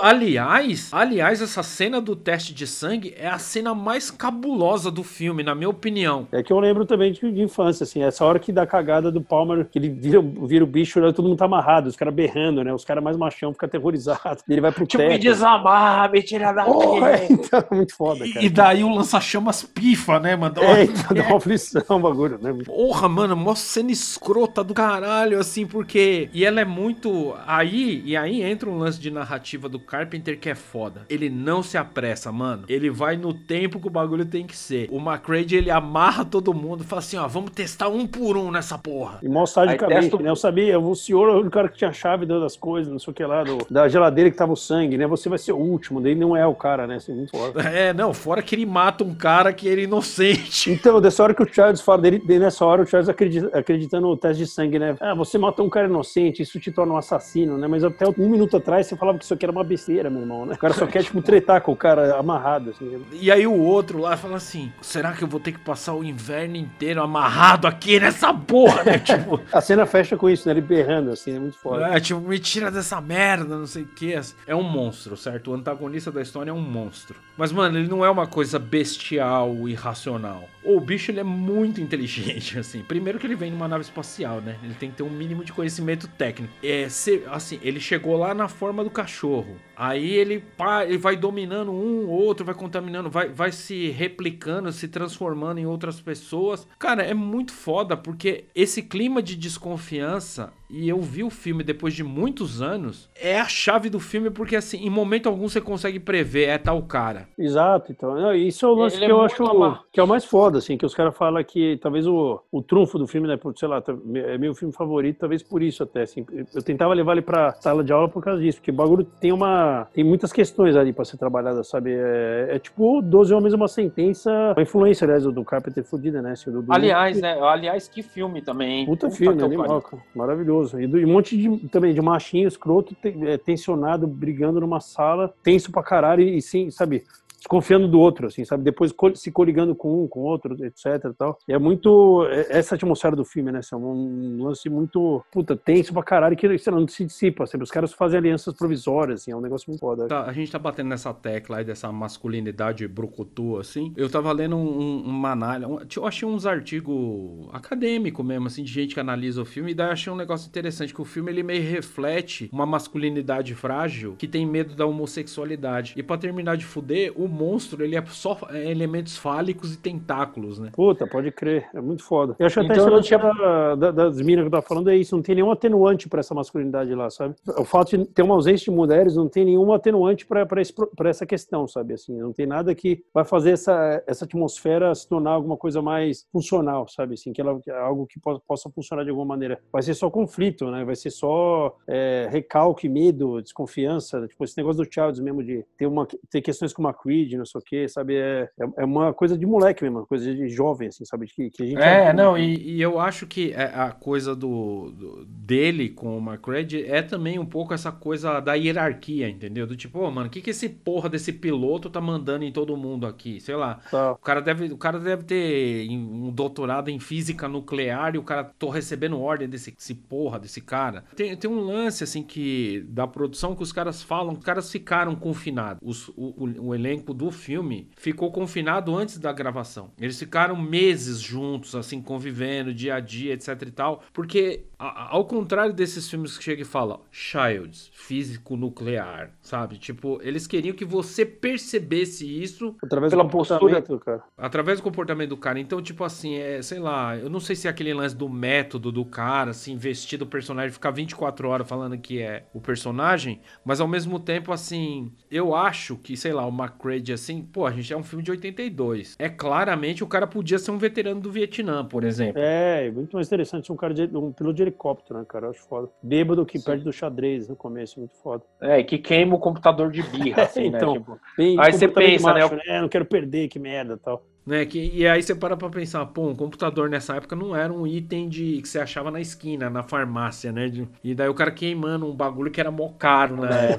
aliás, 0.93 1.31
aliás, 1.31 1.43
essa 1.43 1.63
cena 1.63 2.01
do 2.01 2.17
teste 2.17 2.53
de 2.53 2.67
sangue 2.67 3.15
é 3.17 3.29
a 3.29 3.39
cena 3.39 3.75
mais 3.75 4.11
cabulosa 4.11 4.91
do 4.91 5.03
filme, 5.03 5.43
na 5.43 5.55
minha 5.55 5.69
opinião. 5.69 6.27
É 6.33 6.43
que 6.43 6.53
eu 6.53 6.59
lembro 6.59 6.85
também 6.85 7.13
de, 7.13 7.31
de 7.31 7.43
infância, 7.43 7.85
assim, 7.85 8.03
essa 8.03 8.25
hora 8.25 8.39
que 8.39 8.53
dá 8.53 8.67
cagada 8.67 9.11
do 9.11 9.21
Palmer, 9.21 9.67
que 9.67 9.79
ele 9.79 9.89
vira, 9.89 10.21
vira 10.21 10.65
o 10.65 10.67
bicho, 10.67 11.01
né, 11.01 11.13
todo 11.13 11.29
mundo 11.29 11.39
tá 11.39 11.45
amarrado, 11.45 11.89
os 11.89 11.97
caras 11.97 12.15
berrando, 12.15 12.65
né? 12.65 12.73
Os 12.73 12.85
caras 12.85 13.03
mais 13.03 13.17
machão 13.17 13.53
ficam 13.53 13.67
aterrorizados. 13.67 14.43
Ele 14.49 14.61
vai 14.61 14.73
pro 14.73 14.87
Tipo, 14.87 15.05
me 15.05 15.11
teto. 15.11 15.23
desamarra, 15.23 16.09
me 16.09 16.23
tira 16.23 16.53
daqui. 16.53 16.71
Oh, 16.81 17.05
é, 17.05 17.27
então, 17.31 17.63
muito 17.73 17.95
foda, 17.95 18.27
cara. 18.27 18.43
E, 18.43 18.47
e 18.47 18.49
daí 18.49 18.83
o 18.83 18.93
lança-chamas 18.95 19.63
pifa, 19.63 20.19
né, 20.19 20.35
mano? 20.35 20.55
É, 20.63 20.85
então 20.85 21.17
dá 21.17 21.27
uma 21.27 21.37
aflição 21.37 21.83
o 21.89 21.99
bagulho, 22.01 22.39
né? 22.41 22.53
Porra, 22.65 23.09
mano, 23.09 23.37
mó 23.37 23.55
cena 23.55 23.91
escrota 23.93 24.65
do 24.65 24.73
caralho, 24.73 25.39
assim, 25.39 25.67
porque. 25.67 26.29
E 26.33 26.45
ela 26.45 26.61
é 26.61 26.65
muito. 26.65 27.35
Aí, 27.47 28.03
e 28.05 28.17
aí 28.17 28.43
entra 28.43 28.69
um 28.71 28.79
lance 28.79 28.99
de 28.99 29.11
narrativa 29.11 29.69
do 29.69 29.79
Carpenter 29.79 30.39
que 30.39 30.49
é 30.49 30.55
foda. 30.61 31.03
Ele 31.09 31.29
não 31.29 31.63
se 31.63 31.77
apressa, 31.77 32.31
mano. 32.31 32.65
Ele 32.69 32.91
vai 32.91 33.17
no 33.17 33.33
tempo 33.35 33.81
que 33.81 33.87
o 33.87 33.91
bagulho 33.91 34.25
tem 34.25 34.47
que 34.47 34.57
ser. 34.57 34.89
O 34.91 34.99
McCready, 34.99 35.57
ele 35.57 35.71
amarra 35.71 36.25
todo 36.25 36.55
mundo 36.55 36.83
e 36.83 36.87
fala 36.87 37.01
assim: 37.01 37.17
ó, 37.17 37.27
vamos 37.27 37.51
testar 37.51 37.89
um 37.89 38.07
por 38.07 38.37
um 38.37 38.51
nessa 38.51 38.79
porra. 38.79 39.19
E 39.23 39.29
mó 39.29 39.45
sadicamente, 39.47 40.03
testa 40.11 40.23
né? 40.23 40.31
Eu 40.31 40.37
sabia, 40.37 40.79
o 40.79 40.95
senhor 40.95 41.29
é 41.29 41.47
o 41.47 41.51
cara 41.51 41.69
que 41.69 41.79
tinha 41.79 41.91
a 41.91 41.93
chave 41.93 42.27
das 42.27 42.57
coisas, 42.57 42.93
não 42.93 42.99
sei 42.99 43.11
o 43.11 43.15
que 43.15 43.25
lá, 43.25 43.43
do- 43.45 43.67
da 43.71 43.89
geladeira 43.89 44.31
que 44.31 44.37
tava 44.37 44.53
o 44.53 44.57
sangue, 44.57 44.97
né? 44.97 45.07
Você 45.07 45.29
vai 45.29 45.39
ser 45.39 45.53
o 45.53 45.57
último, 45.59 46.01
daí 46.01 46.15
não 46.15 46.37
é 46.37 46.47
o 46.47 46.55
cara, 46.55 46.87
né? 46.87 46.97
Assim, 46.97 47.13
muito 47.15 47.31
foda. 47.37 47.61
É, 47.71 47.93
não, 47.95 48.13
fora 48.13 48.43
que 48.43 48.55
ele 48.55 48.67
mata 48.67 49.03
um 49.05 49.15
cara 49.15 49.53
que 49.53 49.67
ele 49.69 49.83
é 49.83 49.85
inocente. 49.85 50.71
Então, 50.81 51.01
dessa 51.01 51.23
hora 51.23 51.35
que 51.35 51.43
o 51.43 51.53
Charles 51.53 51.81
fala 51.81 52.03
dele, 52.03 52.19
dele 52.19 52.41
nessa 52.41 52.65
hora, 52.65 52.83
o 52.83 52.87
Charles 52.87 53.09
acredita, 53.09 53.51
acreditando 53.57 54.07
no 54.09 54.17
teste 54.17 54.45
de 54.45 54.51
sangue, 54.51 54.79
né? 54.79 54.97
Ah, 55.01 55.15
você 55.15 55.39
matou 55.39 55.65
um 55.67 55.71
cara 55.71 55.87
inocente, 55.87 56.43
isso 56.43 56.59
te 56.59 56.71
torna 56.73 56.93
um 56.93 56.97
assassino, 56.97 57.57
né? 57.59 57.67
Mas 57.69 57.85
até 57.85 58.07
um 58.09 58.29
minuto 58.29 58.57
atrás 58.57 58.87
você 58.87 58.97
falava 58.97 59.19
que 59.19 59.25
isso 59.25 59.35
aqui 59.35 59.45
era 59.45 59.53
uma 59.53 59.65
besteira, 59.65 60.09
meu 60.11 60.21
irmão, 60.23 60.47
né? 60.47 60.50
O 60.51 60.59
cara 60.59 60.75
só 60.75 60.87
quer, 60.87 61.03
tipo, 61.03 61.23
tretar 61.23 61.61
com 61.61 61.73
o 61.73 61.77
cara 61.77 62.17
amarrado, 62.17 62.71
assim. 62.71 62.85
né? 62.85 63.01
E 63.13 63.31
aí 63.31 63.47
o 63.47 63.55
outro 63.55 63.99
lá 63.99 64.17
fala 64.17 64.37
assim: 64.37 64.73
será 64.81 65.13
que 65.13 65.23
eu 65.23 65.29
vou 65.29 65.41
ter 65.41 65.53
que 65.53 65.59
passar 65.59 65.95
o 65.95 66.05
inverno 66.05 66.57
inteiro 66.57 67.03
amarrado 67.03 67.67
aqui 67.67 67.99
nessa 68.01 68.33
porra, 68.33 68.83
né? 68.85 68.99
tipo. 69.01 69.41
A 69.53 69.61
cena 69.61 69.87
fecha 69.87 70.17
com 70.17 70.29
isso, 70.29 70.47
né? 70.49 70.53
Ele 70.53 70.61
berrando, 70.61 71.11
assim, 71.11 71.37
é 71.37 71.39
muito 71.39 71.59
foda. 71.59 71.87
É, 71.89 72.01
tipo, 72.01 72.21
me 72.21 72.39
tira 72.39 72.71
dessa 72.71 73.01
merda, 73.01 73.57
não 73.57 73.67
sei 73.67 73.83
o 73.83 73.87
que. 73.87 74.11
É 74.47 74.55
um 74.55 74.63
monstro, 74.63 75.17
certo? 75.17 75.51
O 75.51 75.55
antagonista 75.55 76.11
da 76.11 76.21
história 76.21 76.51
é 76.51 76.55
um 76.55 76.61
monstro. 76.61 77.17
Mas, 77.37 77.53
mano, 77.53 77.79
ele 77.79 77.89
não 77.89 78.05
é 78.05 78.11
uma 78.11 78.27
coisa 78.27 78.59
bestial, 78.59 79.69
irracional. 79.69 80.45
O 80.65 80.81
bicho, 80.81 81.11
ele 81.11 81.21
é 81.21 81.25
muito 81.25 81.81
inteligente, 81.81 82.57
assim. 82.61 82.83
Primeiro 82.83 83.19
que 83.19 83.27
ele 83.27 83.35
vem 83.35 83.51
numa 83.51 83.67
nave 83.69 83.83
espacial, 83.83 84.41
né? 84.41 84.57
Ele 84.63 84.75
tem 84.75 84.91
que 84.91 84.97
ter 84.97 85.03
um 85.03 85.11
mínimo 85.11 85.45
de 85.45 85.53
conhecimento 85.53 86.07
técnico. 86.09 86.53
É, 86.63 86.89
se- 86.89 87.23
assim, 87.31 87.59
ele 87.63 87.81
chegou 87.81 88.17
lá 88.17 88.35
na 88.35 88.49
forma 88.49 88.85
do 88.85 88.91
cachorro. 88.91 89.57
Aí 89.77 90.11
ele, 90.11 90.41
pá, 90.59 90.85
ele 90.85 90.99
vai 90.99 91.17
dominando 91.17 91.73
um, 91.73 92.07
outro, 92.09 92.45
vai 92.45 92.55
contaminando, 92.55 93.09
vai, 93.09 93.29
vai 93.31 93.51
se 93.51 93.89
replicando, 93.89 94.71
se 94.73 94.87
transformando 94.89 95.59
em 95.59 95.65
outras 95.67 95.99
pessoas. 96.01 96.69
Cara, 96.79 97.03
é 97.03 97.15
muito 97.15 97.53
foda, 97.53 97.97
porque 97.97 98.45
esse 98.55 98.83
clima 98.83 99.23
de 99.23 99.35
desconfiança, 99.37 100.53
e 100.69 100.89
eu 100.89 101.01
vi 101.01 101.23
o 101.23 101.31
filme 101.31 101.65
depois 101.65 101.95
de 101.95 102.05
muitos 102.05 102.61
anos, 102.61 103.09
é 103.19 103.41
a 103.41 103.49
chave 103.49 103.89
do 103.89 103.99
filme, 103.99 104.31
porque 104.31 104.55
assim, 104.57 104.79
em 104.79 104.91
momento 104.91 105.29
algum 105.29 105.49
você 105.49 105.61
consegue 105.61 105.99
prever, 105.99 106.49
é 106.49 106.59
tal 106.59 106.83
cara. 106.83 107.29
Exato, 107.39 107.91
então. 107.91 108.35
Isso 108.35 108.67
é 108.67 108.69
o 108.69 108.75
lance 108.75 108.97
Ele 108.97 109.05
é 109.05 109.07
que 109.09 109.13
eu 109.13 109.19
muito 109.19 109.33
acho 109.33 109.47
amar- 109.47 109.83
que 109.93 109.99
é 110.01 110.03
o 110.03 110.07
mais 110.07 110.25
foda, 110.25 110.50
assim, 110.59 110.77
que 110.77 110.85
os 110.87 110.95
caras 110.95 111.17
falam 111.17 111.43
que 111.45 111.79
talvez 111.83 112.07
o, 112.07 112.41
o 112.51 112.63
trunfo 112.63 112.99
do 112.99 113.07
filme, 113.07 113.27
né, 113.29 113.37
por, 113.37 113.57
sei 113.57 113.69
lá, 113.69 113.81
tá- 113.81 113.95
é 114.15 114.37
meu 114.39 114.55
filme 114.55 114.73
favorito, 114.75 115.19
talvez 115.21 115.43
por 115.43 115.63
isso 115.63 115.83
até, 115.83 116.03
assim. 116.03 116.25
Eu 116.55 116.63
tentava 116.63 116.93
levar 116.95 117.13
ele 117.13 117.23
pra 117.23 117.53
sala 117.55 117.83
de 117.85 117.93
aula 117.93 118.09
por 118.09 118.23
causa 118.23 118.41
disso, 118.41 118.59
porque 118.59 118.71
o 118.71 118.75
bagulho 118.75 119.05
tem 119.05 119.33
uma... 119.33 119.87
tem 119.93 120.03
muitas 120.05 120.33
questões 120.33 120.77
ali 120.77 120.93
pra 120.93 121.05
ser 121.05 121.17
trabalhada, 121.17 121.63
sabe? 121.65 121.93
É, 121.93 122.49
é 122.51 122.59
tipo 122.59 123.01
12 123.03 123.33
Homens 123.35 123.55
uma 123.55 123.69
Sentença, 123.69 124.31
uma 124.57 124.63
influência, 124.63 125.05
aliás, 125.05 125.25
do 125.25 125.45
Carpenter 125.45 125.85
fudida, 125.85 126.21
né? 126.23 126.33
Assim, 126.33 126.51
do, 126.51 126.63
do- 126.63 126.73
Aliás, 126.73 127.21
né? 127.21 127.39
Aliás, 127.43 127.89
que 127.89 128.03
filme 128.03 128.43
também. 128.43 128.81
hein? 128.81 128.87
Puta, 128.87 129.11
filme, 129.11 129.43
animal, 129.43 129.67
pariu. 129.67 129.83
cara. 129.83 130.03
Maravilhoso. 130.15 130.81
E, 130.81 130.87
do- 130.87 130.99
e 130.99 131.05
um 131.05 131.13
monte 131.13 131.37
de, 131.37 131.69
também 131.69 131.93
de 131.95 132.01
machinho 132.01 132.47
escroto, 132.49 132.95
te- 132.95 133.17
é, 133.27 133.37
tensionado, 133.39 134.07
brigando 134.07 134.61
numa 134.61 134.81
sala, 134.81 135.33
tenso 135.43 135.71
pra 135.73 135.83
caralho 135.83 136.23
e, 136.23 136.41
sim, 136.41 136.71
sabe? 136.71 137.05
Desconfiando 137.41 137.89
do 137.89 137.99
outro, 137.99 138.27
assim, 138.27 138.45
sabe? 138.45 138.63
Depois 138.63 138.95
se 139.15 139.33
coligando 139.33 139.75
com 139.75 140.05
um, 140.05 140.09
com 140.09 140.21
outro, 140.21 140.55
etc 140.65 141.13
tal. 141.17 141.39
E 141.49 141.53
é 141.53 141.59
muito... 141.59 142.27
É, 142.31 142.59
essa 142.59 142.75
atmosfera 142.75 143.17
do 143.17 143.25
filme, 143.25 143.51
né? 143.51 143.61
É 143.73 143.77
um 143.77 144.43
lance 144.43 144.69
muito, 144.69 145.25
puta, 145.33 145.57
tenso 145.57 145.93
pra 145.93 146.03
caralho 146.03 146.37
que, 146.37 146.59
sei 146.59 146.73
lá, 146.73 146.79
não 146.79 146.89
se 146.89 147.05
dissipa, 147.05 147.47
sempre. 147.47 147.65
Os 147.65 147.71
caras 147.71 147.93
fazem 147.93 148.19
alianças 148.19 148.55
provisórias, 148.55 149.23
assim, 149.23 149.33
é 149.33 149.37
um 149.37 149.41
negócio 149.41 149.69
muito 149.69 149.81
foda. 149.81 150.07
Tá, 150.07 150.25
a 150.25 150.33
gente 150.33 150.51
tá 150.51 150.59
batendo 150.59 150.89
nessa 150.89 151.13
tecla 151.15 151.59
aí 151.59 151.65
dessa 151.65 151.91
masculinidade 151.91 152.87
brucutu, 152.87 153.59
assim. 153.59 153.93
Eu 153.97 154.11
tava 154.11 154.31
lendo 154.33 154.57
um, 154.57 155.03
uma 155.03 155.33
análise, 155.33 155.71
um, 155.71 155.79
eu 155.97 156.07
achei 156.07 156.29
uns 156.29 156.47
artigos 156.47 157.49
acadêmicos 157.53 158.25
mesmo, 158.25 158.47
assim, 158.47 158.63
de 158.63 158.73
gente 158.73 158.95
que 158.95 159.01
analisa 159.01 159.43
o 159.43 159.45
filme, 159.45 159.71
e 159.71 159.75
daí 159.75 159.91
achei 159.91 160.13
um 160.13 160.17
negócio 160.17 160.49
interessante, 160.49 160.93
que 160.93 161.01
o 161.01 161.05
filme 161.05 161.31
ele 161.31 161.43
meio 161.43 161.63
reflete 161.63 162.49
uma 162.53 162.67
masculinidade 162.67 163.55
frágil 163.55 164.15
que 164.19 164.29
tem 164.29 164.47
medo 164.47 164.75
da 164.75 164.87
homossexualidade. 164.87 165.95
E 165.97 166.03
para 166.03 166.19
terminar 166.19 166.57
de 166.57 166.65
fuder, 166.65 167.13
o 167.17 167.29
monstro, 167.31 167.83
ele 167.83 167.97
é 167.97 168.05
só 168.07 168.39
elementos 168.53 169.17
fálicos 169.17 169.75
e 169.75 169.79
tentáculos, 169.79 170.59
né? 170.59 170.71
Puta, 170.73 171.07
pode 171.07 171.31
crer, 171.31 171.69
é 171.75 171.81
muito 171.81 172.03
foda. 172.03 172.37
Eu 172.39 172.47
acho 172.47 172.61
então, 172.61 172.85
até 172.85 172.97
isso 172.97 173.03
tinha... 173.03 173.19
da, 173.19 173.75
da, 173.75 173.91
das 173.91 174.21
minas 174.21 174.43
que 174.43 174.47
eu 174.49 174.51
tava 174.51 174.67
falando 174.67 174.91
é 174.91 174.97
isso, 174.97 175.15
não 175.15 175.23
tem 175.23 175.35
nenhum 175.35 175.51
atenuante 175.51 176.09
para 176.09 176.21
essa 176.21 176.35
masculinidade 176.35 176.95
lá, 176.95 177.11
sabe? 177.11 177.35
O 177.57 177.65
fato 177.65 177.97
de 177.97 178.05
ter 178.07 178.23
uma 178.23 178.35
ausência 178.35 178.65
de 178.65 178.71
mulheres 178.71 179.17
não 179.17 179.29
tem 179.29 179.45
nenhum 179.45 179.73
atenuante 179.73 180.27
para 180.27 181.11
essa 181.11 181.27
questão, 181.27 181.67
sabe? 181.67 181.95
Assim, 181.95 182.17
não 182.19 182.33
tem 182.33 182.47
nada 182.47 182.75
que 182.75 183.05
vai 183.13 183.25
fazer 183.25 183.53
essa, 183.53 184.03
essa 184.07 184.25
atmosfera 184.25 184.95
se 184.95 185.09
tornar 185.09 185.33
alguma 185.33 185.57
coisa 185.57 185.81
mais 185.81 186.27
funcional, 186.33 186.89
sabe? 186.89 187.15
Assim, 187.15 187.33
que 187.33 187.41
ela 187.41 187.61
algo 187.81 188.07
que 188.07 188.19
possa 188.47 188.71
funcionar 188.71 189.05
de 189.05 189.11
alguma 189.11 189.27
maneira. 189.27 189.61
Vai 189.73 189.83
ser 189.83 189.95
só 189.95 190.11
conflito, 190.11 190.71
né? 190.71 190.85
Vai 190.85 190.97
ser 190.97 191.11
só 191.11 191.77
é, 191.87 192.29
recalque, 192.31 192.89
medo, 192.89 193.41
desconfiança. 193.43 194.27
Tipo, 194.27 194.45
esse 194.45 194.57
negócio 194.57 194.85
do 194.85 194.93
Childs 194.93 195.21
mesmo 195.21 195.43
de 195.43 195.65
ter, 195.77 195.87
uma, 195.87 196.07
ter 196.31 196.41
questões 196.41 196.73
com 196.73 196.83
uma 196.83 196.95
Creed, 197.21 197.33
não 197.35 197.47
sei 197.47 197.61
o 197.61 197.65
quê, 197.65 197.89
sabe? 197.89 198.17
É, 198.17 198.49
é, 198.61 198.67
é 198.79 198.85
uma 198.85 199.13
coisa 199.13 199.37
de 199.37 199.47
moleque 199.47 199.83
mesmo, 199.83 200.07
coisa 200.07 200.35
de 200.35 200.49
jovem, 200.49 200.89
assim, 200.89 201.05
sabe? 201.05 201.27
Que, 201.27 201.51
que 201.51 201.63
a 201.63 201.67
gente 201.67 201.81
é, 201.81 202.13
não, 202.13 202.37
e, 202.37 202.77
e, 202.77 202.83
eu 202.83 202.99
acho 202.99 203.27
que 203.27 203.53
é, 203.53 203.65
a 203.65 203.91
coisa 203.93 204.35
do, 204.35 204.91
do 204.91 205.25
dele 205.27 205.91
com 205.91 206.19
o 206.19 206.21
McCready 206.21 206.85
é 206.85 207.03
também 207.03 207.39
um 207.39 207.47
pouco 207.47 207.75
essa 207.75 207.93
coisa 207.93 208.41
da 208.41 208.55
hierarquia, 208.55 209.29
entendeu? 209.29 209.67
Do 209.67 209.77
tipo, 209.77 209.99
oh, 210.01 210.11
mano, 210.11 210.29
o 210.29 210.31
que, 210.31 210.41
que 210.41 210.51
esse 210.51 210.69
porra 210.69 211.09
desse 211.09 211.33
piloto 211.33 211.91
tá 211.91 212.01
mandando 212.01 212.45
em 212.45 212.53
todo 212.53 212.77
mundo 212.77 213.07
aqui? 213.07 213.41
Sei 213.41 213.55
lá. 213.55 213.81
Tá. 213.91 214.13
O, 214.13 214.17
cara 214.17 214.41
deve, 214.41 214.73
o 214.73 214.79
cara 214.79 214.99
deve 214.99 215.25
ter 215.25 215.89
um 215.91 216.31
doutorado 216.31 216.89
em 216.89 216.99
física 216.99 217.49
nuclear 217.49 218.15
e 218.15 218.19
o 218.19 218.23
cara 218.23 218.45
tô 218.45 218.69
recebendo 218.71 219.21
ordem 219.21 219.49
desse, 219.49 219.71
desse 219.71 219.95
porra, 219.95 220.39
desse 220.39 220.61
cara. 220.61 221.05
Tem, 221.15 221.37
tem 221.37 221.51
um 221.51 221.61
lance, 221.61 222.05
assim, 222.05 222.23
que 222.23 222.85
da 222.89 223.07
produção 223.07 223.55
que 223.55 223.63
os 223.63 223.73
caras 223.73 224.03
falam, 224.03 224.35
os 224.35 224.45
caras 224.45 224.71
ficaram 224.71 225.15
confinados. 225.15 225.81
Os, 225.83 226.09
o, 226.09 226.35
o, 226.37 226.69
o 226.69 226.75
elenco 226.75 227.10
do 227.13 227.31
filme 227.31 227.89
ficou 227.97 228.31
confinado 228.31 228.97
antes 228.97 229.19
da 229.19 229.33
gravação. 229.33 229.91
Eles 229.99 230.19
ficaram 230.19 230.57
meses 230.57 231.21
juntos, 231.21 231.75
assim, 231.75 232.01
convivendo, 232.01 232.75
dia 232.75 232.95
a 232.95 233.01
dia, 233.01 233.35
etc 233.35 233.63
e 233.63 233.71
tal, 233.71 234.03
porque 234.13 234.65
ao 234.79 235.25
contrário 235.27 235.73
desses 235.73 236.09
filmes 236.09 236.39
que 236.39 236.45
chega 236.45 236.63
e 236.63 236.65
fala 236.65 237.01
Childs, 237.13 237.91
físico 237.93 238.57
nuclear, 238.57 239.33
sabe? 239.43 239.77
Tipo, 239.77 240.19
eles 240.23 240.47
queriam 240.47 240.75
que 240.75 240.85
você 240.85 241.25
percebesse 241.25 242.27
isso 242.27 242.75
através 242.83 243.13
do 243.13 243.19
postura, 243.29 243.83
cara. 243.83 244.23
Através 244.37 244.81
do 244.81 244.83
comportamento 244.83 245.31
do 245.31 245.37
cara. 245.37 245.59
Então, 245.61 245.83
tipo 245.83 246.03
assim, 246.05 246.35
é, 246.35 246.63
sei 246.63 246.79
lá, 246.79 247.17
eu 247.17 247.29
não 247.29 247.41
sei 247.41 247.55
se 247.57 247.67
é 247.67 247.71
aquele 247.71 247.93
lance 247.93 248.17
do 248.17 248.29
método 248.29 248.91
do 248.91 249.05
cara, 249.05 249.51
assim, 249.51 249.73
investir 249.73 250.19
do 250.19 250.27
personagem, 250.27 250.73
ficar 250.73 250.91
24 250.91 251.49
horas 251.49 251.69
falando 251.69 251.99
que 251.99 252.21
é 252.21 252.47
o 252.53 252.61
personagem, 252.61 253.41
mas 253.65 253.81
ao 253.81 253.89
mesmo 253.89 254.19
tempo, 254.19 254.53
assim, 254.53 255.13
eu 255.31 255.55
acho 255.55 255.97
que, 255.97 256.17
sei 256.17 256.33
lá, 256.33 256.47
o 256.47 256.53
McCready, 257.01 257.13
assim, 257.13 257.43
pô, 257.43 257.67
a 257.67 257.71
gente 257.71 257.93
é 257.93 257.97
um 257.97 258.03
filme 258.03 258.23
de 258.23 258.31
82. 258.31 259.17
É 259.19 259.29
claramente 259.29 260.05
o 260.05 260.07
cara 260.07 260.27
podia 260.27 260.59
ser 260.59 260.71
um 260.71 260.79
veterano 260.79 261.21
do 261.21 261.31
Vietnã, 261.31 261.85
por 261.85 262.05
exemplo. 262.05 262.41
É, 262.41 262.91
muito 262.91 263.15
mais 263.15 263.27
interessante 263.27 263.73
um 263.73 263.77
cara 263.77 263.95
de 263.95 264.03
um 264.17 264.33
piloto 264.33 264.55
de 264.55 264.63
helicóptero, 264.63 265.19
né, 265.19 265.25
cara? 265.27 265.47
Eu 265.47 265.51
acho 265.51 265.63
foda. 265.67 265.89
Bêbado 266.03 266.45
que 266.47 266.59
Sim. 266.59 266.65
perde 266.65 266.85
do 266.85 266.93
xadrez 266.93 267.49
no 267.49 267.57
começo, 267.57 267.99
muito 267.99 268.15
foda. 268.17 268.45
É, 268.61 268.83
que 268.83 268.99
queima 268.99 269.35
o 269.35 269.39
computador 269.39 269.91
de 269.91 270.03
birra, 270.03 270.45
assim, 270.45 270.71
né? 270.71 270.79
então, 270.79 270.95
né? 270.95 271.01
Tipo, 271.01 271.61
aí 271.61 271.73
você 271.73 271.89
pensa, 271.89 272.33
né, 272.35 272.41
macho, 272.43 272.55
né? 272.55 272.63
né? 272.67 272.81
Não 272.83 272.89
quero 272.89 273.05
perder, 273.05 273.49
que 273.49 273.59
merda 273.59 273.97
tal. 273.97 274.25
Né, 274.47 274.65
que, 274.65 274.91
e 274.95 275.07
aí 275.07 275.23
você 275.23 275.35
para 275.35 275.55
pra 275.55 275.69
pensar, 275.69 276.05
pô, 276.07 276.29
um 276.29 276.35
computador 276.35 276.89
nessa 276.89 277.15
época 277.15 277.37
não 277.37 277.55
era 277.55 277.71
um 277.71 277.87
item 277.87 278.29
de 278.29 278.63
que 278.63 278.69
você 278.69 278.79
achava 278.79 279.11
na 279.11 279.21
esquina, 279.21 279.69
na 279.69 279.83
farmácia, 279.83 280.51
né? 280.51 280.69
De, 280.69 280.89
e 281.05 281.15
daí 281.15 281.29
o 281.29 281.35
cara 281.35 281.51
queimando 281.51 282.07
um 282.07 282.15
bagulho 282.15 282.51
que 282.51 282.59
era 282.59 282.71
mó 282.71 282.89
caro, 282.99 283.37
né? 283.37 283.73
É. 283.73 283.77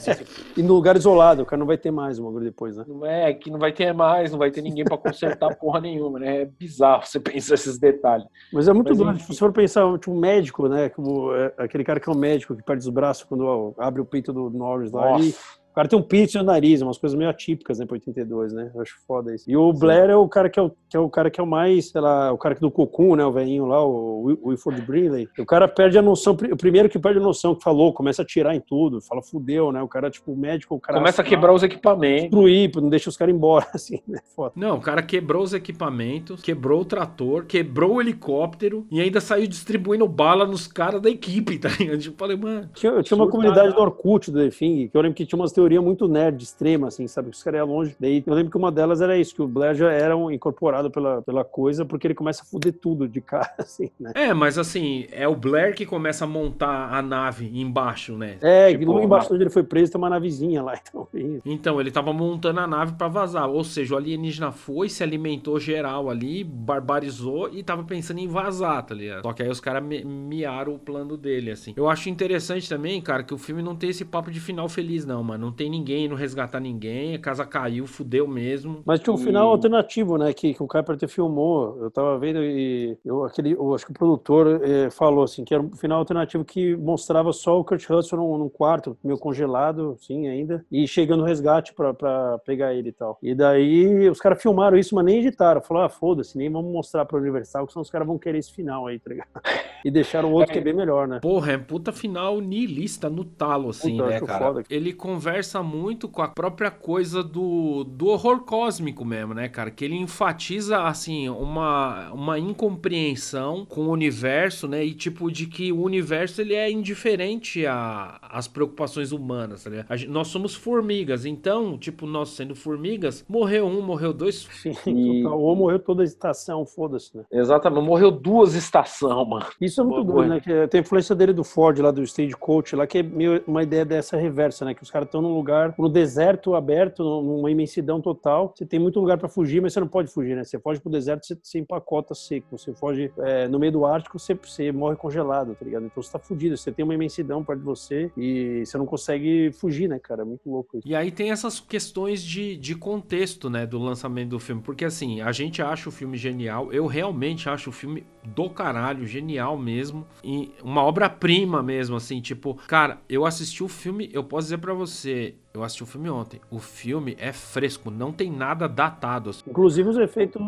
e 0.55 0.61
no 0.61 0.75
lugar 0.75 0.95
isolado, 0.95 1.41
o 1.41 1.45
cara 1.45 1.59
não 1.59 1.65
vai 1.65 1.77
ter 1.77 1.89
mais 1.89 2.19
o 2.19 2.23
bagulho 2.23 2.45
depois, 2.45 2.77
né? 2.77 2.85
Não 2.87 3.05
é, 3.05 3.33
que 3.33 3.49
não 3.49 3.57
vai 3.57 3.71
ter 3.71 3.91
mais, 3.91 4.31
não 4.31 4.37
vai 4.37 4.51
ter 4.51 4.61
ninguém 4.61 4.85
para 4.85 4.97
consertar 4.97 5.53
porra 5.57 5.81
nenhuma, 5.81 6.19
né? 6.19 6.43
É 6.43 6.45
bizarro 6.45 7.05
você 7.05 7.19
pensar 7.19 7.55
esses 7.55 7.79
detalhes. 7.79 8.25
Mas 8.53 8.67
é 8.67 8.73
muito 8.73 8.93
doido, 8.93 9.19
se 9.19 9.27
você 9.27 9.39
for 9.39 9.51
pensar, 9.51 9.91
tipo, 9.97 10.11
um 10.11 10.19
médico, 10.19 10.67
né? 10.67 10.89
Como, 10.89 11.33
é, 11.33 11.53
aquele 11.57 11.83
cara 11.83 11.99
que 11.99 12.07
é 12.07 12.11
um 12.11 12.17
médico 12.17 12.55
que 12.55 12.63
perde 12.63 12.83
os 12.83 12.89
braços 12.89 13.23
quando 13.23 13.73
abre 13.79 13.99
o 13.99 14.05
peito 14.05 14.31
do 14.31 14.49
Norris 14.51 14.91
lá. 14.91 15.11
Nossa. 15.11 15.25
E 15.25 15.60
o 15.71 15.73
cara 15.73 15.87
tem 15.87 15.97
um 15.97 16.03
piercing 16.03 16.39
no 16.39 16.43
nariz, 16.43 16.81
umas 16.81 16.97
coisas 16.97 17.17
meio 17.17 17.29
atípicas, 17.29 17.79
né, 17.79 17.85
pra 17.85 17.95
82, 17.95 18.51
né? 18.51 18.71
Eu 18.75 18.81
acho 18.81 18.95
foda 19.07 19.33
isso. 19.33 19.49
E 19.49 19.55
o 19.55 19.73
Sim. 19.73 19.79
Blair 19.79 20.09
é 20.09 20.15
o 20.15 20.27
cara 20.27 20.49
que 20.49 20.59
é 20.59 20.61
o, 20.61 20.69
que 20.69 20.97
é 20.97 20.99
o 20.99 21.09
cara 21.09 21.31
que 21.31 21.39
é 21.39 21.43
o 21.43 21.47
mais, 21.47 21.89
sei 21.89 22.01
lá, 22.01 22.31
o 22.31 22.37
cara 22.37 22.55
do 22.55 22.69
Cocum, 22.69 23.15
né, 23.15 23.25
o 23.25 23.31
velhinho 23.31 23.65
lá, 23.65 23.83
o 23.83 24.37
Wilford 24.43 24.81
Brinley. 24.81 25.29
O 25.39 25.45
cara 25.45 25.67
perde 25.67 25.97
a 25.97 26.01
noção, 26.01 26.33
o 26.33 26.57
primeiro 26.57 26.89
que 26.89 26.99
perde 26.99 27.19
a 27.19 27.21
noção, 27.21 27.55
que 27.55 27.63
falou, 27.63 27.93
começa 27.93 28.21
a 28.21 28.25
tirar 28.25 28.53
em 28.53 28.59
tudo, 28.59 29.01
fala, 29.01 29.21
fudeu, 29.21 29.71
né? 29.71 29.81
O 29.81 29.87
cara, 29.87 30.09
tipo, 30.09 30.33
o 30.33 30.37
médico, 30.37 30.75
o 30.75 30.79
cara... 30.79 30.99
Começa 30.99 31.21
a 31.21 31.25
quebrar 31.25 31.53
os 31.53 31.63
equipamentos. 31.63 32.23
Destruir, 32.23 32.71
não 32.75 32.89
deixa 32.89 33.09
os 33.09 33.15
caras 33.15 33.33
embora, 33.33 33.67
assim, 33.73 34.01
né? 34.07 34.19
Foda. 34.35 34.51
Não, 34.55 34.77
o 34.77 34.81
cara 34.81 35.01
quebrou 35.01 35.43
os 35.43 35.53
equipamentos, 35.53 36.41
quebrou 36.41 36.81
o 36.81 36.85
trator, 36.85 37.45
quebrou 37.45 37.95
o 37.95 38.01
helicóptero 38.01 38.85
e 38.91 38.99
ainda 38.99 39.21
saiu 39.21 39.47
distribuindo 39.47 40.07
bala 40.07 40.45
nos 40.45 40.67
caras 40.67 41.01
da 41.01 41.09
equipe, 41.09 41.57
tá 41.59 41.69
ligado? 41.69 41.99
Tipo, 41.99 42.17
falei, 42.17 42.35
mano... 42.35 42.69
Tinha, 42.73 43.01
tinha 43.01 43.17
uma 43.17 43.29
comunidade 43.29 43.73
do 43.73 43.81
Orkut 43.81 44.31
do 44.31 44.39
Defing, 44.39 44.89
que 44.89 44.97
eu 44.97 45.01
lembro 45.01 45.15
que 45.15 45.25
tinha 45.25 45.39
umas 45.39 45.51
teorias 45.61 45.83
muito 45.83 46.07
nerd 46.07 46.43
extrema, 46.43 46.87
assim, 46.87 47.07
sabe? 47.07 47.29
Que 47.29 47.35
os 47.35 47.43
caras 47.43 47.59
iam 47.59 47.67
longe. 47.67 47.95
Daí 47.99 48.23
eu 48.25 48.33
lembro 48.33 48.51
que 48.51 48.57
uma 48.57 48.71
delas 48.71 49.01
era 49.01 49.17
isso, 49.17 49.35
que 49.35 49.41
o 49.41 49.47
Blair 49.47 49.75
já 49.75 49.91
era 49.91 50.17
um 50.17 50.31
incorporado 50.31 50.89
pela, 50.89 51.21
pela 51.21 51.43
coisa, 51.43 51.85
porque 51.85 52.07
ele 52.07 52.15
começa 52.15 52.41
a 52.41 52.45
fuder 52.45 52.73
tudo 52.73 53.07
de 53.07 53.21
cara, 53.21 53.53
assim, 53.59 53.89
né? 53.99 54.11
É, 54.15 54.33
mas 54.33 54.57
assim, 54.57 55.05
é 55.11 55.27
o 55.27 55.35
Blair 55.35 55.75
que 55.75 55.85
começa 55.85 56.25
a 56.25 56.27
montar 56.27 56.93
a 56.93 57.01
nave 57.01 57.51
embaixo, 57.53 58.17
né? 58.17 58.37
É, 58.41 58.71
tipo, 58.71 58.91
logo 58.91 59.03
embaixo 59.03 59.33
onde 59.33 59.43
ele 59.43 59.49
foi 59.49 59.63
preso 59.63 59.91
tem 59.91 59.99
uma 59.99 60.09
navezinha 60.09 60.63
lá, 60.63 60.73
então. 60.81 61.07
Então, 61.45 61.79
ele 61.79 61.91
tava 61.91 62.11
montando 62.11 62.59
a 62.59 62.67
nave 62.67 62.93
para 62.93 63.07
vazar. 63.07 63.49
Ou 63.49 63.63
seja, 63.63 63.93
o 63.93 63.97
alienígena 63.97 64.51
foi, 64.51 64.89
se 64.89 65.03
alimentou 65.03 65.59
geral 65.59 66.09
ali, 66.09 66.43
barbarizou 66.43 67.49
e 67.51 67.61
tava 67.61 67.83
pensando 67.83 68.19
em 68.19 68.27
vazar, 68.27 68.83
tá 68.85 68.95
ligado? 68.95 69.23
Só 69.23 69.33
que 69.33 69.43
aí 69.43 69.49
os 69.49 69.59
caras 69.59 69.83
miaram 69.83 70.73
o 70.73 70.79
plano 70.79 71.17
dele, 71.17 71.51
assim. 71.51 71.73
Eu 71.75 71.89
acho 71.89 72.09
interessante 72.09 72.67
também, 72.67 73.01
cara, 73.01 73.23
que 73.23 73.33
o 73.33 73.37
filme 73.37 73.61
não 73.61 73.75
tem 73.75 73.89
esse 73.89 74.05
papo 74.05 74.31
de 74.31 74.39
final 74.39 74.67
feliz, 74.69 75.05
não, 75.05 75.23
mano. 75.23 75.47
Não 75.47 75.50
tem 75.51 75.69
ninguém, 75.69 76.07
não 76.07 76.15
resgatar 76.15 76.59
ninguém, 76.59 77.15
a 77.15 77.19
casa 77.19 77.45
caiu, 77.45 77.85
fudeu 77.87 78.27
mesmo. 78.27 78.81
Mas 78.85 78.99
tinha 78.99 79.13
um 79.13 79.19
e... 79.19 79.23
final 79.23 79.49
alternativo, 79.49 80.17
né? 80.17 80.33
Que, 80.33 80.53
que 80.53 80.63
o 80.63 80.67
Carpenter 80.67 81.07
filmou. 81.07 81.77
Eu 81.81 81.91
tava 81.91 82.17
vendo 82.17 82.43
e 82.43 82.97
eu, 83.05 83.23
aquele, 83.23 83.53
eu 83.53 83.73
acho 83.73 83.85
que 83.85 83.91
o 83.91 83.95
produtor 83.95 84.61
eh, 84.63 84.89
falou 84.89 85.23
assim 85.23 85.43
que 85.43 85.53
era 85.53 85.63
um 85.63 85.75
final 85.75 85.99
alternativo 85.99 86.45
que 86.45 86.75
mostrava 86.75 87.33
só 87.33 87.59
o 87.59 87.63
Kurt 87.63 87.87
Russell 87.87 88.17
num, 88.17 88.37
num 88.37 88.49
quarto, 88.49 88.97
meio 89.03 89.17
congelado, 89.17 89.97
sim, 89.99 90.27
ainda, 90.27 90.65
e 90.71 90.87
chegando 90.87 91.23
o 91.23 91.25
resgate 91.25 91.73
pra, 91.73 91.93
pra 91.93 92.39
pegar 92.39 92.73
ele 92.73 92.89
e 92.89 92.93
tal. 92.93 93.17
E 93.21 93.33
daí 93.33 94.09
os 94.09 94.19
caras 94.19 94.41
filmaram 94.41 94.77
isso, 94.77 94.95
mas 94.95 95.05
nem 95.05 95.19
editaram. 95.19 95.61
Falaram, 95.61 95.87
ah, 95.87 95.89
foda-se, 95.89 96.37
nem 96.37 96.51
vamos 96.51 96.71
mostrar 96.71 97.05
pro 97.05 97.19
Universal, 97.19 97.65
que 97.65 97.73
senão 97.73 97.81
os 97.81 97.89
caras 97.89 98.07
vão 98.07 98.17
querer 98.17 98.37
esse 98.37 98.51
final 98.51 98.87
aí, 98.87 98.99
tá 98.99 99.09
ligado? 99.09 99.29
E 99.83 99.89
deixaram 99.89 100.31
o 100.31 100.33
outro 100.33 100.51
é, 100.51 100.53
que 100.53 100.59
é 100.59 100.61
bem 100.61 100.75
melhor, 100.75 101.07
né? 101.07 101.19
Porra, 101.19 101.53
é 101.53 101.57
puta 101.57 101.91
final 101.91 102.39
nihilista 102.39 103.09
no 103.09 103.25
talo, 103.25 103.69
assim, 103.69 103.97
puta, 103.97 104.09
né, 104.09 104.19
cara? 104.21 104.45
Foda. 104.45 104.63
Ele 104.69 104.93
conversa 104.93 105.40
muito 105.63 106.07
com 106.07 106.21
a 106.21 106.27
própria 106.27 106.69
coisa 106.69 107.23
do, 107.23 107.83
do 107.83 108.07
horror 108.07 108.41
cósmico 108.41 109.03
mesmo, 109.05 109.33
né, 109.33 109.47
cara? 109.47 109.71
Que 109.71 109.85
ele 109.85 109.95
enfatiza, 109.95 110.83
assim, 110.83 111.29
uma, 111.29 112.11
uma 112.11 112.39
incompreensão 112.39 113.65
com 113.65 113.81
o 113.81 113.91
universo, 113.91 114.67
né? 114.67 114.83
E 114.83 114.93
tipo, 114.93 115.31
de 115.31 115.45
que 115.45 115.71
o 115.71 115.81
universo 115.81 116.41
ele 116.41 116.53
é 116.53 116.69
indiferente 116.71 117.63
às 117.67 118.47
preocupações 118.47 119.11
humanas, 119.11 119.63
tá 119.63 119.95
Gente, 119.95 120.09
nós 120.09 120.27
somos 120.27 120.55
formigas, 120.55 121.25
então, 121.25 121.77
tipo, 121.77 122.05
nós 122.05 122.29
sendo 122.29 122.55
formigas, 122.55 123.25
morreu 123.27 123.65
um, 123.65 123.81
morreu 123.81 124.13
dois. 124.13 124.47
Sim, 124.61 124.75
e... 124.85 125.25
ou 125.25 125.55
morreu 125.55 125.79
toda 125.79 126.03
a 126.03 126.05
estação, 126.05 126.65
foda-se, 126.65 127.15
né? 127.15 127.23
Exatamente, 127.31 127.83
morreu 127.83 128.11
duas 128.11 128.53
estações, 128.53 129.27
mano. 129.27 129.45
Isso 129.59 129.81
é 129.81 129.83
muito 129.83 130.03
doido, 130.03 130.29
né? 130.29 130.39
Que 130.39 130.67
tem 130.67 130.79
a 130.79 130.81
influência 130.81 131.15
dele 131.15 131.33
do 131.33 131.43
Ford, 131.43 131.79
lá 131.79 131.91
do 131.91 132.03
Stagecoach, 132.03 132.75
lá, 132.75 132.87
que 132.87 132.99
é 132.99 133.03
meio 133.03 133.41
uma 133.47 133.63
ideia 133.63 133.85
dessa 133.85 134.17
reversa, 134.17 134.65
né? 134.65 134.73
Que 134.73 134.83
os 134.83 134.91
caras 134.91 135.07
estão 135.07 135.21
num 135.21 135.30
num 135.31 135.37
lugar, 135.37 135.73
no 135.77 135.89
deserto 135.89 136.53
aberto, 136.55 137.03
numa 137.03 137.49
imensidão 137.49 138.01
total. 138.01 138.53
Você 138.55 138.65
tem 138.65 138.79
muito 138.79 138.99
lugar 138.99 139.17
para 139.17 139.29
fugir, 139.29 139.61
mas 139.61 139.73
você 139.73 139.79
não 139.79 139.87
pode 139.87 140.11
fugir, 140.11 140.35
né? 140.35 140.43
Você 140.43 140.59
foge 140.59 140.79
pro 140.79 140.91
deserto, 140.91 141.25
você, 141.25 141.59
empacota 141.59 142.13
seco. 142.13 142.57
Você 142.57 142.73
foge 142.73 143.11
é, 143.19 143.47
no 143.47 143.59
meio 143.59 143.71
do 143.71 143.85
Ártico, 143.85 144.19
você, 144.19 144.33
você 144.33 144.71
morre 144.71 144.95
congelado, 144.95 145.55
tá 145.55 145.65
ligado? 145.65 145.85
Então 145.85 146.01
você 146.01 146.11
tá 146.11 146.19
fugido. 146.19 146.57
Você 146.57 146.71
tem 146.71 146.83
uma 146.83 146.93
imensidão 146.93 147.43
perto 147.43 147.59
de 147.59 147.65
você 147.65 148.11
e 148.17 148.63
você 148.65 148.77
não 148.77 148.85
consegue 148.85 149.51
fugir, 149.53 149.87
né, 149.87 149.99
cara? 149.99 150.21
É 150.21 150.25
muito 150.25 150.49
louco 150.49 150.77
isso. 150.77 150.87
E 150.87 150.95
aí 150.95 151.11
tem 151.11 151.31
essas 151.31 151.59
questões 151.59 152.21
de, 152.21 152.57
de 152.57 152.75
contexto, 152.75 153.49
né, 153.49 153.65
do 153.65 153.79
lançamento 153.79 154.29
do 154.29 154.39
filme. 154.39 154.61
Porque 154.61 154.85
assim, 154.85 155.21
a 155.21 155.31
gente 155.31 155.61
acha 155.61 155.89
o 155.89 155.91
filme 155.91 156.17
genial. 156.17 156.71
Eu 156.73 156.85
realmente 156.85 157.49
acho 157.49 157.69
o 157.69 157.73
filme 157.73 158.03
do 158.23 158.49
caralho, 158.49 159.05
genial 159.05 159.57
mesmo. 159.57 160.05
E 160.23 160.51
uma 160.63 160.83
obra-prima 160.83 161.61
mesmo, 161.63 161.95
assim, 161.95 162.21
tipo, 162.21 162.55
cara, 162.67 163.01
eu 163.09 163.25
assisti 163.25 163.63
o 163.63 163.67
filme, 163.67 164.09
eu 164.13 164.23
posso 164.23 164.45
dizer 164.45 164.57
para 164.59 164.73
você, 164.73 165.35
eu 165.53 165.63
assisti 165.63 165.83
o 165.83 165.85
filme 165.85 166.09
ontem. 166.09 166.39
O 166.49 166.59
filme 166.59 167.15
é 167.19 167.33
fresco, 167.33 167.91
não 167.91 168.11
tem 168.11 168.31
nada 168.31 168.67
datado. 168.67 169.31
Assim. 169.31 169.43
Inclusive 169.47 169.89
os 169.89 169.97
efeitos 169.97 170.41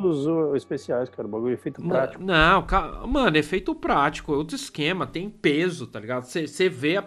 especiais, 0.56 1.10
cara. 1.10 1.28
O 1.28 1.32
bagulho 1.32 1.54
efeito 1.54 1.82
prático. 1.82 2.24
Não, 2.24 2.66
não, 2.66 3.08
mano, 3.08 3.38
efeito 3.38 3.76
prático, 3.76 4.34
é 4.34 4.38
outro 4.38 4.56
esquema, 4.56 5.06
tem 5.06 5.30
peso, 5.30 5.88
tá 5.88 6.00
ligado? 6.00 6.24
Você 6.24 6.70
vê, 6.70 6.96
a, 6.98 7.04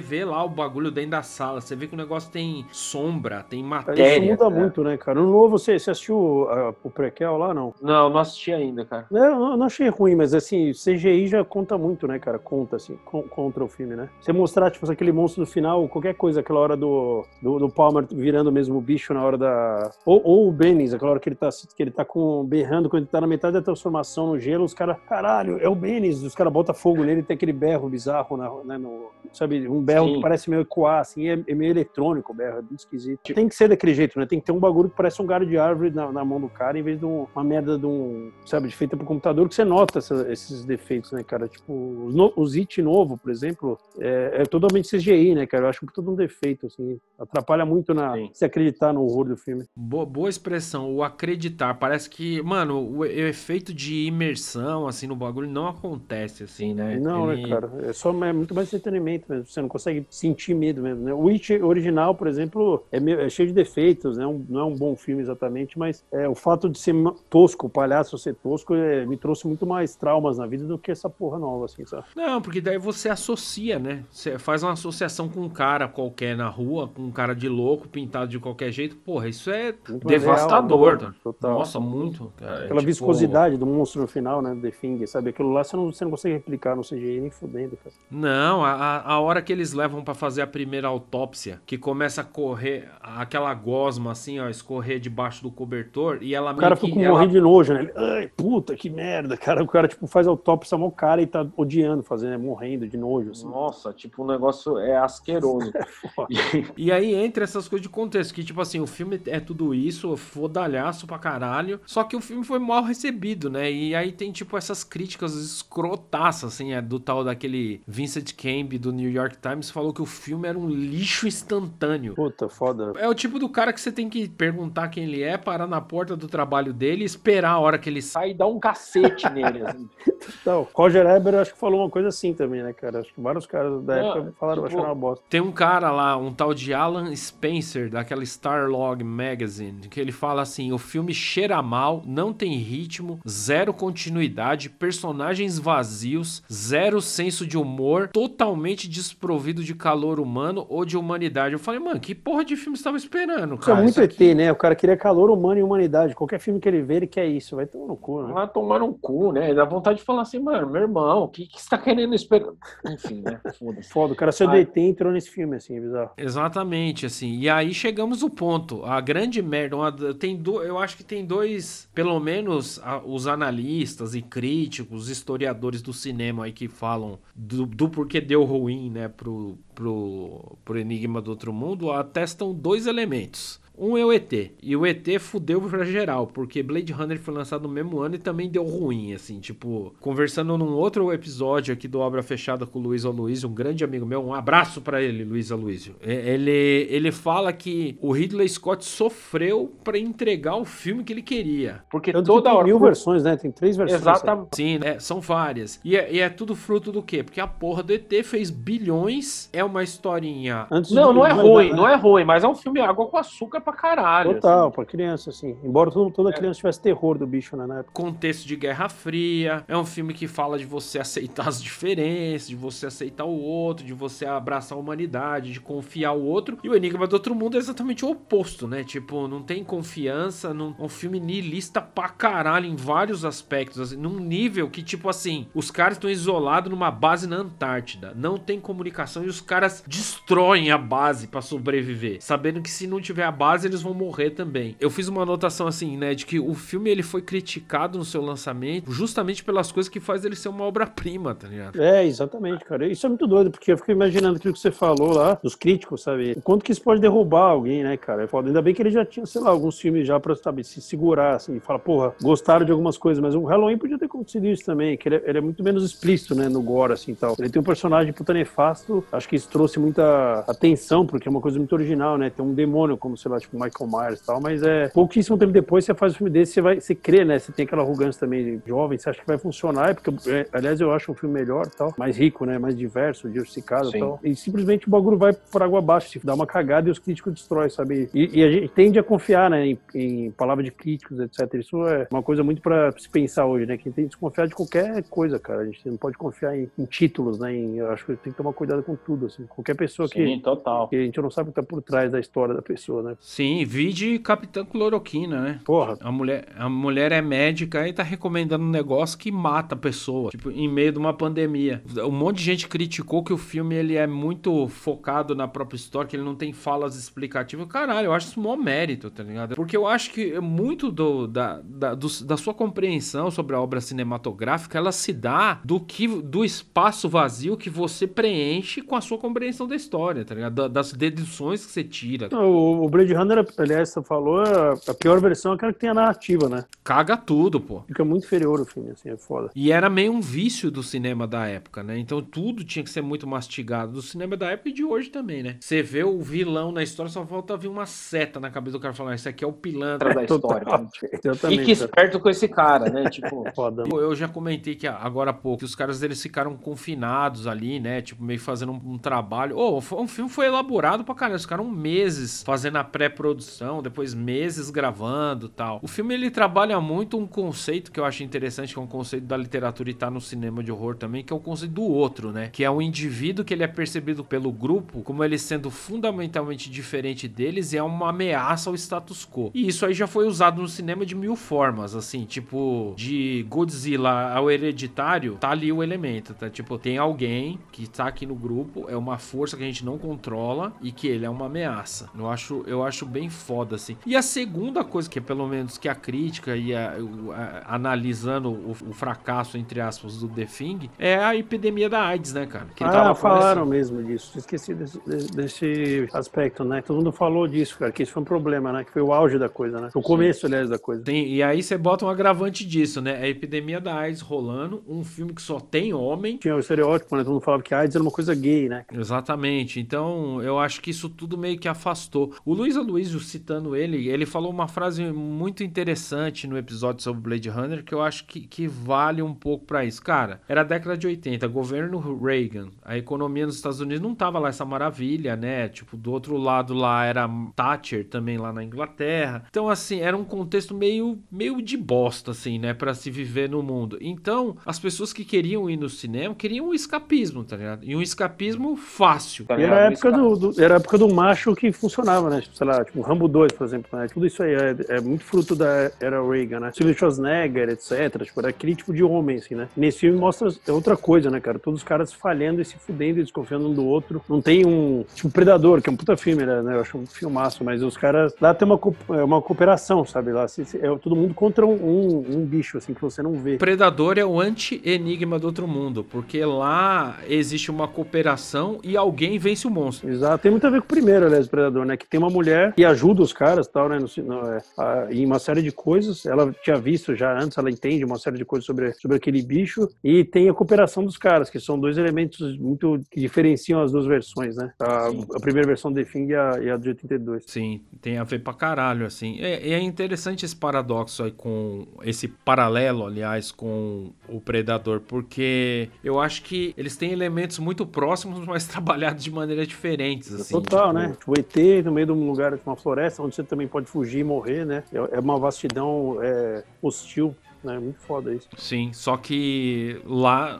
vê 0.00 0.24
lá 0.24 0.44
o 0.44 0.48
bagulho 0.48 0.90
dentro 0.90 1.10
da 1.10 1.22
sala, 1.22 1.60
você 1.60 1.76
vê 1.76 1.86
que 1.86 1.94
o 1.94 1.96
negócio 1.96 2.30
tem 2.30 2.66
sombra, 2.72 3.44
tem 3.48 3.62
matéria. 3.62 4.18
Isso 4.18 4.26
muda 4.26 4.50
muito, 4.50 4.82
né, 4.82 4.96
cara? 4.96 5.20
No 5.20 5.30
novo, 5.30 5.58
você, 5.58 5.78
você 5.78 5.90
assistiu 5.90 6.16
uh, 6.16 6.74
o 6.82 6.90
prequel 6.90 7.36
lá, 7.36 7.54
não? 7.54 7.72
Não, 7.80 8.10
não 8.10 8.18
assisti 8.18 8.52
ainda, 8.52 8.84
cara. 8.84 9.06
Não, 9.10 9.56
não 9.56 9.66
achei 9.66 9.88
ruim, 9.88 10.14
mas 10.14 10.34
assim, 10.34 10.72
CGI 10.72 11.28
já 11.28 11.44
conta 11.44 11.78
muito, 11.78 12.08
né, 12.08 12.18
cara? 12.18 12.38
Conta, 12.38 12.76
assim, 12.76 12.98
contra 13.04 13.62
o 13.62 13.68
filme, 13.68 13.94
né? 13.94 14.08
Você 14.20 14.32
mostrar, 14.32 14.70
tipo, 14.70 14.90
aquele 14.90 15.12
monstro 15.12 15.40
no 15.40 15.46
final, 15.46 15.86
qualquer 15.88 16.14
coisa, 16.14 16.40
aquela 16.40 16.60
hora 16.60 16.76
do 16.76 17.24
do, 17.40 17.58
do 17.58 17.68
Palmer 17.68 18.06
virando 18.10 18.50
mesmo 18.50 18.78
o 18.78 18.80
bicho 18.80 19.12
na 19.12 19.22
hora 19.22 19.36
da. 19.36 19.90
Ou, 20.04 20.20
ou 20.24 20.48
o 20.48 20.52
Bennis, 20.52 20.94
aquela 20.94 21.12
hora 21.12 21.20
que 21.20 21.28
ele 21.28 21.36
tá, 21.36 21.48
que 21.50 21.82
ele 21.82 21.90
tá 21.90 22.04
com, 22.04 22.44
berrando, 22.44 22.88
quando 22.88 23.02
ele 23.02 23.10
tá 23.10 23.20
na 23.20 23.26
metade 23.26 23.54
da 23.54 23.62
transformação 23.62 24.28
no 24.28 24.38
gelo, 24.38 24.64
os 24.64 24.74
caras, 24.74 24.96
caralho, 25.08 25.58
é 25.60 25.68
o 25.68 25.74
Bennis, 25.74 26.22
os 26.22 26.34
caras 26.34 26.52
botam 26.52 26.74
fogo 26.74 27.04
nele 27.04 27.20
e 27.20 27.22
tem 27.22 27.34
aquele 27.34 27.52
berro 27.52 27.88
bizarro, 27.88 28.36
na, 28.36 28.50
né, 28.64 28.78
no, 28.78 29.10
sabe? 29.32 29.68
Um 29.68 29.80
berro 29.82 30.08
Sim. 30.08 30.14
que 30.14 30.20
parece 30.20 30.50
meio 30.50 30.62
ecoar, 30.62 31.00
assim, 31.00 31.28
é, 31.28 31.42
é, 31.46 31.54
meio 31.54 31.70
eletrônico 31.70 32.32
o 32.32 32.34
berro, 32.34 32.58
é 32.58 32.62
muito 32.62 32.80
esquisito. 32.80 33.20
Tem 33.34 33.48
que 33.48 33.54
ser 33.54 33.68
daquele 33.68 33.94
jeito, 33.94 34.18
né? 34.18 34.26
Tem 34.26 34.40
que 34.40 34.46
ter 34.46 34.52
um 34.52 34.58
bagulho 34.58 34.88
que 34.88 34.96
parece 34.96 35.20
um 35.20 35.26
galho 35.26 35.46
de 35.46 35.58
árvore 35.58 35.90
na, 35.90 36.10
na 36.10 36.24
mão 36.24 36.40
do 36.40 36.48
cara, 36.48 36.78
em 36.78 36.82
vez 36.82 36.98
de 36.98 37.04
um, 37.04 37.26
uma 37.34 37.44
merda 37.44 37.78
de 37.78 37.86
um, 37.86 38.32
sabe, 38.44 38.68
de 38.68 38.76
feita 38.76 38.96
pro 38.96 39.06
computador, 39.06 39.48
que 39.48 39.54
você 39.54 39.64
nota 39.64 39.98
essa, 39.98 40.26
esses 40.30 40.64
defeitos, 40.64 41.12
né, 41.12 41.22
cara? 41.22 41.48
Tipo, 41.48 41.72
os, 42.06 42.14
no, 42.14 42.32
os 42.36 42.54
It 42.54 42.80
novo, 42.80 43.16
por 43.16 43.30
exemplo, 43.30 43.78
é, 43.98 44.42
é 44.42 44.42
totalmente 44.44 44.88
CGI, 44.88 45.34
né, 45.34 45.46
cara? 45.46 45.64
Eu 45.64 45.68
acho 45.68 45.80
que 45.80 45.92
todo 45.92 46.10
um 46.10 46.14
defeito, 46.14 46.66
assim 46.66 46.98
atrapalha 47.28 47.64
muito 47.64 47.92
na 47.92 48.14
Sim. 48.14 48.30
se 48.32 48.44
acreditar 48.44 48.92
no 48.92 49.02
horror 49.02 49.28
do 49.28 49.36
filme. 49.36 49.64
Boa, 49.74 50.06
boa, 50.06 50.28
expressão, 50.28 50.94
o 50.94 51.02
acreditar. 51.02 51.74
Parece 51.74 52.08
que, 52.08 52.42
mano, 52.42 52.78
o, 52.78 52.98
o, 52.98 53.04
efeito 53.04 53.74
de 53.74 54.06
imersão, 54.06 54.86
assim, 54.86 55.06
no 55.06 55.16
bagulho 55.16 55.48
não 55.48 55.68
acontece, 55.68 56.44
assim, 56.44 56.74
né? 56.74 56.98
Não, 56.98 57.26
né, 57.26 57.34
Ele... 57.34 57.42
né, 57.42 57.48
cara? 57.48 57.70
É 57.82 57.92
só 57.92 58.10
é 58.24 58.32
muito 58.32 58.54
mais 58.54 58.68
entretenimento 58.68 59.26
mesmo. 59.28 59.46
Você 59.46 59.60
não 59.60 59.68
consegue 59.68 60.06
sentir 60.10 60.54
medo 60.54 60.82
mesmo, 60.82 61.04
né? 61.04 61.12
O 61.12 61.24
Witch 61.24 61.50
original, 61.50 62.14
por 62.14 62.26
exemplo, 62.26 62.84
é, 62.90 63.00
meio, 63.00 63.20
é 63.20 63.28
cheio 63.28 63.48
de 63.48 63.54
defeitos, 63.54 64.16
né? 64.16 64.26
Um, 64.26 64.44
não 64.48 64.60
é 64.60 64.64
um 64.64 64.74
bom 64.74 64.96
filme 64.96 65.22
exatamente, 65.22 65.78
mas 65.78 66.04
é, 66.12 66.28
o 66.28 66.34
fato 66.34 66.68
de 66.68 66.78
ser 66.78 66.94
tosco, 67.28 67.66
o 67.66 67.70
palhaço 67.70 68.16
ser 68.18 68.34
tosco, 68.34 68.74
é, 68.74 69.04
me 69.04 69.16
trouxe 69.16 69.46
muito 69.46 69.66
mais 69.66 69.94
traumas 69.96 70.38
na 70.38 70.46
vida 70.46 70.64
do 70.64 70.78
que 70.78 70.90
essa 70.90 71.08
porra 71.08 71.38
nova, 71.38 71.64
assim, 71.66 71.84
sabe? 71.84 72.04
Não, 72.14 72.40
porque 72.40 72.60
daí 72.60 72.78
você 72.78 73.08
associa, 73.08 73.78
né? 73.78 74.04
Você 74.10 74.38
faz 74.38 74.62
uma 74.62 74.72
associação 74.72 75.28
com 75.28 75.40
um 75.40 75.48
cara 75.48 75.88
qualquer 75.88 76.36
na 76.36 76.48
rua, 76.48 76.88
com 76.88 77.02
um 77.02 77.10
cara 77.16 77.34
de 77.34 77.48
louco, 77.48 77.88
pintado 77.88 78.28
de 78.28 78.38
qualquer 78.38 78.70
jeito, 78.70 78.94
porra, 78.94 79.26
isso 79.26 79.50
é 79.50 79.74
muito 79.88 80.06
devastador. 80.06 80.98
Real, 80.98 81.14
total. 81.24 81.58
Nossa, 81.58 81.80
muito. 81.80 82.30
Cara, 82.36 82.64
Aquela 82.64 82.80
tipo... 82.80 82.86
viscosidade 82.86 83.56
do 83.56 83.64
monstro 83.64 84.02
no 84.02 84.06
final, 84.06 84.42
né? 84.42 84.54
The 84.60 84.70
Thing, 84.70 85.06
sabe? 85.06 85.30
Aquilo 85.30 85.50
lá 85.50 85.64
você 85.64 85.74
não, 85.74 85.90
você 85.90 86.04
não 86.04 86.10
consegue 86.10 86.34
replicar 86.34 86.76
no 86.76 86.82
CGI 86.82 87.20
nem 87.22 87.30
fudendo, 87.30 87.78
cara. 87.82 87.96
Não, 88.10 88.62
a, 88.62 89.00
a 89.00 89.18
hora 89.18 89.40
que 89.40 89.50
eles 89.50 89.72
levam 89.72 90.04
para 90.04 90.12
fazer 90.12 90.42
a 90.42 90.46
primeira 90.46 90.88
autópsia, 90.88 91.58
que 91.64 91.78
começa 91.78 92.20
a 92.20 92.24
correr, 92.24 92.90
aquela 93.00 93.54
gosma 93.54 94.12
assim, 94.12 94.38
ó, 94.38 94.50
escorrer 94.50 95.00
debaixo 95.00 95.42
do 95.42 95.50
cobertor, 95.50 96.18
e 96.20 96.34
ela 96.34 96.52
O 96.52 96.56
cara 96.56 96.76
fica 96.76 96.92
com 96.92 97.00
ela... 97.00 97.14
morrer 97.14 97.28
de 97.28 97.40
nojo, 97.40 97.72
né? 97.72 97.80
Ele, 97.80 97.92
Ai, 97.96 98.30
puta, 98.36 98.76
que 98.76 98.90
merda, 98.90 99.38
cara. 99.38 99.62
O 99.62 99.66
cara, 99.66 99.88
tipo, 99.88 100.06
faz 100.06 100.26
autópsia 100.26 100.76
mó 100.76 100.90
cara 100.90 101.22
e 101.22 101.26
tá 101.26 101.46
odiando 101.56 102.02
fazer, 102.02 102.28
né? 102.28 102.36
Morrendo 102.36 102.86
de 102.86 102.98
nojo. 102.98 103.30
Assim. 103.30 103.46
Nossa, 103.46 103.90
tipo, 103.94 104.20
o 104.20 104.24
um 104.26 104.28
negócio 104.28 104.78
é 104.78 104.98
asqueroso. 104.98 105.72
É 105.74 105.86
e 106.76 106.92
aí 106.92 107.05
entra 107.14 107.44
essas 107.44 107.68
coisas 107.68 107.82
de 107.82 107.88
contexto, 107.88 108.34
que 108.34 108.44
tipo 108.44 108.60
assim, 108.60 108.80
o 108.80 108.86
filme 108.86 109.20
é 109.26 109.40
tudo 109.40 109.74
isso, 109.74 110.16
fodalhaço 110.16 111.06
pra 111.06 111.18
caralho, 111.18 111.80
só 111.86 112.04
que 112.04 112.16
o 112.16 112.20
filme 112.20 112.44
foi 112.44 112.58
mal 112.58 112.82
recebido, 112.82 113.50
né? 113.50 113.70
E 113.70 113.94
aí 113.94 114.12
tem 114.12 114.32
tipo 114.32 114.56
essas 114.56 114.84
críticas 114.84 115.34
escrotaças, 115.34 116.54
assim, 116.54 116.72
é, 116.72 116.80
do 116.80 116.98
tal 116.98 117.24
daquele 117.24 117.82
Vincent 117.86 118.32
Camp 118.34 118.72
do 118.74 118.92
New 118.92 119.10
York 119.10 119.36
Times, 119.38 119.70
falou 119.70 119.92
que 119.92 120.02
o 120.02 120.06
filme 120.06 120.48
era 120.48 120.58
um 120.58 120.68
lixo 120.68 121.26
instantâneo. 121.26 122.14
Puta, 122.14 122.48
foda. 122.48 122.92
É 122.96 123.08
o 123.08 123.14
tipo 123.14 123.38
do 123.38 123.48
cara 123.48 123.72
que 123.72 123.80
você 123.80 123.92
tem 123.92 124.08
que 124.08 124.28
perguntar 124.28 124.88
quem 124.88 125.04
ele 125.04 125.22
é, 125.22 125.36
parar 125.36 125.66
na 125.66 125.80
porta 125.80 126.16
do 126.16 126.28
trabalho 126.28 126.72
dele, 126.72 127.04
esperar 127.04 127.50
a 127.50 127.58
hora 127.58 127.78
que 127.78 127.88
ele 127.88 128.02
sai 128.02 128.30
e 128.30 128.34
dar 128.34 128.46
um 128.46 128.58
cacete 128.58 129.28
nele, 129.30 129.62
assim. 129.62 129.88
Então, 130.40 130.66
Roger 130.74 131.06
Eber 131.06 131.36
acho 131.36 131.52
que 131.52 131.58
falou 131.58 131.82
uma 131.82 131.90
coisa 131.90 132.08
assim 132.08 132.34
também, 132.34 132.62
né, 132.62 132.72
cara? 132.72 133.00
Acho 133.00 133.12
que 133.14 133.20
vários 133.20 133.46
caras 133.46 133.82
da 133.84 133.96
Não, 133.96 134.10
época 134.10 134.34
falaram 134.38 134.62
tipo, 134.64 134.74
achando 134.76 134.88
uma 134.88 134.94
bosta. 134.94 135.24
Tem 135.28 135.40
um 135.40 135.52
cara 135.52 135.90
lá, 135.92 136.16
um 136.16 136.32
tal 136.32 136.52
de 136.52 136.74
Alan 136.74 136.95
Spencer, 137.14 137.90
daquela 137.90 138.22
Starlog 138.22 139.02
Magazine, 139.02 139.88
que 139.88 140.00
ele 140.00 140.12
fala 140.12 140.42
assim: 140.42 140.72
o 140.72 140.78
filme 140.78 141.12
cheira 141.12 141.60
mal, 141.62 142.02
não 142.06 142.32
tem 142.32 142.56
ritmo, 142.56 143.20
zero 143.28 143.72
continuidade, 143.72 144.70
personagens 144.70 145.58
vazios, 145.58 146.42
zero 146.52 147.00
senso 147.00 147.46
de 147.46 147.56
humor, 147.58 148.08
totalmente 148.08 148.88
desprovido 148.88 149.62
de 149.62 149.74
calor 149.74 150.20
humano 150.20 150.66
ou 150.68 150.84
de 150.84 150.96
humanidade. 150.96 151.54
Eu 151.54 151.58
falei, 151.58 151.80
mano, 151.80 152.00
que 152.00 152.14
porra 152.14 152.44
de 152.44 152.56
filme 152.56 152.76
você 152.76 152.80
estava 152.80 152.96
esperando, 152.96 153.58
cara? 153.58 153.60
Isso 153.60 153.70
é 153.70 153.82
muito 153.82 154.00
ET, 154.00 154.12
aqui... 154.12 154.34
né? 154.34 154.52
O 154.52 154.56
cara 154.56 154.74
queria 154.74 154.96
calor 154.96 155.30
humano 155.30 155.60
e 155.60 155.62
humanidade. 155.62 156.14
Qualquer 156.14 156.38
filme 156.38 156.60
que 156.60 156.68
ele 156.68 156.82
vê, 156.82 156.96
ele 156.96 157.06
quer 157.06 157.26
isso. 157.26 157.56
Vai 157.56 157.66
tomar 157.66 157.86
no 157.86 157.96
cu, 157.96 158.22
né? 158.22 158.32
Vai 158.32 158.48
tomar 158.48 158.78
no 158.78 158.94
cu, 158.94 159.32
né? 159.32 159.54
Dá 159.54 159.64
vontade 159.64 159.98
de 159.98 160.04
falar 160.04 160.22
assim, 160.22 160.38
mano, 160.38 160.70
meu 160.70 160.82
irmão, 160.82 161.24
o 161.24 161.28
que, 161.28 161.46
que 161.46 161.60
você 161.60 161.68
tá 161.68 161.78
querendo 161.78 162.14
esperar? 162.14 162.52
Enfim, 162.86 163.22
né? 163.22 163.40
Foda. 163.58 163.82
Foda. 163.82 164.12
O 164.12 164.16
cara 164.16 164.32
saiu 164.32 164.50
do 164.50 164.56
ET 164.56 164.76
entrou 164.76 165.12
nesse 165.12 165.30
filme, 165.30 165.56
assim, 165.56 165.76
é 165.76 165.80
bizarro. 165.80 166.10
Exatamente, 166.16 166.85
assim. 167.06 167.38
E 167.38 167.48
aí 167.48 167.72
chegamos 167.72 168.22
ao 168.22 168.30
ponto. 168.30 168.84
A 168.84 169.00
grande 169.00 169.42
merda, 169.42 169.76
uma, 169.76 169.92
tem 170.14 170.36
do, 170.36 170.62
eu 170.62 170.78
acho 170.78 170.96
que 170.96 171.04
tem 171.04 171.24
dois, 171.24 171.88
pelo 171.94 172.18
menos 172.20 172.78
a, 172.82 172.98
os 172.98 173.26
analistas 173.26 174.14
e 174.14 174.22
críticos, 174.22 175.08
historiadores 175.08 175.82
do 175.82 175.92
cinema 175.92 176.44
aí 176.44 176.52
que 176.52 176.68
falam 176.68 177.18
do, 177.34 177.66
do 177.66 177.88
porquê 177.88 178.20
deu 178.20 178.44
ruim, 178.44 178.90
né, 178.90 179.08
pro, 179.08 179.58
pro, 179.74 180.56
pro 180.64 180.78
Enigma 180.78 181.20
do 181.20 181.30
Outro 181.30 181.52
Mundo, 181.52 181.90
atestam 181.90 182.54
dois 182.54 182.86
elementos. 182.86 183.60
Um 183.78 183.96
é 183.96 184.04
o 184.04 184.12
ET. 184.12 184.32
E 184.62 184.76
o 184.76 184.86
ET 184.86 185.06
fudeu 185.18 185.60
pra 185.60 185.84
geral, 185.84 186.26
porque 186.26 186.62
Blade 186.62 186.92
Runner 186.92 187.18
foi 187.18 187.34
lançado 187.34 187.62
no 187.62 187.68
mesmo 187.68 188.00
ano 188.00 188.14
e 188.14 188.18
também 188.18 188.48
deu 188.48 188.64
ruim, 188.64 189.12
assim, 189.14 189.38
tipo, 189.40 189.94
conversando 190.00 190.56
num 190.56 190.72
outro 190.72 191.12
episódio 191.12 191.72
aqui 191.72 191.86
do 191.86 192.00
Obra 192.00 192.22
Fechada 192.22 192.66
com 192.66 192.78
o 192.78 192.82
Luiz 192.82 193.04
Aloysio, 193.04 193.48
um 193.48 193.54
grande 193.54 193.84
amigo 193.84 194.06
meu, 194.06 194.24
um 194.24 194.34
abraço 194.34 194.80
para 194.80 195.02
ele, 195.02 195.24
Luiz 195.24 195.52
Aloysio. 195.52 195.96
Ele, 196.00 196.86
ele 196.90 197.12
fala 197.12 197.52
que 197.52 197.96
o 198.00 198.12
Ridley 198.12 198.48
Scott 198.48 198.84
sofreu 198.84 199.72
para 199.84 199.98
entregar 199.98 200.56
o 200.56 200.64
filme 200.64 201.04
que 201.04 201.12
ele 201.12 201.22
queria. 201.22 201.82
Porque 201.90 202.12
Tanto 202.12 202.26
toda 202.26 202.50
hora. 202.50 202.64
Tem 202.64 202.72
mil 202.72 202.78
versões, 202.78 203.22
né? 203.22 203.36
Tem 203.36 203.50
três 203.50 203.76
versões. 203.76 204.00
Exatamente. 204.00 204.56
Sim, 204.56 204.80
é, 204.82 204.98
são 204.98 205.20
várias. 205.20 205.80
E 205.84 205.96
é, 205.96 206.12
e 206.12 206.20
é, 206.20 206.28
tudo 206.28 206.54
fruto 206.54 206.90
do 206.90 207.02
quê? 207.02 207.22
Porque 207.22 207.40
a 207.40 207.46
porra 207.46 207.82
do 207.82 207.92
ET 207.92 208.12
fez 208.24 208.50
bilhões, 208.50 209.48
é 209.52 209.62
uma 209.62 209.82
historinha. 209.82 210.66
Antes 210.70 210.90
não, 210.90 211.12
não 211.12 211.26
é 211.26 211.32
ruim, 211.32 211.70
né? 211.70 211.76
não 211.76 211.88
é 211.88 211.94
ruim, 211.94 212.24
mas 212.24 212.44
é 212.44 212.48
um 212.48 212.54
filme 212.54 212.80
água 212.80 213.06
com 213.06 213.16
açúcar 213.16 213.60
pra 213.66 213.72
caralho. 213.72 214.34
Total, 214.34 214.66
assim. 214.66 214.74
pra 214.74 214.84
criança, 214.84 215.30
assim. 215.30 215.56
Embora 215.64 215.90
todo, 215.90 216.10
toda 216.12 216.30
é. 216.30 216.32
criança 216.32 216.58
tivesse 216.58 216.80
terror 216.80 217.18
do 217.18 217.26
bicho, 217.26 217.56
né, 217.56 217.66
na 217.66 217.80
época. 217.80 217.92
Contexto 217.92 218.46
de 218.46 218.54
Guerra 218.54 218.88
Fria. 218.88 219.64
É 219.66 219.76
um 219.76 219.84
filme 219.84 220.14
que 220.14 220.28
fala 220.28 220.56
de 220.56 220.64
você 220.64 221.00
aceitar 221.00 221.48
as 221.48 221.60
diferenças, 221.60 222.48
de 222.48 222.54
você 222.54 222.86
aceitar 222.86 223.24
o 223.24 223.40
outro, 223.40 223.84
de 223.84 223.92
você 223.92 224.24
abraçar 224.24 224.78
a 224.78 224.80
humanidade, 224.80 225.52
de 225.52 225.60
confiar 225.60 226.12
o 226.12 226.22
outro. 226.22 226.58
E 226.62 226.68
o 226.68 226.76
Enigma 226.76 227.06
do 227.06 227.14
Outro 227.14 227.34
Mundo 227.34 227.56
é 227.56 227.58
exatamente 227.58 228.04
o 228.04 228.10
oposto, 228.10 228.68
né? 228.68 228.84
Tipo, 228.84 229.26
não 229.26 229.42
tem 229.42 229.64
confiança, 229.64 230.54
não... 230.54 230.74
é 230.78 230.82
um 230.82 230.88
filme 230.88 231.18
nihilista 231.18 231.80
pra 231.80 232.08
caralho 232.08 232.66
em 232.66 232.76
vários 232.76 233.24
aspectos, 233.24 233.80
assim, 233.80 233.96
num 233.96 234.20
nível 234.20 234.70
que, 234.70 234.82
tipo 234.82 235.08
assim, 235.08 235.48
os 235.54 235.70
caras 235.70 235.96
estão 235.96 236.08
isolados 236.08 236.70
numa 236.70 236.90
base 236.90 237.26
na 237.26 237.36
Antártida, 237.36 238.12
não 238.14 238.38
tem 238.38 238.60
comunicação 238.60 239.24
e 239.24 239.28
os 239.28 239.40
caras 239.40 239.82
destroem 239.86 240.70
a 240.70 240.78
base 240.78 241.26
para 241.26 241.40
sobreviver, 241.40 242.18
sabendo 242.20 242.60
que 242.60 242.70
se 242.70 242.86
não 242.86 243.00
tiver 243.00 243.24
a 243.24 243.32
base 243.32 243.55
fase 243.56 243.66
eles 243.66 243.80
vão 243.80 243.94
morrer 243.94 244.30
também. 244.30 244.76
Eu 244.78 244.90
fiz 244.90 245.08
uma 245.08 245.22
anotação 245.22 245.66
assim, 245.66 245.96
né, 245.96 246.14
de 246.14 246.26
que 246.26 246.38
o 246.38 246.54
filme 246.54 246.90
ele 246.90 247.02
foi 247.02 247.22
criticado 247.22 247.96
no 247.96 248.04
seu 248.04 248.20
lançamento 248.20 248.92
justamente 248.92 249.42
pelas 249.42 249.72
coisas 249.72 249.88
que 249.88 249.98
faz 249.98 250.24
ele 250.24 250.36
ser 250.36 250.50
uma 250.50 250.64
obra-prima, 250.64 251.34
tá 251.34 251.48
ligado? 251.48 251.80
É, 251.80 252.04
exatamente, 252.04 252.64
cara. 252.64 252.86
Isso 252.86 253.06
é 253.06 253.08
muito 253.08 253.26
doido, 253.26 253.50
porque 253.50 253.72
eu 253.72 253.78
fico 253.78 253.90
imaginando 253.90 254.36
aquilo 254.36 254.52
que 254.52 254.60
você 254.60 254.70
falou 254.70 255.14
lá, 255.14 255.38
dos 255.42 255.54
críticos, 255.54 256.02
sabe? 256.02 256.32
O 256.36 256.42
quanto 256.42 256.64
que 256.64 256.70
isso 256.70 256.82
pode 256.82 257.00
derrubar 257.00 257.50
alguém, 257.50 257.82
né, 257.82 257.96
cara? 257.96 258.24
É 258.24 258.26
foda. 258.26 258.48
Ainda 258.48 258.60
bem 258.60 258.74
que 258.74 258.82
ele 258.82 258.90
já 258.90 259.04
tinha, 259.04 259.24
sei 259.24 259.40
lá, 259.40 259.50
alguns 259.50 259.78
filmes 259.78 260.06
já 260.06 260.20
pra, 260.20 260.36
sabe, 260.36 260.62
se 260.62 260.82
segurar, 260.82 261.36
assim, 261.36 261.56
e 261.56 261.60
falar, 261.60 261.78
porra, 261.78 262.14
gostaram 262.20 262.66
de 262.66 262.72
algumas 262.72 262.98
coisas, 262.98 263.22
mas 263.22 263.34
o 263.34 263.42
Halloween 263.44 263.78
podia 263.78 263.98
ter 263.98 264.04
acontecido 264.04 264.46
isso 264.46 264.64
também, 264.66 264.98
que 264.98 265.08
ele, 265.08 265.16
é, 265.16 265.22
ele 265.26 265.38
é 265.38 265.40
muito 265.40 265.62
menos 265.62 265.82
explícito, 265.82 266.34
né, 266.34 266.48
no 266.48 266.60
gore, 266.60 266.92
assim, 266.92 267.14
tal. 267.14 267.34
Ele 267.38 267.48
tem 267.48 267.60
um 267.60 267.64
personagem 267.64 268.12
puta 268.12 268.34
nefasto, 268.34 269.02
acho 269.10 269.26
que 269.26 269.36
isso 269.36 269.48
trouxe 269.48 269.78
muita 269.78 270.44
atenção, 270.46 271.06
porque 271.06 271.26
é 271.26 271.30
uma 271.30 271.40
coisa 271.40 271.58
muito 271.58 271.72
original, 271.72 272.18
né? 272.18 272.28
Tem 272.28 272.44
um 272.44 272.52
demônio, 272.52 272.96
como, 272.96 273.16
sei 273.16 273.30
lá, 273.30 273.38
tipo 273.46 273.56
Michael 273.56 273.90
Myers 273.90 274.20
e 274.20 274.26
tal, 274.26 274.40
mas 274.40 274.62
é 274.62 274.88
pouquíssimo 274.88 275.38
tempo 275.38 275.52
depois 275.52 275.84
você 275.84 275.94
faz 275.94 276.12
um 276.12 276.16
filme 276.16 276.30
desse, 276.30 276.52
você 276.52 276.60
vai, 276.60 276.80
você 276.80 276.94
crê, 276.94 277.24
né? 277.24 277.38
Você 277.38 277.52
tem 277.52 277.64
aquela 277.64 277.82
arrogância 277.82 278.20
também 278.20 278.60
jovem, 278.66 278.98
você 278.98 279.10
acha 279.10 279.20
que 279.20 279.26
vai 279.26 279.38
funcionar, 279.38 279.90
é 279.90 279.94
porque, 279.94 280.30
é, 280.30 280.46
aliás, 280.52 280.80
eu 280.80 280.92
acho 280.92 281.12
um 281.12 281.14
filme 281.14 281.34
melhor 281.34 281.66
tal, 281.68 281.94
mais 281.96 282.16
rico, 282.16 282.44
né? 282.44 282.58
Mais 282.58 282.76
diverso, 282.76 283.28
diversificado 283.28 283.94
e 283.94 283.98
tal. 283.98 284.20
E 284.22 284.34
simplesmente 284.34 284.86
o 284.86 284.90
bagulho 284.90 285.16
vai 285.16 285.32
por 285.32 285.62
água 285.62 285.78
abaixo, 285.78 286.10
se 286.10 286.24
dá 286.24 286.34
uma 286.34 286.46
cagada 286.46 286.88
e 286.88 286.92
os 286.92 286.98
críticos 286.98 287.34
destroem, 287.34 287.70
sabe? 287.70 288.10
E, 288.12 288.40
e, 288.40 288.44
a 288.44 288.50
gente 288.50 288.68
tende 288.68 288.98
a 288.98 289.02
confiar, 289.02 289.50
né, 289.50 289.66
em, 289.66 289.78
em 289.94 290.30
palavras 290.32 290.64
de 290.64 290.70
críticos, 290.70 291.18
etc. 291.20 291.54
Isso 291.54 291.86
é 291.86 292.06
uma 292.10 292.22
coisa 292.22 292.42
muito 292.42 292.60
para 292.60 292.92
se 292.98 293.08
pensar 293.08 293.46
hoje, 293.46 293.66
né? 293.66 293.76
Que 293.76 293.90
tem 293.90 294.04
que 294.04 294.10
desconfiar 294.10 294.46
de 294.46 294.54
qualquer 294.54 295.02
coisa, 295.04 295.38
cara. 295.38 295.60
A 295.60 295.64
gente 295.64 295.88
não 295.88 295.96
pode 295.96 296.16
confiar 296.16 296.56
em, 296.56 296.70
em 296.78 296.84
títulos, 296.84 297.38
né? 297.38 297.54
Em, 297.54 297.78
eu 297.78 297.90
acho 297.90 298.04
que 298.04 298.16
tem 298.16 298.32
que 298.32 298.36
tomar 298.36 298.52
cuidado 298.52 298.82
com 298.82 298.96
tudo, 298.96 299.26
assim. 299.26 299.46
Qualquer 299.46 299.74
pessoa 299.74 300.08
Sim, 300.08 300.14
que, 300.14 300.42
total. 300.42 300.88
que 300.88 300.96
a 300.96 301.02
gente 301.02 301.20
não 301.20 301.30
sabe 301.30 301.50
o 301.50 301.52
que 301.52 301.60
tá 301.60 301.62
por 301.62 301.82
trás 301.82 302.10
da 302.10 302.20
história 302.20 302.54
da 302.54 302.62
pessoa, 302.62 303.02
né? 303.02 303.16
Sim, 303.36 303.66
vide 303.66 304.18
Capitã 304.18 304.64
Cloroquina, 304.64 305.42
né? 305.42 305.60
Porra. 305.62 305.98
A 306.00 306.10
mulher, 306.10 306.46
a 306.56 306.70
mulher 306.70 307.12
é 307.12 307.20
médica 307.20 307.86
e 307.86 307.92
tá 307.92 308.02
recomendando 308.02 308.64
um 308.64 308.70
negócio 308.70 309.18
que 309.18 309.30
mata 309.30 309.74
a 309.74 309.78
pessoa, 309.78 310.30
tipo, 310.30 310.50
em 310.50 310.66
meio 310.66 310.90
de 310.92 310.98
uma 310.98 311.12
pandemia. 311.12 311.82
Um 311.98 312.10
monte 312.10 312.38
de 312.38 312.44
gente 312.44 312.66
criticou 312.66 313.22
que 313.22 313.34
o 313.34 313.36
filme 313.36 313.74
ele 313.74 313.94
é 313.94 314.06
muito 314.06 314.66
focado 314.68 315.34
na 315.34 315.46
própria 315.46 315.76
história, 315.76 316.08
que 316.08 316.16
ele 316.16 316.22
não 316.22 316.34
tem 316.34 316.54
falas 316.54 316.96
explicativas. 316.96 317.66
Caralho, 317.66 318.06
eu 318.06 318.14
acho 318.14 318.28
isso 318.28 318.40
um 318.40 318.44
maior 318.44 318.56
mérito, 318.56 319.10
tá 319.10 319.22
ligado? 319.22 319.54
Porque 319.54 319.76
eu 319.76 319.86
acho 319.86 320.12
que 320.12 320.40
muito 320.40 320.90
do, 320.90 321.26
da, 321.26 321.60
da, 321.62 321.94
do, 321.94 322.08
da 322.24 322.38
sua 322.38 322.54
compreensão 322.54 323.30
sobre 323.30 323.54
a 323.54 323.60
obra 323.60 323.82
cinematográfica, 323.82 324.78
ela 324.78 324.92
se 324.92 325.12
dá 325.12 325.60
do 325.62 325.78
que 325.78 326.08
do 326.08 326.42
espaço 326.42 327.06
vazio 327.06 327.54
que 327.54 327.68
você 327.68 328.06
preenche 328.06 328.80
com 328.80 328.96
a 328.96 329.02
sua 329.02 329.18
compreensão 329.18 329.68
da 329.68 329.76
história, 329.76 330.24
tá 330.24 330.34
ligado? 330.34 330.70
Das 330.70 330.94
deduções 330.94 331.66
que 331.66 331.70
você 331.70 331.84
tira. 331.84 332.34
O, 332.34 332.86
o 332.86 332.88
Blade 332.88 333.12
Runner, 333.12 333.25
aliás, 333.58 333.90
você 333.90 334.02
falou, 334.02 334.42
a 334.42 334.94
pior 334.94 335.20
versão 335.20 335.52
é 335.52 335.54
aquela 335.54 335.72
que 335.72 335.80
tem 335.80 335.90
a 335.90 335.94
narrativa, 335.94 336.48
né? 336.48 336.64
Caga 336.84 337.16
tudo, 337.16 337.60
pô. 337.60 337.82
Fica 337.86 338.04
muito 338.04 338.24
inferior 338.24 338.60
o 338.60 338.64
filme, 338.64 338.90
assim, 338.90 339.10
é 339.10 339.16
foda. 339.16 339.50
E 339.54 339.72
era 339.72 339.88
meio 339.90 340.12
um 340.12 340.20
vício 340.20 340.70
do 340.70 340.82
cinema 340.82 341.26
da 341.26 341.46
época, 341.46 341.82
né? 341.82 341.98
Então 341.98 342.22
tudo 342.22 342.64
tinha 342.64 342.84
que 342.84 342.90
ser 342.90 343.02
muito 343.02 343.26
mastigado. 343.26 343.92
Do 343.92 344.02
cinema 344.02 344.36
da 344.36 344.50
época 344.50 344.68
e 344.68 344.72
de 344.72 344.84
hoje 344.84 345.10
também, 345.10 345.42
né? 345.42 345.56
Você 345.60 345.82
vê 345.82 346.04
o 346.04 346.20
vilão 346.20 346.72
na 346.72 346.82
história, 346.82 347.10
só 347.10 347.26
falta 347.26 347.56
vir 347.56 347.68
uma 347.68 347.86
seta 347.86 348.38
na 348.38 348.50
cabeça 348.50 348.76
do 348.76 348.80
cara 348.80 348.94
falando: 348.94 349.14
Isso 349.14 349.28
aqui 349.28 349.44
é 349.44 349.46
o 349.46 349.52
pilantra 349.52 350.14
da 350.14 350.24
história. 350.24 350.66
e 351.50 351.58
que 351.64 351.72
esperto 351.72 352.20
com 352.20 352.28
esse 352.28 352.48
cara, 352.48 352.90
né? 352.90 353.08
Tipo, 353.10 353.44
Foda. 353.54 353.84
Eu 353.90 354.14
já 354.14 354.28
comentei 354.28 354.74
que 354.74 354.86
agora 354.86 355.30
há 355.30 355.34
pouco, 355.34 355.58
que 355.58 355.64
os 355.64 355.74
caras 355.74 356.02
eles 356.02 356.20
ficaram 356.22 356.56
confinados 356.56 357.46
ali, 357.46 357.80
né? 357.80 358.00
Tipo, 358.02 358.22
meio 358.22 358.40
fazendo 358.40 358.72
um, 358.72 358.92
um 358.92 358.98
trabalho. 358.98 359.56
Oh, 359.56 359.78
um 359.78 360.08
filme 360.08 360.30
foi 360.30 360.46
elaborado 360.46 361.04
pra 361.04 361.14
caralho. 361.14 361.34
Eles 361.34 361.42
ficaram 361.42 361.64
meses 361.64 362.42
fazendo 362.42 362.76
a 362.76 362.84
pré-produção, 363.08 363.82
depois 363.82 364.14
meses 364.14 364.70
gravando 364.70 365.48
tal. 365.48 365.80
O 365.82 365.88
filme 365.88 366.14
ele 366.14 366.30
trabalha 366.30 366.80
muito 366.80 367.18
um 367.18 367.26
conceito 367.26 367.90
que 367.90 368.00
eu 368.00 368.04
acho 368.04 368.22
interessante, 368.22 368.72
que 368.72 368.78
é 368.78 368.82
um 368.82 368.86
conceito 368.86 369.24
da 369.24 369.36
literatura 369.36 369.90
e 369.90 369.94
tá 369.94 370.10
no 370.10 370.20
cinema 370.20 370.62
de 370.62 370.72
horror 370.72 370.96
também, 370.96 371.22
que 371.22 371.32
é 371.32 371.36
o 371.36 371.40
conceito 371.40 371.72
do 371.72 371.82
outro, 371.82 372.32
né? 372.32 372.48
Que 372.52 372.64
é 372.64 372.70
um 372.70 372.82
indivíduo 372.82 373.44
que 373.44 373.54
ele 373.54 373.62
é 373.62 373.66
percebido 373.66 374.24
pelo 374.24 374.52
grupo 374.52 375.02
como 375.02 375.22
ele 375.22 375.38
sendo 375.38 375.70
fundamentalmente 375.70 376.70
diferente 376.70 377.28
deles 377.28 377.72
e 377.72 377.76
é 377.76 377.82
uma 377.82 378.10
ameaça 378.10 378.70
ao 378.70 378.74
status 378.74 379.26
quo. 379.26 379.50
E 379.54 379.68
isso 379.68 379.84
aí 379.86 379.94
já 379.94 380.06
foi 380.06 380.26
usado 380.26 380.60
no 380.60 380.68
cinema 380.68 381.04
de 381.04 381.14
mil 381.14 381.36
formas, 381.36 381.94
assim, 381.94 382.24
tipo, 382.24 382.94
de 382.96 383.44
Godzilla 383.48 384.32
ao 384.32 384.50
hereditário, 384.50 385.36
tá 385.36 385.50
ali 385.50 385.72
o 385.72 385.82
elemento, 385.82 386.34
tá? 386.34 386.48
Tipo, 386.48 386.78
tem 386.78 386.98
alguém 386.98 387.58
que 387.72 387.88
tá 387.88 388.06
aqui 388.06 388.26
no 388.26 388.34
grupo, 388.34 388.86
é 388.88 388.96
uma 388.96 389.18
força 389.18 389.56
que 389.56 389.62
a 389.62 389.66
gente 389.66 389.84
não 389.84 389.98
controla 389.98 390.72
e 390.80 390.90
que 390.90 391.06
ele 391.06 391.24
é 391.24 391.30
uma 391.30 391.46
ameaça. 391.46 392.08
Eu 392.16 392.28
acho, 392.28 392.64
eu 392.66 392.82
acho 392.82 392.95
bem 393.04 393.28
foda, 393.28 393.76
assim. 393.76 393.96
E 394.06 394.16
a 394.16 394.22
segunda 394.22 394.84
coisa 394.84 395.10
que, 395.10 395.20
pelo 395.20 395.46
menos, 395.46 395.76
que 395.76 395.88
a 395.88 395.94
crítica 395.94 396.56
e 396.56 396.74
a, 396.74 396.94
a, 397.34 397.74
analisando 397.74 398.50
o, 398.50 398.70
o, 398.70 398.92
fracasso, 398.92 399.58
entre 399.58 399.80
aspas, 399.80 400.18
do 400.18 400.28
The 400.28 400.46
Thing, 400.46 400.90
é 400.98 401.16
a 401.16 401.34
epidemia 401.36 401.88
da 401.88 402.02
AIDS, 402.02 402.32
né, 402.32 402.46
cara? 402.46 402.66
Que 402.74 402.84
ah, 402.84 403.14
falaram 403.14 403.66
mesmo 403.66 404.02
disso. 404.02 404.38
Esqueci 404.38 404.74
desse, 404.74 405.00
desse, 405.34 406.08
aspecto, 406.12 406.64
né? 406.64 406.82
Todo 406.82 406.96
mundo 406.96 407.12
falou 407.12 407.46
disso, 407.46 407.78
cara, 407.78 407.92
que 407.92 408.02
isso 408.02 408.12
foi 408.12 408.22
um 408.22 408.26
problema, 408.26 408.72
né? 408.72 408.84
Que 408.84 408.92
foi 408.92 409.02
o 409.02 409.12
auge 409.12 409.38
da 409.38 409.48
coisa, 409.48 409.80
né? 409.80 409.90
O 409.94 410.02
começo, 410.02 410.40
Sim. 410.40 410.46
aliás, 410.46 410.70
da 410.70 410.78
coisa. 410.78 411.02
Sim, 411.04 411.24
e 411.26 411.42
aí 411.42 411.62
você 411.62 411.76
bota 411.76 412.04
um 412.04 412.08
agravante 412.08 412.64
disso, 412.64 413.00
né? 413.00 413.16
A 413.16 413.28
epidemia 413.28 413.80
da 413.80 413.96
AIDS 413.96 414.20
rolando, 414.20 414.82
um 414.88 415.04
filme 415.04 415.32
que 415.32 415.42
só 415.42 415.58
tem 415.58 415.92
homem. 415.92 416.36
Tinha 416.36 416.54
o 416.54 416.60
estereótipo, 416.60 417.16
né? 417.16 417.24
Todo 417.24 417.32
mundo 417.34 417.42
falava 417.42 417.62
que 417.62 417.74
AIDS 417.74 417.96
era 417.96 418.02
uma 418.02 418.10
coisa 418.10 418.34
gay, 418.34 418.68
né? 418.68 418.84
Exatamente. 418.92 419.80
Então, 419.80 420.42
eu 420.42 420.58
acho 420.58 420.80
que 420.80 420.90
isso 420.90 421.08
tudo 421.08 421.36
meio 421.36 421.58
que 421.58 421.68
afastou. 421.68 422.34
O 422.44 422.54
Luiz 422.54 422.76
Aloysio, 422.86 423.20
citando 423.20 423.74
ele, 423.74 424.08
ele 424.08 424.24
falou 424.24 424.50
uma 424.50 424.68
frase 424.68 425.04
muito 425.12 425.62
interessante 425.62 426.46
no 426.46 426.56
episódio 426.56 427.02
sobre 427.02 427.20
Blade 427.20 427.48
Runner 427.48 427.84
que 427.84 427.94
eu 427.94 428.02
acho 428.02 428.24
que, 428.26 428.40
que 428.40 428.66
vale 428.66 429.22
um 429.22 429.34
pouco 429.34 429.64
para 429.64 429.84
isso. 429.84 430.02
Cara, 430.02 430.40
era 430.48 430.60
a 430.60 430.64
década 430.64 430.96
de 430.96 431.06
80, 431.06 431.46
governo 431.48 431.98
Reagan, 431.98 432.68
a 432.84 432.96
economia 432.96 433.46
nos 433.46 433.56
Estados 433.56 433.80
Unidos 433.80 434.02
não 434.02 434.14
tava 434.14 434.38
lá 434.38 434.48
essa 434.48 434.64
maravilha, 434.64 435.36
né? 435.36 435.68
Tipo, 435.68 435.96
do 435.96 436.12
outro 436.12 436.36
lado 436.36 436.74
lá 436.74 437.04
era 437.04 437.28
Thatcher 437.54 438.06
também 438.08 438.38
lá 438.38 438.52
na 438.52 438.62
Inglaterra. 438.62 439.44
Então, 439.48 439.68
assim, 439.68 440.00
era 440.00 440.16
um 440.16 440.24
contexto 440.24 440.74
meio, 440.74 441.18
meio 441.30 441.60
de 441.60 441.76
bosta, 441.76 442.30
assim, 442.30 442.58
né? 442.58 442.74
Pra 442.74 442.94
se 442.94 443.10
viver 443.10 443.48
no 443.48 443.62
mundo. 443.62 443.98
Então, 444.00 444.56
as 444.64 444.78
pessoas 444.78 445.12
que 445.12 445.24
queriam 445.24 445.68
ir 445.68 445.76
no 445.76 445.88
cinema 445.88 446.34
queriam 446.34 446.68
um 446.68 446.74
escapismo, 446.74 447.44
tá 447.44 447.56
ligado? 447.56 447.84
E 447.84 447.94
um 447.96 448.02
escapismo 448.02 448.76
fácil. 448.76 449.46
Tá 449.46 449.60
era, 449.60 449.76
a 449.76 449.90
época 449.90 450.12
do, 450.12 450.36
do, 450.36 450.62
era 450.62 450.74
a 450.74 450.76
época 450.78 450.98
do 450.98 451.12
macho 451.12 451.54
que 451.54 451.72
funcionava, 451.72 452.30
né? 452.30 452.40
Tipo, 452.40 452.56
sei 452.56 452.66
lá, 452.66 452.75
tipo, 452.84 453.00
Rambo 453.00 453.28
2, 453.28 453.52
por 453.52 453.64
exemplo, 453.64 453.98
né? 453.98 454.06
Tudo 454.12 454.26
isso 454.26 454.42
aí 454.42 454.54
é, 454.54 454.76
é 454.96 455.00
muito 455.00 455.24
fruto 455.24 455.54
da 455.54 455.90
era 456.00 456.22
Reagan, 456.22 456.60
né? 456.60 456.70
Silvio 456.72 456.94
Schwarzenegger, 456.94 457.68
etc. 457.68 458.22
Tipo, 458.24 458.40
era 458.40 458.48
aquele 458.48 458.74
tipo 458.74 458.92
de 458.92 459.02
homem, 459.02 459.36
assim, 459.36 459.54
né? 459.54 459.68
Nesse 459.76 460.00
filme 460.00 460.18
mostra 460.18 460.48
outra 460.68 460.96
coisa, 460.96 461.30
né, 461.30 461.40
cara? 461.40 461.58
Todos 461.58 461.80
os 461.80 461.84
caras 461.84 462.12
falhando 462.12 462.60
e 462.60 462.64
se 462.64 462.76
fudendo 462.76 463.20
e 463.20 463.22
desconfiando 463.22 463.68
um 463.68 463.74
do 463.74 463.84
outro. 463.84 464.22
Não 464.28 464.40
tem 464.40 464.66
um. 464.66 465.04
Tipo, 465.14 465.30
Predador, 465.30 465.82
que 465.82 465.88
é 465.88 465.92
um 465.92 465.96
puta 465.96 466.16
filme, 466.16 466.44
né? 466.44 466.62
Eu 466.74 466.80
acho 466.80 466.98
um 466.98 467.06
filmaço, 467.06 467.64
mas 467.64 467.82
os 467.82 467.96
caras. 467.96 468.34
Lá 468.40 468.54
tem 468.54 468.66
uma, 468.66 468.80
é 469.10 469.24
uma 469.24 469.40
cooperação, 469.42 470.04
sabe? 470.04 470.32
Lá 470.32 470.46
é 470.46 470.96
todo 470.96 471.16
mundo 471.16 471.34
contra 471.34 471.66
um, 471.66 471.72
um, 471.72 472.24
um 472.36 472.44
bicho, 472.44 472.78
assim, 472.78 472.94
que 472.94 473.00
você 473.00 473.22
não 473.22 473.34
vê. 473.34 473.56
Predador 473.56 474.18
é 474.18 474.24
o 474.24 474.40
anti-enigma 474.40 475.38
do 475.38 475.46
outro 475.46 475.66
mundo, 475.66 476.04
porque 476.04 476.44
lá 476.44 477.18
existe 477.28 477.70
uma 477.70 477.88
cooperação 477.88 478.78
e 478.82 478.96
alguém 478.96 479.38
vence 479.38 479.66
o 479.66 479.70
monstro. 479.70 480.10
Exato. 480.10 480.42
Tem 480.42 480.50
muito 480.50 480.66
a 480.66 480.70
ver 480.70 480.80
com 480.80 480.86
o 480.86 480.88
primeiro, 480.88 481.26
aliás, 481.26 481.46
Predador, 481.46 481.84
né? 481.84 481.96
Que 481.96 482.06
tem 482.06 482.18
uma 482.18 482.30
mulher 482.30 482.65
que 482.72 482.84
ajuda 482.84 483.22
os 483.22 483.32
caras 483.32 483.66
tal, 483.66 483.88
né? 483.88 483.98
No, 483.98 484.24
no, 484.24 484.52
é, 484.52 484.62
a, 484.78 485.08
em 485.10 485.24
uma 485.24 485.38
série 485.38 485.62
de 485.62 485.72
coisas. 485.72 486.26
Ela 486.26 486.52
tinha 486.62 486.76
visto 486.76 487.14
já 487.14 487.38
antes, 487.38 487.56
ela 487.58 487.70
entende 487.70 488.04
uma 488.04 488.18
série 488.18 488.38
de 488.38 488.44
coisas 488.44 488.64
sobre, 488.64 488.92
sobre 488.94 489.16
aquele 489.16 489.42
bicho. 489.42 489.88
E 490.02 490.24
tem 490.24 490.48
a 490.48 490.54
cooperação 490.54 491.04
dos 491.04 491.16
caras, 491.16 491.50
que 491.50 491.60
são 491.60 491.78
dois 491.78 491.98
elementos 491.98 492.56
muito 492.58 493.00
que 493.10 493.20
diferenciam 493.20 493.82
as 493.82 493.92
duas 493.92 494.06
versões, 494.06 494.56
né? 494.56 494.72
A, 494.80 495.08
a 495.08 495.40
primeira 495.40 495.66
versão 495.66 495.92
de 495.92 496.04
Thing 496.04 496.28
e 496.28 496.34
a, 496.34 496.58
e 496.62 496.70
a 496.70 496.76
de 496.76 496.88
82. 496.88 497.44
Sim, 497.46 497.82
tem 498.00 498.18
a 498.18 498.24
ver 498.24 498.40
pra 498.42 498.54
caralho, 498.54 499.06
assim. 499.06 499.38
É, 499.40 499.70
é 499.70 499.80
interessante 499.80 500.44
esse 500.44 500.56
paradoxo 500.56 501.24
aí 501.24 501.30
com 501.30 501.86
esse 502.02 502.28
paralelo, 502.28 503.06
aliás, 503.06 503.50
com 503.50 504.12
o 504.28 504.40
Predador, 504.40 505.00
porque 505.00 505.88
eu 506.02 506.20
acho 506.20 506.42
que 506.42 506.74
eles 506.76 506.96
têm 506.96 507.12
elementos 507.12 507.58
muito 507.58 507.86
próximos, 507.86 508.44
mas 508.46 508.66
trabalhados 508.68 509.24
de 509.24 509.30
maneiras 509.30 509.66
diferentes, 509.66 510.32
assim. 510.32 510.54
Total, 510.54 510.88
tipo... 510.88 510.98
né? 510.98 511.16
Tipo, 511.18 511.32
o 511.32 511.34
ET 511.38 511.84
no 511.84 511.92
meio 511.92 512.06
de 512.06 512.12
um 512.12 512.26
lugar, 512.26 512.55
uma 512.64 512.76
floresta, 512.76 513.22
onde 513.22 513.34
você 513.34 513.42
também 513.42 513.66
pode 513.66 513.86
fugir 513.86 514.20
e 514.20 514.24
morrer, 514.24 514.64
né? 514.64 514.84
É, 514.92 515.16
é 515.16 515.20
uma 515.20 515.38
vastidão 515.38 516.18
é, 516.22 516.62
hostil 516.80 517.34
né? 517.66 517.76
É 517.76 517.78
muito 517.78 518.00
foda 518.00 518.32
isso. 518.34 518.48
Sim, 518.56 518.90
só 518.92 519.16
que 519.16 520.00
lá 520.06 520.58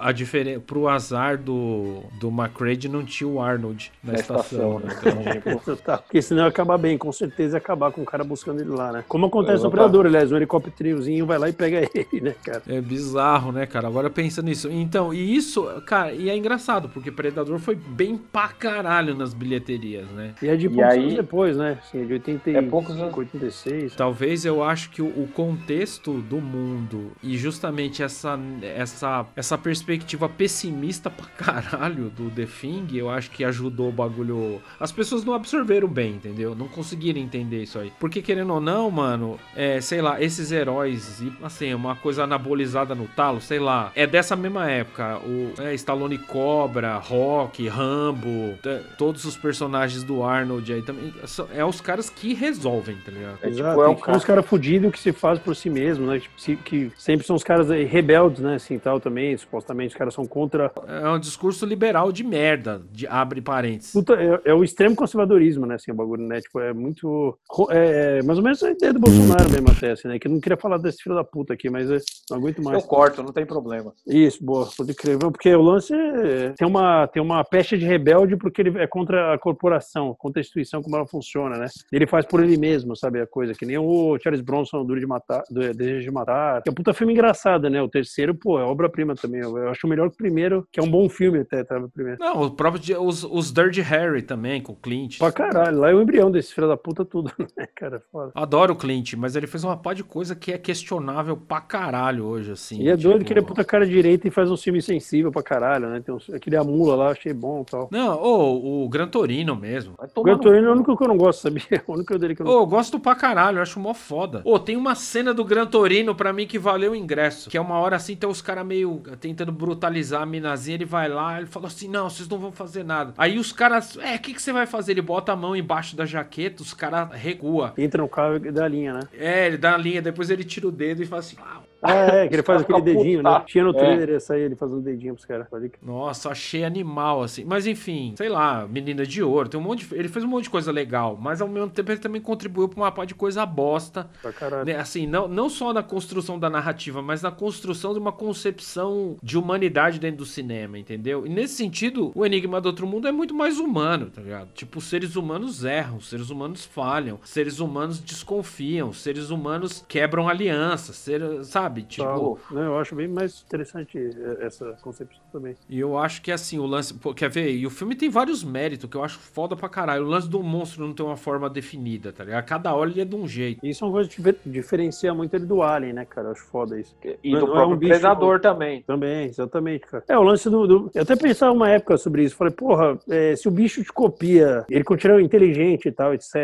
a 0.00 0.12
diferença 0.12 0.60
pro 0.60 0.88
azar 0.88 1.38
do 1.38 2.02
do 2.18 2.28
McCready 2.28 2.88
não 2.88 3.04
tinha 3.04 3.28
o 3.28 3.40
Arnold 3.40 3.90
na, 4.02 4.12
Na 4.12 4.18
estação, 4.18 4.80
estação, 4.80 5.14
né? 5.20 5.32
Então, 5.36 5.56
tipo, 5.58 5.76
Tá, 5.76 5.98
Porque 5.98 6.20
senão 6.20 6.42
ia 6.44 6.48
acabar 6.48 6.76
bem, 6.78 6.98
com 6.98 7.12
certeza 7.12 7.56
ia 7.56 7.58
acabar 7.58 7.90
com 7.92 8.02
o 8.02 8.04
cara 8.04 8.24
buscando 8.24 8.60
ele 8.60 8.70
lá, 8.70 8.92
né? 8.92 9.04
Como 9.08 9.26
acontece 9.26 9.62
no. 9.64 9.70
Predador, 9.70 10.06
aliás, 10.06 10.30
um 10.32 10.36
helicópterozinho 10.36 11.24
vai 11.26 11.38
lá 11.38 11.48
e 11.48 11.52
pega 11.52 11.78
ele, 11.94 12.20
né, 12.20 12.34
cara? 12.42 12.62
É 12.66 12.80
bizarro, 12.80 13.52
né, 13.52 13.66
cara? 13.66 13.86
Agora 13.86 14.10
pensando 14.10 14.46
nisso. 14.46 14.68
Então, 14.70 15.14
e 15.14 15.36
isso, 15.36 15.64
cara, 15.86 16.12
e 16.12 16.28
é 16.28 16.36
engraçado, 16.36 16.88
porque 16.88 17.10
Predador 17.10 17.58
foi 17.58 17.74
bem 17.76 18.16
pra 18.18 18.48
caralho 18.48 19.14
nas 19.14 19.32
bilheterias, 19.32 20.08
né? 20.10 20.34
E 20.42 20.48
é 20.48 20.56
de 20.56 20.68
poucos 20.68 20.84
aí- 20.92 20.98
anos 21.00 21.14
depois, 21.14 21.56
né? 21.56 21.78
Assim, 21.82 22.04
de 22.06 22.12
85, 22.14 22.58
É 22.58 22.62
poucos 22.68 22.96
anos- 23.00 23.16
86. 23.16 23.94
Talvez 23.94 24.44
eu 24.44 24.62
acho 24.62 24.90
que 24.90 25.00
o 25.02 25.28
contexto 25.34 26.14
do 26.22 26.39
mundo 26.40 27.12
e 27.22 27.36
justamente 27.36 28.02
essa, 28.02 28.38
essa, 28.62 29.26
essa 29.36 29.56
perspectiva 29.58 30.28
pessimista 30.28 31.10
pra 31.10 31.26
caralho 31.26 32.10
do 32.10 32.30
The 32.30 32.46
Thing, 32.46 32.86
eu 32.94 33.08
acho 33.10 33.30
que 33.30 33.44
ajudou 33.44 33.88
o 33.88 33.92
bagulho. 33.92 34.60
As 34.78 34.92
pessoas 34.92 35.24
não 35.24 35.34
absorveram 35.34 35.88
bem, 35.88 36.14
entendeu? 36.14 36.54
Não 36.54 36.68
conseguiram 36.68 37.20
entender 37.20 37.62
isso 37.62 37.78
aí. 37.78 37.92
Porque 38.00 38.22
querendo 38.22 38.52
ou 38.54 38.60
não, 38.60 38.90
mano, 38.90 39.38
é, 39.54 39.80
sei 39.80 40.00
lá, 40.02 40.20
esses 40.22 40.50
heróis, 40.52 41.20
e, 41.20 41.32
assim, 41.42 41.72
uma 41.74 41.94
coisa 41.96 42.24
anabolizada 42.24 42.94
no 42.94 43.06
talo, 43.06 43.40
sei 43.40 43.58
lá, 43.58 43.92
é 43.94 44.06
dessa 44.06 44.34
mesma 44.36 44.70
época. 44.70 45.18
O 45.18 45.52
é, 45.62 45.74
Stallone 45.74 46.18
Cobra, 46.18 46.96
Rock, 46.98 47.68
Rambo, 47.68 48.58
todos 48.98 49.24
os 49.24 49.36
personagens 49.36 50.02
do 50.02 50.22
Arnold 50.22 50.72
aí 50.72 50.82
também. 50.82 51.12
são- 51.26 51.48
É 51.52 51.64
os 51.64 51.80
caras 51.80 52.08
que 52.10 52.34
resolvem, 52.34 52.96
tá 53.04 53.10
ligado? 53.10 53.38
É 53.42 53.50
tipo, 53.50 53.62
é 53.82 53.86
é 53.86 53.88
o 53.88 53.96
que 53.96 54.04
são 54.04 54.14
os 54.16 54.24
caras 54.24 54.46
fudidos 54.46 54.92
que 54.92 54.98
se 54.98 55.12
faz 55.12 55.38
por 55.38 55.54
si 55.56 55.68
mesmo, 55.70 56.06
né? 56.06 56.20
Que 56.64 56.90
sempre 56.96 57.26
são 57.26 57.36
os 57.36 57.44
caras 57.44 57.68
rebeldes, 57.68 58.40
né? 58.40 58.54
Assim, 58.54 58.78
tal 58.78 58.98
também, 58.98 59.36
supostamente 59.36 59.88
os 59.92 59.98
caras 59.98 60.14
são 60.14 60.26
contra... 60.26 60.72
É 60.86 61.08
um 61.10 61.18
discurso 61.18 61.66
liberal 61.66 62.10
de 62.10 62.24
merda, 62.24 62.82
de 62.90 63.06
abre 63.06 63.40
parênteses. 63.42 63.92
Puta, 63.92 64.14
é, 64.14 64.40
é 64.46 64.54
o 64.54 64.64
extremo 64.64 64.96
conservadorismo, 64.96 65.66
né? 65.66 65.74
Assim, 65.74 65.92
o 65.92 65.94
bagulho, 65.94 66.22
né? 66.22 66.40
Tipo, 66.40 66.60
é 66.60 66.72
muito... 66.72 67.38
É, 67.70 68.18
é 68.18 68.22
mais 68.22 68.38
ou 68.38 68.44
menos 68.44 68.62
a 68.62 68.70
ideia 68.70 68.92
do 68.92 69.00
Bolsonaro 69.00 69.50
mesmo 69.50 69.70
até, 69.70 69.90
assim, 69.90 70.08
né? 70.08 70.18
Que 70.18 70.28
eu 70.28 70.32
não 70.32 70.40
queria 70.40 70.56
falar 70.56 70.78
desse 70.78 71.02
filho 71.02 71.14
da 71.14 71.24
puta 71.24 71.52
aqui, 71.52 71.68
mas 71.68 71.90
é, 71.90 71.98
não 72.30 72.38
aguento 72.38 72.62
mais. 72.62 72.82
Eu 72.82 72.88
corto, 72.88 73.22
não 73.22 73.32
tem 73.32 73.44
problema. 73.44 73.92
Isso, 74.06 74.42
boa, 74.44 74.68
pode 74.76 74.94
crer. 74.94 75.18
Porque 75.18 75.54
o 75.54 75.62
lance 75.62 75.92
é- 75.92 76.54
tem 76.56 76.66
uma, 76.66 77.06
tem 77.06 77.22
uma 77.22 77.44
peste 77.44 77.76
de 77.76 77.84
rebelde 77.84 78.36
porque 78.36 78.62
ele 78.62 78.78
é 78.78 78.86
contra 78.86 79.34
a 79.34 79.38
corporação, 79.38 80.14
contra 80.18 80.40
a 80.40 80.42
instituição, 80.42 80.82
como 80.82 80.96
ela 80.96 81.06
funciona, 81.06 81.58
né? 81.58 81.66
Ele 81.92 82.06
faz 82.06 82.24
por 82.24 82.42
ele 82.42 82.56
mesmo, 82.56 82.96
sabe? 82.96 83.20
A 83.20 83.26
coisa, 83.26 83.52
que 83.54 83.66
nem 83.66 83.78
o 83.78 84.18
Charles 84.22 84.40
Bronson, 84.40 84.84
Duro 84.84 85.00
de 85.00 85.06
Matar, 85.06 85.42
do 85.50 85.60
Desejo 85.74 86.09
de 86.10 86.14
Matar. 86.14 86.62
Que 86.62 86.68
é 86.68 86.72
um 86.72 86.74
puta 86.74 86.92
filme 86.92 87.12
engraçado, 87.12 87.68
né? 87.70 87.80
O 87.82 87.88
terceiro, 87.88 88.34
pô, 88.34 88.58
é 88.58 88.62
obra-prima 88.64 89.14
também. 89.14 89.40
Eu, 89.40 89.56
eu 89.56 89.68
acho 89.70 89.86
melhor 89.88 90.08
que 90.08 90.14
o 90.14 90.18
primeiro, 90.18 90.66
que 90.70 90.80
é 90.80 90.82
um 90.82 90.90
bom 90.90 91.08
filme 91.08 91.38
até, 91.40 91.64
tá? 91.64 91.78
O 91.78 91.88
primeiro. 91.88 92.18
Não, 92.20 92.42
o 92.42 92.50
próprio 92.50 93.00
os, 93.02 93.24
os 93.24 93.52
Dirty 93.52 93.80
Harry 93.80 94.22
também, 94.22 94.60
com 94.60 94.72
o 94.72 94.76
Clint. 94.76 95.18
Pra 95.18 95.32
caralho, 95.32 95.78
lá 95.78 95.90
é 95.90 95.94
o 95.94 96.02
embrião 96.02 96.30
desse 96.30 96.52
filho 96.54 96.68
da 96.68 96.76
puta 96.76 97.04
tudo, 97.04 97.30
né, 97.56 97.66
cara? 97.74 98.02
Foda. 98.10 98.32
Adoro 98.34 98.72
o 98.74 98.76
Clint, 98.76 99.14
mas 99.14 99.36
ele 99.36 99.46
fez 99.46 99.64
uma 99.64 99.76
pá 99.76 99.94
de 99.94 100.04
coisa 100.04 100.34
que 100.34 100.52
é 100.52 100.58
questionável 100.58 101.36
pra 101.36 101.60
caralho 101.60 102.24
hoje, 102.24 102.52
assim. 102.52 102.82
E 102.82 102.88
é 102.88 102.96
doido 102.96 103.18
tipo- 103.18 103.24
que 103.26 103.32
ele 103.32 103.40
é 103.40 103.42
puta 103.42 103.64
cara 103.64 103.86
direita 103.86 104.26
e 104.26 104.30
faz 104.30 104.50
um 104.50 104.56
filme 104.56 104.80
sensível 104.82 105.30
pra 105.30 105.42
caralho, 105.42 105.88
né? 105.88 106.00
Tem 106.00 106.14
uns, 106.14 106.28
aquele 106.30 106.56
A 106.56 106.64
Mula 106.64 106.94
lá, 106.96 107.10
achei 107.10 107.32
bom 107.32 107.62
e 107.66 107.70
tal. 107.70 107.88
Não, 107.90 108.20
ô, 108.20 108.84
o 108.84 108.88
Gran 108.88 109.08
Torino 109.08 109.54
mesmo. 109.56 109.94
O 110.14 110.22
Gran 110.22 110.34
no 110.34 110.40
Torino 110.40 110.66
é 110.66 110.70
o 110.70 110.72
único 110.74 110.96
que 110.96 111.04
eu 111.04 111.08
não 111.08 111.16
gosto, 111.16 111.40
sabia? 111.42 111.60
O 111.86 111.94
único 111.94 112.18
dele 112.18 112.34
que 112.34 112.42
eu 112.42 112.46
não 112.46 112.52
Ô, 112.52 112.60
eu 112.60 112.66
gosto 112.66 112.98
pra 113.00 113.14
caralho, 113.14 113.58
eu 113.58 113.62
acho 113.62 113.78
mó 113.80 113.92
foda. 113.92 114.42
Ô, 114.44 114.58
tem 114.58 114.76
uma 114.76 114.94
cena 114.94 115.34
do 115.34 115.44
Gran 115.44 115.66
Torino 115.66 115.99
pra 116.14 116.32
mim 116.32 116.46
que 116.46 116.58
valeu 116.58 116.92
o 116.92 116.96
ingresso. 116.96 117.50
Que 117.50 117.56
é 117.56 117.60
uma 117.60 117.78
hora 117.78 117.96
assim, 117.96 118.16
tem 118.16 118.28
os 118.28 118.42
caras 118.42 118.66
meio 118.66 119.02
tentando 119.20 119.52
brutalizar 119.52 120.22
a 120.22 120.26
minazinha. 120.26 120.76
Ele 120.76 120.84
vai 120.84 121.08
lá, 121.08 121.38
ele 121.38 121.46
fala 121.46 121.66
assim: 121.66 121.88
não, 121.88 122.08
vocês 122.08 122.28
não 122.28 122.38
vão 122.38 122.52
fazer 122.52 122.84
nada. 122.84 123.14
Aí 123.16 123.38
os 123.38 123.52
caras, 123.52 123.96
é, 123.98 124.16
o 124.16 124.18
que, 124.18 124.34
que 124.34 124.42
você 124.42 124.52
vai 124.52 124.66
fazer? 124.66 124.92
Ele 124.92 125.02
bota 125.02 125.32
a 125.32 125.36
mão 125.36 125.54
embaixo 125.54 125.96
da 125.96 126.04
jaqueta, 126.04 126.62
os 126.62 126.74
caras 126.74 127.10
recua. 127.12 127.74
Entra 127.76 128.02
no 128.02 128.08
carro 128.08 128.36
e 128.36 128.50
dá 128.50 128.64
a 128.64 128.68
linha, 128.68 128.94
né? 128.94 129.00
É, 129.12 129.46
ele 129.46 129.56
dá 129.56 129.74
a 129.74 129.78
linha, 129.78 130.02
depois 130.02 130.30
ele 130.30 130.44
tira 130.44 130.66
o 130.68 130.72
dedo 130.72 131.02
e 131.02 131.06
fala 131.06 131.20
assim: 131.20 131.36
ah, 131.40 131.60
Ah, 131.82 131.92
é, 131.94 132.28
que 132.28 132.34
ele 132.34 132.42
faz 132.42 132.62
aquele 132.62 132.80
dedinho, 132.82 133.22
né? 133.22 133.42
Tinha 133.46 133.64
no 133.64 133.70
É. 133.70 133.72
trailer 133.74 134.10
essa 134.10 134.34
aí, 134.34 134.42
ele 134.42 134.54
fazendo 134.54 134.80
dedinho 134.80 135.14
pros 135.14 135.24
caras. 135.24 135.46
Nossa, 135.82 136.30
achei 136.30 136.64
animal, 136.64 137.22
assim. 137.22 137.44
Mas 137.44 137.66
enfim, 137.66 138.14
sei 138.16 138.28
lá, 138.28 138.66
Menina 138.68 139.04
de 139.06 139.22
Ouro, 139.22 139.48
tem 139.48 139.58
um 139.58 139.62
monte 139.62 139.86
de... 139.86 139.94
Ele 139.94 140.08
fez 140.08 140.24
um 140.24 140.28
monte 140.28 140.44
de 140.44 140.50
coisa 140.50 140.70
legal, 140.70 141.18
mas 141.20 141.40
ao 141.40 141.48
mesmo 141.48 141.70
tempo 141.70 141.90
ele 141.90 142.00
também 142.00 142.20
contribuiu 142.20 142.68
pra 142.68 142.80
uma 142.80 142.92
pá 142.92 143.04
de 143.04 143.14
coisa 143.14 143.44
bosta. 143.46 144.08
Pra 144.20 144.32
caralho. 144.32 144.64
né? 144.64 144.76
Assim, 144.76 145.06
não, 145.06 145.26
não 145.26 145.48
só 145.48 145.72
na 145.72 145.82
construção 145.82 146.38
da 146.38 146.50
narrativa, 146.50 147.00
mas 147.02 147.22
na 147.22 147.30
construção 147.30 147.92
de 147.92 147.98
uma 147.98 148.12
concepção 148.12 149.16
de 149.22 149.38
humanidade 149.38 149.98
dentro 149.98 150.18
do 150.18 150.26
cinema, 150.26 150.78
entendeu? 150.78 151.26
E 151.26 151.28
nesse 151.28 151.54
sentido, 151.54 152.12
o 152.14 152.24
Enigma 152.26 152.60
do 152.60 152.66
Outro 152.66 152.86
Mundo 152.86 153.06
é 153.08 153.12
muito 153.12 153.34
mais 153.34 153.58
humano, 153.58 154.10
tá 154.10 154.20
ligado? 154.20 154.48
Tipo, 154.54 154.78
os 154.78 154.84
seres 154.84 155.16
humanos 155.16 155.64
erram, 155.64 155.96
os 155.96 156.08
seres 156.08 156.30
humanos 156.30 156.64
falham, 156.64 157.18
seres 157.24 157.58
humanos 157.60 157.98
desconfiam, 158.00 158.92
seres 158.92 159.30
humanos 159.30 159.84
quebram 159.88 160.28
alianças, 160.28 160.96
ser, 160.96 161.22
sabe? 161.44 161.69
Tipo, 161.82 162.04
Tal. 162.04 162.38
Né, 162.50 162.66
Eu 162.66 162.78
acho 162.78 162.94
bem 162.94 163.08
mais 163.08 163.42
interessante 163.46 163.98
eh, 163.98 164.38
essa 164.46 164.76
concepção 164.82 165.20
também. 165.32 165.54
E 165.68 165.78
eu 165.78 165.96
acho 165.98 166.22
que 166.22 166.30
assim, 166.32 166.58
o 166.58 166.66
lance. 166.66 166.94
Pô, 166.94 167.12
quer 167.14 167.30
ver? 167.30 167.50
E 167.54 167.66
o 167.66 167.70
filme 167.70 167.94
tem 167.94 168.08
vários 168.08 168.42
méritos 168.44 168.88
que 168.90 168.96
eu 168.96 169.04
acho 169.04 169.18
foda 169.18 169.54
pra 169.56 169.68
caralho. 169.68 170.04
O 170.04 170.08
lance 170.08 170.28
do 170.28 170.42
monstro 170.42 170.86
não 170.86 170.92
tem 170.94 171.04
uma 171.04 171.16
forma 171.16 171.48
definida, 171.48 172.12
tá 172.12 172.24
ligado? 172.24 172.44
Cada 172.44 172.74
hora 172.74 172.90
ele 172.90 173.00
é 173.00 173.04
de 173.04 173.14
um 173.14 173.26
jeito. 173.26 173.64
Isso 173.64 173.84
é 173.84 173.86
uma 173.86 173.92
coisa 173.94 174.08
que 174.08 174.16
difer- 174.16 174.36
diferencia 174.44 175.12
muito 175.14 175.34
ele 175.34 175.46
do 175.46 175.62
Alien, 175.62 175.92
né, 175.92 176.04
cara? 176.04 176.28
Eu 176.28 176.32
acho 176.32 176.44
foda 176.44 176.78
isso. 176.78 176.94
E 177.22 177.32
Não- 177.32 177.40
do 177.40 177.46
não 177.46 177.52
é 177.52 177.56
próprio 177.56 177.76
um 177.76 177.78
bicho- 177.78 177.90
Predador 177.92 178.40
também. 178.40 178.82
Também, 178.82 179.26
exatamente, 179.26 179.86
cara. 179.86 180.04
É, 180.08 180.18
o 180.18 180.22
lance 180.22 180.48
do. 180.48 180.66
do- 180.66 180.90
Eu 180.94 181.02
até 181.02 181.16
pensava 181.16 181.52
uma 181.52 181.68
época 181.68 181.96
sobre 181.96 182.24
isso. 182.24 182.36
Falei, 182.36 182.52
porra, 182.52 182.98
é, 183.08 183.34
se 183.36 183.48
o 183.48 183.50
bicho 183.50 183.82
te 183.82 183.92
copia, 183.92 184.64
ele 184.70 184.84
continua 184.84 185.20
inteligente 185.22 185.86
e 185.88 185.92
tal, 185.92 186.14
etc. 186.14 186.34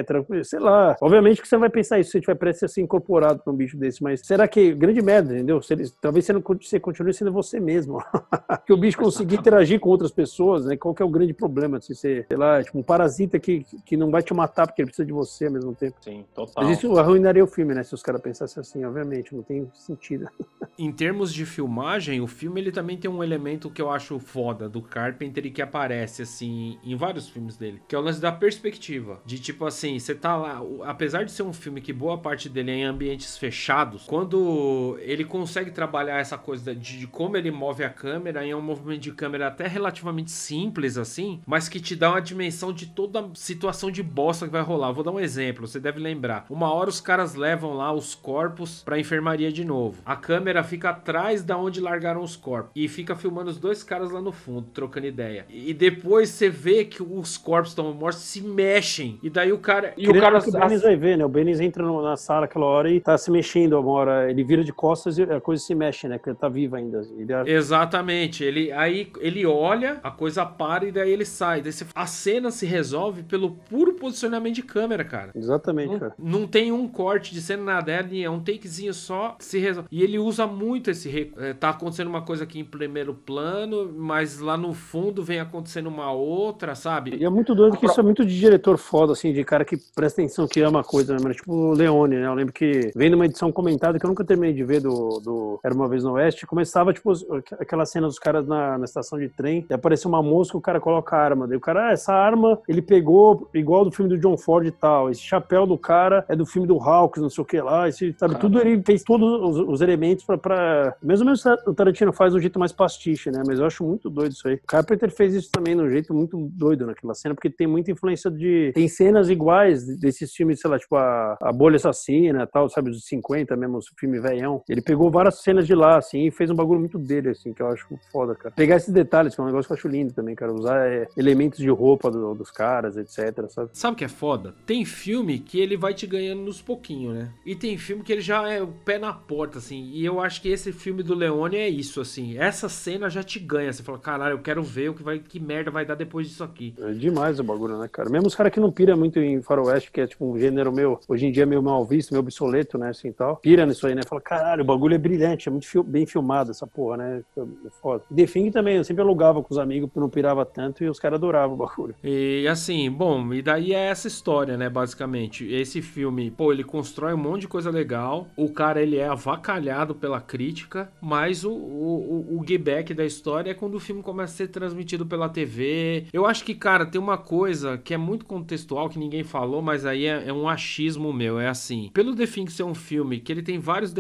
Sei 0.45 0.59
lá. 0.59 0.97
Obviamente 1.01 1.41
que 1.43 1.49
você 1.49 1.57
vai 1.57 1.69
pensar 1.71 1.99
isso 1.99 2.11
se 2.11 2.21
tiver 2.21 2.35
prestes 2.35 2.65
a 2.65 2.69
ser 2.69 2.81
incorporado 2.83 3.43
pra 3.43 3.53
um 3.53 3.57
bicho 3.57 3.77
desse, 3.77 4.03
mas 4.03 4.21
será 4.25 4.47
que. 4.47 4.73
Grande 4.75 5.01
merda, 5.03 5.16
entendeu? 5.25 5.61
Se 5.63 5.73
ele- 5.75 5.91
talvez 6.01 6.25
você, 6.25 6.33
não, 6.33 6.43
você 6.43 6.81
continue 6.81 7.13
sendo 7.15 7.33
você 7.33 7.59
mesmo. 7.61 8.03
que 8.67 8.73
o 8.73 8.77
bicho 8.77 8.99
conseguir 8.99 9.37
interagir 9.37 9.81
com 9.81 9.89
outras 9.89 10.11
pessoas, 10.11 10.67
né? 10.67 10.77
Qual 10.77 10.95
que 10.95 11.03
é 11.03 11.07
o 11.07 11.11
grande 11.11 11.33
problema 11.33 11.79
de 11.79 11.87
você 11.87 11.95
ser, 11.95 12.27
sei 12.29 12.37
lá, 12.37 12.63
tipo, 12.63 12.79
um 12.79 12.83
parasita 12.83 13.39
que, 13.39 13.65
que 13.85 13.97
não 13.97 14.11
vai 14.11 14.23
te 14.23 14.35
matar 14.35 14.67
porque 14.67 14.83
ele 14.83 14.87
precisa 14.87 15.07
de 15.07 15.13
você 15.13 15.47
ao 15.47 15.53
mesmo 15.53 15.75
tempo. 15.75 15.97
Sim, 16.01 16.25
total. 16.35 16.65
Mas 16.65 16.79
isso 16.79 16.97
arruinaria 16.99 17.43
o 17.43 17.47
filme, 17.47 17.75
né? 17.75 17.83
Se 17.83 17.95
os 17.95 18.03
caras 18.03 18.21
pensassem 18.21 18.61
assim, 18.61 18.85
obviamente, 18.85 19.35
não 19.35 19.43
tem 19.43 19.71
sentido. 19.75 20.29
Em 20.79 20.93
termos 20.93 21.33
de 21.33 21.47
filmagem, 21.47 22.21
o 22.21 22.27
filme 22.27 22.61
ele 22.61 22.71
também 22.71 22.99
tem 22.99 23.11
um 23.11 23.23
elemento 23.25 23.71
que 23.71 23.81
eu 23.81 23.91
acho 23.91 24.19
foda 24.19 24.69
do 24.69 24.83
Carpenter 24.83 25.47
e 25.47 25.51
que 25.51 25.63
aparece 25.63 26.23
assim 26.23 26.79
em 26.85 26.95
vários 26.95 27.29
filmes 27.29 27.57
dele, 27.57 27.81
que 27.89 27.95
é 27.95 27.99
o 27.99 28.03
lance 28.03 28.21
da 28.21 28.31
perspectiva. 28.31 29.21
De 29.25 29.39
tipo 29.39 29.65
assim, 29.65 29.99
você 29.99 30.15
tá 30.15 30.37
lá, 30.37 30.63
apesar 30.85 31.25
de 31.25 31.33
ser 31.33 31.43
um 31.43 31.53
filme 31.53 31.81
que 31.81 31.93
boa 31.93 32.19
parte 32.19 32.49
dele 32.49 32.71
é 32.71 32.75
em 32.75 32.85
ambientes 32.85 33.39
fechados, 33.39 34.05
quando 34.07 34.99
ele 35.07 35.25
consegue 35.25 35.71
trabalhar 35.71 36.19
essa 36.19 36.37
coisa 36.37 36.75
de, 36.75 36.99
de 36.99 37.07
como 37.07 37.37
ele 37.37 37.51
move 37.51 37.85
a 37.85 37.91
câmera, 37.91 38.45
e 38.45 38.51
é 38.51 38.57
um 38.57 38.61
movimento 38.61 39.03
de 39.03 39.13
câmera 39.13 39.47
até 39.47 39.67
relativamente 39.67 40.31
simples 40.31 40.99
assim, 40.99 41.41
mas 41.47 41.69
que 41.69 41.79
te 41.79 41.95
dá 41.95 42.11
uma 42.11 42.21
dimensão 42.21 42.73
de 42.73 42.87
toda 42.87 43.21
a 43.21 43.29
situação 43.35 43.91
de 43.91 44.03
bosta 44.03 44.47
que 44.47 44.53
vai 44.53 44.63
rolar. 44.63 44.93
Vou 44.93 45.05
dar 45.05 45.13
um 45.13 45.21
exemplo, 45.21 45.67
você 45.67 45.79
deve 45.79 46.01
lembrar. 46.01 46.45
Uma 46.51 46.73
hora 46.73 46.91
os 46.91 47.01
caras 47.01 47.35
levam 47.35 47.75
lá 47.75 47.93
os 47.93 48.15
corpos 48.15 48.83
pra 48.83 48.99
enfermaria 48.99 49.53
de 49.53 49.65
novo. 49.65 50.03
A 50.05 50.17
câmera 50.17 50.65
fica 50.65 50.91
atrás 50.91 51.45
da 51.45 51.57
onde 51.57 51.81
largaram 51.81 52.23
os 52.23 52.35
corpos 52.35 52.73
e 52.75 52.89
fica 52.89 53.15
filmando 53.15 53.51
os 53.51 53.59
dois 53.59 53.85
caras 53.85 54.11
lá 54.11 54.21
no 54.21 54.33
fundo, 54.33 54.67
trocando 54.73 55.07
ideia. 55.07 55.47
E 55.49 55.73
depois 55.73 56.31
você 56.31 56.49
vê 56.49 56.85
que 56.85 57.03
os 57.03 57.37
corpos 57.37 57.71
estão 57.71 57.93
mortos 57.93 58.23
se 58.23 58.41
mexem. 58.41 59.19
E 59.23 59.31
daí 59.31 59.53
o 59.53 59.59
cara 59.59 59.95
e 59.97 60.09
o 60.09 60.21
cara 60.21 60.41
que 60.41 60.49
o 60.49 60.53
Benis 60.53 60.83
vai 60.83 60.97
ver, 60.97 61.17
né? 61.17 61.25
O 61.25 61.29
Benis 61.29 61.61
entra 61.61 61.85
na 61.85 62.17
sala 62.17 62.47
aquela 62.47 62.67
hora 62.67 62.91
e 62.91 63.01
tá 63.01 63.17
se 63.17 63.31
mexendo 63.31 63.79
uma 63.79 63.91
hora. 63.91 64.31
Ele 64.31 64.43
vira 64.43 64.65
de 64.65 64.73
costas 64.73 64.96
e 65.19 65.23
a 65.23 65.41
coisa 65.41 65.63
se 65.63 65.75
mexe, 65.75 66.09
né? 66.09 66.17
Porque 66.19 66.31
ele 66.31 66.37
tá 66.39 66.49
vivo 66.49 66.77
ainda. 66.77 67.03
Ele 67.19 67.33
é- 67.33 67.51
Exatamente. 67.53 68.43
Ele 68.45 68.73
aí 68.73 69.11
ele 69.21 69.45
olha, 69.47 69.99
a 70.03 70.11
coisa 70.11 70.45
para 70.47 70.85
e 70.87 70.93
daí 70.93 71.11
ele 71.11 71.25
sai. 71.25 71.61
Daí 71.61 71.73
você- 71.73 71.87
a 71.95 72.07
cena 72.07 72.51
se 72.51 72.65
resolve 72.67 73.23
pelo 73.23 73.51
puro 73.51 73.95
posicionamento 73.95 74.55
de 74.55 74.63
câmera, 74.63 75.05
cara. 75.05 75.31
Exatamente, 75.35 75.93
Não, 75.93 75.99
cara. 75.99 76.15
não 76.19 76.47
tem 76.47 76.73
um 76.73 76.89
corte 76.89 77.33
de 77.33 77.41
cena 77.41 77.63
nada, 77.63 77.93
é 77.93 77.97
é 78.23 78.31
um 78.31 78.41
takezinho 78.41 78.95
só, 78.95 79.37
se 79.39 79.59
resolve. 79.59 79.89
E 79.91 80.03
ele 80.03 80.19
usa 80.19 80.47
muito 80.47 80.91
esse. 80.91 81.09
re- 81.09 81.33
é, 81.39 81.53
tá 81.53 81.71
acontecendo 81.71 82.09
uma 82.09 82.23
coisa 82.23 82.45
aqui 82.45 82.61
em 82.61 82.65
primeiro 82.65 83.15
plano, 83.15 83.93
mas 83.97 84.39
lá 84.41 84.57
no 84.57 84.73
fundo 84.73 85.23
vem 85.23 85.41
acontecendo 85.41 85.87
uma 85.89 86.13
outra, 86.13 86.75
sabe? 86.75 87.17
E 87.17 87.25
é 87.25 87.29
muito 87.29 87.55
doido 87.55 87.77
que 87.77 87.87
isso 87.87 87.99
é 88.01 88.03
muito 88.03 88.25
de 88.25 88.39
diretor 88.39 88.77
foda, 88.79 89.13
assim, 89.13 89.33
de 89.33 89.43
cara 89.45 89.65
que 89.65 89.77
presta 89.95 90.21
atenção, 90.21 90.47
que 90.47 90.61
ama 90.61 90.81
a 90.81 90.85
coisa, 90.85 91.13
né? 91.15 91.19
mano? 91.23 91.35
Tipo 91.35 91.53
o 91.53 91.73
Leone, 91.73 92.17
né? 92.17 92.27
Eu 92.27 92.35
lembro 92.35 92.53
que 92.53 92.91
vendo 92.95 93.15
uma 93.15 93.27
edição 93.27 93.51
comentada 93.53 93.99
que 93.99 94.05
eu 94.05 94.09
nunca 94.09 94.25
terminei 94.25 94.55
de 94.55 94.63
ver 94.65 94.81
do, 94.87 95.21
do 95.21 95.61
Era 95.65 95.75
Uma 95.75 95.89
Vez 95.89 96.05
no 96.05 96.13
Oeste, 96.13 96.47
começava, 96.47 96.93
tipo, 96.93 97.13
aquela 97.59 97.85
cena 97.85 98.07
dos 98.07 98.19
caras 98.19 98.47
na, 98.47 98.79
na 98.79 98.85
estação 98.85 99.19
de 99.19 99.29
trem, 99.29 99.67
e 99.69 99.75
apareceu 99.75 100.09
uma 100.09 100.23
mosca, 100.23 100.57
o 100.57 100.61
cara 100.61 100.81
coloca 100.81 101.17
a 101.17 101.21
arma. 101.21 101.47
Daí 101.47 101.57
o 101.57 101.61
cara, 101.61 101.89
ah, 101.89 101.93
essa 101.93 102.13
arma 102.13 102.59
ele 102.67 102.81
pegou 102.81 103.49
igual 103.53 103.85
do 103.85 103.93
filme 103.93 104.09
do 104.09 104.19
John 104.19 104.39
Ford 104.39 104.67
e 104.67 104.71
tal. 104.71 105.11
Esse 105.11 105.21
chapéu 105.21 105.67
do 105.67 105.77
cara 105.77 106.25
é 106.29 106.37
do 106.37 106.47
filme 106.47 106.67
do 106.67 106.81
Hawks, 106.81 107.23
não 107.23 107.31
sei 107.31 107.43
o 107.43 107.45
que 107.45 107.61
lá. 107.61 107.89
Esse, 107.89 108.15
sabe, 108.19 108.37
tudo 108.37 108.61
ele 108.61 108.83
fez 108.85 109.03
todos 109.03 109.29
os, 109.43 109.69
os 109.69 109.81
elementos 109.81 110.25
pra, 110.25 110.39
pra. 110.39 110.97
Mesmo 111.03 111.27
mesmo 111.27 111.53
o 111.67 111.75
Tarantino 111.75 112.13
faz 112.13 112.35
um 112.35 112.41
jeito 112.41 112.59
mais 112.59 112.73
pastiche, 112.73 113.31
né? 113.31 113.43
Mas 113.47 113.59
eu 113.59 113.67
acho 113.67 113.85
muito 113.85 114.09
doido 114.09 114.33
isso 114.33 114.47
aí. 114.47 114.55
O 114.55 114.67
Carpenter 114.67 115.11
fez 115.11 115.35
isso 115.35 115.51
também 115.51 115.77
de 115.77 115.83
um 115.83 115.91
jeito 115.91 116.15
muito 116.15 116.37
doido 116.53 116.87
naquela 116.87 117.15
cena, 117.15 117.35
porque 117.35 117.51
tem 117.51 117.67
muita 117.67 117.91
influência 117.91 118.31
de. 118.31 118.73
Tem 118.75 118.89
cenas 118.89 119.29
iguais 119.29 119.87
desses 119.99 120.33
filmes, 120.33 120.61
sei 120.61 120.71
lá, 120.71 120.79
tipo 120.79 120.95
a, 120.97 121.37
a 121.41 121.53
Bolha 121.53 121.77
Assassina 121.77 122.47
tal, 122.47 122.69
sabe, 122.69 122.91
dos 122.91 123.05
50 123.07 123.57
mesmo, 123.57 123.79
o 123.79 123.83
filme 123.99 124.21
velhão. 124.21 124.63
Ele 124.77 124.83
pegou 124.83 125.11
várias 125.11 125.37
cenas 125.37 125.67
de 125.67 125.75
lá, 125.75 125.97
assim, 125.97 126.27
e 126.27 126.31
fez 126.31 126.51
um 126.51 126.55
bagulho 126.55 126.79
muito 126.79 126.99
dele, 126.99 127.31
assim, 127.31 127.55
que 127.55 127.63
eu 127.63 127.69
acho 127.69 127.87
foda, 128.13 128.35
cara. 128.35 128.55
Pegar 128.55 128.77
esses 128.77 128.93
detalhes, 128.93 129.35
que 129.35 129.41
é 129.41 129.45
um 129.45 129.47
negócio 129.47 129.67
que 129.67 129.73
eu 129.73 129.77
acho 129.79 129.89
lindo 129.89 130.13
também, 130.13 130.35
cara. 130.35 130.53
Usar 130.53 130.87
é, 130.87 131.09
elementos 131.17 131.59
de 131.59 131.71
roupa 131.71 132.11
do, 132.11 132.35
dos 132.35 132.51
caras, 132.51 132.99
etc, 132.99 133.49
sabe? 133.49 133.71
Sabe 133.73 133.95
o 133.95 133.97
que 133.97 134.05
é 134.05 134.09
foda? 134.09 134.55
Tem 134.67 134.85
filme 134.85 135.39
que 135.39 135.59
ele 135.59 135.79
vai 135.79 135.95
te 135.95 136.07
ganhando 136.07 136.43
nos 136.43 136.61
pouquinhos, 136.61 137.15
né? 137.15 137.31
E 137.47 137.55
tem 137.55 137.79
filme 137.79 138.03
que 138.03 138.13
ele 138.13 138.21
já 138.21 138.47
é 138.51 138.61
o 138.63 138.67
pé 138.67 138.99
na 138.99 139.15
porta, 139.15 139.59
assim. 139.59 139.91
E 139.95 140.05
eu 140.05 140.21
acho 140.21 140.43
que 140.43 140.51
esse 140.51 140.73
filme 140.73 141.03
do 141.03 141.15
Leone 141.15 141.57
é 141.57 141.69
isso, 141.71 141.99
assim. 141.99 142.37
Essa 142.37 142.69
cena 142.69 143.09
já 143.09 143.23
te 143.23 143.39
ganha. 143.39 143.73
Você 143.73 143.83
fala, 143.83 143.99
caralho, 143.99 144.35
eu 144.35 144.41
quero 144.41 144.63
ver 144.63 144.91
o 144.91 144.95
que, 144.95 145.03
vai, 145.03 145.19
que 145.19 145.41
merda 145.41 145.71
vai 145.71 145.87
dar 145.87 145.95
depois 145.95 146.29
disso 146.29 146.45
aqui. 146.45 146.75
É 146.79 146.93
demais 146.93 147.41
o 147.41 147.45
bagulho, 147.45 147.79
né, 147.79 147.89
cara? 147.91 148.11
Mesmo 148.11 148.27
os 148.27 148.35
caras 148.35 148.53
que 148.53 148.61
não 148.61 148.71
pira 148.71 148.95
muito 148.95 149.19
em 149.19 149.41
faroeste, 149.41 149.91
que 149.91 150.03
é 150.03 150.07
tipo 150.07 150.31
um 150.31 150.39
gênero 150.39 150.71
meu, 150.71 151.01
hoje 151.09 151.27
em 151.27 151.33
dia 151.33 151.47
meio 151.47 151.63
mal 151.63 151.83
visto, 151.85 152.11
meio 152.11 152.21
obsoleto, 152.21 152.77
né, 152.77 152.91
assim 152.91 153.11
tal. 153.13 153.37
Pira 153.37 153.65
nisso 153.65 153.87
aí, 153.87 153.95
né? 153.95 154.03
Fala, 154.07 154.21
caralho, 154.21 154.65
bagulho 154.67 154.95
é 154.95 154.99
brilhante, 154.99 155.49
é 155.49 155.53
muito 155.53 155.83
bem 155.83 156.07
filmado 156.07 156.51
essa 156.51 156.67
porra, 156.67 156.97
né? 156.97 157.23
É 157.37 157.71
foda. 157.81 158.05
The 158.15 158.27
Thing 158.27 158.51
também, 158.51 158.77
eu 158.77 158.85
sempre 158.85 159.03
alugava 159.03 159.43
com 159.43 159.53
os 159.53 159.59
amigos, 159.59 159.89
porque 159.89 160.01
não 160.01 160.09
pirava 160.09 160.45
tanto 160.45 160.85
e 160.85 160.89
os 160.89 160.99
caras 160.99 161.19
adoravam 161.19 161.55
o 161.55 161.59
bagulho. 161.59 161.95
E 162.03 162.47
assim, 162.49 162.91
bom, 162.91 163.33
e 163.33 163.43
daí 163.43 163.73
é 163.73 163.87
essa 163.87 164.09
história, 164.09 164.57
né, 164.57 164.69
basicamente. 164.69 165.47
Esse 165.53 165.81
filme, 165.83 166.31
pô, 166.31 166.53
ele 166.53 166.65
constrói 166.65 167.15
um 167.15 167.19
monte 167.19 167.43
de 167.43 167.49
coisa 167.49 167.71
legal. 167.71 168.27
O 168.37 168.51
cara, 168.51 168.83
ele 168.83 168.97
é 168.97 169.09
avacalhado 169.09 169.95
pela 169.95 170.21
crítica, 170.21 170.91
mas 171.01 171.45
o, 171.45 171.53
o, 171.53 172.37
o, 172.37 172.41
o 172.41 172.59
back 172.59 172.93
da 172.95 173.05
história 173.05 173.51
é 173.51 173.55
quando 173.55 173.75
o 173.75 173.81
filme 173.81 174.03
começa 174.03 174.35
a 174.35 174.37
ser 174.37 174.49
transmitido 174.49 175.07
pela 175.07 175.29
TV. 175.29 176.07
Eu 176.13 176.27
acho 176.27 176.45
que, 176.45 176.55
cara, 176.55 176.87
tem 176.87 177.01
uma 177.01 177.19
coisa 177.19 177.79
que 177.79 177.95
é 177.95 177.97
muito 177.97 178.25
contextual, 178.25 178.89
que 178.89 178.99
ninguém 178.99 179.23
falou, 179.23 179.63
mas 179.63 179.85
aí 179.85 180.07
é, 180.07 180.29
é 180.29 180.33
um 180.33 180.49
achismo 180.49 181.13
meu. 181.13 181.39
É 181.39 181.49
assim, 181.49 181.91
pelo 181.93 182.15
The 182.15 182.27
Thing 182.27 182.47
ser 182.49 182.65
um 182.65 182.75
filme 182.75 183.21
que 183.21 183.33
ele 183.33 183.43
tem 183.43 183.59
vários 183.59 183.93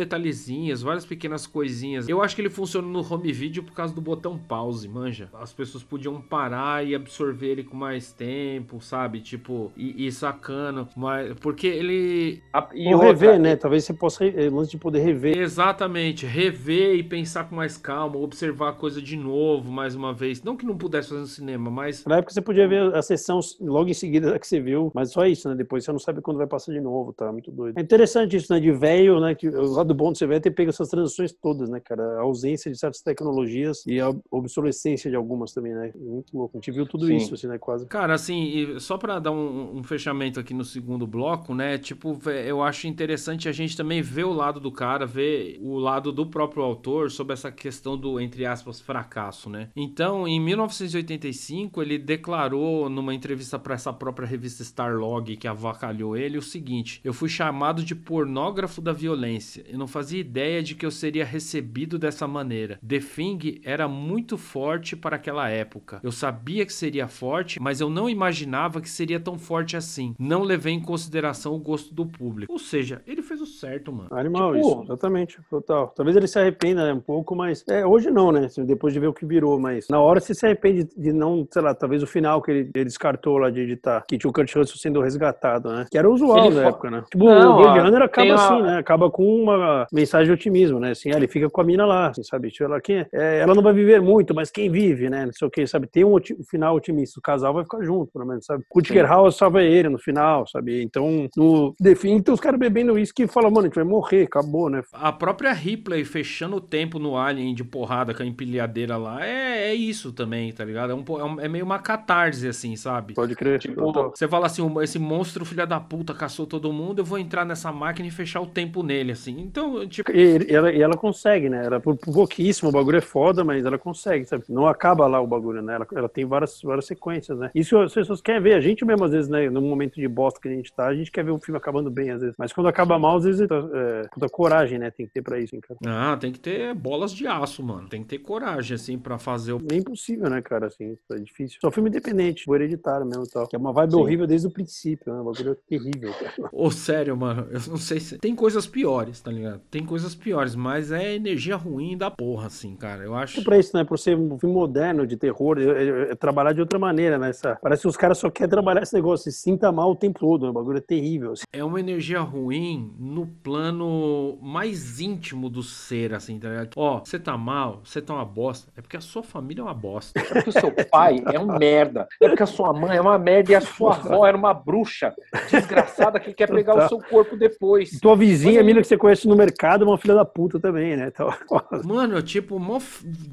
detalhezinhos, 0.46 0.82
várias 0.82 1.04
pequenas 1.04 1.46
coisinhas, 1.46 2.08
eu 2.08 2.22
acho 2.22 2.34
que 2.34 2.40
ele 2.40 2.50
funciona 2.50 2.86
no 2.86 3.00
home 3.00 3.32
video 3.32 3.62
por 3.62 3.72
causa 3.72 3.94
do 3.94 4.00
botão 4.00 4.38
pause, 4.38 4.88
manja. 4.88 5.28
As 5.34 5.52
pessoas 5.52 5.82
podiam 5.82 6.20
parar 6.20 6.86
e 6.86 6.94
absorver 6.94 7.48
ele 7.48 7.64
com 7.64 7.76
mais 7.76 8.12
tempo, 8.12 8.80
sabe? 8.80 9.20
Tipo, 9.20 9.72
e, 9.76 10.06
e 10.06 10.12
sacando. 10.12 10.88
Mas, 10.96 11.34
porque 11.40 11.66
ele. 11.66 12.42
E 12.74 12.94
Ou 12.94 13.00
rever, 13.00 13.38
né? 13.38 13.56
Talvez 13.56 13.84
você 13.84 13.92
possa, 13.92 14.24
antes 14.24 14.70
de 14.70 14.78
poder 14.78 15.00
rever. 15.00 15.36
Exatamente, 15.36 16.24
rever 16.24 16.96
e 16.96 17.02
pensar 17.02 17.48
com 17.48 17.56
mais 17.56 17.76
calma, 17.76 18.16
observar 18.18 18.70
a 18.70 18.72
coisa 18.72 19.02
de 19.02 19.16
novo, 19.16 19.70
mais 19.70 19.94
uma 19.94 20.12
vez. 20.12 20.42
Não 20.42 20.56
que 20.56 20.64
não 20.64 20.76
pudesse 20.76 21.08
fazer 21.08 21.20
no 21.20 21.26
cinema, 21.26 21.70
mas. 21.70 22.04
Na 22.04 22.18
época 22.18 22.32
você 22.32 22.40
podia 22.40 22.68
ver 22.68 22.94
a 22.94 23.02
sessão 23.02 23.40
logo 23.60 23.88
em 23.88 23.94
seguida 23.94 24.30
da 24.30 24.38
que 24.38 24.46
você 24.46 24.60
viu, 24.60 24.90
mas 24.94 25.10
só 25.10 25.26
isso, 25.26 25.48
né? 25.48 25.54
Depois 25.54 25.84
você 25.84 25.92
não 25.92 25.98
sabe 25.98 26.20
quando 26.20 26.36
vai 26.38 26.46
passar 26.46 26.72
de 26.72 26.80
novo, 26.80 27.12
tá? 27.12 27.30
Muito 27.32 27.50
doido. 27.50 27.78
É 27.78 27.82
interessante 27.82 28.36
isso, 28.36 28.52
né? 28.52 28.60
De 28.60 28.70
velho, 28.72 29.20
né? 29.20 29.34
Que, 29.34 29.48
o 29.48 29.72
lado 29.72 29.94
bom 29.94 30.12
de 30.12 30.18
você 30.18 30.26
ver 30.26 30.35
ter 30.40 30.50
pego 30.50 30.70
essas 30.70 30.88
transições 30.88 31.32
todas, 31.32 31.68
né, 31.68 31.80
cara? 31.80 32.02
A 32.18 32.22
ausência 32.22 32.70
de 32.70 32.78
certas 32.78 33.00
tecnologias 33.00 33.84
e 33.86 34.00
a 34.00 34.14
obsolescência 34.30 35.10
de 35.10 35.16
algumas 35.16 35.52
também, 35.52 35.74
né? 35.74 35.92
Muito 35.96 36.36
louco. 36.36 36.56
A 36.56 36.60
gente 36.60 36.72
viu 36.72 36.86
tudo 36.86 37.06
Sim. 37.06 37.16
isso, 37.16 37.34
assim, 37.34 37.46
né? 37.46 37.58
Quase. 37.58 37.86
Cara, 37.86 38.14
assim, 38.14 38.78
só 38.78 38.96
para 38.98 39.18
dar 39.18 39.32
um, 39.32 39.78
um, 39.78 39.82
fechamento 39.82 40.40
aqui 40.40 40.54
no 40.54 40.64
segundo 40.64 41.06
bloco, 41.06 41.54
né? 41.54 41.78
Tipo, 41.78 42.18
eu 42.30 42.62
acho 42.62 42.86
interessante 42.86 43.48
a 43.48 43.52
gente 43.52 43.76
também 43.76 44.02
ver 44.02 44.24
o 44.24 44.32
lado 44.32 44.60
do 44.60 44.70
cara, 44.72 45.06
ver 45.06 45.58
o 45.60 45.78
lado 45.78 46.12
do 46.12 46.26
próprio 46.26 46.62
autor 46.62 47.10
sobre 47.10 47.32
essa 47.32 47.50
questão 47.50 47.96
do, 47.96 48.20
entre 48.20 48.46
aspas, 48.46 48.80
fracasso, 48.80 49.48
né? 49.48 49.68
Então, 49.74 50.26
em 50.26 50.40
1985, 50.40 51.82
ele 51.82 51.98
declarou 51.98 52.88
numa 52.88 53.14
entrevista 53.14 53.58
para 53.58 53.74
essa 53.74 53.92
própria 53.92 54.26
revista 54.26 54.62
Starlog, 54.62 55.36
que 55.36 55.48
avacalhou 55.48 56.16
ele, 56.16 56.38
o 56.38 56.42
seguinte: 56.42 57.00
Eu 57.04 57.12
fui 57.12 57.28
chamado 57.28 57.82
de 57.82 57.94
pornógrafo 57.94 58.80
da 58.80 58.92
violência. 58.92 59.64
Eu 59.68 59.78
não 59.78 59.86
fazia 59.86 60.20
ideia 60.26 60.62
de 60.62 60.74
que 60.74 60.84
eu 60.84 60.90
seria 60.90 61.24
recebido 61.24 61.98
dessa 61.98 62.26
maneira. 62.26 62.78
The 62.86 62.98
Thing 62.98 63.60
era 63.64 63.88
muito 63.88 64.36
forte 64.36 64.96
para 64.96 65.16
aquela 65.16 65.48
época. 65.48 66.00
Eu 66.02 66.12
sabia 66.12 66.66
que 66.66 66.72
seria 66.72 67.08
forte, 67.08 67.60
mas 67.60 67.80
eu 67.80 67.88
não 67.88 68.10
imaginava 68.10 68.80
que 68.80 68.90
seria 68.90 69.20
tão 69.20 69.38
forte 69.38 69.76
assim. 69.76 70.14
Não 70.18 70.42
levei 70.42 70.74
em 70.74 70.80
consideração 70.80 71.54
o 71.54 71.58
gosto 71.58 71.94
do 71.94 72.04
público. 72.04 72.52
Ou 72.52 72.58
seja, 72.58 73.02
ele 73.06 73.22
fez 73.22 73.40
o 73.40 73.46
certo, 73.46 73.92
mano. 73.92 74.08
Animal, 74.10 74.54
tipo, 74.54 74.66
isso. 74.66 74.82
Exatamente. 74.84 75.38
Total. 75.48 75.92
Talvez 75.94 76.16
ele 76.16 76.26
se 76.26 76.38
arrependa 76.38 76.84
né, 76.84 76.92
um 76.92 77.00
pouco, 77.00 77.34
mas. 77.34 77.64
É, 77.68 77.86
hoje 77.86 78.10
não, 78.10 78.32
né? 78.32 78.48
Depois 78.58 78.92
de 78.92 79.00
ver 79.00 79.06
o 79.06 79.12
que 79.14 79.24
virou, 79.24 79.58
mas 79.58 79.86
na 79.88 80.00
hora 80.00 80.20
você 80.20 80.34
se 80.34 80.44
arrepende 80.44 80.88
de 80.96 81.12
não, 81.12 81.46
sei 81.50 81.62
lá, 81.62 81.74
talvez 81.74 82.02
o 82.02 82.06
final 82.06 82.42
que 82.42 82.50
ele, 82.50 82.70
ele 82.74 82.84
descartou 82.84 83.38
lá 83.38 83.50
de 83.50 83.60
editar, 83.60 84.04
que 84.08 84.18
tinha 84.18 84.28
o 84.28 84.32
Kurt 84.32 84.54
Russell 84.54 84.76
sendo 84.76 85.00
resgatado, 85.00 85.70
né? 85.70 85.86
Que 85.90 85.98
era 85.98 86.10
usual 86.10 86.50
na 86.50 86.68
época, 86.68 86.90
né? 86.90 87.04
Tipo, 87.10 87.24
não, 87.24 87.58
o 87.58 87.62
Blade 87.62 87.80
Runner 87.80 88.02
acaba 88.02 88.34
assim, 88.34 88.62
né? 88.62 88.78
Acaba 88.78 89.10
com 89.10 89.24
uma 89.42 89.86
mensagem 89.92 90.15
de 90.24 90.32
otimismo, 90.32 90.80
né? 90.80 90.90
Assim, 90.90 91.10
ah, 91.12 91.16
ele 91.16 91.28
fica 91.28 91.48
com 91.48 91.60
a 91.60 91.64
mina 91.64 91.86
lá, 91.86 92.08
assim, 92.08 92.22
sabe? 92.22 92.50
Tipo, 92.50 92.64
ela, 92.64 92.80
quem, 92.80 93.06
é, 93.12 93.40
ela 93.40 93.54
não 93.54 93.62
vai 93.62 93.72
viver 93.72 94.00
muito, 94.00 94.34
mas 94.34 94.50
quem 94.50 94.70
vive, 94.70 95.08
né? 95.08 95.26
Não 95.26 95.32
sei 95.32 95.46
o 95.46 95.50
que, 95.50 95.66
sabe? 95.66 95.86
Tem 95.86 96.04
um, 96.04 96.16
um 96.16 96.44
final 96.48 96.74
otimista, 96.74 97.18
o 97.18 97.22
casal 97.22 97.54
vai 97.54 97.64
ficar 97.64 97.82
junto, 97.82 98.12
pelo 98.12 98.26
menos, 98.26 98.44
sabe? 98.44 98.64
Kutcher 98.68 99.06
House 99.06 99.36
salva 99.36 99.62
ele 99.62 99.88
no 99.88 99.98
final, 99.98 100.46
sabe? 100.46 100.82
Então, 100.82 101.28
no 101.36 101.74
definitivamente 101.78 102.16
então 102.26 102.34
os 102.34 102.40
caras 102.40 102.58
bebendo 102.58 102.94
uísque 102.94 103.22
e 103.22 103.28
falam, 103.28 103.50
mano, 103.50 103.66
a 103.66 103.68
gente 103.68 103.76
vai 103.76 103.84
morrer, 103.84 104.24
acabou, 104.24 104.68
né? 104.68 104.82
A 104.92 105.12
própria 105.12 105.52
Ripley 105.52 106.04
fechando 106.04 106.56
o 106.56 106.60
tempo 106.60 106.98
no 106.98 107.16
Alien 107.16 107.54
de 107.54 107.62
porrada 107.62 108.12
com 108.12 108.22
a 108.22 108.26
empilhadeira 108.26 108.96
lá, 108.96 109.24
é, 109.24 109.68
é 109.68 109.74
isso 109.74 110.12
também, 110.12 110.52
tá 110.52 110.64
ligado? 110.64 110.90
É, 110.90 110.94
um, 110.94 111.40
é 111.40 111.48
meio 111.48 111.64
uma 111.64 111.78
catarse, 111.78 112.48
assim, 112.48 112.74
sabe? 112.74 113.14
Pode 113.14 113.34
crer. 113.34 113.58
Tipo, 113.60 113.92
você 114.10 114.26
fala 114.26 114.46
assim, 114.46 114.62
esse 114.82 114.98
monstro 114.98 115.44
filha 115.44 115.66
da 115.66 115.78
puta 115.78 116.12
caçou 116.12 116.46
todo 116.46 116.72
mundo, 116.72 117.00
eu 117.00 117.04
vou 117.04 117.18
entrar 117.18 117.44
nessa 117.44 117.70
máquina 117.70 118.08
e 118.08 118.10
fechar 118.10 118.40
o 118.40 118.46
tempo 118.46 118.82
nele, 118.82 119.12
assim. 119.12 119.38
Então, 119.40 119.86
tipo... 119.86 120.05
E 120.12 120.52
ela, 120.52 120.72
e 120.72 120.80
ela 120.80 120.96
consegue, 120.96 121.48
né? 121.48 121.64
Ela, 121.66 121.80
por, 121.80 121.96
pouquíssimo, 121.96 122.68
o 122.68 122.72
bagulho 122.72 122.98
é 122.98 123.00
foda, 123.00 123.44
mas 123.44 123.64
ela 123.64 123.78
consegue, 123.78 124.24
sabe? 124.24 124.44
Não 124.48 124.66
acaba 124.66 125.06
lá 125.06 125.20
o 125.20 125.26
bagulho, 125.26 125.62
né? 125.62 125.74
Ela, 125.74 125.86
ela 125.94 126.08
tem 126.08 126.24
várias, 126.24 126.60
várias 126.62 126.86
sequências, 126.86 127.38
né? 127.38 127.50
Isso 127.54 127.78
as 127.78 127.92
pessoas 127.92 128.20
querem 128.20 128.40
ver. 128.40 128.54
A 128.54 128.60
gente 128.60 128.84
mesmo, 128.84 129.04
às 129.04 129.12
vezes, 129.12 129.28
né? 129.28 129.48
No 129.50 129.60
momento 129.60 129.94
de 129.94 130.08
bosta 130.08 130.40
que 130.40 130.48
a 130.48 130.52
gente 130.52 130.72
tá, 130.72 130.86
a 130.86 130.94
gente 130.94 131.10
quer 131.10 131.24
ver 131.24 131.30
o 131.30 131.38
filme 131.38 131.58
acabando 131.58 131.90
bem, 131.90 132.10
às 132.10 132.20
vezes. 132.20 132.36
Mas 132.38 132.52
quando 132.52 132.68
acaba 132.68 132.98
mal, 132.98 133.16
às 133.16 133.24
vezes, 133.24 133.40
é, 133.40 134.08
puta 134.12 134.28
coragem, 134.28 134.78
né? 134.78 134.90
Tem 134.90 135.06
que 135.06 135.12
ter 135.12 135.22
pra 135.22 135.38
isso, 135.38 135.54
hein, 135.54 135.60
cara? 135.60 135.78
Ah, 135.86 136.16
tem 136.16 136.32
que 136.32 136.40
ter 136.40 136.74
bolas 136.74 137.12
de 137.12 137.26
aço, 137.26 137.62
mano. 137.62 137.88
Tem 137.88 138.02
que 138.02 138.08
ter 138.08 138.18
coragem, 138.18 138.74
assim, 138.74 138.98
pra 138.98 139.18
fazer 139.18 139.52
o. 139.52 139.62
É 139.70 139.76
impossível, 139.76 140.28
né, 140.30 140.40
cara? 140.42 140.66
Assim, 140.66 140.96
é 141.12 141.16
difícil. 141.16 141.58
Só 141.60 141.70
filme 141.70 141.88
independente, 141.88 142.48
o 142.48 142.54
hereditário 142.54 143.06
mesmo 143.06 143.24
e 143.24 143.28
tal. 143.28 143.46
Que 143.46 143.56
é 143.56 143.58
uma 143.58 143.72
vibe 143.72 143.92
Sim. 143.92 144.00
horrível 144.00 144.26
desde 144.26 144.46
o 144.46 144.50
princípio, 144.50 145.12
né? 145.12 145.20
O 145.20 145.24
bagulho 145.24 145.52
é 145.52 145.56
terrível, 145.68 146.12
cara. 146.12 146.50
Ô, 146.52 146.70
sério, 146.70 147.16
mano. 147.16 147.46
Eu 147.50 147.60
não 147.68 147.76
sei 147.76 148.00
se. 148.00 148.18
Tem 148.18 148.34
coisas 148.34 148.66
piores, 148.66 149.20
tá 149.20 149.30
ligado? 149.30 149.60
Tem 149.70 149.84
coisas 149.84 149.95
piores, 150.14 150.54
mas 150.54 150.92
é 150.92 151.14
energia 151.14 151.56
ruim 151.56 151.96
da 151.96 152.10
porra, 152.10 152.46
assim, 152.46 152.74
cara. 152.74 153.04
Eu 153.04 153.14
acho. 153.14 153.42
Pra 153.42 153.58
isso, 153.58 153.76
né? 153.76 153.84
Por 153.84 153.98
ser 153.98 154.16
um 154.16 154.38
filme 154.38 154.54
moderno 154.54 155.06
de 155.06 155.16
terror, 155.16 155.58
é, 155.58 155.62
é, 155.62 156.12
é 156.12 156.14
trabalhar 156.14 156.52
de 156.52 156.60
outra 156.60 156.78
maneira, 156.78 157.18
né? 157.18 157.30
Essa... 157.30 157.58
Parece 157.62 157.82
que 157.82 157.88
os 157.88 157.96
caras 157.96 158.18
só 158.18 158.30
querem 158.30 158.50
trabalhar 158.50 158.82
esse 158.82 158.94
negócio, 158.94 159.30
se 159.30 159.38
sinta 159.38 159.70
mal 159.72 159.90
o 159.90 159.96
tempo 159.96 160.20
todo. 160.20 160.44
Né? 160.44 160.50
O 160.50 160.52
bagulho 160.52 160.78
é 160.78 160.80
terrível. 160.80 161.32
Assim. 161.32 161.44
É 161.52 161.64
uma 161.64 161.80
energia 161.80 162.20
ruim 162.20 162.94
no 162.98 163.26
plano 163.26 164.38
mais 164.42 165.00
íntimo 165.00 165.48
do 165.48 165.62
ser, 165.62 166.14
assim, 166.14 166.38
tá 166.38 166.48
ligado? 166.48 166.70
Ó, 166.76 167.00
você 167.04 167.18
tá 167.18 167.36
mal, 167.36 167.80
você 167.84 168.00
tá 168.00 168.14
uma 168.14 168.24
bosta. 168.24 168.70
É 168.76 168.80
porque 168.80 168.96
a 168.96 169.00
sua 169.00 169.22
família 169.22 169.62
é 169.62 169.64
uma 169.64 169.74
bosta. 169.74 170.18
É 170.18 170.22
porque 170.22 170.50
o 170.50 170.52
seu 170.52 170.72
pai 170.90 171.22
é 171.32 171.38
um 171.38 171.58
merda. 171.58 172.06
É 172.20 172.28
porque 172.28 172.42
a 172.42 172.46
sua 172.46 172.72
mãe 172.72 172.96
é 172.96 173.00
uma 173.00 173.18
merda 173.18 173.52
e 173.52 173.54
a 173.54 173.60
sua 173.60 173.94
avó 173.94 174.26
era 174.26 174.36
uma 174.36 174.52
bruxa 174.52 175.14
desgraçada 175.50 176.18
que 176.18 176.32
quer 176.34 176.50
pegar 176.50 176.76
o 176.76 176.88
seu 176.88 176.98
corpo 176.98 177.36
depois. 177.36 177.98
Tua 178.00 178.16
vizinha, 178.16 178.60
a 178.60 178.64
mina 178.64 178.80
que 178.80 178.86
você 178.86 178.96
conhece 178.96 179.28
no 179.28 179.36
mercado, 179.36 179.85
uma 179.90 179.98
filha 179.98 180.14
da 180.14 180.24
puta 180.24 180.58
também, 180.58 180.96
né? 180.96 181.08
Então... 181.08 181.32
Mano, 181.84 182.20
tipo, 182.22 182.58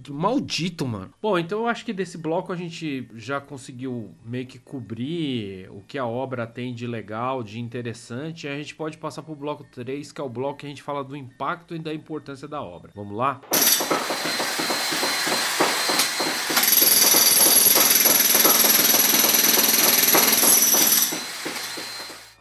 maldito, 0.10 0.86
mano. 0.86 1.14
Bom, 1.22 1.38
então 1.38 1.60
eu 1.60 1.68
acho 1.68 1.86
que 1.86 1.94
desse 1.94 2.18
bloco 2.18 2.52
a 2.52 2.56
gente 2.56 3.08
já 3.16 3.40
conseguiu 3.40 4.14
meio 4.26 4.46
que 4.46 4.60
cobrir 4.60 5.70
o 5.72 5.82
que 5.82 5.98
a 5.98 6.06
obra 6.06 6.46
tem 6.46 6.74
de 6.74 6.86
legal, 6.86 7.44
de 7.44 7.60
interessante. 7.60 8.46
E 8.46 8.50
a 8.50 8.56
gente 8.56 8.76
pode 8.76 8.98
passar 8.98 9.24
pro 9.24 9.36
bloco 9.36 9.64
3, 9.64 10.12
que 10.12 10.22
é 10.22 10.24
o 10.24 10.30
bloco 10.30 10.60
que 10.60 10.66
a 10.66 10.70
gente 10.70 10.84
fala 10.84 11.04
do 11.04 11.16
impacto 11.16 11.76
e 11.76 11.80
da 11.80 11.94
importância 11.94 12.48
da 12.48 12.62
obra. 12.62 12.92
Vamos 12.96 13.16
lá? 13.16 13.42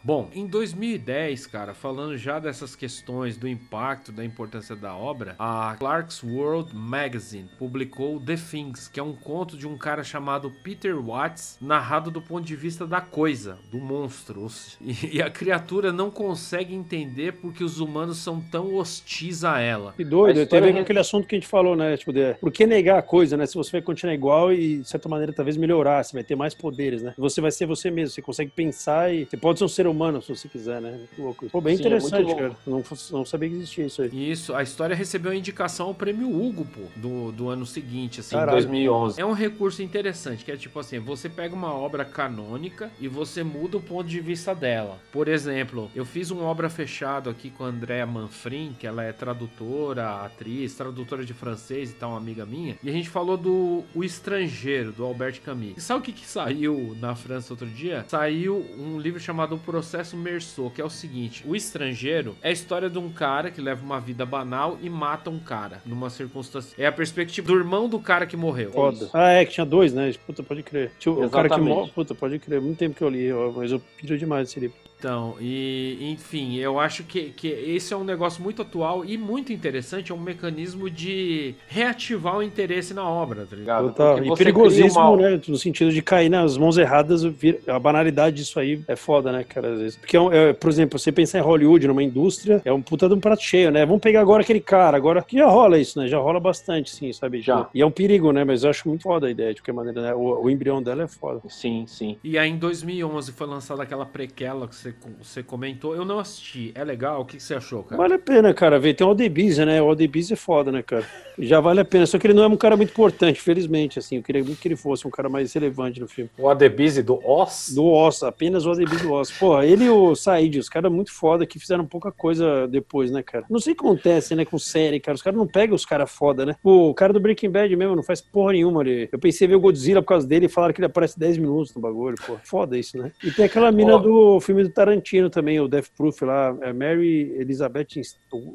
Bom, 0.05 0.29
em 0.35 0.45
2010, 0.45 1.47
cara, 1.47 1.73
falando 1.73 2.17
já 2.17 2.37
dessas 2.37 2.75
questões 2.75 3.37
do 3.37 3.47
impacto, 3.47 4.11
da 4.11 4.25
importância 4.25 4.75
da 4.75 4.93
obra, 4.93 5.33
a 5.39 5.77
Clark's 5.79 6.21
World 6.21 6.75
Magazine 6.75 7.47
publicou 7.57 8.19
The 8.19 8.35
Things, 8.35 8.89
que 8.89 8.99
é 8.99 9.03
um 9.03 9.13
conto 9.13 9.55
de 9.55 9.65
um 9.65 9.77
cara 9.77 10.03
chamado 10.03 10.51
Peter 10.61 11.01
Watts, 11.01 11.57
narrado 11.61 12.11
do 12.11 12.21
ponto 12.21 12.45
de 12.45 12.53
vista 12.53 12.85
da 12.85 12.99
coisa, 12.99 13.57
do 13.71 13.77
monstro. 13.77 14.43
E 15.13 15.21
a 15.21 15.29
criatura 15.29 15.91
não 15.91 16.09
consegue 16.09 16.73
entender 16.73 17.33
porque 17.33 17.63
os 17.63 17.79
humanos 17.79 18.17
são 18.17 18.41
tão 18.41 18.75
hostis 18.75 19.43
a 19.43 19.59
ela. 19.59 19.93
Que 19.95 20.03
doido, 20.03 20.45
tem 20.45 20.59
a 20.59 20.61
ver 20.61 20.73
com 20.73 20.79
aquele 20.79 20.99
assunto 20.99 21.27
que 21.27 21.35
a 21.35 21.39
gente 21.39 21.47
falou, 21.47 21.75
né? 21.75 21.95
Tipo, 21.95 22.11
de, 22.11 22.33
por 22.35 22.51
que 22.51 22.65
negar 22.65 22.97
a 22.97 23.01
coisa, 23.01 23.37
né? 23.37 23.45
Se 23.45 23.53
você 23.53 23.71
vai 23.71 23.81
continuar 23.81 24.13
igual 24.13 24.51
e, 24.51 24.79
de 24.79 24.89
certa 24.89 25.07
maneira, 25.07 25.31
talvez 25.31 25.55
melhorar, 25.55 26.03
você 26.03 26.13
vai 26.13 26.23
ter 26.23 26.35
mais 26.35 26.53
poderes, 26.53 27.03
né? 27.03 27.13
Você 27.17 27.39
vai 27.39 27.51
ser 27.51 27.67
você 27.67 27.91
mesmo, 27.91 28.13
você 28.13 28.21
consegue 28.21 28.51
pensar 28.51 29.13
e 29.13 29.25
você 29.25 29.37
pode 29.37 29.59
ser 29.59 29.65
um 29.65 29.69
ser 29.69 29.87
humano 29.87 29.92
se 30.21 30.35
você 30.35 30.47
quiser, 30.47 30.81
né? 30.81 30.91
Muito 30.91 31.21
louco. 31.21 31.49
Pô, 31.49 31.61
bem 31.61 31.77
Sim, 31.77 31.83
é 31.83 31.87
interessante, 31.87 32.31
é 32.31 32.35
cara. 32.35 32.57
Não, 32.65 32.83
não 33.11 33.25
sabia 33.25 33.49
que 33.49 33.55
existia 33.55 33.85
isso 33.85 34.01
aí. 34.01 34.31
Isso, 34.31 34.53
a 34.53 34.63
história 34.63 34.95
recebeu 34.95 35.31
a 35.31 35.35
indicação 35.35 35.87
ao 35.87 35.93
prêmio 35.93 36.29
Hugo, 36.29 36.65
pô, 36.65 36.81
do, 36.95 37.31
do 37.31 37.49
ano 37.49 37.65
seguinte, 37.65 38.19
assim, 38.19 38.35
Caralho. 38.35 38.57
2011. 38.57 39.19
É 39.19 39.25
um 39.25 39.33
recurso 39.33 39.81
interessante, 39.81 40.43
que 40.43 40.51
é 40.51 40.57
tipo 40.57 40.79
assim, 40.79 40.99
você 40.99 41.29
pega 41.29 41.53
uma 41.53 41.73
obra 41.73 42.05
canônica 42.05 42.91
e 42.99 43.07
você 43.07 43.43
muda 43.43 43.77
o 43.77 43.81
ponto 43.81 44.07
de 44.07 44.19
vista 44.19 44.53
dela. 44.53 44.99
Por 45.11 45.27
exemplo, 45.27 45.89
eu 45.95 46.05
fiz 46.05 46.31
uma 46.31 46.43
obra 46.43 46.69
fechada 46.69 47.29
aqui 47.29 47.49
com 47.49 47.63
a 47.63 47.67
Andrea 47.67 48.05
Manfrim, 48.05 48.75
que 48.77 48.87
ela 48.87 49.03
é 49.03 49.11
tradutora, 49.11 50.23
atriz, 50.23 50.73
tradutora 50.75 51.25
de 51.25 51.33
francês 51.33 51.91
e 51.91 51.93
tal, 51.93 52.11
uma 52.11 52.17
amiga 52.17 52.45
minha, 52.45 52.77
e 52.83 52.89
a 52.89 52.93
gente 52.93 53.09
falou 53.09 53.37
do 53.37 53.83
O 53.93 54.03
Estrangeiro, 54.03 54.91
do 54.91 55.03
Albert 55.03 55.41
Camus. 55.41 55.73
E 55.77 55.81
sabe 55.81 55.99
o 55.99 56.03
que, 56.03 56.11
que 56.11 56.25
saiu 56.25 56.95
na 56.99 57.15
França 57.15 57.53
outro 57.53 57.67
dia? 57.67 58.05
Saiu 58.07 58.65
um 58.77 58.99
livro 58.99 59.19
chamado 59.19 59.55
O 59.55 59.59
Processo 59.83 60.15
Merceau, 60.15 60.69
que 60.69 60.79
é 60.79 60.85
o 60.85 60.89
seguinte: 60.89 61.43
O 61.45 61.53
Estrangeiro 61.53 62.37
é 62.41 62.47
a 62.47 62.51
história 62.53 62.89
de 62.89 62.97
um 62.97 63.09
cara 63.09 63.51
que 63.51 63.59
leva 63.59 63.83
uma 63.83 63.99
vida 63.99 64.25
banal 64.25 64.77
e 64.81 64.89
mata 64.89 65.29
um 65.29 65.37
cara 65.37 65.81
numa 65.85 66.09
circunstância. 66.09 66.73
É 66.81 66.87
a 66.87 66.91
perspectiva 66.91 67.47
do 67.47 67.53
irmão 67.53 67.89
do 67.89 67.99
cara 67.99 68.25
que 68.25 68.37
morreu. 68.37 68.71
Foda. 68.71 69.09
Ah, 69.13 69.31
é, 69.31 69.45
que 69.45 69.51
tinha 69.51 69.65
dois, 69.65 69.93
né? 69.93 70.13
Puta, 70.25 70.41
pode 70.41 70.63
crer. 70.63 70.93
Tinha 70.97 71.13
o 71.13 71.29
cara 71.29 71.49
que 71.49 71.59
morre. 71.59 71.91
Puta, 71.91 72.15
pode 72.15 72.39
crer. 72.39 72.61
Muito 72.61 72.77
tempo 72.77 72.95
que 72.95 73.03
eu 73.03 73.09
li, 73.09 73.27
mas 73.57 73.73
eu 73.73 73.81
piro 73.97 74.17
demais 74.17 74.47
esse 74.47 74.57
livro. 74.57 74.77
Então, 75.03 75.35
e 75.37 75.97
enfim, 76.13 76.55
eu 76.55 76.79
acho 76.79 77.03
que, 77.03 77.23
que 77.31 77.49
esse 77.49 77.93
é 77.93 77.97
um 77.97 78.05
negócio 78.05 78.41
muito 78.41 78.61
atual 78.61 79.03
e 79.03 79.17
muito 79.17 79.51
interessante, 79.51 80.13
é 80.13 80.15
um 80.15 80.17
mecanismo 80.17 80.89
de 80.89 81.55
reativar 81.67 82.37
o 82.37 82.41
interesse 82.41 82.93
na 82.93 83.05
obra, 83.05 83.45
tá 83.45 83.53
ligado? 83.53 83.89
Total. 83.89 84.23
E 84.23 84.33
perigosíssimo, 84.33 85.15
uma... 85.15 85.17
né? 85.17 85.41
No 85.45 85.57
sentido 85.57 85.91
de 85.91 86.01
cair 86.01 86.29
nas 86.29 86.57
mãos 86.57 86.77
erradas, 86.77 87.21
a 87.67 87.79
banalidade 87.79 88.37
disso 88.37 88.57
aí 88.61 88.81
é 88.87 88.95
foda, 88.95 89.29
né, 89.33 89.43
cara? 89.43 89.73
Às 89.73 89.79
vezes. 89.79 89.97
Porque, 89.97 90.15
é, 90.15 90.21
é, 90.51 90.53
por 90.53 90.69
exemplo, 90.69 90.97
você 90.97 91.11
pensar 91.11 91.39
em 91.39 91.41
Hollywood, 91.41 91.85
numa 91.85 92.01
indústria, 92.01 92.61
é 92.63 92.71
um 92.71 92.81
puta 92.81 93.09
de 93.09 93.13
um 93.13 93.19
prato 93.19 93.43
cheio, 93.43 93.71
né? 93.71 93.85
Vamos 93.85 94.01
pegar 94.01 94.21
agora 94.21 94.41
aquele 94.41 94.61
cara, 94.61 94.95
agora 94.95 95.21
que 95.21 95.37
já 95.37 95.47
rola 95.47 95.77
isso, 95.77 95.99
né? 95.99 96.07
Já 96.07 96.17
rola 96.17 96.39
bastante, 96.39 96.91
sim, 96.91 97.11
sabe? 97.11 97.41
Já. 97.41 97.69
E 97.75 97.81
é 97.81 97.85
um 97.85 97.91
perigo, 97.91 98.31
né? 98.31 98.45
Mas 98.45 98.63
eu 98.63 98.69
acho 98.69 98.87
muito 98.87 99.03
foda 99.03 99.27
a 99.27 99.29
ideia, 99.29 99.53
de 99.53 99.59
qualquer 99.59 99.73
maneira, 99.73 100.01
né? 100.01 100.13
O, 100.13 100.43
o 100.45 100.49
embrião 100.49 100.81
dela 100.81 101.03
é 101.03 101.07
foda. 101.09 101.41
Sim, 101.49 101.83
sim. 101.87 102.15
E 102.23 102.37
aí 102.37 102.49
em 102.49 102.57
2011 102.57 103.33
foi 103.33 103.47
lançada 103.47 103.83
aquela 103.83 104.05
prequela 104.05 104.65
que 104.65 104.75
você 104.77 104.92
você 105.21 105.43
comentou. 105.43 105.95
Eu 105.95 106.05
não 106.05 106.19
assisti. 106.19 106.71
É 106.75 106.83
legal? 106.83 107.21
O 107.21 107.25
que 107.25 107.39
você 107.39 107.55
achou, 107.55 107.83
cara? 107.83 107.97
Vale 107.97 108.15
a 108.15 108.19
pena, 108.19 108.53
cara, 108.53 108.79
ver. 108.79 108.93
Tem 108.93 109.05
o 109.05 109.09
Aldebize, 109.09 109.63
né? 109.65 109.81
O 109.81 109.87
Aldebize 109.87 110.33
é 110.33 110.35
foda, 110.35 110.71
né, 110.71 110.81
cara? 110.81 111.05
Já 111.37 111.59
vale 111.59 111.79
a 111.79 111.85
pena. 111.85 112.05
Só 112.05 112.17
que 112.17 112.27
ele 112.27 112.33
não 112.33 112.43
é 112.43 112.47
um 112.47 112.57
cara 112.57 112.75
muito 112.77 112.91
importante, 112.91 113.41
felizmente, 113.41 113.99
assim. 113.99 114.17
Eu 114.17 114.23
queria 114.23 114.43
muito 114.43 114.59
que 114.59 114.67
ele 114.67 114.75
fosse 114.75 115.07
um 115.07 115.11
cara 115.11 115.29
mais 115.29 115.53
relevante 115.53 115.99
no 115.99 116.07
filme. 116.07 116.29
O 116.37 116.49
Adebise 116.49 117.01
do 117.01 117.19
Oz? 117.25 117.71
Do 117.73 117.85
Oz, 117.85 118.23
apenas 118.23 118.65
o 118.65 118.71
Adebise 118.71 119.03
do 119.03 119.11
Oz. 119.11 119.31
Porra, 119.31 119.65
ele 119.65 119.85
e 119.85 119.89
o 119.89 120.15
Said, 120.15 120.57
os 120.59 120.69
caras 120.69 120.91
muito 120.91 121.11
foda 121.11 121.45
que 121.45 121.59
fizeram 121.59 121.85
pouca 121.85 122.11
coisa 122.11 122.67
depois, 122.67 123.11
né, 123.11 123.23
cara? 123.23 123.45
Não 123.49 123.59
sei 123.59 123.73
o 123.73 123.75
que 123.75 123.85
acontece, 123.85 124.35
né, 124.35 124.45
com 124.45 124.57
série, 124.57 124.99
cara. 124.99 125.15
Os 125.15 125.21
caras 125.21 125.37
não 125.37 125.47
pegam 125.47 125.75
os 125.75 125.85
caras 125.85 126.11
foda, 126.11 126.45
né? 126.45 126.55
O 126.63 126.93
cara 126.93 127.13
do 127.13 127.19
Breaking 127.19 127.49
Bad 127.49 127.75
mesmo 127.75 127.95
não 127.95 128.03
faz 128.03 128.21
porra 128.21 128.53
nenhuma 128.53 128.81
ali. 128.81 129.09
Eu 129.11 129.19
pensei 129.19 129.47
ver 129.47 129.55
o 129.55 129.59
Godzilla 129.59 130.01
por 130.01 130.09
causa 130.09 130.27
dele 130.27 130.45
e 130.45 130.49
falaram 130.49 130.73
que 130.73 130.79
ele 130.79 130.87
aparece 130.87 131.19
10 131.19 131.37
minutos 131.37 131.73
no 131.75 131.81
bagulho, 131.81 132.15
pô. 132.25 132.37
Foda 132.43 132.77
isso, 132.77 132.97
né? 132.97 133.11
E 133.23 133.31
tem 133.31 133.45
aquela 133.45 133.71
mina 133.71 133.95
oh. 133.95 133.99
do 133.99 134.39
filme 134.39 134.63
do 134.63 134.69
Tarantino 134.69 135.29
também, 135.29 135.59
o 135.59 135.67
Death 135.67 135.87
Proof 135.95 136.21
lá, 136.21 136.55
é 136.61 136.73
Mary 136.73 137.33
Elizabeth, 137.39 138.01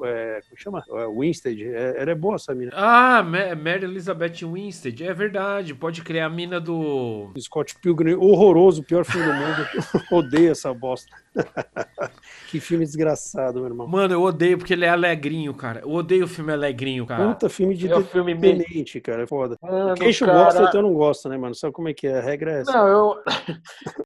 é, 0.05 0.40
como 0.48 0.56
chama? 0.56 0.84
É, 0.90 1.06
Winstead. 1.06 1.64
É, 1.64 1.94
ela 1.98 2.10
é 2.10 2.14
boa 2.14 2.36
essa 2.36 2.55
mina. 2.55 2.67
Ah, 2.72 3.22
Mary 3.22 3.84
Elizabeth 3.84 4.42
Winstead, 4.42 5.04
é 5.04 5.12
verdade. 5.12 5.74
Pode 5.74 6.02
criar 6.02 6.26
a 6.26 6.30
mina 6.30 6.60
do. 6.60 7.32
Scott 7.38 7.76
Pilgrim, 7.80 8.14
horroroso, 8.14 8.82
pior 8.82 9.04
filme 9.04 9.26
do 9.26 9.34
mundo. 9.34 9.68
Odeio 10.12 10.52
essa 10.52 10.72
bosta. 10.72 11.14
que 12.51 12.60
filme 12.60 12.85
desgraçado, 12.85 13.60
meu 13.60 13.69
irmão. 13.69 13.86
Mano, 13.86 14.15
eu 14.15 14.23
odeio 14.23 14.59
porque 14.59 14.73
ele 14.73 14.85
é 14.85 14.89
alegrinho, 14.89 15.55
cara. 15.55 15.81
Eu 15.81 15.90
odeio 15.90 16.24
o 16.24 16.28
filme 16.28 16.52
alegrinho, 16.52 17.06
cara. 17.06 17.28
Puta 17.28 17.48
filme 17.48 17.74
de 17.74 17.90
é 17.93 18.02
filme 18.02 18.32
independente, 18.32 19.01
cara. 19.01 19.23
É 19.23 19.27
foda. 19.27 19.56
Mano, 19.62 19.94
Queixo 19.94 20.24
cara... 20.24 20.44
gosta, 20.44 20.62
então 20.65 20.81
eu 20.81 20.82
não 20.82 20.94
gosto, 20.94 21.28
né, 21.28 21.36
mano? 21.36 21.55
Sabe 21.55 21.73
como 21.73 21.89
é 21.89 21.94
que 21.94 22.06
é? 22.06 22.19
A 22.19 22.23
regra 22.23 22.52
é 22.52 22.60
essa. 22.60 22.73
Não, 22.73 22.89
eu. 22.89 23.23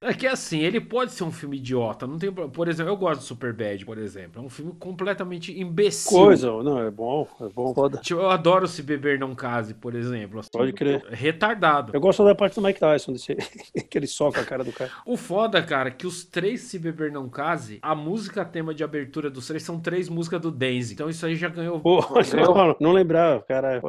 é 0.01 0.13
que 0.13 0.27
assim, 0.27 0.59
ele 0.59 0.79
pode 0.79 1.11
ser 1.11 1.23
um 1.23 1.31
filme 1.31 1.57
idiota. 1.57 2.05
Não 2.07 2.17
tem 2.17 2.31
Por 2.31 2.67
exemplo, 2.67 2.91
eu 2.91 2.97
gosto 2.97 3.21
do 3.21 3.25
Superbad, 3.25 3.85
por 3.85 3.97
exemplo. 3.97 4.41
É 4.41 4.45
um 4.45 4.49
filme 4.49 4.73
completamente 4.79 5.57
imbecil. 5.59 6.17
Coisa, 6.17 6.51
não, 6.63 6.79
é 6.79 6.91
bom, 6.91 7.27
é 7.41 7.49
bom. 7.49 7.73
Foda. 7.73 7.97
Tipo, 7.97 8.21
eu 8.21 8.29
adoro 8.29 8.67
Se 8.67 8.81
Beber 8.81 9.19
Não 9.19 9.33
Case, 9.33 9.73
por 9.73 9.95
exemplo. 9.95 10.39
Assim, 10.39 10.49
pode 10.51 10.73
crer. 10.73 11.03
Retardado. 11.09 11.91
Eu 11.93 12.01
gosto 12.01 12.23
da 12.23 12.35
parte 12.35 12.55
do 12.55 12.61
Mike 12.61 12.79
Tyson, 12.79 13.13
desse... 13.13 13.35
que 13.89 13.97
ele 13.97 14.07
soca 14.07 14.41
a 14.41 14.45
cara 14.45 14.63
do 14.63 14.71
cara. 14.71 14.91
O 15.05 15.17
foda, 15.17 15.61
cara, 15.61 15.91
que 15.91 16.05
os 16.05 16.23
três 16.23 16.61
Se 16.61 16.79
Beber 16.79 17.11
Não 17.11 17.22
Case, 17.29 17.79
a 17.81 17.95
música 17.95 18.45
tema 18.45 18.73
de 18.73 18.83
abertura 18.83 19.29
dos 19.29 19.47
três 19.47 19.63
são 19.63 19.79
três 19.79 20.09
músicas 20.09 20.41
do 20.41 20.51
Denzi. 20.51 20.93
Então 20.93 21.09
isso 21.09 21.25
aí 21.25 21.35
já 21.35 21.49
ganhou. 21.49 21.79
Pô, 21.79 21.99
não, 22.35 22.75
não 22.79 22.91
lembrava, 22.91 23.41
cara. 23.41 23.75
É. 23.77 23.81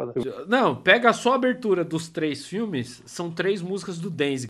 Não, 0.47 0.74
pega 0.74 1.12
só 1.12 1.32
a 1.32 1.36
abertura 1.36 1.85
dos 1.85 2.09
três 2.09 2.47
filmes, 2.47 3.02
são 3.06 3.31
três 3.31 3.62
músicas 3.62 3.98
do 3.98 4.11
Denzi. 4.11 4.48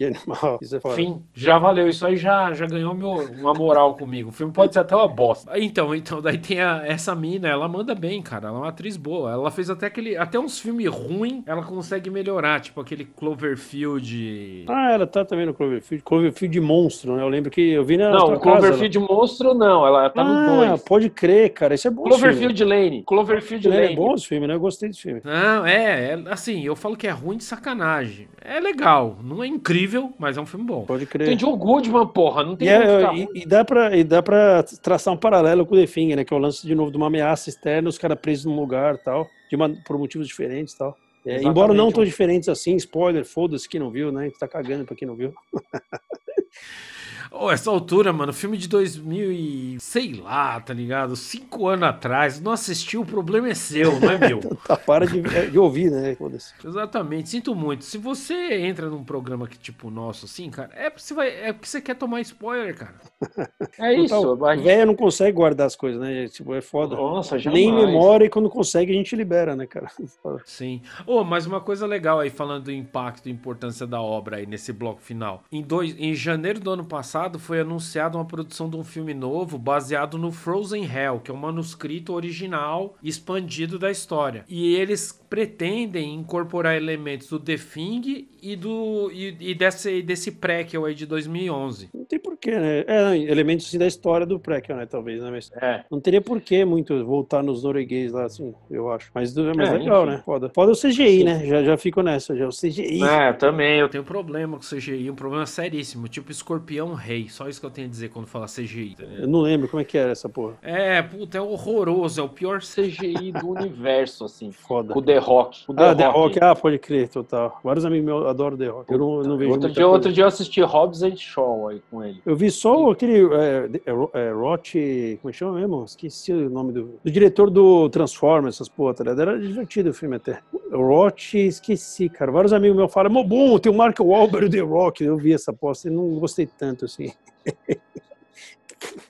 Isso 0.60 0.76
é 0.76 0.80
foda. 0.80 0.94
Fim, 0.94 1.22
já 1.32 1.58
valeu. 1.58 1.88
Isso 1.88 2.06
aí 2.06 2.16
já, 2.16 2.52
já 2.52 2.66
ganhou 2.66 2.94
meu, 2.94 3.10
uma 3.10 3.54
moral 3.54 3.94
comigo. 3.96 4.28
O 4.30 4.32
filme 4.32 4.52
pode 4.52 4.72
ser 4.72 4.80
até 4.80 4.94
uma 4.94 5.08
bosta. 5.08 5.58
Então, 5.58 5.94
então 5.94 6.20
daí 6.20 6.38
tem 6.38 6.60
a, 6.60 6.82
essa 6.86 7.14
mina, 7.14 7.48
ela 7.48 7.68
manda 7.68 7.94
bem, 7.94 8.22
cara. 8.22 8.48
Ela 8.48 8.58
é 8.58 8.60
uma 8.60 8.68
atriz 8.68 8.96
boa. 8.96 9.32
Ela 9.32 9.50
fez 9.50 9.70
até 9.70 9.86
aquele. 9.86 10.16
Até 10.16 10.38
uns 10.38 10.58
filmes 10.58 10.88
ruins, 10.88 11.42
ela 11.46 11.62
consegue 11.62 12.10
melhorar. 12.10 12.60
Tipo 12.60 12.80
aquele 12.80 13.04
Cloverfield. 13.04 14.64
Ah, 14.68 14.92
ela 14.92 15.06
tá 15.06 15.24
também 15.24 15.46
no 15.46 15.54
Cloverfield. 15.54 16.02
Cloverfield 16.04 16.52
de 16.52 16.60
monstro, 16.60 17.16
né? 17.16 17.22
Eu 17.22 17.28
lembro 17.28 17.50
que 17.50 17.60
eu 17.72 17.84
vi 17.84 17.96
na. 17.96 18.10
Não, 18.10 18.38
Cloverfield 18.38 18.73
ela... 18.80 19.06
monstro 19.08 19.54
não. 19.54 19.86
Ela 19.86 20.10
tá 20.10 20.22
ah, 20.22 20.24
no 20.24 20.66
2. 20.68 20.82
Pode 20.82 21.10
crer, 21.10 21.52
cara. 21.52 21.74
Isso 21.74 21.88
é 21.88 21.90
bom. 21.90 22.02
Cloverfield 22.04 22.64
Lane. 22.64 23.02
Cloverfield 23.04 23.68
Lane. 23.68 23.92
É 23.92 23.96
bom 23.96 24.14
esse 24.14 24.26
filme, 24.26 24.46
né? 24.46 24.54
Eu 24.54 24.60
gostei 24.60 24.88
desse 24.88 25.02
filme. 25.02 25.20
Não, 25.24 25.66
é, 25.66 26.12
é. 26.12 26.22
Assim, 26.28 26.64
eu 26.64 26.76
falo 26.76 26.96
que 26.96 27.06
é 27.06 27.10
ruim 27.10 27.36
de 27.36 27.44
sacanagem. 27.44 28.28
É 28.40 28.60
legal. 28.60 29.18
Não 29.22 29.42
é 29.42 29.46
incrível, 29.46 30.12
mas 30.18 30.36
é 30.36 30.40
um 30.40 30.46
filme 30.46 30.66
bom. 30.66 30.84
Pode 30.84 31.06
crer. 31.06 31.28
Tem 31.28 31.38
Joe 31.38 31.56
Goodman, 31.56 32.06
porra. 32.08 32.44
Não 32.44 32.56
tem 32.56 32.68
e, 32.68 32.70
é, 32.70 33.14
e, 33.14 33.42
e, 33.42 33.46
dá 33.46 33.64
pra, 33.64 33.96
e 33.96 34.04
dá 34.04 34.22
pra 34.22 34.62
traçar 34.82 35.12
um 35.14 35.16
paralelo 35.16 35.64
com 35.64 35.74
o 35.74 35.78
The 35.78 35.86
Thing, 35.86 36.14
né? 36.14 36.24
Que 36.24 36.34
é 36.34 36.36
o 36.36 36.40
lance 36.40 36.66
de 36.66 36.74
novo 36.74 36.90
de 36.90 36.96
uma 36.96 37.06
ameaça 37.06 37.48
externa, 37.48 37.88
os 37.88 37.98
caras 37.98 38.18
presos 38.18 38.44
num 38.44 38.56
lugar 38.56 38.98
tal, 38.98 39.26
de 39.48 39.56
uma, 39.56 39.68
por 39.86 39.98
motivos 39.98 40.26
diferentes 40.26 40.74
tal. 40.74 40.96
É, 41.26 41.42
embora 41.42 41.72
não 41.72 41.90
tão 41.90 42.04
diferentes 42.04 42.50
assim, 42.50 42.76
spoiler, 42.76 43.24
foda-se 43.24 43.66
quem 43.66 43.80
não 43.80 43.90
viu, 43.90 44.12
né? 44.12 44.22
A 44.22 44.24
gente 44.24 44.38
tá 44.38 44.46
cagando 44.46 44.84
pra 44.84 44.94
quem 44.94 45.08
não 45.08 45.16
viu. 45.16 45.32
Oh, 47.36 47.50
essa 47.50 47.68
altura, 47.68 48.12
mano, 48.12 48.32
filme 48.32 48.56
de 48.56 48.68
2000 48.68 49.32
e... 49.32 49.76
sei 49.80 50.14
lá, 50.14 50.60
tá 50.60 50.72
ligado? 50.72 51.16
Cinco 51.16 51.66
anos 51.66 51.88
atrás, 51.88 52.40
não 52.40 52.52
assistiu, 52.52 53.00
o 53.00 53.06
problema 53.06 53.48
é 53.48 53.54
seu, 53.54 53.98
não 53.98 54.10
é 54.10 54.18
meu? 54.18 54.40
tá, 54.64 54.76
para 54.76 55.04
de, 55.04 55.20
de 55.50 55.58
ouvir, 55.58 55.90
né? 55.90 56.16
Exatamente, 56.64 57.28
sinto 57.28 57.54
muito. 57.54 57.84
Se 57.84 57.98
você 57.98 58.60
entra 58.60 58.88
num 58.88 59.02
programa 59.02 59.48
que 59.48 59.58
tipo 59.58 59.90
nosso, 59.90 60.26
assim, 60.26 60.48
cara, 60.48 60.70
é 60.74 60.88
porque 60.88 61.02
você, 61.02 61.14
vai, 61.14 61.28
é 61.28 61.52
porque 61.52 61.66
você 61.66 61.80
quer 61.80 61.94
tomar 61.94 62.20
spoiler, 62.20 62.76
cara. 62.76 62.94
É 63.78 63.92
isso. 63.92 64.14
O 64.14 64.36
velho 64.36 64.86
não 64.86 64.94
consegue 64.94 65.32
guardar 65.32 65.66
as 65.66 65.74
coisas, 65.74 66.00
né? 66.00 66.28
Tipo, 66.28 66.54
é 66.54 66.60
foda. 66.60 66.94
Nossa, 66.94 67.38
jamais. 67.38 67.64
Nem 67.64 67.74
memória 67.74 68.24
e 68.24 68.30
quando 68.30 68.48
consegue 68.48 68.92
a 68.92 68.94
gente 68.94 69.16
libera, 69.16 69.56
né, 69.56 69.66
cara? 69.66 69.90
Sim. 70.44 70.80
Oh, 71.06 71.24
mas 71.24 71.44
uma 71.44 71.60
coisa 71.60 71.86
legal 71.86 72.20
aí, 72.20 72.30
falando 72.30 72.64
do 72.64 72.72
impacto 72.72 73.28
e 73.28 73.32
importância 73.32 73.86
da 73.86 74.00
obra 74.00 74.36
aí 74.36 74.46
nesse 74.46 74.72
bloco 74.72 75.00
final. 75.00 75.42
Em, 75.50 75.62
dois, 75.62 75.96
em 75.98 76.14
janeiro 76.14 76.60
do 76.60 76.70
ano 76.70 76.84
passado, 76.84 77.23
passado 77.24 77.38
foi 77.38 77.60
anunciada 77.60 78.18
uma 78.18 78.24
produção 78.24 78.68
de 78.68 78.76
um 78.76 78.84
filme 78.84 79.14
novo 79.14 79.58
baseado 79.58 80.18
no 80.18 80.30
Frozen 80.30 80.84
Hell, 80.84 81.20
que 81.20 81.30
é 81.30 81.34
um 81.34 81.38
manuscrito 81.38 82.12
original 82.12 82.96
expandido 83.02 83.78
da 83.78 83.90
história. 83.90 84.44
E 84.48 84.74
eles 84.74 85.12
pretendem 85.28 86.14
incorporar 86.14 86.76
elementos 86.76 87.28
do 87.28 87.40
The 87.40 87.56
Thing 87.56 88.28
e, 88.42 88.56
do, 88.56 89.10
e, 89.10 89.36
e 89.40 89.54
desse, 89.54 90.02
desse 90.02 90.32
prequel 90.32 90.84
aí 90.84 90.94
de 90.94 91.06
2011. 91.06 91.88
Não 91.94 92.04
tem 92.04 92.18
porquê, 92.44 92.58
né? 92.58 92.84
É, 92.86 93.16
elementos 93.16 93.66
assim, 93.66 93.78
da 93.78 93.86
história 93.86 94.26
do 94.26 94.38
prequel, 94.38 94.76
né? 94.76 94.86
Talvez, 94.86 95.22
né? 95.22 95.30
Mas 95.30 95.50
é. 95.60 95.84
não 95.90 96.00
teria 96.00 96.20
porquê 96.20 96.64
muito 96.64 97.04
voltar 97.04 97.42
nos 97.42 97.64
norueguês 97.64 98.12
lá, 98.12 98.24
assim, 98.24 98.54
eu 98.70 98.90
acho. 98.90 99.10
Mas, 99.14 99.34
mas 99.34 99.68
é, 99.68 99.72
legal, 99.78 100.04
enfim. 100.04 100.16
né? 100.16 100.22
Foda. 100.24 100.50
Foda 100.54 100.72
o 100.72 100.76
CGI, 100.76 101.18
Sim. 101.18 101.24
né? 101.24 101.46
Já, 101.46 101.62
já 101.62 101.76
fico 101.76 102.02
nessa, 102.02 102.36
já 102.36 102.46
o 102.46 102.50
CGI. 102.50 103.02
É, 103.02 103.32
também. 103.32 103.80
Eu 103.80 103.88
tenho 103.88 104.04
problema 104.04 104.58
com 104.58 104.62
o 104.62 104.66
CGI, 104.66 105.10
um 105.10 105.14
problema 105.14 105.46
seríssimo. 105.46 106.08
Tipo 106.08 106.30
Escorpião 106.30 106.94
Rei. 106.94 107.28
Só 107.28 107.48
isso 107.48 107.60
que 107.60 107.66
eu 107.66 107.70
tenho 107.70 107.86
a 107.86 107.90
dizer 107.90 108.10
quando 108.10 108.26
fala 108.26 108.46
CGI. 108.46 108.96
Tá 108.96 109.04
eu 109.04 109.26
não 109.26 109.40
lembro 109.40 109.68
como 109.68 109.80
é 109.80 109.84
que 109.84 109.96
era 109.96 110.12
essa 110.12 110.28
porra. 110.28 110.54
É, 110.62 111.00
puta, 111.02 111.38
é 111.38 111.40
horroroso. 111.40 112.20
É 112.20 112.24
o 112.24 112.28
pior 112.28 112.60
CGI 112.60 113.32
do 113.32 113.50
universo, 113.58 114.24
assim. 114.24 114.52
Foda. 114.52 114.96
O 114.96 115.02
The 115.02 115.18
Rock. 115.18 115.64
O 115.68 115.74
The 115.74 115.82
ah, 115.82 115.86
Rock. 115.86 115.98
The 115.98 116.08
Rock. 116.08 116.38
Ah, 116.42 116.54
pode 116.54 116.78
crer, 116.78 117.08
total. 117.08 117.60
Vários 117.64 117.84
amigos 117.84 118.04
meus 118.04 118.26
adoram 118.26 118.56
The 118.56 118.66
Rock. 118.66 118.92
Eu 118.92 118.98
não, 118.98 119.22
não 119.22 119.36
vejo 119.36 119.52
outro 119.52 119.70
dia, 119.70 119.86
outro 119.86 120.12
dia 120.12 120.24
eu 120.24 120.28
assisti 120.28 120.60
Hobbs 120.60 121.02
and 121.02 121.16
Shaw 121.16 121.68
aí 121.68 121.82
com 121.90 122.02
ele. 122.02 122.20
Eu 122.24 122.33
vi 122.36 122.50
só 122.50 122.90
aquele 122.90 123.24
é, 123.34 123.70
é, 123.86 124.20
é, 124.20 124.30
Roth, 124.32 124.72
como 124.72 125.28
é 125.28 125.32
que 125.32 125.32
chama 125.32 125.58
mesmo? 125.58 125.84
Esqueci 125.84 126.32
o 126.32 126.50
nome 126.50 126.72
do, 126.72 127.00
do 127.02 127.10
diretor 127.10 127.50
do 127.50 127.88
Transformers, 127.88 128.56
essas 128.56 128.68
porra, 128.68 128.94
tá 128.94 129.10
Era 129.10 129.38
divertido 129.38 129.90
o 129.90 129.94
filme 129.94 130.16
até. 130.16 130.40
Roth, 130.72 131.34
esqueci, 131.34 132.08
cara. 132.08 132.32
Vários 132.32 132.52
amigos 132.52 132.76
meus 132.76 132.92
falam, 132.92 133.24
bom, 133.24 133.58
tem 133.58 133.70
o 133.70 133.74
Mark 133.74 133.98
Wahlberg 134.00 134.50
The 134.50 134.60
Rock. 134.60 135.04
Eu 135.04 135.16
vi 135.16 135.32
essa 135.32 135.50
aposta 135.50 135.88
e 135.88 135.90
não 135.90 136.18
gostei 136.18 136.46
tanto, 136.46 136.84
assim. 136.84 137.12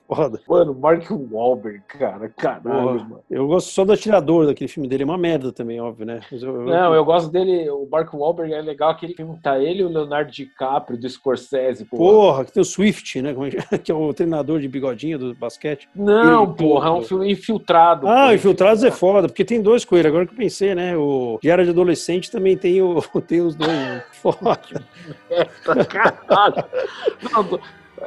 Foda. 0.07 0.41
Mano, 0.49 0.75
Mark 0.75 1.11
Wahlberg, 1.11 1.81
cara, 1.89 2.29
caralho, 2.29 3.01
mano. 3.01 3.21
Eu 3.31 3.47
gosto 3.47 3.71
só 3.71 3.85
do 3.85 3.93
Atirador, 3.93 4.47
daquele 4.47 4.69
filme 4.69 4.89
dele, 4.89 5.03
é 5.03 5.07
uma 5.07 5.19
merda 5.19 5.51
também, 5.53 5.81
óbvio, 5.81 6.07
né? 6.07 6.21
Eu, 6.31 6.63
não, 6.63 6.95
eu 6.95 7.05
gosto 7.05 7.31
dele, 7.31 7.69
o 7.71 7.89
Mark 7.91 8.13
Wahlberg 8.13 8.53
é 8.53 8.61
legal, 8.61 8.91
aquele 8.91 9.15
filme 9.15 9.39
tá 9.43 9.59
ele 9.59 9.81
e 9.81 9.85
o 9.85 9.89
Leonardo 9.89 10.31
DiCaprio, 10.31 10.99
do 10.99 11.09
Scorsese, 11.09 11.85
porra. 11.85 12.03
Porra, 12.03 12.45
que 12.45 12.53
tem 12.53 12.61
o 12.61 12.65
Swift, 12.65 13.23
né, 13.23 13.35
é 13.71 13.79
que 13.79 13.91
é 13.91 13.95
o 13.95 14.13
treinador 14.13 14.61
de 14.61 14.69
bigodinho 14.69 15.19
do 15.19 15.35
basquete. 15.35 15.89
Não, 15.95 16.45
ele, 16.45 16.55
porra, 16.55 16.89
é 16.89 16.93
um 16.93 17.03
filme 17.03 17.33
infiltrado. 17.33 18.07
Ah, 18.07 18.15
porra. 18.15 18.35
Infiltrados 18.35 18.85
é 18.85 18.91
foda, 18.91 19.29
porque 19.29 19.45
tem 19.45 19.61
dois 19.61 19.85
com 19.85 19.97
ele, 19.97 20.09
agora 20.09 20.27
que 20.27 20.33
eu 20.33 20.39
pensei, 20.39 20.75
né, 20.75 20.97
o 20.97 21.39
Diário 21.43 21.65
de 21.65 21.71
Adolescente 21.71 22.31
também 22.31 22.57
tem, 22.57 22.81
o, 22.83 23.01
tem 23.27 23.41
os 23.41 23.55
dois, 23.55 23.71
né? 23.71 24.05
Foda. 24.13 24.85
é, 25.31 25.45
tá 25.45 25.85
caralho. 25.85 26.65
Não, 27.23 27.61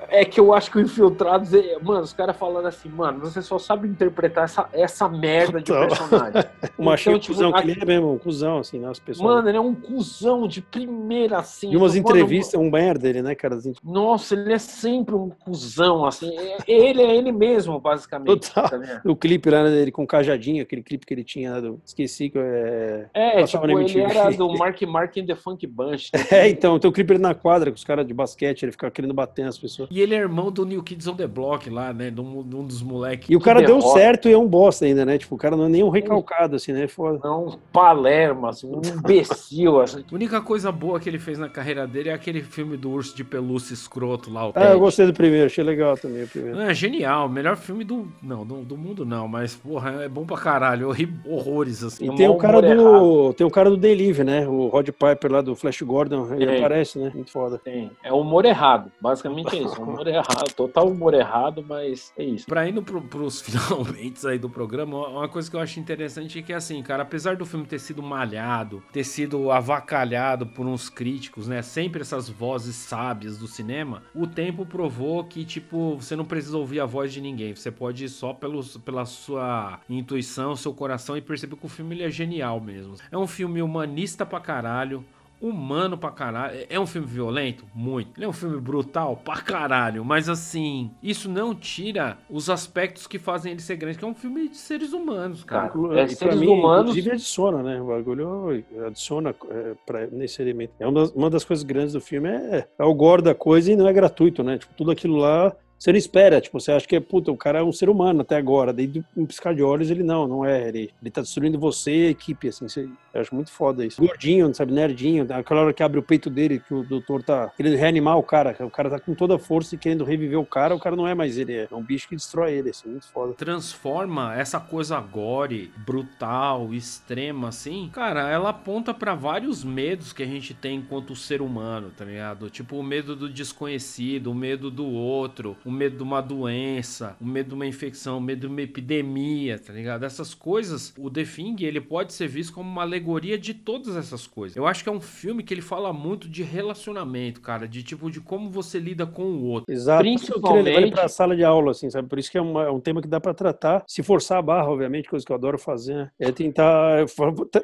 é 0.10 0.26
que 0.26 0.40
eu 0.40 0.53
acho 0.53 0.72
que 0.72 0.78
o 0.78 0.82
Infiltrados, 0.82 1.53
é, 1.53 1.78
mano, 1.80 2.02
os 2.02 2.14
caras 2.14 2.36
falando 2.36 2.68
assim, 2.68 2.90
mano, 2.90 3.19
você 3.19 3.41
só 3.41 3.57
sabe 3.60 3.88
interpretar 3.88 4.45
essa, 4.45 4.69
essa 4.74 5.10
merda 5.10 5.61
de 5.61 5.72
então, 5.72 5.88
personagem. 5.88 6.44
o 6.78 6.84
machinho 6.84 7.15
então, 7.15 7.19
tipo, 7.19 7.34
cuzão, 7.36 7.52
que 7.52 7.60
ele 7.60 7.82
é 7.82 7.86
mesmo, 7.86 8.14
um 8.14 8.18
cuzão, 8.18 8.57
assim, 8.60 8.80
né, 8.80 8.90
as 8.90 8.99
pessoas. 8.99 9.28
Mano, 9.28 9.48
ele 9.49 9.57
é 9.57 9.61
um 9.61 9.76
cuzão 9.76 10.48
de 10.48 10.61
primeira, 10.61 11.40
assim. 11.40 11.72
E 11.72 11.78
umas 11.78 11.95
então, 11.95 12.11
entrevistas, 12.11 12.53
mano, 12.56 12.68
um 12.68 12.72
merda 12.72 13.07
ele, 13.07 13.22
né, 13.22 13.36
cara? 13.36 13.56
Assim, 13.56 13.72
tipo... 13.72 13.91
Nossa, 13.91 14.34
ele 14.34 14.53
é 14.53 14.60
sempre 14.60 15.15
um 15.15 15.30
cuzão, 15.30 16.06
assim, 16.06 16.36
é, 16.38 16.57
ele 16.68 17.02
é 17.02 17.15
ele 17.15 17.32
mesmo, 17.32 17.80
basicamente. 17.80 18.52
Total. 18.52 18.69
Tá 18.69 19.02
o 19.06 19.15
clipe 19.15 19.49
lá, 19.49 19.64
né, 19.64 19.69
dele 19.69 19.91
com 19.91 20.06
cajadinho, 20.06 20.64
aquele 20.64 20.84
clipe 20.84 21.06
que 21.06 21.14
ele 21.14 21.24
tinha, 21.24 21.53
né, 21.53 21.61
do... 21.61 21.82
esqueci 21.86 22.30
que 22.30 22.38
é... 22.38 23.07
É, 23.14 23.44
tipo, 23.44 23.65
ele 23.65 24.02
era 24.02 24.30
do 24.32 24.52
Mark 24.57 24.82
Mark 24.84 25.18
and 25.18 25.26
the 25.26 25.36
Funk 25.36 25.65
Bunch. 25.68 26.11
Né? 26.14 26.26
É, 26.32 26.49
então, 26.49 26.80
tem 26.80 26.90
o 26.90 26.91
clipe 26.91 27.14
ele 27.14 27.19
na 27.19 27.34
quadra 27.34 27.72
com 27.72 27.76
os 27.76 27.84
caras 27.84 28.06
de 28.06 28.14
basquete, 28.14 28.64
ele 28.64 28.72
fica 28.72 28.90
querendo 28.90 29.14
bater 29.14 29.45
nas 29.45 29.57
pessoas. 29.57 29.86
E 29.89 30.01
ele 30.01 30.15
é 30.15 30.18
irmão 30.18 30.51
do 30.51 30.65
New 30.65 30.84
Kids 30.84 31.07
on 31.07 31.15
the 31.15 31.27
Block 31.27 31.69
lá, 31.69 31.93
né? 31.93 32.09
De 32.09 32.22
um, 32.22 32.43
de 32.43 32.55
um 32.55 32.64
dos 32.65 32.81
moleques. 32.81 33.30
E 33.30 33.35
o 33.35 33.39
cara 33.39 33.61
deu 33.61 33.81
certo 33.81 34.27
e 34.30 34.34
é 34.34 34.38
um 34.38 34.47
bosta 34.47 34.85
ainda, 34.85 35.05
né? 35.05 35.18
Tipo, 35.18 35.35
o 35.35 35.38
cara 35.38 35.55
não 35.55 35.65
é 35.65 35.69
nem 35.69 35.84
um 35.84 35.89
recalcado, 35.89 36.55
assim, 36.55 36.72
né? 36.72 36.88
Foda. 36.88 37.19
Não, 37.23 37.47
um 37.47 37.57
palerma, 37.72 38.49
assim, 38.49 38.68
um 38.68 38.81
imbecil, 38.81 39.80
assim. 39.81 40.03
A 40.09 40.15
única 40.15 40.41
coisa 40.41 40.72
boa 40.72 40.99
que 40.99 41.09
ele 41.09 41.19
fez 41.19 41.38
na 41.38 41.49
carreira 41.49 41.88
dele 41.88 42.09
é 42.09 42.14
aquele 42.14 42.41
filme 42.41 42.77
do 42.77 42.89
urso 42.89 43.15
de 43.15 43.23
pelúcia 43.23 43.73
escroto 43.73 44.31
lá, 44.31 44.47
o 44.47 44.53
Ah, 44.55 44.72
eu 44.72 44.80
gostei 44.80 45.05
do 45.05 45.14
primeiro, 45.14 45.45
achei 45.45 45.64
legal 45.64 45.97
também 45.97 46.23
o 46.23 46.27
primeiro. 46.27 46.59
É 46.61 46.73
genial, 46.73 47.30
melhor 47.30 47.55
filme 47.55 47.84
do. 47.84 48.07
Não, 48.22 48.45
do, 48.45 48.57
do 48.64 48.77
mundo 48.77 49.05
não, 49.05 49.27
mas, 49.27 49.55
porra, 49.55 50.03
é 50.03 50.09
bom 50.09 50.26
pra 50.26 50.38
caralho. 50.38 50.88
Eu 50.88 50.91
ri 50.91 51.11
horrores, 51.26 51.84
assim. 51.84 52.11
E 52.11 52.15
tem 52.15 52.27
o 52.27 52.35
cara 52.35 52.61
do. 52.61 52.68
Errado. 52.68 53.34
Tem 53.34 53.47
o 53.47 53.51
cara 53.51 53.69
do 53.69 53.77
Delivery, 53.77 54.23
né? 54.23 54.47
O 54.47 54.68
Rod 54.68 54.89
Piper 54.89 55.31
lá 55.31 55.41
do 55.41 55.55
Flash 55.55 55.81
Gordon, 55.81 56.34
ele 56.34 56.51
é. 56.51 56.57
aparece, 56.57 56.99
né? 56.99 57.11
Muito 57.14 57.31
foda. 57.31 57.57
Tem. 57.57 57.91
É 58.03 58.11
humor 58.11 58.45
errado, 58.45 58.91
basicamente 59.01 59.55
é 59.55 59.66
isso. 59.68 59.81
Humor 59.81 60.07
errado, 60.07 60.53
total 60.56 60.88
humor 60.88 61.14
errado, 61.14 61.64
mas 61.68 62.11
é 62.18 62.23
isso. 62.23 62.45
Pra 62.48 62.68
indo 62.68 62.81
pro, 62.81 63.02
pros 63.02 63.41
finalmente 63.41 64.26
aí 64.27 64.39
do 64.39 64.49
programa, 64.49 65.07
uma 65.07 65.27
coisa 65.27 65.49
que 65.49 65.56
eu 65.56 65.60
acho 65.60 65.80
interessante 65.80 66.39
é 66.39 66.41
que, 66.41 66.53
assim, 66.53 66.81
cara, 66.81 67.03
apesar 67.03 67.35
do 67.35 67.45
filme 67.45 67.65
ter 67.65 67.80
sido 67.80 68.02
malhado, 68.02 68.84
ter 68.91 69.03
sido 69.03 69.52
avacalhado 69.52 70.48
por 70.48 70.65
uns 70.65 70.89
críticos, 70.89 71.48
né? 71.48 71.61
Sempre 71.61 72.02
essas 72.02 72.30
vozes 72.30 72.76
sábias 72.76 73.38
do 73.38 73.48
cinema, 73.48 74.03
o 74.14 74.26
tempo 74.26 74.65
provou 74.65 75.23
que, 75.23 75.45
tipo, 75.45 75.95
você 75.95 76.15
não 76.15 76.26
precisa 76.26 76.57
ouvir 76.57 76.80
a 76.80 76.85
voz 76.85 77.14
de 77.14 77.22
ninguém. 77.22 77.56
Você 77.56 77.72
pode 77.72 78.06
ir 78.06 78.10
só 78.10 78.34
pelos, 78.34 78.77
pela 78.77 79.06
sua 79.06 79.80
intuição, 79.89 80.56
seu 80.56 80.73
coração 80.73 81.18
e 81.18 81.22
perceber 81.22 81.56
que 81.56 81.65
o 81.65 81.69
filme 81.69 82.02
é 82.02 82.10
genial 82.10 82.60
mesmo. 82.60 82.95
É 83.11 83.18
um 83.18 83.27
filme 83.27 83.61
humanista 83.61 84.26
pra 84.26 84.39
caralho 84.39 85.06
humano 85.41 85.97
pra 85.97 86.11
caralho. 86.11 86.65
É 86.69 86.80
um 86.80 86.85
filme 86.85 87.07
violento? 87.07 87.65
Muito. 87.73 88.18
Ele 88.18 88.26
é 88.26 88.30
um 88.30 88.34
filme 88.34 88.59
brutal? 88.59 89.18
Pra 89.18 89.38
caralho. 89.41 90.03
Mas 90.03 90.30
assim, 90.30 90.91
isso 91.01 91.30
não 91.30 91.53
tira 91.53 92.18
os 92.30 92.49
aspectos 92.49 93.07
que 93.07 93.19
fazem 93.19 93.51
ele 93.51 93.61
ser 93.61 93.76
grande, 93.76 93.97
que 93.97 94.05
é 94.05 94.07
um 94.07 94.15
filme 94.15 94.49
de 94.49 94.57
seres 94.57 94.93
humanos, 94.93 95.43
cara. 95.43 95.72
É, 95.93 96.01
é 96.01 96.07
seres 96.07 96.39
mim, 96.39 96.47
humanos. 96.47 96.91
Inclusive 96.91 97.11
adiciona, 97.11 97.64
né? 97.64 97.81
O 97.81 97.88
bagulho 97.88 98.64
adiciona 98.85 99.35
é, 99.49 99.76
pra, 99.85 100.07
nesse 100.07 100.41
elemento. 100.41 100.73
É 100.80 100.88
uma 100.88 101.01
das, 101.01 101.11
uma 101.11 101.30
das 101.30 101.43
coisas 101.43 101.64
grandes 101.64 101.93
do 101.93 102.01
filme 102.01 102.30
é, 102.30 102.68
é 102.77 102.84
o 102.84 102.93
gore 102.93 103.22
da 103.22 103.35
coisa 103.35 103.72
e 103.72 103.76
não 103.76 103.88
é 103.88 103.93
gratuito, 103.93 104.43
né? 104.43 104.57
Tipo, 104.57 104.73
tudo 104.76 104.91
aquilo 104.91 105.18
lá 105.18 105.55
você 105.78 105.91
não 105.91 105.98
espera, 105.98 106.41
tipo, 106.41 106.60
você 106.60 106.72
acha 106.72 106.88
que, 106.88 106.99
puta, 106.99 107.32
o 107.32 107.38
cara 107.38 107.60
é 107.60 107.64
um 107.64 107.72
ser 107.72 107.90
humano 107.90 108.22
até 108.22 108.36
agora, 108.36 108.74
daí 108.74 109.04
um 109.16 109.26
piscar 109.26 109.54
de 109.54 109.62
olhos 109.62 109.91
ele 109.91 110.04
não, 110.04 110.28
não 110.28 110.45
é, 110.45 110.68
ele, 110.68 110.91
ele 111.02 111.12
tá 111.12 111.22
destruindo 111.22 111.60
você 111.60 111.91
e 111.91 112.08
a 112.08 112.10
equipe, 112.10 112.48
assim, 112.48 112.68
você, 112.68 112.90
eu 113.14 113.22
acho 113.22 113.36
muito 113.36 113.52
foda 113.52 113.86
isso. 113.86 114.02
Gordinho, 114.02 114.54
sabe, 114.56 114.74
nerdinho, 114.74 115.28
aquela 115.32 115.62
hora 115.62 115.74
que 115.74 115.84
abre 115.84 115.99
o 115.99 116.04
peito 116.04 116.30
dele, 116.30 116.60
que 116.60 116.74
o 116.74 116.84
doutor 116.84 117.22
tá 117.22 117.52
querendo 117.56 117.78
reanimar 117.78 118.18
o 118.18 118.24
cara, 118.24 118.56
o 118.62 118.70
cara 118.70 118.90
tá 118.90 118.99
com 118.99 119.14
toda 119.14 119.36
a 119.36 119.40
força 119.40 119.76
e 119.76 119.78
querendo 119.78 120.04
reviver 120.04 120.40
o 120.40 120.45
cara, 120.45 120.76
o 120.76 120.80
cara 120.80 120.95
não 120.95 121.08
é 121.08 121.14
mais 121.14 121.38
ele, 121.38 121.54
é 121.54 121.68
um 121.72 121.84
bicho 121.84 122.08
que 122.10 122.16
destrói 122.16 122.54
ele, 122.54 122.72
assim, 122.72 122.90
muito 122.90 123.08
foda. 123.08 123.34
Transforma 123.34 124.36
essa 124.36 124.60
coisa 124.60 124.99
gore, 124.99 125.72
brutal, 125.78 126.74
extrema, 126.74 127.49
assim, 127.49 127.90
cara, 127.94 128.30
ela 128.30 128.49
aponta 128.49 128.94
para 128.94 129.14
vários 129.14 129.64
medos 129.64 130.12
que 130.12 130.24
a 130.24 130.28
gente 130.28 130.54
tem 130.54 130.80
enquanto 130.80 131.16
ser 131.16 131.41
humano, 131.41 131.91
tá 131.95 132.04
ligado? 132.04 132.49
Tipo, 132.49 132.78
o 132.78 132.84
medo 132.84 133.16
do 133.16 133.30
desconhecido, 133.30 134.32
o 134.32 134.36
medo 134.36 134.72
do 134.72 134.86
outro, 134.86 135.56
o 135.68 135.72
medo 135.72 135.98
de 135.98 136.03
uma 136.03 136.22
doença, 136.22 137.18
o 137.19 137.26
medo 137.26 137.49
de 137.49 137.56
uma 137.56 137.65
infecção, 137.65 138.19
o 138.19 138.22
medo 138.22 138.41
de 138.41 138.48
uma 138.48 138.61
epidemia, 138.61 139.60
tá 139.60 139.73
ligado? 139.73 140.06
Essas 140.06 140.34
coisas, 140.34 140.94
o 140.98 141.10
The 141.11 141.26
Thing, 141.26 141.57
ele 141.60 141.81
pode 141.81 142.14
ser 142.14 142.27
visto 142.27 142.53
como 142.53 142.69
uma 142.69 142.84
alegoria 142.84 143.38
de 143.38 143.53
todas 143.53 143.98
essas 143.98 144.26
coisas. 144.26 144.56
Eu 144.56 144.65
acho 144.65 144.81
que 144.81 144.89
é 144.89 144.91
um 144.91 145.02
filme 145.02 145.44
que 145.44 145.53
ele 145.53 145.61
fala 145.61 145.91
muito 145.91 146.30
de 146.30 146.41
relacionamento, 146.41 147.41
cara, 147.41 147.68
de 147.68 147.84
tipo 147.84 148.10
de 148.10 148.22
como 148.22 148.49
você 148.49 148.80
lida 148.80 149.06
com 149.06 149.23
o 149.23 149.44
outro. 149.44 149.72
Exato. 149.72 150.03
Principalmente 150.03 150.69
ele 150.69 150.91
para 150.91 151.06
a 151.06 151.10
sala 151.10 151.35
de 151.35 151.44
aula, 151.44 151.72
assim, 151.72 151.89
sabe? 151.89 152.07
Por 152.07 152.18
isso 152.18 152.31
que 152.31 152.38
é, 152.38 152.41
uma, 152.41 152.64
é 152.64 152.72
um 152.72 152.80
tema 152.80 153.02
que 153.02 153.07
dá 153.07 153.19
para 153.19 153.34
tratar, 153.34 153.84
se 153.85 154.02
forçar 154.02 154.38
a 154.38 154.41
barra, 154.41 154.69
obviamente, 154.69 155.10
coisa 155.10 155.26
que 155.26 155.31
eu 155.34 155.35
adoro 155.35 155.60
fazer, 155.60 155.95
né? 155.95 156.11
É 156.18 156.31
tentar, 156.31 157.06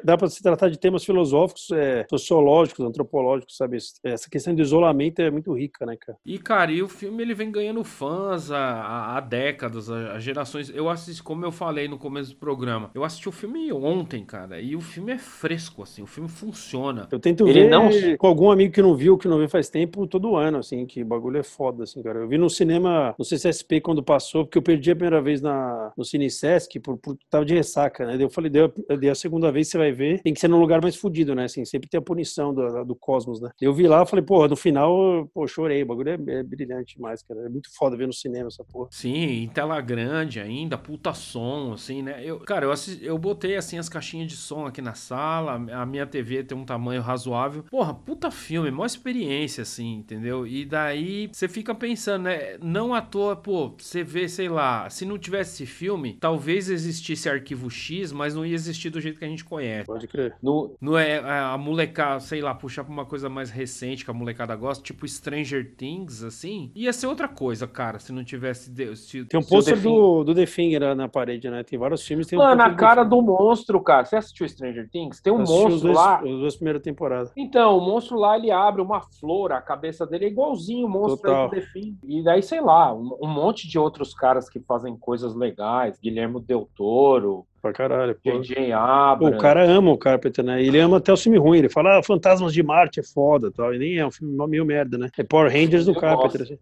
dá 0.04 0.18
para 0.18 0.28
se 0.28 0.42
tratar 0.42 0.68
de 0.68 0.78
temas 0.78 1.04
filosóficos, 1.04 1.70
é, 1.72 2.04
sociológicos, 2.10 2.84
antropológicos, 2.84 3.56
sabe? 3.56 3.78
Essa 4.04 4.28
questão 4.28 4.54
do 4.54 4.60
isolamento 4.60 5.22
é 5.22 5.30
muito 5.30 5.54
rica, 5.54 5.86
né, 5.86 5.96
cara? 5.96 6.18
E 6.26 6.38
cara, 6.38 6.70
e 6.70 6.82
o 6.82 6.88
filme 6.88 7.22
ele 7.22 7.34
vem 7.34 7.50
ganhando 7.50 7.82
fãs 7.94 8.50
há, 8.50 9.16
há 9.16 9.20
décadas, 9.20 9.90
há 9.90 10.18
gerações. 10.18 10.70
Eu 10.70 10.88
assisti, 10.88 11.22
como 11.22 11.44
eu 11.44 11.52
falei 11.52 11.88
no 11.88 11.98
começo 11.98 12.30
do 12.30 12.36
programa, 12.36 12.90
eu 12.94 13.04
assisti 13.04 13.28
o 13.28 13.32
filme 13.32 13.72
ontem, 13.72 14.24
cara, 14.24 14.60
e 14.60 14.74
o 14.74 14.80
filme 14.80 15.12
é 15.12 15.18
fresco, 15.18 15.82
assim, 15.82 16.02
o 16.02 16.06
filme 16.06 16.28
funciona. 16.28 17.08
Eu 17.10 17.20
tento 17.20 17.46
Ele 17.46 17.64
ver 17.64 17.70
não... 17.70 17.88
com 18.18 18.26
algum 18.26 18.50
amigo 18.50 18.72
que 18.72 18.82
não 18.82 18.94
viu, 18.94 19.16
que 19.16 19.28
não 19.28 19.38
vê 19.38 19.48
faz 19.48 19.68
tempo, 19.68 20.06
todo 20.06 20.36
ano, 20.36 20.58
assim, 20.58 20.84
que 20.86 21.02
o 21.02 21.06
bagulho 21.06 21.38
é 21.38 21.42
foda, 21.42 21.84
assim, 21.84 22.02
cara. 22.02 22.20
Eu 22.20 22.28
vi 22.28 22.36
no 22.36 22.50
cinema, 22.50 23.14
no 23.18 23.24
CCSP 23.24 23.80
quando 23.80 24.02
passou, 24.02 24.44
porque 24.44 24.58
eu 24.58 24.62
perdi 24.62 24.90
a 24.90 24.96
primeira 24.96 25.22
vez 25.22 25.40
na, 25.40 25.92
no 25.96 26.04
Cine 26.04 26.30
Sesc, 26.30 26.80
por, 26.80 26.98
por 26.98 27.16
tava 27.30 27.44
de 27.44 27.54
ressaca, 27.54 28.04
né? 28.06 28.16
Eu 28.18 28.30
falei, 28.30 28.50
deu, 28.50 28.72
deu 28.98 29.12
a 29.12 29.14
segunda 29.14 29.52
vez 29.52 29.68
você 29.68 29.78
vai 29.78 29.92
ver, 29.92 30.20
tem 30.22 30.34
que 30.34 30.40
ser 30.40 30.48
num 30.48 30.60
lugar 30.60 30.82
mais 30.82 30.96
fudido, 30.96 31.34
né? 31.34 31.44
Assim, 31.44 31.64
sempre 31.64 31.88
tem 31.88 31.98
a 31.98 32.02
punição 32.02 32.52
do, 32.52 32.84
do 32.84 32.96
cosmos, 32.96 33.40
né? 33.40 33.50
Eu 33.60 33.72
vi 33.72 33.86
lá, 33.86 34.04
falei, 34.04 34.24
porra, 34.24 34.48
no 34.48 34.56
final, 34.56 35.28
pô, 35.32 35.46
chorei, 35.46 35.82
o 35.82 35.86
bagulho 35.86 36.10
é, 36.10 36.38
é 36.38 36.42
brilhante 36.42 36.96
demais, 36.96 37.22
cara. 37.22 37.40
É 37.40 37.48
muito 37.48 37.68
foda 37.76 37.83
foda 37.84 37.96
ver 37.96 38.06
no 38.06 38.12
cinema 38.12 38.48
essa 38.48 38.64
porra. 38.64 38.88
Sim, 38.90 39.42
em 39.42 39.48
tela 39.48 39.78
grande 39.80 40.40
ainda, 40.40 40.78
puta 40.78 41.12
som, 41.12 41.72
assim, 41.74 42.02
né? 42.02 42.22
Eu, 42.24 42.40
cara, 42.40 42.64
eu, 42.64 42.72
assisti, 42.72 43.04
eu 43.04 43.18
botei, 43.18 43.56
assim, 43.56 43.76
as 43.78 43.90
caixinhas 43.90 44.28
de 44.28 44.36
som 44.36 44.66
aqui 44.66 44.80
na 44.80 44.94
sala, 44.94 45.54
a 45.54 45.84
minha 45.84 46.06
TV 46.06 46.42
tem 46.42 46.56
um 46.56 46.64
tamanho 46.64 47.02
razoável. 47.02 47.64
Porra, 47.64 47.92
puta 47.92 48.30
filme, 48.30 48.70
maior 48.70 48.86
experiência, 48.86 49.62
assim, 49.62 49.96
entendeu? 49.96 50.46
E 50.46 50.64
daí 50.64 51.28
você 51.30 51.46
fica 51.46 51.74
pensando, 51.74 52.24
né? 52.24 52.56
Não 52.62 52.94
à 52.94 53.02
toa, 53.02 53.36
pô, 53.36 53.74
você 53.76 54.02
vê, 54.02 54.28
sei 54.28 54.48
lá, 54.48 54.88
se 54.88 55.04
não 55.04 55.18
tivesse 55.18 55.54
esse 55.54 55.66
filme, 55.66 56.16
talvez 56.18 56.70
existisse 56.70 57.28
Arquivo 57.28 57.70
X, 57.70 58.12
mas 58.12 58.34
não 58.34 58.46
ia 58.46 58.54
existir 58.54 58.88
do 58.88 59.00
jeito 59.00 59.18
que 59.18 59.24
a 59.24 59.28
gente 59.28 59.44
conhece. 59.44 59.86
Pode 59.86 60.08
crer. 60.08 60.34
No, 60.42 60.74
não 60.80 60.96
é 60.96 61.18
a 61.18 61.58
molecada, 61.58 62.20
sei 62.20 62.40
lá, 62.40 62.54
puxar 62.54 62.84
pra 62.84 62.92
uma 62.92 63.04
coisa 63.04 63.28
mais 63.28 63.50
recente 63.50 64.04
que 64.04 64.10
a 64.10 64.14
molecada 64.14 64.56
gosta, 64.56 64.82
tipo 64.82 65.06
Stranger 65.06 65.74
Things, 65.76 66.22
assim, 66.22 66.72
ia 66.74 66.92
ser 66.92 67.08
outra 67.08 67.28
coisa, 67.28 67.66
cara, 67.74 67.98
se 67.98 68.12
não 68.12 68.24
tivesse. 68.24 68.72
Se, 68.96 69.24
tem 69.24 69.38
um 69.38 69.42
pôster 69.42 69.78
do, 69.78 70.22
do 70.24 70.34
The 70.34 70.46
Finger 70.46 70.94
na 70.94 71.08
parede, 71.08 71.50
né? 71.50 71.62
Tem 71.62 71.78
vários 71.78 72.06
filmes. 72.06 72.26
Tem 72.26 72.38
Mano, 72.38 72.62
um 72.62 72.64
a 72.64 72.74
cara 72.74 73.02
do, 73.02 73.16
do 73.16 73.22
monstro, 73.22 73.80
cara. 73.82 74.04
Você 74.04 74.16
assistiu 74.16 74.48
Stranger 74.48 74.88
Things? 74.88 75.20
Tem 75.20 75.32
um 75.32 75.38
monstro 75.38 75.74
os 75.74 75.82
dois, 75.82 75.96
lá. 75.96 76.16
As 76.18 76.22
duas 76.22 76.56
primeiras 76.56 76.82
temporadas. 76.82 77.32
Então, 77.36 77.76
o 77.76 77.80
monstro 77.80 78.16
lá, 78.16 78.38
ele 78.38 78.50
abre 78.50 78.80
uma 78.80 79.00
flor, 79.00 79.52
a 79.52 79.60
cabeça 79.60 80.06
dele 80.06 80.26
é 80.26 80.28
igualzinho 80.28 80.86
o 80.86 80.90
monstro 80.90 81.30
do 81.30 81.50
The 81.50 81.60
Finger. 81.60 81.98
E 82.04 82.22
daí, 82.22 82.42
sei 82.42 82.60
lá, 82.60 82.94
um, 82.94 83.18
um 83.20 83.28
monte 83.28 83.68
de 83.68 83.78
outros 83.78 84.14
caras 84.14 84.48
que 84.48 84.60
fazem 84.60 84.96
coisas 84.96 85.34
legais. 85.34 85.98
Guilherme 86.00 86.40
Del 86.40 86.68
Toro, 86.76 87.44
Pra 87.64 87.72
caralho. 87.72 88.14
Pô. 88.22 88.30
J.J. 88.42 88.66
Pô, 88.66 88.74
Abrams. 88.76 89.36
o 89.38 89.40
cara 89.40 89.64
ama 89.64 89.90
o 89.90 89.96
Carpenter, 89.96 90.44
né? 90.44 90.62
Ele 90.62 90.78
ama 90.78 90.98
até 90.98 91.10
o 91.10 91.16
filme 91.16 91.38
ruim. 91.38 91.60
Ele 91.60 91.70
fala, 91.70 91.98
ah, 91.98 92.02
Fantasmas 92.02 92.52
de 92.52 92.62
Marte 92.62 93.00
é 93.00 93.02
foda 93.02 93.50
tal. 93.50 93.74
E 93.74 93.78
nem 93.78 93.96
é 93.96 94.06
um 94.06 94.10
filme 94.10 94.36
meio 94.46 94.66
merda, 94.66 94.98
né? 94.98 95.08
É 95.16 95.22
Power 95.22 95.50
Rangers 95.50 95.86
do 95.86 95.92
Eu 95.92 95.98
Carpenter, 95.98 96.40
gosto. 96.40 96.58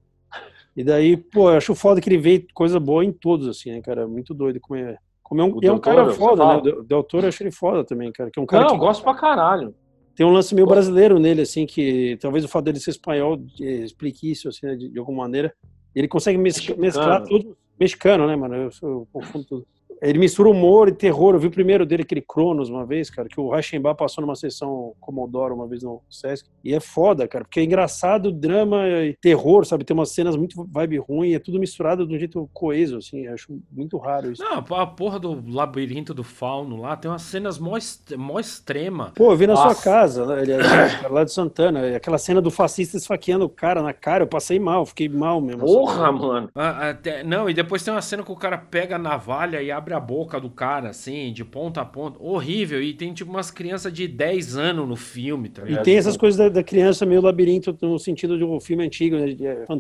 E 0.77 0.83
daí, 0.83 1.17
pô, 1.17 1.51
eu 1.51 1.57
acho 1.57 1.75
foda 1.75 2.01
que 2.01 2.09
ele 2.09 2.19
vê 2.19 2.47
coisa 2.55 2.81
boa 2.81 3.05
em 3.05 3.13
todos, 3.13 3.47
assim, 3.49 3.71
né, 3.73 3.81
cara? 3.83 4.07
Muito 4.09 4.33
doido 4.35 4.59
como 4.61 4.79
é. 4.81 4.97
Como 5.23 5.41
é 5.41 5.45
um, 5.45 5.59
é 5.63 5.73
um 5.73 5.79
cara 5.79 6.11
foda, 6.13 6.47
né? 6.47 6.57
O 6.73 6.83
Del- 6.83 7.03
Toro 7.03 7.25
eu 7.25 7.29
acho 7.29 7.43
ele 7.43 7.51
foda 7.51 7.85
também, 7.85 8.11
cara. 8.13 8.31
Que 8.31 8.39
é 8.39 8.43
um 8.43 8.47
cara 8.47 8.63
Não, 8.65 8.71
que 8.71 8.77
eu 8.77 8.81
gosto 8.81 9.03
pra 9.03 9.15
caralho. 9.15 9.75
tem 10.15 10.27
um 10.27 10.31
lance 10.33 10.55
meio 10.55 10.67
brasileiro 10.67 11.19
nele, 11.19 11.43
assim, 11.43 11.65
que 11.67 12.19
talvez 12.21 12.45
o 12.45 12.49
fato 12.49 12.65
dele 12.67 12.79
ser 12.81 12.91
espanhol 12.91 13.39
explique 13.59 14.31
isso, 14.31 14.49
assim, 14.49 14.67
né, 14.67 14.77
de, 14.77 14.89
de 14.91 14.99
alguma 14.99 15.23
maneira. 15.25 15.55
Ele 15.95 16.07
consegue 16.09 16.37
mes- 16.39 16.57
Mexicano. 16.57 16.81
mesclar 16.83 17.23
tudo. 17.25 17.57
Mexicano, 17.81 18.27
né, 18.27 18.37
mano? 18.37 18.55
Eu, 18.55 18.71
sou, 18.73 18.89
eu 18.91 19.09
confundo 19.13 19.45
tudo. 19.45 19.67
Ele 20.03 20.19
mistura 20.19 20.49
humor 20.49 20.89
e 20.89 20.93
terror. 20.93 21.35
Eu 21.35 21.39
vi 21.41 21.47
o 21.47 21.51
primeiro 21.51 21.87
dele, 21.87 22.03
aquele 22.03 22.21
Cronos, 22.21 22.69
uma 22.69 22.85
vez, 22.85 23.09
cara, 23.09 23.29
que 23.29 23.41
o 23.41 23.51
Reichenbach 23.51 23.97
passou 23.97 24.23
numa 24.23 24.35
sessão 24.35 24.93
Commodoro 25.01 25.55
uma 25.55 25.67
vez 25.69 25.83
no 25.83 26.01
Sesc. 26.11 26.49
E 26.65 26.75
é 26.75 26.81
foda, 26.81 27.27
cara, 27.29 27.45
porque 27.45 27.61
é 27.61 27.65
engraçado, 27.65 28.33
drama 28.33 28.87
e 28.89 29.17
terror, 29.21 29.65
sabe? 29.65 29.85
Tem 29.85 29.95
umas 29.97 30.11
cenas 30.11 30.35
muito 30.37 30.67
vibe 30.71 30.99
ruim, 30.99 31.33
é 31.35 31.39
tudo 31.39 31.61
misturado 31.61 32.07
de 32.07 32.15
um 32.15 32.19
jeito 32.19 32.49
coeso, 32.53 32.97
assim. 32.99 33.27
Eu 33.27 33.35
acho 33.35 33.59
muito 33.71 33.97
raro 33.97 34.33
isso. 34.33 34.43
Não, 34.43 34.59
a 34.77 34.87
porra 34.87 35.19
do 35.21 35.43
labirinto 35.51 36.13
do 36.13 36.25
fauno 36.25 36.77
lá 36.81 36.97
tem 36.97 37.11
umas 37.11 37.23
cenas 37.23 37.59
mó, 37.59 37.77
est- 37.77 38.17
mó 38.17 38.41
extrema. 38.41 39.13
Pô, 39.15 39.31
eu 39.33 39.37
vi 39.37 39.47
na 39.47 39.55
Nossa. 39.55 39.75
sua 39.75 39.83
casa, 39.85 40.27
né, 40.27 40.41
aliás, 40.41 40.67
cara, 41.01 41.09
lá 41.15 41.25
de 41.25 41.33
Santana, 41.33 41.97
aquela 41.97 42.19
cena 42.19 42.41
do 42.41 42.51
fascista 42.51 42.97
esfaqueando 42.97 43.45
o 43.45 43.49
cara 43.49 43.83
na 43.83 43.93
cara, 43.93 44.25
eu 44.25 44.29
passei 44.29 44.59
mal, 44.59 44.85
fiquei 44.85 45.09
mal 45.09 45.41
mesmo. 45.41 45.65
assim. 45.65 45.73
Porra, 45.75 46.11
mano. 46.13 46.51
Ah, 46.55 46.91
até- 46.91 47.23
não, 47.23 47.49
e 47.49 47.55
depois 47.55 47.83
tem 47.85 47.93
uma 47.95 48.03
cena 48.03 48.23
que 48.23 48.33
o 48.33 48.37
cara 48.37 48.59
pega 48.59 48.97
a 48.97 48.99
navalha 48.99 49.63
e 49.63 49.71
abre 49.71 49.92
a 49.93 50.01
boca 50.01 50.41
do 50.41 50.51
cara, 50.51 50.91
assim, 50.91 51.33
de 51.33 51.45
ponta 51.45 51.81
a 51.81 51.85
ponta. 51.85 52.19
Horrível. 52.21 52.83
E 52.83 52.93
tem 52.95 53.13
tipo 53.13 53.31
umas 53.31 53.51
crianças 53.51 53.93
de 53.93 54.07
10 54.09 54.57
anos 54.57 54.89
no 54.89 54.97
filme, 54.97 55.49
tá 55.49 55.63
E 55.63 55.67
ligado? 55.67 55.85
tem 55.85 55.97
essas 55.97 56.17
coisas 56.17 56.39
da, 56.39 56.49
da 56.49 56.63
criança 56.63 57.05
meio 57.07 57.21
labirinto 57.21 57.77
no 57.83 57.99
sentido 57.99 58.37
de 58.37 58.45
um 58.45 58.61
filme 58.61 58.85
antigo, 58.85 59.17
né, 59.17 59.37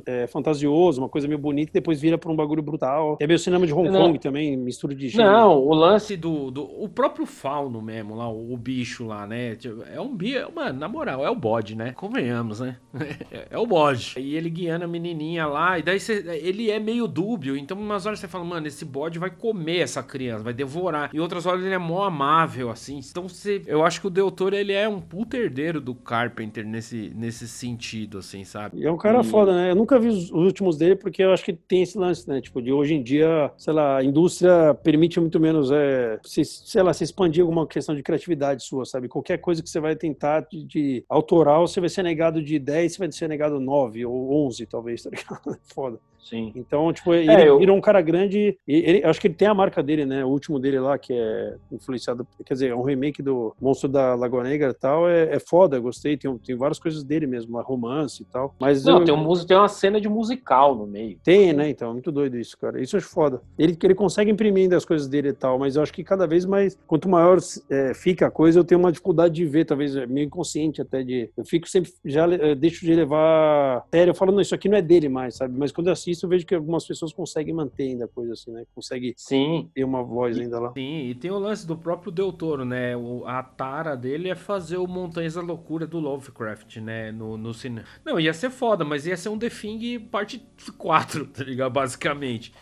é, 0.07 0.23
é, 0.23 0.27
fantasioso, 0.27 1.01
uma 1.01 1.09
coisa 1.09 1.27
meio 1.27 1.39
bonita, 1.39 1.71
e 1.71 1.75
depois 1.75 2.01
vira 2.01 2.17
pra 2.19 2.31
um 2.31 2.37
bagulho 2.37 2.63
brutal. 2.63 3.17
É 3.21 3.27
meio 3.27 3.39
cinema 3.39 3.67
de 3.67 3.73
Hong 3.73 3.89
Não. 3.91 4.01
Kong 4.07 4.19
também, 4.19 4.57
mistura 4.57 4.95
de 4.95 5.09
gênero. 5.09 5.31
Não, 5.31 5.59
o 5.59 5.75
lance. 5.75 6.17
Do, 6.17 6.51
do. 6.51 6.63
O 6.83 6.89
próprio 6.89 7.27
fauno 7.27 7.81
mesmo, 7.81 8.15
lá, 8.15 8.29
o, 8.29 8.53
o 8.53 8.57
bicho 8.57 9.07
lá, 9.07 9.27
né? 9.27 9.55
Tipo, 9.57 9.83
É 9.93 10.01
um 10.01 10.15
bicho. 10.15 10.51
Mano, 10.55 10.79
na 10.79 10.89
moral, 10.89 11.25
é 11.25 11.31
o 11.31 11.35
bode, 11.35 11.75
né? 11.77 11.93
Convenhamos, 11.93 12.61
né? 12.61 12.77
É, 13.31 13.49
é 13.53 13.59
o 13.59 13.67
bode. 13.67 14.15
E 14.19 14.35
ele 14.37 14.51
guiando 14.51 14.85
a 14.85 14.89
menininha 14.89 15.47
lá, 15.47 15.79
e 15.79 15.83
daí 15.83 15.99
você, 15.99 16.25
ele 16.43 16.71
é 16.71 16.79
meio 16.79 17.07
dúbio. 17.07 17.57
Então, 17.57 17.77
umas 17.79 18.05
horas 18.07 18.19
você 18.21 18.29
fala, 18.29 18.45
mano, 18.45 18.67
esse 18.67 18.85
bode 18.85 19.19
vai 19.19 19.31
comer 19.31 19.79
essa 19.79 20.02
criança, 20.03 20.43
vai 20.45 20.53
devorar. 20.53 21.11
E 21.13 21.21
outras 21.21 21.47
horas 21.47 21.65
ele 21.65 21.75
é 21.75 21.79
mó 21.79 22.05
amável, 22.05 22.71
assim. 22.71 23.01
Então, 23.11 23.29
você, 23.29 23.63
eu 23.67 23.85
acho 23.85 24.01
que 24.01 24.07
o 24.07 24.11
Del 24.11 24.31
Toro, 24.31 24.55
ele 24.55 24.73
é 24.73 24.89
um 24.89 25.01
puta 25.01 25.37
herdeiro 25.37 25.81
do 25.81 25.95
Carpenter 25.95 26.67
nesse, 26.67 27.13
nesse 27.15 27.47
sentido, 27.49 28.19
assim, 28.19 28.45
sabe? 28.45 28.85
É 28.85 28.91
um 28.91 28.97
cara 28.97 29.21
E- 29.21 29.25
foda, 29.25 29.53
né? 29.55 29.71
Eu 29.71 29.75
nunca 29.77 29.99
vi 29.99 30.09
os, 30.09 30.25
os 30.31 30.45
últimos 30.45 30.77
dele 30.77 30.97
porque 30.97 31.23
eu 31.23 31.33
acho 31.33 31.45
que 31.45 31.53
tem 31.53 31.83
esse 31.83 31.97
lance, 31.99 32.29
né? 32.29 32.41
Tipo, 32.41 32.61
de 32.63 32.73
hoje 32.73 32.95
em 32.95 33.03
dia, 33.03 33.51
sei 33.57 33.73
lá, 33.73 33.99
a 33.99 34.05
indústria 34.05 34.75
permite 34.75 35.19
muito 35.21 35.39
menos, 35.41 35.71
é, 35.71 36.19
se, 36.25 36.45
sei 36.45 36.83
lá, 36.83 36.93
se 36.93 37.05
expandir 37.05 37.43
alguma 37.43 37.67
questão 37.67 37.95
de 37.95 38.03
criatividade 38.03 38.65
sua, 38.65 38.85
sabe? 38.85 39.09
Qualquer 39.09 39.39
coisa 39.39 39.63
que 39.63 39.69
você 39.71 39.81
vai 39.81 39.95
tentar 39.97 40.41
de, 40.51 40.65
de 40.65 41.05
autoral, 41.09 41.67
você 41.67 41.81
vai 41.81 41.89
ser 41.89 42.03
negado 42.03 42.43
de 42.43 42.59
10, 42.59 42.93
você 42.93 42.99
vai 42.99 43.13
ser 43.13 43.29
negado 43.29 43.59
9 43.61 44.05
ou 44.07 44.47
11, 44.47 44.67
talvez, 44.67 45.03
tá 45.03 45.11
ligado? 45.11 45.57
Foda. 45.75 45.99
Sim. 46.23 46.53
Então, 46.55 46.93
tipo, 46.93 47.13
ele 47.13 47.31
É, 47.33 47.49
eu- 47.49 47.59
virou 47.59 47.77
um 47.77 47.81
cara 47.81 48.01
grande. 48.01 48.57
E 48.67 48.75
ele, 48.77 49.05
acho 49.05 49.21
que 49.21 49.27
ele 49.27 49.35
tem 49.35 49.49
a 49.49 49.55
marca 49.55 49.83
dele, 49.83 50.07
né? 50.07 50.25
O 50.25 50.29
último 50.29 50.59
dele 50.61 50.79
lá, 50.79 50.97
que 50.97 51.13
é 51.13 51.57
influenciado, 51.71 52.27
quer 52.47 52.55
dizer, 52.55 52.69
é 52.71 52.75
um 52.75 52.83
remake 52.83 53.21
do 53.23 53.55
Monstro 53.61 53.89
da 53.89 54.15
Lagoa 54.15 54.45
Negra 54.45 54.71
e 54.71 54.75
tal. 54.75 55.09
É, 55.09 55.35
é 55.35 55.39
foda, 55.41 55.79
gostei. 55.81 56.17
Tem, 56.17 56.35
tem 56.39 56.57
várias 56.57 56.79
coisas 56.79 57.03
dele 57.03 57.27
mesmo, 57.27 57.51
uma 57.57 57.63
romance 57.63 58.23
e 58.23 58.27
tal. 58.27 58.55
Mas 58.61 58.85
Não, 58.85 59.01
eu- 59.01 59.05
tem, 59.05 59.13
um, 59.15 59.33
tem 59.47 59.57
uma 59.57 59.69
cena 59.69 60.01
de 60.01 60.09
musical 60.09 60.77
no 60.77 60.87
meio. 60.87 61.19
tem, 61.25 61.53
né? 61.53 61.69
Então, 61.69 61.91
é 61.91 61.93
muito 61.93 62.13
doido 62.13 62.39
isso, 62.39 62.57
cara. 62.57 62.81
Isso 62.81 62.95
eu 62.95 62.99
acho 62.99 63.09
foda. 63.09 63.43
Ele, 63.59 63.77
ele 63.83 63.95
consegue 63.95 64.31
imprimir 64.31 64.63
ainda 64.63 64.77
as 64.77 64.85
coisas 64.85 65.09
dele 65.09 65.31
e 65.31 65.33
tal, 65.33 65.59
mas 65.59 65.75
eu 65.75 65.83
acho 65.83 65.93
que 65.93 66.05
cada 66.05 66.27
vez 66.27 66.45
mais, 66.45 66.79
quanto 66.87 67.09
maior 67.09 67.39
é, 67.69 67.93
fica 67.95 68.29
a 68.29 68.31
coisa, 68.31 68.61
eu 68.61 68.65
tenho 68.65 68.79
uma 68.81 68.93
dificuldade 68.93 69.35
de 69.35 69.45
ver, 69.45 69.65
talvez 69.65 69.97
é 69.97 70.07
meio 70.07 70.27
inconsciente 70.27 70.81
até 70.81 71.03
de. 71.03 71.31
Eu 71.37 71.45
fico 71.45 71.69
sempre, 71.69 71.91
já 72.05 72.27
deixo 72.55 72.85
de 72.87 72.95
levar 72.95 73.85
sério, 73.93 74.11
eu 74.11 74.15
falo, 74.15 74.31
não, 74.33 74.41
isso 74.41 74.55
aqui 74.55 74.69
não 74.69 74.79
é 74.79 74.83
dele 74.83 75.09
mais, 75.09 75.37
sabe? 75.37 75.59
Mas 75.59 75.73
quando 75.73 75.89
eu 75.89 75.93
assisto, 75.93 76.12
eu 76.21 76.29
vejo 76.29 76.45
que 76.45 76.55
algumas 76.55 76.87
pessoas 76.87 77.13
conseguem 77.13 77.55
manter 77.55 77.85
ainda 77.85 78.05
a 78.05 78.09
coisa 78.09 78.33
assim, 78.33 78.51
né? 78.51 78.65
Consegue 78.75 79.15
Sim. 79.17 79.71
ter 79.75 79.85
uma 79.85 80.03
voz 80.03 80.39
ainda 80.39 80.59
lá. 80.59 80.73
Sim, 80.73 81.09
e 81.09 81.15
tem 81.15 81.31
o 81.31 81.39
lance 81.39 81.67
do 81.67 81.77
próprio 81.77 82.13
Del 82.13 82.33
Toro, 82.33 82.65
né? 82.65 82.97
O, 82.97 83.25
a 83.27 83.43
tara 83.43 83.97
dele 83.97 84.29
é 84.29 84.35
fazer 84.35 84.77
o 84.77 84.87
Montanhas 84.87 85.35
da 85.35 85.41
Loucura 85.41 85.87
do 85.87 85.99
Lovecraft, 85.99 86.77
né? 86.79 87.13
No, 87.13 87.37
no 87.37 87.55
cinema. 87.55 87.87
Não, 88.05 88.19
ia 88.19 88.35
ser 88.35 88.51
foda, 88.51 88.85
mas 88.85 89.07
ia 89.07 89.17
ser 89.17 89.29
um 89.29 89.39
The 89.39 89.49
Thing 89.49 90.01
parte 90.01 90.45
4, 90.77 91.27
tá 91.27 91.45
ligado? 91.45 91.73
Basicamente. 91.73 92.53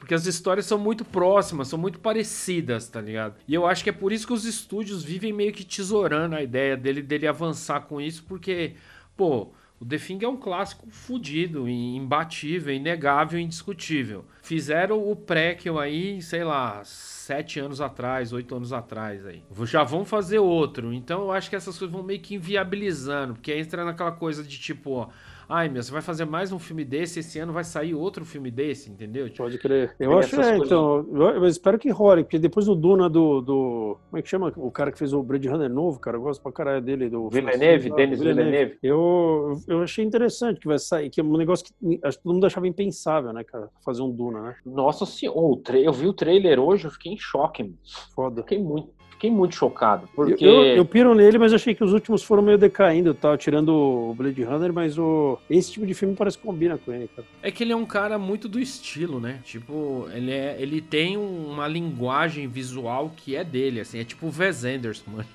Porque 0.00 0.14
as 0.14 0.24
histórias 0.24 0.64
são 0.64 0.78
muito 0.78 1.04
próximas, 1.04 1.68
são 1.68 1.78
muito 1.78 2.00
parecidas, 2.00 2.88
tá 2.88 3.02
ligado? 3.02 3.36
E 3.46 3.54
eu 3.54 3.66
acho 3.66 3.84
que 3.84 3.90
é 3.90 3.92
por 3.92 4.12
isso 4.12 4.26
que 4.26 4.32
os 4.32 4.46
estúdios 4.46 5.04
vivem 5.04 5.30
meio 5.30 5.52
que 5.52 5.62
tesourando 5.62 6.34
a 6.34 6.42
ideia 6.42 6.74
dele, 6.74 7.02
dele 7.02 7.26
avançar 7.26 7.82
com 7.82 8.00
isso, 8.00 8.24
porque, 8.26 8.76
pô, 9.14 9.52
o 9.80 9.84
The 9.86 9.96
Thing 9.96 10.18
é 10.22 10.28
um 10.28 10.36
clássico 10.36 10.90
fudido, 10.90 11.66
imbatível, 11.66 12.74
inegável, 12.74 13.40
indiscutível. 13.40 14.26
Fizeram 14.42 15.10
o 15.10 15.16
prequel 15.16 15.78
aí, 15.78 16.20
sei 16.20 16.44
lá, 16.44 16.82
sete 16.84 17.58
anos 17.58 17.80
atrás, 17.80 18.30
oito 18.30 18.54
anos 18.54 18.74
atrás 18.74 19.24
aí. 19.24 19.42
Já 19.64 19.82
vão 19.82 20.04
fazer 20.04 20.38
outro. 20.38 20.92
Então 20.92 21.22
eu 21.22 21.32
acho 21.32 21.48
que 21.48 21.56
essas 21.56 21.78
coisas 21.78 21.90
vão 21.90 22.02
meio 22.02 22.20
que 22.20 22.34
inviabilizando, 22.34 23.32
porque 23.32 23.54
entra 23.54 23.82
naquela 23.82 24.12
coisa 24.12 24.44
de 24.44 24.58
tipo, 24.58 24.90
ó, 24.90 25.08
ai 25.50 25.68
meu, 25.68 25.82
você 25.82 25.90
vai 25.90 26.00
fazer 26.00 26.24
mais 26.24 26.52
um 26.52 26.58
filme 26.58 26.84
desse, 26.84 27.18
esse 27.18 27.38
ano 27.40 27.52
vai 27.52 27.64
sair 27.64 27.92
outro 27.92 28.24
filme 28.24 28.50
desse, 28.50 28.88
entendeu? 28.88 29.28
Tipo, 29.28 29.42
Pode 29.42 29.58
crer. 29.58 29.94
Eu 29.98 30.10
Tem 30.10 30.18
acho, 30.18 30.40
essas 30.40 30.46
é, 30.46 30.56
então, 30.56 31.06
eu, 31.12 31.20
eu 31.30 31.46
espero 31.46 31.78
que 31.78 31.90
role, 31.90 32.22
porque 32.22 32.38
depois 32.38 32.66
do 32.66 32.74
Duna 32.76 33.10
do, 33.10 33.40
do. 33.40 33.98
Como 34.08 34.18
é 34.18 34.22
que 34.22 34.28
chama? 34.28 34.52
O 34.56 34.70
cara 34.70 34.92
que 34.92 34.98
fez 34.98 35.12
o 35.12 35.22
Blade 35.22 35.48
Runner 35.48 35.68
novo, 35.68 35.98
cara, 35.98 36.16
eu 36.16 36.22
gosto 36.22 36.40
pra 36.40 36.52
caralho 36.52 36.80
dele. 36.80 37.10
Do 37.10 37.28
Villeneuve, 37.28 37.88
lá, 37.88 37.96
Denis 37.96 38.20
Villeneuve. 38.20 38.78
Eu, 38.82 39.60
eu 39.66 39.82
achei 39.82 40.04
interessante 40.04 40.60
que 40.60 40.68
vai 40.68 40.78
sair, 40.78 41.10
que 41.10 41.20
é 41.20 41.24
um 41.24 41.36
negócio 41.36 41.64
que 41.66 42.00
acho 42.04 42.18
que 42.18 42.22
todo 42.22 42.34
mundo 42.34 42.46
achava 42.46 42.68
impensável, 42.68 43.32
né, 43.32 43.42
cara? 43.42 43.68
Fazer 43.84 44.02
um 44.02 44.10
Duna, 44.10 44.40
né? 44.40 44.56
Nossa 44.64 45.04
senhora, 45.04 45.78
eu 45.78 45.92
vi 45.92 46.06
o 46.06 46.12
trailer 46.12 46.60
hoje, 46.60 46.84
eu 46.84 46.90
fiquei 46.90 47.12
em 47.12 47.18
choque, 47.18 47.64
mano. 47.64 47.78
Foda. 48.14 48.42
Fiquei 48.42 48.58
muito, 48.58 48.90
fiquei 49.20 49.30
muito 49.30 49.54
chocado. 49.54 50.08
Porque. 50.16 50.42
Eu, 50.44 50.50
eu, 50.64 50.76
eu 50.76 50.84
piro 50.84 51.14
nele, 51.14 51.36
mas 51.38 51.52
achei 51.52 51.74
que 51.74 51.84
os 51.84 51.92
últimos 51.92 52.22
foram 52.22 52.42
meio 52.42 52.56
decaindo, 52.56 53.12
tal, 53.12 53.36
tirando 53.36 53.68
o 53.68 54.14
Blade 54.14 54.42
Runner, 54.42 54.72
mas 54.72 54.96
o, 54.98 55.38
esse 55.50 55.72
tipo 55.72 55.86
de 55.86 55.92
filme 55.92 56.14
parece 56.16 56.38
que 56.38 56.44
combina 56.44 56.78
com 56.78 56.90
ele, 56.92 57.08
cara. 57.14 57.28
É 57.42 57.50
que 57.50 57.62
ele 57.62 57.72
é 57.72 57.76
um 57.76 57.84
cara 57.84 58.18
muito 58.18 58.48
do 58.48 58.58
estilo, 58.58 59.20
né? 59.20 59.40
Tipo, 59.44 60.08
ele, 60.12 60.30
é, 60.30 60.56
ele 60.58 60.80
tem 60.80 61.18
um- 61.18 61.50
uma 61.50 61.68
linguagem 61.68 62.48
visual 62.48 63.12
que 63.14 63.36
é 63.36 63.44
dele, 63.44 63.80
assim. 63.80 63.98
É 63.98 64.04
tipo 64.04 64.26
o 64.26 64.32
Wes 64.36 64.64
Anderson, 64.64 65.10
mano. 65.10 65.26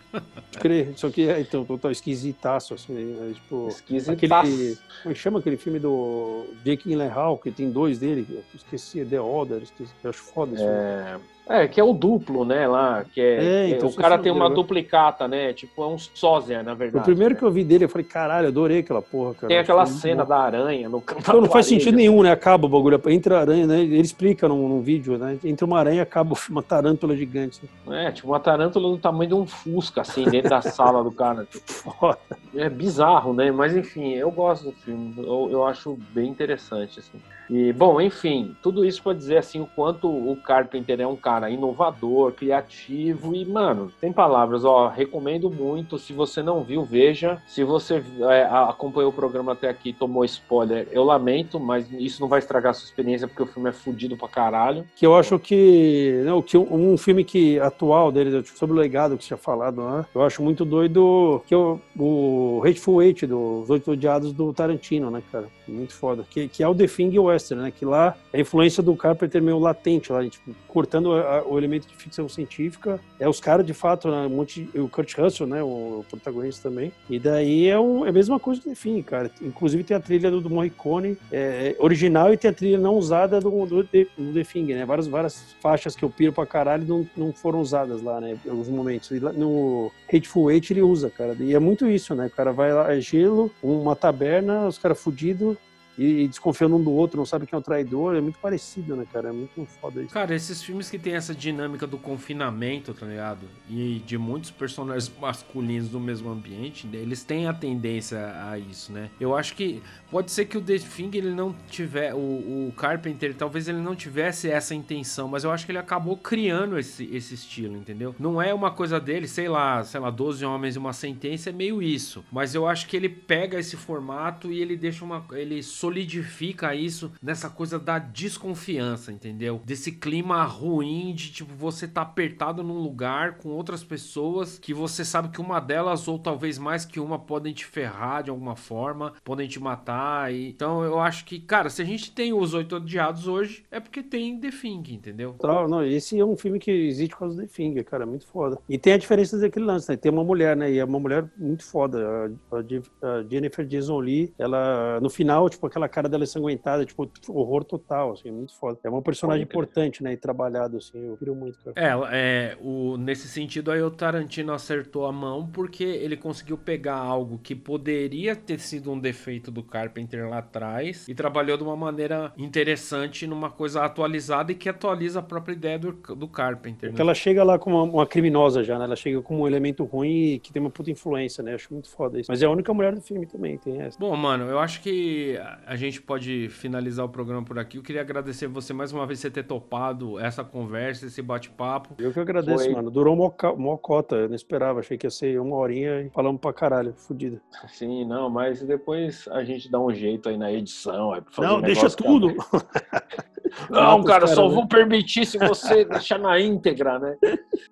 Crer. 0.60 0.94
Só 0.96 1.10
que 1.10 1.28
é, 1.30 1.40
então, 1.42 1.64
total 1.64 1.92
esquisitaço, 1.92 2.74
assim, 2.74 2.94
né? 2.94 3.34
tipo. 3.36 3.68
Esquisitaço. 3.68 4.48
Aquele. 4.48 4.78
Como 5.04 5.12
é 5.12 5.14
que 5.14 5.20
chama 5.20 5.40
aquele 5.40 5.58
filme 5.58 5.78
do 5.78 6.46
Jake 6.64 6.90
Gyllenhaal, 6.90 7.38
que 7.38 7.52
tem 7.52 7.70
dois 7.70 8.00
dele, 8.00 8.26
esqueci, 8.56 9.06
The 9.06 9.22
Order, 9.22 9.62
esqueci, 9.62 9.92
eu 10.04 10.10
acho 10.10 10.24
foda 10.24 10.56
isso. 10.56 10.64
É, 10.64 11.18
É, 11.48 11.68
que 11.68 11.80
é 11.80 11.84
o 11.84 11.94
duplo, 11.94 12.44
né, 12.44 12.68
lá, 12.68 13.06
que 13.14 13.22
é, 13.22 13.44
é 13.44 13.70
então, 13.70 13.88
o 13.88 13.94
cara 13.94 14.18
tem 14.18 14.32
uma 14.32 14.50
duplicata, 14.50 15.28
né, 15.28 15.54
tipo, 15.54 15.84
é 15.84 15.88
um 15.88 15.98
sósia, 15.98 16.64
na 16.64 16.74
verdade. 16.74 17.04
O 17.04 17.06
primeiro 17.06 17.36
né? 17.36 17.40
que 17.40 17.46
eu 17.46 17.52
vi 17.52 17.64
dele, 17.64 17.86
eu 17.86 17.90
falei, 17.90 18.06
caralho, 18.06 18.48
adorei 18.48 18.80
aquela 18.80 19.02
porra, 19.02 19.36
cara. 19.36 19.48
Tem 19.48 19.58
aquela 19.60 19.86
cena 19.86 20.24
bom. 20.24 20.30
da 20.30 20.38
aranha 20.40 20.90
no 20.90 21.00
campo 21.00 21.22
Então 21.22 21.42
não 21.42 21.50
faz 21.50 21.68
sentido 21.68 21.96
nenhum, 21.96 22.24
né, 22.24 22.32
acaba 22.32 22.66
o 22.66 22.70
bagulho, 22.70 23.00
entra 23.10 23.38
a 23.38 23.42
aranha, 23.42 23.68
né, 23.68 23.80
ele 23.80 24.02
explica 24.02 24.48
num, 24.48 24.68
num 24.68 24.82
vídeo, 24.82 25.20
né, 25.20 25.38
entra 25.44 25.68
uma 25.68 25.78
aranha 25.78 26.02
acaba 26.02 26.36
uma 26.50 26.64
tarântula 26.64 27.16
gigante. 27.16 27.62
É, 27.92 28.12
tipo, 28.12 28.28
uma 28.28 28.40
tarântula 28.40 28.90
do 28.90 28.98
tamanho 28.98 29.28
de 29.28 29.36
um 29.36 29.46
fusca, 29.46 30.02
assim, 30.02 30.24
dentro 30.26 30.50
da 30.50 30.64
sala 30.64 31.04
do 31.04 31.12
cara. 31.12 31.46
Tipo. 31.52 31.64
Foda. 31.72 32.18
É 32.56 32.68
bizarro, 32.70 33.34
né, 33.34 33.52
mas 33.52 33.76
enfim, 33.76 34.14
eu 34.14 34.32
gosto 34.32 34.66
do 34.66 34.72
filme, 34.72 35.14
eu, 35.18 35.50
eu 35.52 35.66
acho 35.66 35.96
bem 36.12 36.28
interessante, 36.28 37.00
assim. 37.00 37.20
E, 37.50 37.72
bom, 37.74 38.00
enfim, 38.02 38.56
tudo 38.62 38.86
isso 38.86 39.02
para 39.02 39.14
dizer 39.14 39.38
assim 39.38 39.60
o 39.60 39.68
quanto 39.68 40.08
o 40.08 40.36
Carpenter 40.36 41.00
é 41.00 41.08
um 41.08 41.16
cara 41.16 41.50
inovador, 41.50 42.32
criativo 42.34 43.36
e, 43.36 43.46
mano, 43.46 43.92
tem 44.00 44.12
palavras, 44.12 44.66
ó, 44.66 44.88
recomendo 44.88 45.50
muito. 45.50 45.98
Se 45.98 46.14
você 46.14 46.42
não 46.42 46.64
viu, 46.64 46.84
veja. 46.84 47.42
Se 47.48 47.64
você 47.64 48.04
é, 48.30 48.44
acompanhou 48.44 49.10
o 49.10 49.14
programa 49.14 49.54
até 49.54 49.70
aqui 49.70 49.94
tomou 49.94 50.26
spoiler, 50.26 50.88
eu 50.92 51.04
lamento, 51.04 51.60
mas 51.60 51.92
isso 51.92 52.22
não 52.22 52.28
vai 52.28 52.40
estragar 52.40 52.72
a 52.72 52.74
sua 52.74 52.86
experiência 52.86 53.28
porque 53.28 53.44
o 53.44 53.48
filme 53.48 53.70
é 53.70 53.74
fudido 53.74 54.18
pra 54.18 54.28
caralho. 54.28 54.86
Que 54.96 55.06
eu 55.06 55.16
acho 55.16 55.38
que, 55.40 56.22
não, 56.26 56.42
que 56.42 56.58
um, 56.58 56.94
um 56.94 56.98
filme 56.98 57.24
que 57.24 57.60
atual 57.60 58.12
dele, 58.12 58.44
sobre 58.46 58.76
o 58.76 58.80
legado 58.80 59.18
que 59.18 59.24
você 59.24 59.30
tinha 59.30 59.38
falado, 59.38 59.82
né? 59.82 60.06
Eu 60.14 60.24
acho 60.24 60.42
muito 60.42 60.66
doido 60.66 61.42
que 61.46 61.54
eu, 61.54 61.80
o 61.98 62.62
Hateful 62.66 63.02
Eight, 63.02 63.26
dos 63.26 63.70
Oito 63.70 63.92
Odiados 63.92 64.34
do 64.34 64.54
Tarantino, 64.54 65.10
né, 65.10 65.22
cara? 65.32 65.48
Muito 65.68 65.94
foda. 65.94 66.26
Que, 66.30 66.48
que 66.48 66.64
é 66.64 66.68
o 66.68 66.76
The 66.76 66.88
Thing 66.88 67.12
e 67.12 67.20
né? 67.56 67.72
Que 67.72 67.86
lá 67.86 68.16
a 68.34 68.40
influência 68.40 68.82
do 68.82 68.96
Carpenter 68.96 69.42
meio 69.42 69.60
latente 69.60 70.12
lá, 70.12 70.28
tipo, 70.28 70.56
cortando 70.68 71.14
a, 71.14 71.40
a, 71.40 71.44
o 71.44 71.58
elemento 71.58 71.88
de 71.88 71.96
ficção 71.96 72.28
científica. 72.30 73.00
É 73.20 73.28
os 73.28 73.40
caras, 73.40 73.66
de 73.66 73.74
fato, 73.74 74.10
né, 74.10 74.28
um 74.28 74.30
monte, 74.30 74.70
o 74.76 74.88
Kurt 74.88 75.18
Russell, 75.18 75.48
né? 75.48 75.64
O, 75.64 76.00
o 76.00 76.06
protagonista 76.10 76.70
também. 76.70 76.92
E 77.10 77.20
daí 77.20 77.68
é, 77.68 77.80
um, 77.80 78.06
é 78.06 78.10
a 78.10 78.14
mesma 78.14 78.40
coisa 78.40 78.62
do 78.62 78.74
The 78.74 79.02
cara. 79.04 79.32
Inclusive 79.42 79.84
tem 79.84 79.98
a 79.98 80.00
trilha 80.00 80.30
do, 80.32 80.42
do 80.42 80.50
Morricone 80.50 81.18
é, 81.32 81.76
original 81.80 82.34
e 82.34 82.38
tem 82.38 82.50
a 82.50 82.54
trilha 82.54 82.78
não 82.78 82.96
usada 82.96 83.40
do, 83.40 83.50
do, 83.66 83.84
do 83.84 84.34
The 84.34 84.44
Thing, 84.44 84.74
né? 84.74 84.86
Várias, 84.86 85.08
várias 85.08 85.56
faixas 85.62 85.96
que 85.96 86.04
eu 86.04 86.10
piro 86.10 86.34
pra 86.34 86.46
caralho 86.46 86.86
não, 86.86 87.08
não 87.16 87.34
foram 87.34 87.60
usadas 87.60 88.02
lá, 88.02 88.20
né? 88.22 88.38
Em 88.46 88.50
alguns 88.50 88.70
momentos. 88.70 89.12
E 89.12 89.20
lá, 89.20 89.32
no 89.32 89.92
Hateful 90.08 90.52
Eight 90.52 90.72
ele 90.74 90.82
usa, 90.82 91.10
cara. 91.10 91.36
E 91.40 91.54
é 91.54 91.60
muito 91.60 91.88
isso, 91.88 92.14
né? 92.16 92.28
O 92.28 92.30
cara 92.30 92.52
vai 92.52 92.74
lá, 92.74 92.94
é 92.94 93.00
gelo, 93.00 93.52
uma 93.62 93.96
taberna, 93.96 94.68
os 94.68 94.78
caras 94.78 95.00
fudidos, 95.00 95.58
e, 95.98 96.28
desconfiando 96.28 96.76
um 96.76 96.84
do 96.84 96.92
outro, 96.92 97.18
não 97.18 97.26
sabe 97.26 97.46
quem 97.46 97.56
é 97.56 97.60
o 97.60 97.64
traidor, 97.64 98.16
é 98.16 98.22
muito 98.22 98.40
parecido, 98.40 98.96
né, 98.96 99.06
cara? 99.12 99.30
É 99.30 99.32
muito 99.32 99.66
foda 99.80 100.02
isso. 100.02 100.14
Cara, 100.14 100.36
esses 100.36 100.62
filmes 100.62 100.90
que 100.90 101.00
tem 101.00 101.14
essa 101.14 101.34
dinâmica 101.34 101.88
do 101.88 101.98
confinamento, 101.98 102.94
tá 102.94 103.06
ligado? 103.06 103.48
E 103.70 104.02
de 104.06 104.18
muitos 104.18 104.52
personagens 104.52 105.12
masculinos 105.20 105.92
no 105.92 106.00
mesmo 106.00 106.30
ambiente, 106.30 106.88
eles 106.94 107.24
têm 107.24 107.48
a 107.48 107.54
tendência 107.54 108.20
a 108.50 108.58
isso, 108.60 108.92
né? 108.92 109.10
Eu 109.20 109.36
acho 109.36 109.56
que 109.56 109.82
pode 110.12 110.32
ser 110.32 110.46
que 110.46 110.58
o 110.58 110.62
The 110.62 110.78
Thing 110.78 111.12
ele 111.14 111.32
não 111.32 111.56
tiver, 111.70 112.14
o, 112.14 112.18
o 112.18 112.74
Carpenter, 112.76 113.36
talvez 113.36 113.68
ele 113.68 113.80
não 113.80 113.96
tivesse 113.96 114.50
essa 114.50 114.76
intenção, 114.76 115.28
mas 115.28 115.44
eu 115.44 115.52
acho 115.52 115.66
que 115.66 115.72
ele 115.72 115.80
acabou 115.80 116.18
criando 116.18 116.78
esse, 116.78 117.06
esse 117.14 117.34
estilo, 117.34 117.76
entendeu? 117.76 118.16
Não 118.20 118.42
é 118.42 118.54
uma 118.54 118.72
coisa 118.72 119.00
dele, 119.00 119.28
sei 119.28 119.48
lá, 119.48 119.84
sei 119.84 120.00
lá, 120.00 120.10
12 120.10 120.46
homens 120.46 120.76
e 120.76 120.80
uma 120.80 120.94
sentença, 120.94 121.50
é 121.50 121.54
meio 121.54 121.82
isso. 121.82 122.24
Mas 122.32 122.54
eu 122.56 122.68
acho 122.68 122.88
que 122.88 122.96
ele 122.96 123.10
pega 123.10 123.60
esse 123.60 123.78
formato 123.78 124.52
e 124.52 124.62
ele 124.62 124.76
deixa 124.76 125.04
uma. 125.04 125.26
ele 125.34 125.62
solidifica 125.86 126.74
isso 126.74 127.12
nessa 127.22 127.48
coisa 127.48 127.78
da 127.78 128.00
desconfiança, 128.00 129.12
entendeu? 129.12 129.62
Desse 129.64 129.92
clima 129.92 130.44
ruim 130.44 131.14
de 131.14 131.32
tipo 131.32 131.54
você 131.54 131.88
tá 131.88 132.02
apertado 132.02 132.64
num 132.64 132.80
lugar 132.80 133.38
com 133.38 133.50
outras 133.50 133.84
pessoas 133.84 134.58
que 134.58 134.74
você 134.74 135.06
sabe 135.06 135.30
que 135.30 135.40
uma 135.40 135.60
delas 135.60 136.08
ou 136.08 136.18
talvez 136.18 136.58
mais 136.58 136.86
que 136.86 137.00
uma 137.00 137.20
podem 137.20 137.54
te 137.54 137.66
ferrar 137.66 138.24
de 138.24 138.32
alguma 138.32 138.56
forma, 138.56 139.14
podem 139.24 139.48
te 139.48 139.60
matar. 139.60 140.34
E... 140.34 140.50
Então 140.50 140.84
eu 140.84 141.00
acho 141.00 141.24
que, 141.24 141.40
cara, 141.40 141.70
se 141.70 141.84
a 141.84 141.86
gente 141.86 142.12
tem 142.12 142.34
os 142.34 142.56
oito 142.56 142.78
odiados 142.78 143.28
hoje 143.28 143.64
é 143.70 143.80
porque 143.80 144.02
tem 144.02 144.40
The 144.40 144.50
Thing, 144.50 144.84
entendeu? 144.90 145.36
Não, 145.44 145.68
não, 145.68 145.86
esse 145.86 146.20
é 146.20 146.26
um 146.26 146.36
filme 146.36 146.58
que 146.58 146.72
existe 146.72 147.12
por 147.12 147.20
causa 147.20 147.36
do 147.36 147.42
The 147.44 147.54
Thing, 147.54 147.84
cara, 147.84 148.04
é 148.04 148.08
muito 148.08 148.26
foda. 148.26 148.58
E 148.68 148.78
tem 148.80 148.94
a 148.94 148.98
diferença 148.98 149.38
daquele 149.38 149.66
lance, 149.66 149.90
né? 149.90 149.98
Tem 149.98 150.12
uma 150.12 150.24
mulher, 150.24 150.58
né? 150.58 150.72
E 150.72 150.80
é 150.80 150.86
uma 150.86 151.00
mulher 151.00 151.30
muito 151.38 151.64
foda. 151.64 152.32
A, 152.52 152.58
a 152.58 153.24
Jennifer 153.30 153.66
Jason 153.66 154.00
Lee, 154.00 154.34
ela 154.40 155.00
no 155.00 155.10
final, 155.10 155.48
tipo, 155.48 155.68
aquela 155.76 155.90
cara 155.90 156.08
dela 156.08 156.24
ensanguentada, 156.24 156.86
tipo, 156.86 157.10
horror 157.28 157.66
total, 157.66 158.14
assim, 158.14 158.32
muito 158.32 158.54
foda. 158.56 158.80
É 158.84 158.90
uma 158.90 159.02
personagem 159.02 159.44
importante, 159.44 160.02
né, 160.02 160.14
e 160.14 160.18
trabalhado, 160.18 160.78
assim, 160.78 161.06
eu 161.06 161.18
queria 161.18 161.34
muito, 161.34 161.60
cara. 161.60 161.74
É, 161.76 162.54
é 162.54 162.58
o, 162.62 162.96
nesse 162.98 163.28
sentido 163.28 163.72
aí 163.72 163.82
o 163.82 163.92
Tarantino 163.92 164.54
acertou 164.54 165.06
a 165.06 165.12
mão 165.12 165.48
porque 165.48 165.84
ele 165.84 166.16
conseguiu 166.16 166.58
pegar 166.58 166.96
algo 166.96 167.38
que 167.38 167.54
poderia 167.54 168.36
ter 168.36 168.60
sido 168.60 168.92
um 168.92 169.00
defeito 169.00 169.52
do 169.52 169.62
Carpenter 169.62 170.30
lá 170.30 170.38
atrás 170.38 171.08
e 171.08 171.14
trabalhou 171.14 171.58
de 171.58 171.64
uma 171.64 171.76
maneira 171.76 172.32
interessante 172.38 173.28
numa 173.28 173.50
coisa 173.50 173.84
atualizada 173.84 174.52
e 174.52 174.56
que 174.56 174.70
atualiza 174.70 175.20
a 175.20 175.24
própria 175.24 175.54
ideia 175.54 175.78
do, 175.78 175.92
do 175.92 176.28
Carpenter. 176.28 176.90
Porque 176.90 177.02
né? 177.02 177.06
ela 177.06 177.14
chega 177.14 177.44
lá 177.44 177.60
como 177.60 177.84
uma, 177.84 177.94
uma, 177.94 178.08
criminosa 178.08 178.64
já, 178.64 178.80
né? 178.80 178.86
Ela 178.86 178.96
chega 178.96 179.22
como 179.22 179.44
um 179.44 179.48
elemento 179.48 179.84
ruim 179.84 180.34
e 180.34 180.40
que 180.40 180.54
tem 180.54 180.62
uma 180.62 180.70
puta 180.70 180.90
influência, 180.90 181.44
né? 181.44 181.54
Acho 181.54 181.74
muito 181.74 181.90
foda 181.90 182.20
isso. 182.20 182.32
Mas 182.32 182.42
é 182.42 182.46
a 182.46 182.50
única 182.50 182.74
mulher 182.74 182.94
do 182.96 183.02
filme 183.02 183.26
também, 183.26 183.58
tem 183.58 183.82
essa. 183.82 184.00
Bom, 184.00 184.16
mano, 184.16 184.46
eu 184.46 184.60
acho 184.60 184.82
que 184.82 185.38
a 185.66 185.76
gente 185.76 186.02
pode 186.02 186.48
finalizar 186.50 187.06
o 187.06 187.10
programa 187.10 187.44
por 187.44 187.58
aqui. 187.58 187.78
Eu 187.78 187.84
queria 187.84 188.02
agradecer 188.02 188.48
você 188.48 188.72
mais 188.72 188.92
uma 188.92 189.06
vez 189.06 189.22
por 189.22 189.32
ter 189.32 189.44
topado 189.44 190.20
essa 190.20 190.44
conversa, 190.44 191.08
esse 191.08 191.22
bate-papo. 191.22 191.96
Eu 191.98 192.14
que 192.14 192.20
agradeço, 192.20 192.66
Foi. 192.66 192.74
mano. 192.74 192.92
Durou 192.92 193.16
uma 193.16 193.78
cota, 193.78 194.16
eu 194.16 194.30
não 194.30 194.36
esperava. 194.36 194.80
Achei 194.80 194.98
que 194.98 195.08
ia 195.08 195.12
ser 195.12 195.40
uma 195.40 195.56
horinha 195.56 196.02
e 196.02 196.10
falamos 196.12 196.40
pra 196.40 196.54
caralho, 196.54 196.94
fodido. 196.94 197.42
Sim, 197.68 198.06
não, 198.06 198.30
mas 198.30 198.62
depois 198.62 199.28
a 199.30 199.44
gente 199.44 199.70
dá 199.70 199.80
um 199.80 199.94
jeito 199.94 200.30
aí 200.30 200.38
na 200.38 200.52
edição. 200.52 201.12
Aí 201.12 201.22
não, 201.38 201.58
um 201.58 201.62
deixa 201.62 201.90
tudo. 201.90 202.36
Não, 203.70 204.04
cara, 204.04 204.28
só 204.28 204.48
vou 204.48 204.68
permitir 204.68 205.26
se 205.26 205.38
você 205.38 205.86
deixar 205.86 206.20
na 206.20 206.40
íntegra, 206.40 207.00
né? 207.00 207.18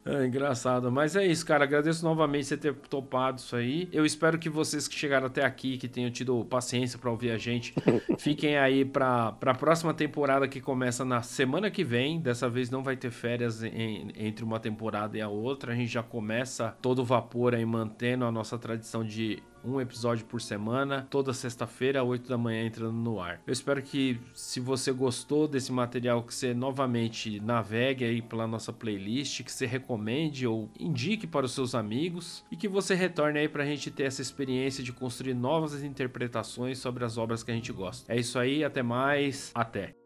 É 0.05 0.25
engraçado. 0.25 0.91
Mas 0.91 1.15
é 1.15 1.25
isso, 1.25 1.45
cara. 1.45 1.63
Agradeço 1.63 2.03
novamente 2.03 2.45
você 2.45 2.57
ter 2.57 2.73
topado 2.73 3.39
isso 3.39 3.55
aí. 3.55 3.89
Eu 3.91 4.05
espero 4.05 4.37
que 4.37 4.49
vocês 4.49 4.87
que 4.87 4.95
chegaram 4.95 5.27
até 5.27 5.43
aqui, 5.43 5.77
que 5.77 5.87
tenham 5.87 6.11
tido 6.11 6.45
paciência 6.45 6.97
para 6.97 7.11
ouvir 7.11 7.31
a 7.31 7.37
gente, 7.37 7.73
fiquem 8.17 8.57
aí 8.57 8.85
para 8.85 9.35
a 9.41 9.53
próxima 9.53 9.93
temporada 9.93 10.47
que 10.47 10.61
começa 10.61 11.03
na 11.03 11.21
semana 11.21 11.69
que 11.69 11.83
vem. 11.83 12.19
Dessa 12.19 12.49
vez 12.49 12.69
não 12.69 12.83
vai 12.83 12.95
ter 12.95 13.11
férias 13.11 13.63
em, 13.63 14.11
entre 14.15 14.43
uma 14.43 14.59
temporada 14.59 15.17
e 15.17 15.21
a 15.21 15.27
outra. 15.27 15.73
A 15.73 15.75
gente 15.75 15.91
já 15.91 16.03
começa 16.03 16.75
todo 16.81 17.03
vapor 17.03 17.53
aí, 17.55 17.65
mantendo 17.65 18.25
a 18.25 18.31
nossa 18.31 18.57
tradição 18.57 19.03
de 19.03 19.41
um 19.63 19.79
episódio 19.79 20.25
por 20.25 20.41
semana, 20.41 21.07
toda 21.09 21.33
sexta-feira, 21.33 22.03
8 22.03 22.27
da 22.27 22.37
manhã, 22.37 22.65
entrando 22.65 22.93
no 22.93 23.19
ar. 23.19 23.41
Eu 23.45 23.53
espero 23.53 23.81
que, 23.81 24.19
se 24.33 24.59
você 24.59 24.91
gostou 24.91 25.47
desse 25.47 25.71
material, 25.71 26.23
que 26.23 26.33
você 26.33 26.53
novamente 26.53 27.39
navegue 27.39 28.05
aí 28.05 28.21
pela 28.21 28.47
nossa 28.47 28.73
playlist, 28.73 29.43
que 29.43 29.51
você 29.51 29.65
recomende 29.65 30.45
ou 30.45 30.69
indique 30.79 31.25
para 31.25 31.45
os 31.45 31.53
seus 31.53 31.73
amigos 31.75 32.43
e 32.51 32.55
que 32.55 32.67
você 32.67 32.95
retorne 32.95 33.39
aí 33.39 33.47
para 33.47 33.63
a 33.63 33.65
gente 33.65 33.89
ter 33.89 34.03
essa 34.03 34.21
experiência 34.21 34.83
de 34.83 34.91
construir 34.91 35.33
novas 35.33 35.83
interpretações 35.83 36.77
sobre 36.77 37.03
as 37.03 37.17
obras 37.17 37.43
que 37.43 37.51
a 37.51 37.55
gente 37.55 37.71
gosta. 37.71 38.11
É 38.11 38.19
isso 38.19 38.37
aí, 38.37 38.63
até 38.63 38.83
mais, 38.83 39.51
até! 39.55 40.02